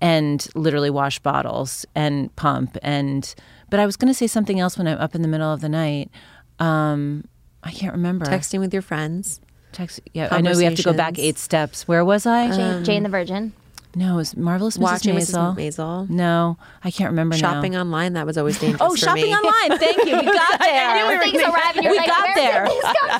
and 0.00 0.46
literally 0.54 0.90
wash 0.90 1.18
bottles 1.18 1.86
and 1.94 2.34
pump. 2.36 2.76
And, 2.82 3.34
but 3.70 3.80
I 3.80 3.86
was 3.86 3.96
going 3.96 4.08
to 4.08 4.14
say 4.14 4.26
something 4.26 4.60
else 4.60 4.76
when 4.76 4.86
I'm 4.86 4.98
up 4.98 5.14
in 5.14 5.22
the 5.22 5.28
middle 5.28 5.52
of 5.52 5.60
the 5.60 5.68
night. 5.68 6.10
Um, 6.58 7.24
I 7.62 7.70
can't 7.72 7.92
remember. 7.92 8.26
texting 8.26 8.60
with 8.60 8.72
your 8.72 8.82
friends 8.82 9.40
Text. 9.76 10.00
Yeah, 10.14 10.28
I 10.30 10.40
know 10.40 10.56
we 10.56 10.64
have 10.64 10.76
to 10.76 10.82
go 10.82 10.94
back 10.94 11.18
eight 11.18 11.36
steps. 11.36 11.86
Where 11.86 12.02
was 12.02 12.24
I? 12.24 12.48
Jane, 12.56 12.84
Jane 12.84 13.02
the 13.02 13.10
Virgin. 13.10 13.52
No, 13.98 14.12
it 14.12 14.16
was 14.16 14.36
Marvelous 14.36 14.76
Mrs. 14.76 14.80
watching 14.82 15.14
Maisel. 15.16 15.56
Mrs. 15.56 15.76
Maisel. 15.78 16.10
No, 16.10 16.58
I 16.84 16.90
can't 16.90 17.10
remember 17.10 17.34
Shopping 17.34 17.72
now. 17.72 17.80
online, 17.80 18.12
that 18.12 18.26
was 18.26 18.36
always 18.36 18.58
dangerous 18.58 18.82
Oh, 18.82 18.90
for 18.90 18.96
shopping 18.98 19.24
me. 19.24 19.34
online. 19.34 19.78
Thank 19.78 19.96
you. 20.06 20.16
We 20.18 20.24
got 20.32 20.60
there. 20.60 21.18
Things 21.22 21.42
arrive 21.42 21.76
and 21.76 21.82
you're 21.84 21.92
we 21.92 21.98
like, 21.98 22.06
got 22.06 22.22
where 22.24 22.34
there. 22.34 22.64
did 22.66 22.74
these 22.74 22.82
come 22.82 23.08
from? 23.08 23.18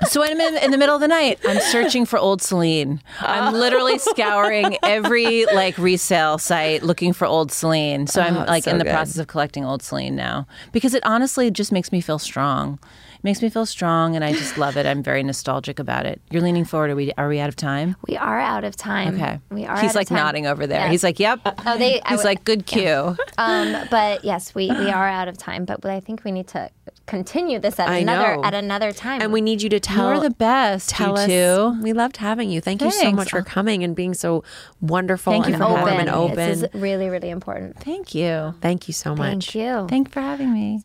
So 0.08 0.22
I'm 0.22 0.40
in, 0.40 0.56
in 0.58 0.70
the 0.70 0.78
middle 0.78 0.94
of 0.94 1.00
the 1.00 1.08
night, 1.08 1.38
I'm 1.46 1.60
searching 1.60 2.06
for 2.06 2.18
old 2.18 2.40
Celine. 2.40 3.02
I'm 3.20 3.52
oh. 3.54 3.58
literally 3.58 3.98
scouring 3.98 4.78
every 4.82 5.44
like 5.46 5.76
resale 5.76 6.38
site 6.38 6.82
looking 6.82 7.12
for 7.12 7.26
old 7.26 7.50
Celine. 7.50 8.06
So 8.06 8.22
I'm 8.22 8.36
Oh, 8.36 8.44
like 8.44 8.64
so 8.64 8.70
in 8.70 8.78
the 8.78 8.84
good. 8.84 8.92
process 8.92 9.18
of 9.18 9.26
collecting 9.26 9.64
old 9.64 9.82
Celine 9.82 10.14
now 10.14 10.46
because 10.72 10.94
it 10.94 11.04
honestly 11.04 11.50
just 11.50 11.72
makes 11.72 11.90
me 11.90 12.00
feel 12.00 12.18
strong. 12.18 12.78
It 13.16 13.24
makes 13.24 13.42
me 13.42 13.50
feel 13.50 13.66
strong, 13.66 14.14
and 14.14 14.24
I 14.24 14.32
just 14.32 14.56
love 14.56 14.76
it. 14.76 14.86
I'm 14.86 15.02
very 15.02 15.24
nostalgic 15.24 15.80
about 15.80 16.06
it. 16.06 16.20
You're 16.30 16.40
leaning 16.40 16.64
forward. 16.64 16.90
Are 16.90 16.94
we? 16.94 17.10
Are 17.18 17.28
we 17.28 17.40
out 17.40 17.48
of 17.48 17.56
time? 17.56 17.96
We 18.06 18.16
are 18.16 18.38
out 18.38 18.62
of 18.62 18.76
time. 18.76 19.16
Okay. 19.16 19.40
We 19.50 19.66
are. 19.66 19.76
He's 19.80 19.90
out 19.90 19.94
like 19.96 20.04
of 20.10 20.16
time. 20.16 20.17
Nodding 20.18 20.46
over 20.46 20.66
there. 20.66 20.80
Yes. 20.82 20.90
He's 20.90 21.04
like, 21.04 21.18
"Yep." 21.20 21.40
Oh, 21.66 21.78
they. 21.78 22.00
He's 22.08 22.18
would- 22.18 22.24
like, 22.24 22.44
"Good 22.44 22.66
cue." 22.66 23.16
Um, 23.38 23.76
but 23.90 24.24
yes, 24.24 24.54
we, 24.54 24.68
we 24.68 24.90
are 24.90 25.08
out 25.08 25.28
of 25.28 25.38
time. 25.38 25.64
But 25.64 25.84
I 25.86 26.00
think 26.00 26.24
we 26.24 26.32
need 26.32 26.48
to 26.48 26.70
continue 27.06 27.58
this 27.58 27.78
at 27.80 27.88
I 27.88 27.98
another 27.98 28.36
know. 28.36 28.44
at 28.44 28.52
another 28.54 28.92
time. 28.92 29.22
And 29.22 29.32
we 29.32 29.40
need 29.40 29.62
you 29.62 29.68
to 29.70 29.80
tell 29.80 30.12
You're 30.14 30.22
the 30.22 30.30
best. 30.30 30.90
Tell 30.90 31.10
you 31.10 31.14
us. 31.14 31.26
two. 31.26 31.82
We 31.82 31.92
loved 31.92 32.18
having 32.18 32.50
you. 32.50 32.60
Thank 32.60 32.82
you 32.82 32.90
so 32.90 33.10
much 33.12 33.30
for 33.30 33.42
coming 33.42 33.82
and 33.84 33.94
being 33.96 34.12
so 34.14 34.44
wonderful 34.80 35.32
Thank 35.32 35.46
you 35.46 35.54
and 35.54 35.62
for 35.62 35.68
warm 35.70 35.82
open. 35.84 36.00
and 36.00 36.10
open. 36.10 36.36
This 36.36 36.62
is 36.62 36.68
really 36.74 37.08
really 37.08 37.30
important. 37.30 37.78
Thank 37.80 38.14
you. 38.14 38.54
Thank 38.60 38.88
you 38.88 38.94
so 38.94 39.14
much. 39.14 39.52
Thank 39.52 39.54
you. 39.54 39.86
Thanks 39.88 40.12
for 40.12 40.20
having 40.20 40.52
me. 40.52 40.82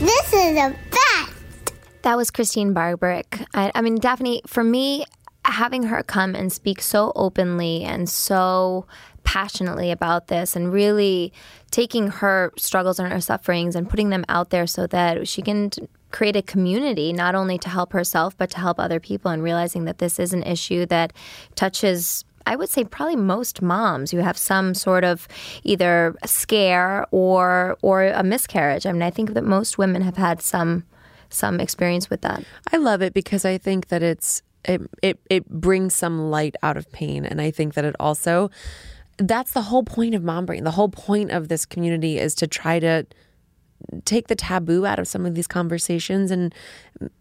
This 0.00 0.32
is 0.32 0.56
a 0.56 0.74
bet. 0.90 1.72
That 2.02 2.16
was 2.16 2.30
Christene 2.30 2.72
Barberich. 2.72 3.44
I, 3.54 3.72
I 3.74 3.80
mean, 3.82 3.96
Daphne, 3.96 4.42
for 4.46 4.62
me, 4.62 5.04
having 5.52 5.84
her 5.84 6.02
come 6.02 6.34
and 6.34 6.52
speak 6.52 6.80
so 6.80 7.12
openly 7.14 7.82
and 7.82 8.08
so 8.08 8.86
passionately 9.24 9.90
about 9.90 10.28
this 10.28 10.54
and 10.54 10.72
really 10.72 11.32
taking 11.70 12.08
her 12.08 12.52
struggles 12.56 12.98
and 12.98 13.12
her 13.12 13.20
sufferings 13.20 13.74
and 13.74 13.88
putting 13.88 14.10
them 14.10 14.24
out 14.28 14.50
there 14.50 14.66
so 14.66 14.86
that 14.86 15.26
she 15.26 15.42
can 15.42 15.70
create 16.12 16.36
a 16.36 16.42
community 16.42 17.12
not 17.12 17.34
only 17.34 17.58
to 17.58 17.68
help 17.68 17.92
herself 17.92 18.36
but 18.38 18.50
to 18.50 18.58
help 18.58 18.78
other 18.78 19.00
people 19.00 19.30
and 19.30 19.42
realizing 19.42 19.84
that 19.84 19.98
this 19.98 20.20
is 20.20 20.32
an 20.32 20.42
issue 20.44 20.86
that 20.86 21.12
touches 21.56 22.24
I 22.46 22.54
would 22.54 22.68
say 22.68 22.84
probably 22.84 23.16
most 23.16 23.60
moms 23.60 24.12
who 24.12 24.18
have 24.18 24.38
some 24.38 24.72
sort 24.72 25.02
of 25.02 25.26
either 25.64 26.14
scare 26.24 27.04
or 27.10 27.76
or 27.82 28.04
a 28.04 28.22
miscarriage. 28.22 28.86
I 28.86 28.92
mean, 28.92 29.02
I 29.02 29.10
think 29.10 29.34
that 29.34 29.42
most 29.42 29.78
women 29.78 30.02
have 30.02 30.16
had 30.16 30.40
some 30.40 30.84
some 31.28 31.58
experience 31.58 32.08
with 32.08 32.20
that. 32.20 32.44
I 32.72 32.76
love 32.76 33.02
it 33.02 33.12
because 33.12 33.44
I 33.44 33.58
think 33.58 33.88
that 33.88 34.00
it's 34.00 34.42
it, 34.66 34.82
it 35.02 35.18
it 35.30 35.48
brings 35.48 35.94
some 35.94 36.30
light 36.30 36.56
out 36.62 36.76
of 36.76 36.90
pain 36.92 37.24
and 37.24 37.40
I 37.40 37.50
think 37.50 37.74
that 37.74 37.84
it 37.84 37.96
also 37.98 38.50
that's 39.18 39.52
the 39.52 39.62
whole 39.62 39.82
point 39.82 40.14
of 40.14 40.22
mom 40.22 40.46
brain. 40.46 40.64
The 40.64 40.72
whole 40.72 40.88
point 40.88 41.30
of 41.30 41.48
this 41.48 41.64
community 41.64 42.18
is 42.18 42.34
to 42.36 42.46
try 42.46 42.78
to 42.80 43.06
take 44.04 44.28
the 44.28 44.34
taboo 44.34 44.86
out 44.86 44.98
of 44.98 45.08
some 45.08 45.26
of 45.26 45.34
these 45.34 45.46
conversations 45.46 46.30
and 46.30 46.54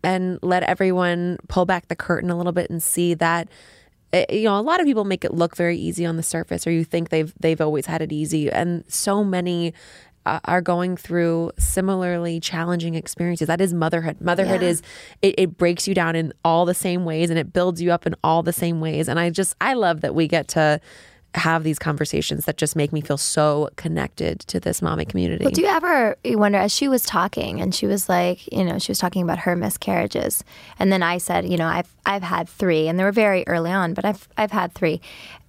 and 0.04 0.39
let 0.41 0.64
everyone 0.64 1.38
pull 1.48 1.66
back 1.66 1.88
the 1.88 1.96
curtain 1.96 2.30
a 2.30 2.38
little 2.38 2.54
bit 2.54 2.70
and 2.70 2.82
see 2.82 3.14
that 3.14 3.50
eh, 4.14 4.26
you 4.30 4.43
know 4.43 4.58
a 4.58 4.62
lot 4.62 4.80
of 4.80 4.86
people 4.86 5.04
make 5.04 5.26
it 5.26 5.34
look 5.34 5.56
very 5.56 5.78
easy 5.78 6.06
on 6.06 6.16
the 6.16 6.24
surface 6.24 6.66
or 6.66 6.72
you 6.72 6.84
think 6.86 7.10
they've 7.10 7.34
they've 7.39 7.62
always 7.62 7.86
had 7.86 8.02
it 8.02 8.12
easy 8.12 8.50
and 8.50 8.84
so 8.88 9.24
many 9.24 9.74
uh, 10.26 10.40
are 10.46 10.62
going 10.62 10.98
through 10.98 11.52
similarly 11.58 12.40
challenging 12.40 12.96
experiences 12.96 13.48
that 13.48 13.62
is 13.62 13.74
motherhood 13.74 14.20
motherhood 14.22 14.62
Yeah. 14.62 14.70
is 14.70 14.82
it, 15.22 15.36
it 15.38 15.58
breaks 15.58 15.88
you 15.88 15.94
down 15.94 16.16
in 16.16 16.34
all 16.44 16.66
the 16.66 16.74
same 16.74 17.06
ways 17.06 17.30
and 17.30 17.38
it 17.40 17.54
builds 17.54 17.82
you 17.82 17.92
up 17.92 18.06
in 18.08 18.16
all 18.24 18.42
the 18.44 18.54
same 18.54 18.80
ways 18.82 19.08
and 19.08 19.20
i 19.20 19.30
just 19.30 19.56
i 19.62 19.74
love 19.74 20.02
that 20.02 20.16
we 20.16 20.28
get 20.28 20.48
to 20.50 20.80
have 21.36 21.64
these 21.66 21.78
conversations 21.78 22.46
that 22.46 22.56
just 22.56 22.78
make 22.78 22.94
me 22.94 23.02
feel 23.02 23.18
so 23.18 23.68
connected 23.76 24.40
to 24.40 24.58
this 24.58 24.82
mommy 24.82 25.04
community 25.04 25.44
Well, 25.44 25.52
do 25.52 25.62
you 25.62 25.68
ever 25.68 26.16
wonder 26.24 26.58
as 26.60 26.72
she 26.72 26.88
was 26.88 27.04
talking 27.04 27.60
and 27.60 27.76
she 27.76 27.88
was 27.88 28.08
like, 28.08 28.50
you 28.54 28.64
know, 28.64 28.80
she 28.80 28.92
was 28.92 29.00
talking 29.00 29.22
about 29.22 29.40
her 29.40 29.54
miscarriages, 29.54 30.46
and 30.80 30.94
then 30.94 31.04
I 31.04 31.18
said, 31.18 31.46
you 31.50 31.58
know, 31.58 31.68
I've 31.68 31.94
I've 32.06 32.24
had 32.24 32.48
three, 32.48 32.88
and 32.88 32.98
they 32.98 33.04
were 33.04 33.12
very 33.12 33.44
early 33.48 33.70
on, 33.72 33.94
but 33.94 34.06
I've 34.06 34.30
I've 34.38 34.52
had 34.52 34.72
three, 34.74 35.02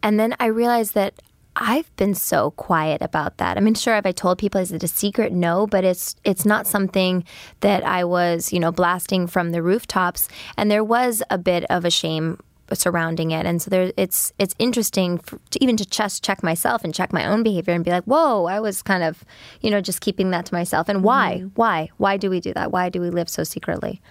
and 0.03 0.19
then 0.19 0.35
I 0.41 0.47
realized 0.47 0.95
that. 0.95 1.15
I've 1.59 1.95
been 1.97 2.15
so 2.15 2.51
quiet 2.53 3.01
about 3.01 3.39
that. 3.39 3.57
I 3.57 3.61
mean, 3.61 3.75
sure, 3.75 3.95
have 3.95 4.05
I 4.05 4.13
told 4.13 4.39
people 4.39 4.61
is 4.61 4.73
it 4.73 4.85
a 4.85 4.89
secret? 4.89 5.33
No, 5.33 5.67
but 5.67 5.85
it's 5.85 6.15
it's 6.23 6.45
not 6.45 6.67
something 6.67 7.25
that 7.61 7.83
I 7.85 8.05
was, 8.05 8.53
you 8.53 8.61
know, 8.61 8.71
blasting 8.71 9.27
from 9.27 9.51
the 9.51 9.63
rooftops. 9.63 10.29
And 10.59 10.71
there 10.71 10.85
was 10.85 11.23
a 11.31 11.39
bit 11.39 11.65
of 11.71 11.87
a 11.87 11.91
shame 11.91 12.39
surrounding 12.75 13.31
it. 13.31 13.47
And 13.47 13.63
so 13.63 13.71
there 13.71 13.93
it's 13.97 14.33
it's 14.39 14.55
interesting 14.59 15.19
for, 15.19 15.39
to 15.51 15.63
even 15.63 15.77
to 15.79 15.87
just 15.87 16.23
check 16.23 16.43
myself 16.43 16.85
and 16.85 16.95
check 16.95 17.13
my 17.13 17.25
own 17.25 17.43
behavior 17.43 17.73
and 17.73 17.85
be 17.85 17.91
like 17.91 18.05
whoa 18.05 18.47
i 18.47 18.59
was 18.59 18.83
kind 18.83 19.05
of 19.05 19.25
you 19.61 19.71
know 19.71 19.81
just 19.81 20.01
keeping 20.01 20.31
that 20.33 20.47
to 20.47 20.55
myself. 20.55 20.89
And 20.89 21.03
why? 21.03 21.39
Mm-hmm. 21.39 21.49
Why? 21.55 21.89
Why 21.97 22.17
do 22.19 22.29
we 22.29 22.41
do 22.41 22.53
that? 22.53 22.71
Why 22.71 22.91
do 22.91 23.01
we 23.01 23.09
live 23.09 23.29
so 23.29 23.45
secretly? 23.45 24.03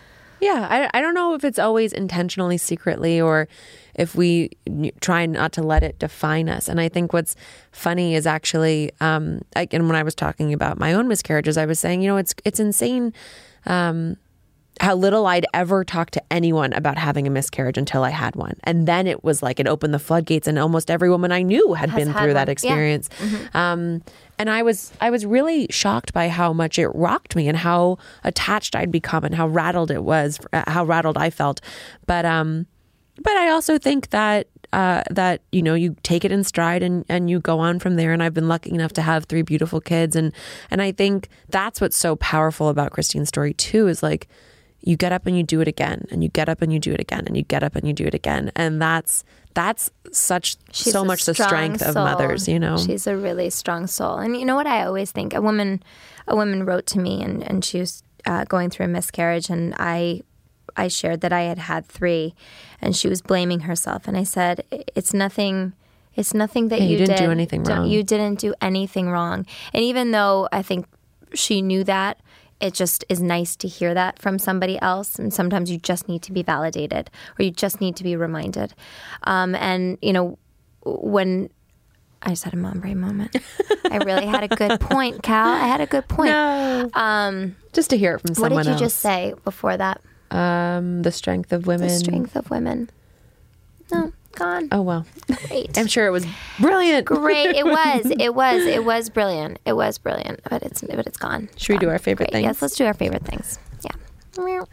Yeah, 0.42 0.68
I, 0.70 0.98
I 0.98 1.02
don't 1.02 1.14
know 1.14 1.34
if 1.34 1.44
it's 1.44 1.60
always 1.60 1.94
intentionally 1.94 2.58
secretly 2.58 3.22
or 3.22 3.48
if 3.96 4.16
we 4.16 4.50
try 5.02 5.26
not 5.26 5.52
to 5.54 5.64
let 5.64 5.84
it 5.84 5.98
define 6.00 6.50
us. 6.50 6.68
And 6.68 6.80
I 6.80 6.90
think 6.90 7.14
what's 7.14 7.36
funny 7.72 8.16
is 8.16 8.28
actually, 8.28 8.92
um, 9.00 9.42
and 9.56 9.88
when 9.88 9.96
I 9.96 10.04
was 10.04 10.16
talking 10.16 10.54
about 10.54 10.78
my 10.80 10.94
own 10.94 11.08
miscarriages, 11.08 11.58
I 11.58 11.66
was 11.66 11.80
saying, 11.80 12.02
you 12.02 12.08
know, 12.08 12.18
it's 12.18 12.36
it's 12.44 12.60
insane 12.60 13.14
um, 13.66 14.18
how 14.82 14.94
little 14.94 15.26
I'd 15.26 15.46
ever 15.54 15.86
talked 15.86 16.14
to 16.16 16.24
anyone 16.30 16.74
about 16.74 16.98
having 16.98 17.26
a 17.26 17.30
miscarriage 17.30 17.78
until 17.78 18.04
I 18.04 18.10
had 18.10 18.36
one, 18.36 18.58
and 18.66 18.86
then 18.86 19.08
it 19.08 19.24
was 19.24 19.42
like 19.42 19.60
it 19.62 19.68
opened 19.68 19.94
the 19.94 20.00
floodgates, 20.00 20.48
and 20.48 20.60
almost 20.60 20.92
every 20.92 21.10
woman 21.10 21.32
I 21.32 21.44
knew 21.44 21.74
had 21.74 21.90
Has 21.90 21.98
been 21.98 22.10
had 22.10 22.22
through 22.22 22.34
that 22.34 22.42
one. 22.42 22.48
Yeah. 22.48 22.52
experience. 22.52 23.10
Um, 23.54 24.02
and 24.38 24.50
I 24.50 24.64
was 24.64 24.92
I 25.00 25.10
was 25.10 25.26
really 25.26 25.68
shocked 25.70 26.12
by 26.14 26.28
how 26.28 26.52
much 26.52 26.78
it 26.78 26.90
rocked 26.90 27.38
me 27.38 27.48
and 27.48 27.58
how 27.58 27.98
attached 28.26 28.76
I'd 28.76 28.92
become 28.92 29.24
and 29.24 29.34
how 29.34 29.48
rattled 29.48 29.92
it 29.92 30.04
was, 30.04 30.40
uh, 30.52 30.64
how 30.68 30.84
rattled 30.84 31.18
I 31.18 31.30
felt. 31.30 31.62
But 32.06 32.26
um, 32.26 32.68
but 33.22 33.34
I 33.34 33.50
also 33.50 33.78
think 33.78 34.10
that 34.10 34.48
uh, 34.74 35.04
that 35.10 35.42
you 35.52 35.62
know 35.62 35.74
you 35.74 35.96
take 36.04 36.26
it 36.26 36.32
in 36.32 36.44
stride 36.44 36.84
and 36.84 37.06
and 37.08 37.30
you 37.30 37.40
go 37.40 37.60
on 37.60 37.80
from 37.80 37.96
there. 37.96 38.12
And 38.12 38.22
I've 38.22 38.34
been 38.34 38.48
lucky 38.48 38.72
enough 38.72 38.94
to 38.94 39.02
have 39.02 39.26
three 39.26 39.42
beautiful 39.42 39.80
kids, 39.80 40.16
and 40.16 40.34
and 40.70 40.82
I 40.82 40.92
think 40.92 41.30
that's 41.50 41.80
what's 41.80 41.98
so 41.98 42.16
powerful 42.18 42.70
about 42.70 42.92
Christene's 42.92 43.30
story 43.30 43.54
too 43.54 43.88
is 43.88 44.04
like 44.04 44.28
you 44.82 44.96
get 44.96 45.12
up 45.12 45.26
and 45.26 45.38
you 45.38 45.44
do 45.44 45.62
it 45.62 45.68
again, 45.68 46.06
and 46.12 46.24
you 46.24 46.30
get 46.30 46.50
up 46.50 46.62
and 46.62 46.74
you 46.74 46.80
do 46.80 46.92
it 46.92 47.00
again, 47.00 47.24
and 47.26 47.38
you 47.38 47.44
get 47.44 47.64
up 47.64 47.76
and 47.76 47.88
you 47.88 47.94
do 47.94 48.06
it 48.06 48.14
again, 48.14 48.52
and 48.56 48.82
that's 48.82 49.24
that's 49.56 49.90
such 50.12 50.58
She's 50.72 50.92
so 50.92 51.04
much 51.04 51.26
the 51.26 51.34
strength 51.34 51.82
of 51.82 51.96
mothers, 51.96 52.48
you 52.48 52.60
know. 52.60 52.78
she's 52.78 53.08
a 53.08 53.16
really 53.16 53.50
strong 53.50 53.88
soul. 53.88 54.18
And 54.18 54.36
you 54.36 54.46
know 54.46 54.56
what 54.56 54.68
i 54.68 54.86
always 54.86 55.12
think? 55.12 55.34
A 55.34 55.42
woman 55.42 55.82
a 56.28 56.36
woman 56.36 56.66
wrote 56.66 56.86
to 56.88 57.00
me 57.00 57.24
and 57.24 57.42
and 57.42 57.66
she 57.66 57.80
was 57.80 58.04
uh, 58.26 58.44
going 58.44 58.70
through 58.70 58.88
a 58.88 58.90
miscarriage. 58.90 59.50
And 59.50 59.74
i 59.80 60.22
i 60.78 60.88
shared 60.88 61.22
that 61.22 61.32
i 61.34 61.42
had 61.42 61.58
had 61.58 61.86
three 61.86 62.34
and 62.82 62.96
she 62.96 63.08
was 63.08 63.22
blaming 63.22 63.62
herself 63.62 64.08
and 64.08 64.18
i 64.18 64.24
said 64.24 64.64
it's 64.96 65.14
nothing 65.14 65.74
it's 66.16 66.34
nothing 66.34 66.70
that 66.70 66.80
Yeah, 66.80 66.86
you, 66.88 66.92
you 66.94 66.98
didn't 67.06 67.18
do 67.18 67.24
did. 67.24 67.32
anything 67.32 67.64
Don't- 67.64 67.78
wrong. 67.80 67.88
you 67.90 68.04
didn't 68.04 68.40
do 68.40 68.54
anything 68.62 69.10
wrong 69.10 69.46
and 69.74 69.84
even 69.84 70.12
though 70.12 70.48
i 70.52 70.62
think 70.62 70.86
she 71.34 71.62
knew 71.62 71.84
that 71.84 72.20
it 72.62 72.74
just 72.74 73.04
is 73.10 73.22
nice 73.22 73.56
to 73.58 73.68
hear 73.68 73.94
that 73.94 74.18
from 74.20 74.40
somebody 74.40 74.80
else 74.82 75.20
and 75.20 75.34
sometimes 75.34 75.70
you 75.70 75.78
just 75.78 76.08
need 76.08 76.22
to 76.22 76.32
be 76.32 76.42
validated 76.42 77.10
or 77.38 77.44
you 77.44 77.52
just 77.52 77.82
need 77.82 77.96
to 77.98 78.04
be 78.04 78.16
reminded 78.16 78.74
um, 79.24 79.56
and 79.56 79.98
you 80.02 80.14
know 80.14 80.38
when 80.86 81.50
I 82.22 82.30
just 82.30 82.44
had 82.44 82.54
a 82.54 82.58
mom 82.58 82.80
brain 82.80 83.00
moment. 83.00 83.36
I 83.92 83.98
really 83.98 84.26
had 84.26 84.42
a 84.44 84.48
good 84.48 84.80
point, 84.80 85.22
Cal. 85.22 85.48
I 85.48 85.68
had 85.68 85.80
a 85.80 85.86
good 85.86 86.08
point. 86.08 86.32
just 87.74 87.90
to 87.92 87.98
hear 87.98 88.16
it 88.16 88.22
from 88.22 88.34
someone 88.34 88.54
what 88.54 88.64
did 88.64 88.70
you 88.70 88.72
else. 88.74 88.80
just 88.82 88.98
say 89.00 89.34
before 89.44 89.78
that? 89.78 90.02
Um, 90.32 91.02
the 91.04 91.12
strength 91.12 91.52
of 91.54 91.68
women. 91.68 91.88
The 91.88 91.94
strength 91.94 92.36
of 92.36 92.50
women. 92.50 92.90
No, 93.92 94.12
gone. 94.34 94.68
Oh 94.72 94.82
well, 94.82 95.06
Great. 95.48 95.78
I'm 95.78 95.88
sure 95.88 96.08
it 96.08 96.12
was 96.12 96.26
brilliant. 96.60 97.06
Great. 97.06 97.56
It 97.56 97.66
was. 97.66 98.12
It 98.20 98.34
was. 98.34 98.64
It 98.66 98.84
was 98.84 99.10
brilliant. 99.10 99.60
It 99.66 99.74
was 99.74 99.98
brilliant. 99.98 100.40
But 100.50 100.64
it's 100.64 100.82
but 100.82 101.06
it's 101.06 101.18
gone. 101.18 101.50
Should 101.58 101.74
we 101.74 101.80
do 101.80 101.90
our 101.90 102.00
favorite 102.00 102.32
Great. 102.32 102.42
things? 102.42 102.44
Yes, 102.46 102.62
let's 102.62 102.76
do 102.76 102.86
our 102.86 102.94
favorite 102.94 103.24
things. 103.26 103.60
Yeah. 103.84 104.66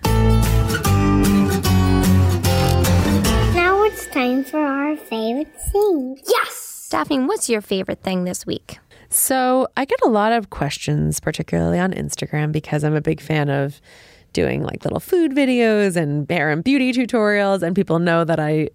Now 3.54 3.82
it's 3.84 4.06
time 4.06 4.44
for 4.44 4.58
our 4.58 4.96
favorite 4.96 5.54
thing. 5.70 6.18
Yes! 6.26 6.88
Daphne, 6.90 7.20
what's 7.26 7.48
your 7.48 7.60
favorite 7.60 8.02
thing 8.02 8.24
this 8.24 8.44
week? 8.46 8.78
So 9.08 9.68
I 9.76 9.84
get 9.84 10.00
a 10.02 10.08
lot 10.08 10.32
of 10.32 10.50
questions, 10.50 11.20
particularly 11.20 11.78
on 11.78 11.92
Instagram, 11.92 12.50
because 12.52 12.82
I'm 12.82 12.94
a 12.94 13.00
big 13.00 13.20
fan 13.20 13.48
of 13.50 13.80
doing 14.32 14.62
like 14.62 14.84
little 14.84 15.00
food 15.00 15.32
videos 15.32 15.96
and 15.96 16.28
hair 16.30 16.50
and 16.50 16.64
beauty 16.64 16.92
tutorials, 16.92 17.62
and 17.62 17.74
people 17.74 17.98
know 17.98 18.24
that 18.24 18.40
I. 18.40 18.68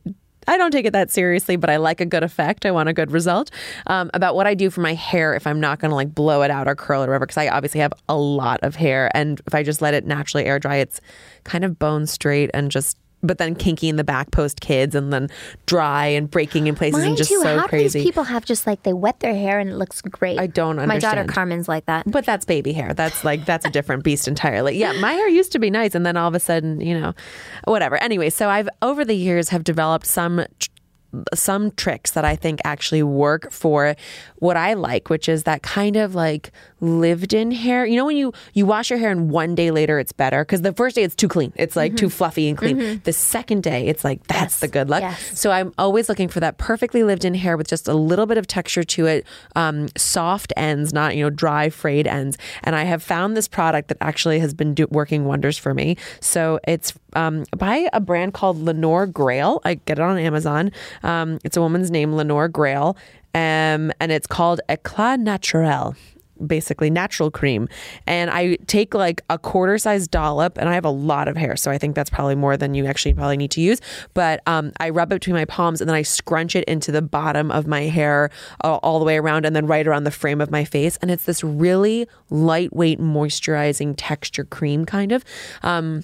I 0.50 0.58
don't 0.58 0.72
take 0.72 0.86
it 0.86 0.94
that 0.94 1.12
seriously, 1.12 1.58
but 1.58 1.70
I 1.70 1.76
like 1.76 2.00
a 2.00 2.06
good 2.06 2.24
effect. 2.24 2.66
I 2.66 2.72
want 2.72 2.88
a 2.88 2.94
good 2.94 3.12
result. 3.12 3.52
Um, 3.88 4.10
about 4.14 4.34
what 4.34 4.48
I 4.48 4.54
do 4.54 4.70
for 4.70 4.80
my 4.80 4.94
hair 4.94 5.34
if 5.34 5.46
I'm 5.46 5.60
not 5.60 5.80
going 5.80 5.90
to 5.90 5.96
like 5.96 6.16
blow 6.16 6.42
it 6.42 6.50
out 6.50 6.70
or 6.70 6.76
curl 6.76 7.02
it 7.02 7.08
or 7.08 7.10
whatever, 7.10 7.26
because 7.26 7.36
I 7.36 7.50
obviously 7.50 7.82
have 7.82 7.92
a 8.08 8.16
lot 8.16 8.62
of 8.64 8.74
hair, 8.76 9.12
and 9.14 9.42
if 9.46 9.54
I 9.54 9.62
just 9.62 9.82
let 9.82 9.94
it 9.94 10.06
naturally 10.06 10.46
air 10.46 10.58
dry, 10.58 10.78
it's 10.78 11.02
kind 11.44 11.66
of 11.66 11.78
bone 11.78 12.06
straight 12.06 12.50
and 12.54 12.72
just 12.72 12.98
but 13.24 13.38
then 13.40 13.56
kinky 13.56 13.90
in 13.90 13.96
the 13.96 14.04
back 14.04 14.32
post 14.32 14.62
kids 14.62 14.96
and 14.96 15.12
then 15.12 15.30
dry 15.66 16.06
and 16.06 16.30
breaking 16.30 16.68
in 16.68 16.76
places 16.76 17.00
Mine 17.00 17.10
and 17.10 17.18
just 17.18 17.30
too. 17.30 17.42
so 17.42 17.58
How 17.58 17.64
do 17.64 17.68
crazy. 17.70 18.00
these 18.00 18.06
people 18.08 18.24
have 18.24 18.46
just 18.46 18.68
like 18.68 18.84
they 18.84 18.94
wet 18.94 19.20
their 19.20 19.34
hair 19.34 19.60
and 19.60 19.70
it 19.70 19.76
looks 19.76 20.02
great? 20.02 20.40
I 20.40 20.48
don't 20.48 20.80
understand. 20.80 20.88
My 20.88 21.00
daughter. 21.00 21.24
Carmen's 21.26 21.68
like 21.68 21.86
that. 21.88 22.10
But 22.10 22.26
that's 22.26 22.46
baby 22.46 22.74
hair. 22.74 22.94
That's 22.94 23.24
like 23.26 23.46
that's 23.46 23.66
a 23.66 23.70
different 23.70 24.04
beast 24.04 24.28
entirely. 24.28 24.78
Yeah, 24.78 24.94
my 24.94 25.14
hair 25.14 25.28
used 25.28 25.52
to 25.54 25.60
be 25.60 25.70
nice, 25.70 25.96
and 25.96 26.06
then 26.06 26.16
all 26.18 26.28
of 26.28 26.36
a 26.36 26.40
sudden, 26.40 26.80
you 26.82 27.00
know, 27.00 27.14
whatever. 27.66 27.98
Anyway, 27.98 28.30
so 28.30 28.50
I've 28.50 28.70
over 28.82 29.04
the 29.04 29.16
years 29.16 29.50
have 29.50 29.64
developed 29.64 30.06
some 30.06 30.46
some 31.34 31.72
tricks 31.72 32.12
that 32.12 32.26
I 32.26 32.36
think 32.36 32.60
actually 32.66 33.04
work 33.04 33.52
for 33.52 33.96
what 34.40 34.58
I 34.58 34.74
like, 34.74 35.10
which 35.10 35.28
is 35.28 35.44
that 35.44 35.64
kind 35.64 35.96
of 35.96 36.16
like 36.16 36.52
lived 36.80 37.34
in 37.34 37.52
hair. 37.52 37.86
You 37.86 37.96
know, 37.96 38.06
when 38.06 38.18
you 38.18 38.34
you 38.54 38.66
wash 38.66 38.90
your 38.90 39.00
hair 39.00 39.12
and 39.12 39.30
one 39.32 39.56
day 39.56 39.72
later 39.72 40.00
it's 40.00 40.12
better 40.12 40.44
because 40.44 40.62
the 40.62 40.74
first 40.74 40.96
day 40.96 41.04
it's 41.04 41.16
too 41.16 41.28
clean, 41.28 41.52
it's 41.56 41.76
like 41.76 41.96
too 41.96 42.10
fluffy 42.10 42.48
and 42.50 42.58
clean. 42.58 43.02
The 43.04 43.14
second 43.14 43.64
day 43.64 43.88
it's 43.88 44.04
like 44.04 44.26
that's 44.28 44.60
the 44.60 44.68
good 44.68 44.90
luck. 44.90 45.02
Yes. 45.02 45.40
So 45.40 45.52
I'm 45.52 45.74
always 45.78 46.10
looking 46.10 46.28
for 46.28 46.40
that 46.40 46.58
perfectly 46.58 47.04
lived 47.04 47.26
in 47.26 47.34
hair 47.34 47.58
with 47.58 47.68
just 47.68 47.88
a 47.88 47.94
little 47.94 48.26
bit 48.26 48.38
of 48.38 48.48
texture 48.48 48.84
to 48.84 49.06
it, 49.08 49.26
um, 49.56 49.88
soft 49.98 50.54
ends, 50.56 50.94
not 50.94 51.16
you 51.16 51.24
know 51.24 51.30
dry 51.30 51.70
frayed 51.70 52.08
ends. 52.08 52.38
And 52.64 52.76
I 52.76 52.84
have 52.84 53.02
found 53.02 53.36
this 53.36 53.48
product 53.48 53.88
that 53.90 53.98
actually 54.02 54.40
has 54.40 54.54
been 54.54 54.74
do- 54.74 54.88
working 54.90 55.26
wonders 55.26 55.58
for 55.58 55.74
me. 55.74 55.98
So 56.20 56.60
it's 56.68 56.94
um, 57.14 57.46
by 57.58 57.90
a 57.94 58.00
brand 58.00 58.34
called 58.34 58.62
Leonor 58.62 59.08
Greyl. 59.08 59.60
I 59.64 59.76
get 59.76 60.00
it 60.00 60.02
on 60.02 60.18
Amazon. 60.18 60.72
Um, 61.04 61.07
it's 61.44 61.58
a 61.58 61.62
woman's 61.62 61.92
name, 61.92 62.14
Leonor 62.14 62.50
Greyl, 62.50 62.96
um, 63.34 63.92
and 64.00 64.12
it's 64.12 64.28
called 64.28 64.62
Eclat 64.70 65.20
Naturel 65.20 65.96
basically 66.46 66.90
natural 66.90 67.32
cream. 67.32 67.68
And 68.06 68.30
i 68.30 68.56
take 68.68 68.94
like 68.94 69.22
a 69.30 69.38
quarter 69.38 69.78
size 69.78 70.08
dollop 70.08 70.58
and 70.58 70.70
i 70.70 70.74
have 70.74 70.86
a 70.86 70.90
lot 70.92 71.28
of 71.28 71.36
hair 71.36 71.56
so 71.56 71.72
i 71.72 71.78
think 71.78 71.96
that's 71.96 72.10
probably 72.10 72.36
more 72.36 72.58
than 72.58 72.74
you 72.74 72.86
actually 72.86 73.14
probably 73.14 73.38
need 73.38 73.52
to 73.52 73.62
use. 73.62 73.80
But 74.14 74.42
um, 74.48 74.72
i 74.80 74.90
rub 74.90 75.12
it 75.12 75.16
between 75.16 75.36
my 75.36 75.46
palms 75.46 75.82
and 75.82 75.90
then 75.90 75.96
i 75.96 76.02
scrunch 76.02 76.56
it 76.56 76.64
into 76.66 76.92
the 76.92 77.02
bottom 77.02 77.52
of 77.52 77.68
my 77.68 77.84
hair 77.84 78.30
uh, 78.64 78.76
all 78.78 79.00
the 79.00 79.06
way 79.06 79.18
around 79.18 79.46
and 79.46 79.56
then 79.56 79.66
right 79.66 79.88
around 79.88 80.04
the 80.04 80.12
frame 80.12 80.42
of 80.42 80.52
my 80.52 80.64
face. 80.64 80.98
And 81.02 81.12
it's 81.12 81.26
this 81.26 81.44
really 81.44 82.08
lightweight 82.30 83.00
moisturizing 83.00 83.96
texture 83.98 84.46
cream 84.46 84.86
kind 84.86 85.12
of. 85.12 85.24
Um, 85.64 86.04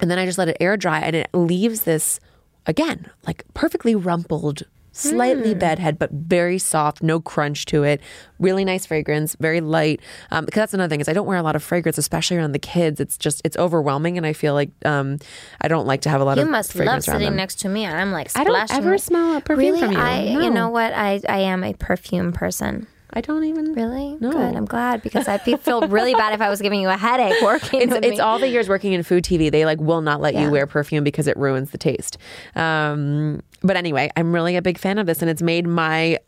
and 0.00 0.10
then 0.10 0.18
i 0.18 0.24
just 0.24 0.38
let 0.38 0.48
it 0.48 0.56
air 0.60 0.76
dry 0.76 1.00
and 1.00 1.14
it 1.16 1.28
leaves 1.32 1.82
this 1.82 2.20
again 2.68 3.10
like 3.26 3.42
perfectly 3.54 3.94
rumpled 3.96 4.62
slightly 4.92 5.54
bedhead 5.54 5.96
but 5.96 6.10
very 6.10 6.58
soft 6.58 7.02
no 7.04 7.20
crunch 7.20 7.64
to 7.66 7.84
it 7.84 8.00
really 8.40 8.64
nice 8.64 8.84
fragrance 8.84 9.36
very 9.38 9.60
light 9.60 10.00
um, 10.32 10.44
because 10.44 10.58
that's 10.60 10.74
another 10.74 10.88
thing 10.90 11.00
is 11.00 11.08
i 11.08 11.12
don't 11.12 11.26
wear 11.26 11.36
a 11.36 11.42
lot 11.42 11.54
of 11.54 11.62
fragrance 11.62 11.98
especially 11.98 12.36
around 12.36 12.50
the 12.50 12.58
kids 12.58 12.98
it's 12.98 13.16
just 13.16 13.40
it's 13.44 13.56
overwhelming 13.58 14.16
and 14.16 14.26
i 14.26 14.32
feel 14.32 14.54
like 14.54 14.70
um, 14.84 15.16
i 15.60 15.68
don't 15.68 15.86
like 15.86 16.00
to 16.00 16.08
have 16.08 16.20
a 16.20 16.24
lot 16.24 16.36
You 16.36 16.42
of 16.42 16.48
You 16.48 16.52
must 16.52 16.74
love 16.74 17.04
sitting 17.04 17.20
them. 17.20 17.36
next 17.36 17.56
to 17.60 17.68
me, 17.68 17.86
I'm 17.86 18.10
like 18.10 18.36
I 18.36 18.42
don't 18.42 18.72
ever 18.72 18.98
smell 18.98 19.36
a 19.36 19.40
perfume 19.40 19.74
really? 19.74 19.80
from 19.80 19.92
you. 19.92 19.98
I, 19.98 20.34
No. 20.34 20.40
you 20.40 20.50
know 20.50 20.68
what? 20.68 20.92
I, 20.92 21.20
I 21.28 21.38
am 21.40 21.62
a 21.62 21.74
perfume 21.74 22.32
person. 22.32 22.88
I 23.14 23.20
don't 23.20 23.44
even 23.44 23.72
Really? 23.74 24.16
No. 24.20 24.30
Good. 24.32 24.56
I'm 24.56 24.64
glad 24.64 25.02
because 25.02 25.28
I'd 25.28 25.44
be, 25.44 25.56
feel 25.56 25.86
really 25.88 26.14
bad 26.14 26.34
if 26.34 26.40
I 26.40 26.48
was 26.50 26.60
giving 26.60 26.80
you 26.80 26.88
a 26.88 26.96
headache 26.96 27.40
working. 27.42 27.80
it's, 27.82 27.94
it's 28.06 28.20
all 28.20 28.38
the 28.38 28.48
years 28.48 28.68
working 28.68 28.92
in 28.92 29.02
food 29.02 29.24
TV. 29.24 29.50
They 29.50 29.64
like 29.64 29.80
will 29.80 30.00
not 30.00 30.20
let 30.20 30.34
Yeah. 30.34 30.44
you 30.44 30.50
wear 30.50 30.66
perfume 30.66 31.04
because 31.04 31.26
it 31.28 31.36
ruins 31.36 31.70
the 31.70 31.78
taste. 31.78 32.18
Um, 32.56 33.42
but 33.62 33.76
anyway, 33.76 34.10
I'm 34.16 34.32
really 34.34 34.56
a 34.56 34.62
big 34.62 34.78
fan 34.78 34.98
of 34.98 35.06
this, 35.06 35.20
and 35.22 35.30
it's 35.30 35.42
made 35.42 35.66
my 35.66 36.18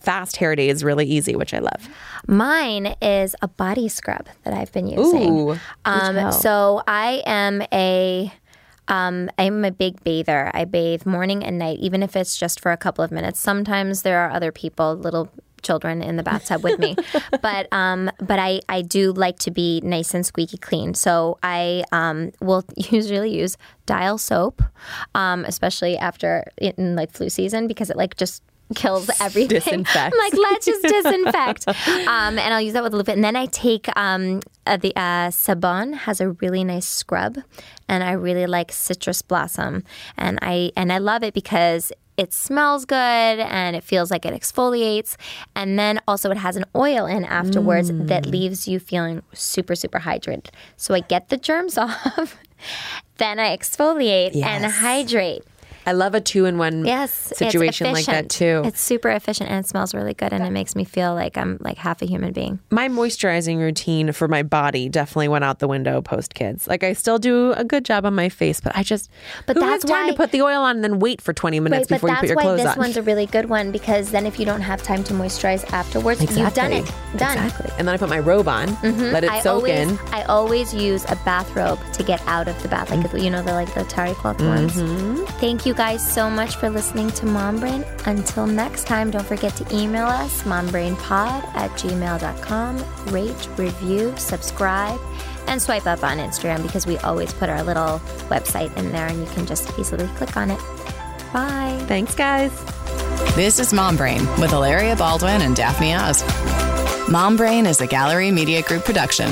fast 0.00 0.36
hair 0.36 0.54
days 0.56 0.82
really 0.82 1.06
easy, 1.06 1.36
which 1.36 1.52
I 1.54 1.58
love. 1.58 1.88
Mine 2.26 2.94
is 3.02 3.34
a 3.42 3.48
body 3.48 3.88
scrub 3.88 4.28
that 4.44 4.54
I've 4.54 4.72
been 4.72 4.86
using. 4.86 5.30
Ooh, 5.30 5.58
um, 5.84 6.32
so 6.32 6.82
I 6.86 7.22
am 7.26 7.62
a 7.72 8.32
um, 8.88 9.30
I'm 9.38 9.64
a 9.64 9.70
big 9.70 10.02
bather. 10.04 10.50
I 10.54 10.64
bathe 10.64 11.06
morning 11.06 11.44
and 11.44 11.58
night, 11.58 11.78
even 11.80 12.02
if 12.02 12.16
it's 12.16 12.36
just 12.36 12.60
for 12.60 12.72
a 12.72 12.76
couple 12.76 13.04
of 13.04 13.10
minutes. 13.12 13.38
Sometimes 13.40 14.02
there 14.02 14.18
are 14.20 14.30
other 14.30 14.50
people, 14.50 14.94
little 14.96 15.30
children 15.62 16.02
in 16.02 16.16
the 16.16 16.22
bathtub 16.22 16.62
with 16.62 16.78
me, 16.78 16.96
but 17.42 17.72
um, 17.72 18.10
but 18.18 18.38
I 18.38 18.60
I 18.68 18.82
do 18.82 19.12
like 19.12 19.38
to 19.40 19.50
be 19.50 19.80
nice 19.82 20.14
and 20.14 20.24
squeaky 20.24 20.58
clean. 20.58 20.94
So 20.94 21.38
I 21.42 21.84
um, 21.92 22.32
will 22.40 22.64
usually 22.76 23.36
use 23.36 23.56
Dial 23.86 24.18
soap, 24.18 24.62
um, 25.14 25.44
especially 25.44 25.96
after 25.96 26.44
in 26.58 26.94
like 26.94 27.12
flu 27.12 27.28
season 27.28 27.66
because 27.66 27.90
it 27.90 27.96
like 27.96 28.16
just 28.16 28.42
kills 28.74 29.10
everything. 29.20 29.86
Like, 29.94 30.34
let's 30.34 30.66
just 30.66 30.82
disinfect. 30.82 31.68
um, 31.68 32.38
and 32.38 32.54
I'll 32.54 32.60
use 32.60 32.72
that 32.72 32.82
with 32.82 32.92
a 32.92 32.96
little 32.96 33.04
bit. 33.04 33.16
And 33.16 33.24
then 33.24 33.36
I 33.36 33.46
take 33.46 33.88
um, 33.96 34.40
uh, 34.66 34.76
the 34.76 34.94
uh, 34.96 35.28
Sabon 35.28 35.94
has 35.94 36.20
a 36.20 36.30
really 36.30 36.64
nice 36.64 36.86
scrub, 36.86 37.38
and 37.88 38.02
I 38.02 38.12
really 38.12 38.46
like 38.46 38.72
citrus 38.72 39.22
blossom, 39.22 39.84
and 40.16 40.38
I 40.42 40.70
and 40.76 40.92
I 40.92 40.98
love 40.98 41.22
it 41.22 41.34
because 41.34 41.92
it 42.22 42.32
smells 42.32 42.84
good 42.84 42.96
and 42.96 43.76
it 43.76 43.84
feels 43.84 44.10
like 44.10 44.24
it 44.24 44.32
exfoliates, 44.32 45.16
and 45.54 45.78
then 45.78 46.00
also 46.06 46.30
it 46.30 46.36
has 46.38 46.56
an 46.56 46.64
oil 46.74 47.06
in 47.06 47.24
afterwards 47.24 47.88
that 47.92 48.24
mm. 48.24 48.30
leaves 48.30 48.68
you 48.68 48.78
feeling 48.78 49.22
super 49.32 49.74
super 49.74 49.98
hydrated. 50.00 50.48
So 50.76 50.94
I 50.94 51.00
get 51.00 51.28
the 51.28 51.36
germs 51.36 51.76
off. 51.86 52.38
Then 53.18 53.38
I 53.38 53.56
exfoliate 53.56 54.40
and 54.40 54.64
hydrate. 54.64 55.44
I 55.86 55.92
love 55.92 56.14
a 56.14 56.20
two 56.20 56.44
in 56.44 56.58
one 56.58 56.84
Yes, 56.84 57.12
situation 57.36 57.92
like 57.92 58.06
that 58.06 58.28
too. 58.28 58.62
It's 58.64 58.80
super 58.80 59.08
efficient 59.10 59.50
and 59.50 59.64
it 59.64 59.68
smells 59.68 59.94
really 59.94 60.14
good, 60.14 60.32
and 60.32 60.44
it 60.44 60.50
makes 60.50 60.74
me 60.76 60.84
feel 60.84 61.14
like 61.14 61.36
I'm 61.36 61.58
like 61.60 61.76
half 61.78 62.02
a 62.02 62.06
human 62.06 62.32
being. 62.32 62.58
my 62.70 62.88
moisturizing 62.88 63.58
routine 63.58 64.12
for 64.12 64.28
my 64.28 64.42
body 64.42 64.88
definitely 64.88 65.28
went 65.28 65.44
out 65.44 65.58
the 65.58 65.68
window 65.68 66.00
post 66.02 66.34
kids. 66.34 66.66
Like 66.68 66.84
I 66.84 66.92
still 66.92 67.18
do 67.18 67.52
a 67.52 67.64
good 67.64 67.84
job 67.84 68.06
on 68.06 68.14
my 68.14 68.28
face, 68.28 68.60
but 68.60 68.76
I 68.76 68.82
just 68.82 69.10
But 69.46 69.56
who 69.56 69.60
that's 69.60 69.82
has 69.82 69.90
time 69.90 70.06
to 70.06 70.12
why- 70.12 70.16
put 70.16 70.30
the 70.30 70.42
oil 70.42 70.62
on 70.62 70.76
and 70.76 70.84
then 70.84 70.98
wait 70.98 71.20
for 71.20 71.32
20 71.32 71.60
minutes 71.60 71.90
Right, 71.90 71.96
before 71.96 72.10
you 72.10 72.16
put 72.16 72.28
your 72.28 72.36
why 72.36 72.42
clothes 72.42 72.62
this 72.62 72.76
one's 72.76 72.96
a 72.96 73.02
really 73.02 73.26
good 73.26 73.48
one 73.48 73.72
because 73.72 74.10
then 74.10 74.26
if 74.26 74.38
you 74.38 74.46
don't 74.46 74.60
have 74.60 74.82
time 74.82 75.02
to 75.04 75.12
moisturize 75.14 75.70
afterwards, 75.72 76.20
you've 76.36 76.54
done 76.54 76.72
it. 76.72 76.84
Done. 77.16 77.36
Exactly. 77.38 77.70
And 77.78 77.88
then 77.88 77.94
I 77.94 77.98
put 77.98 78.08
my 78.08 78.18
robe 78.20 78.48
on, 78.48 78.66
let 79.12 79.24
it 79.24 79.30
I 79.30 79.40
soak 79.40 79.56
always, 79.64 79.90
in. 79.90 79.98
I 80.12 80.22
always 80.24 80.72
use 80.72 81.04
a 81.10 81.16
bathrobe 81.24 81.80
to 81.94 82.02
get 82.02 82.20
out 82.26 82.48
of 82.48 82.60
the 82.62 82.68
bath, 82.68 82.90
like 82.90 83.00
Mm. 83.00 83.22
you 83.24 83.30
know 83.30 83.42
the 83.42 83.52
like 83.52 83.72
the 83.74 83.84
terry 83.84 84.14
cloth 84.14 84.40
ones. 84.40 84.74
Mm-hmm. 84.74 85.24
Thank 85.40 85.66
you 85.66 85.71
guys 85.74 86.06
so 86.06 86.28
much 86.28 86.56
for 86.56 86.70
listening 86.70 87.10
to 87.10 87.26
Mom 87.26 87.60
Brain. 87.60 87.84
Until 88.06 88.46
next 88.46 88.86
time, 88.86 89.10
don't 89.10 89.26
forget 89.26 89.54
to 89.56 89.76
email 89.76 90.06
us 90.06 90.42
mombrainpod 90.42 91.44
at 91.54 91.70
gmail.com. 91.72 92.84
Rate, 93.12 93.48
review, 93.56 94.14
subscribe, 94.16 94.98
and 95.46 95.60
swipe 95.60 95.86
up 95.86 96.02
on 96.02 96.18
Instagram 96.18 96.62
because 96.62 96.86
we 96.86 96.98
always 96.98 97.32
put 97.32 97.48
our 97.48 97.62
little 97.62 98.00
website 98.28 98.76
in 98.76 98.92
there, 98.92 99.06
and 99.06 99.20
you 99.20 99.26
can 99.34 99.46
just 99.46 99.78
easily 99.78 100.06
click 100.16 100.36
on 100.36 100.50
it. 100.50 100.60
Bye. 101.32 101.78
Thanks, 101.86 102.14
guys. 102.14 102.52
This 103.34 103.58
is 103.58 103.72
Mom 103.72 103.96
Brain 103.96 104.20
with 104.40 104.50
Hilaria 104.50 104.96
Baldwin 104.96 105.42
and 105.42 105.56
Daphne 105.56 105.94
Oz. 105.94 106.22
Mom 107.10 107.36
Brain 107.36 107.66
is 107.66 107.80
a 107.80 107.86
Gallery 107.86 108.30
Media 108.30 108.62
Group 108.62 108.84
production. 108.84 109.30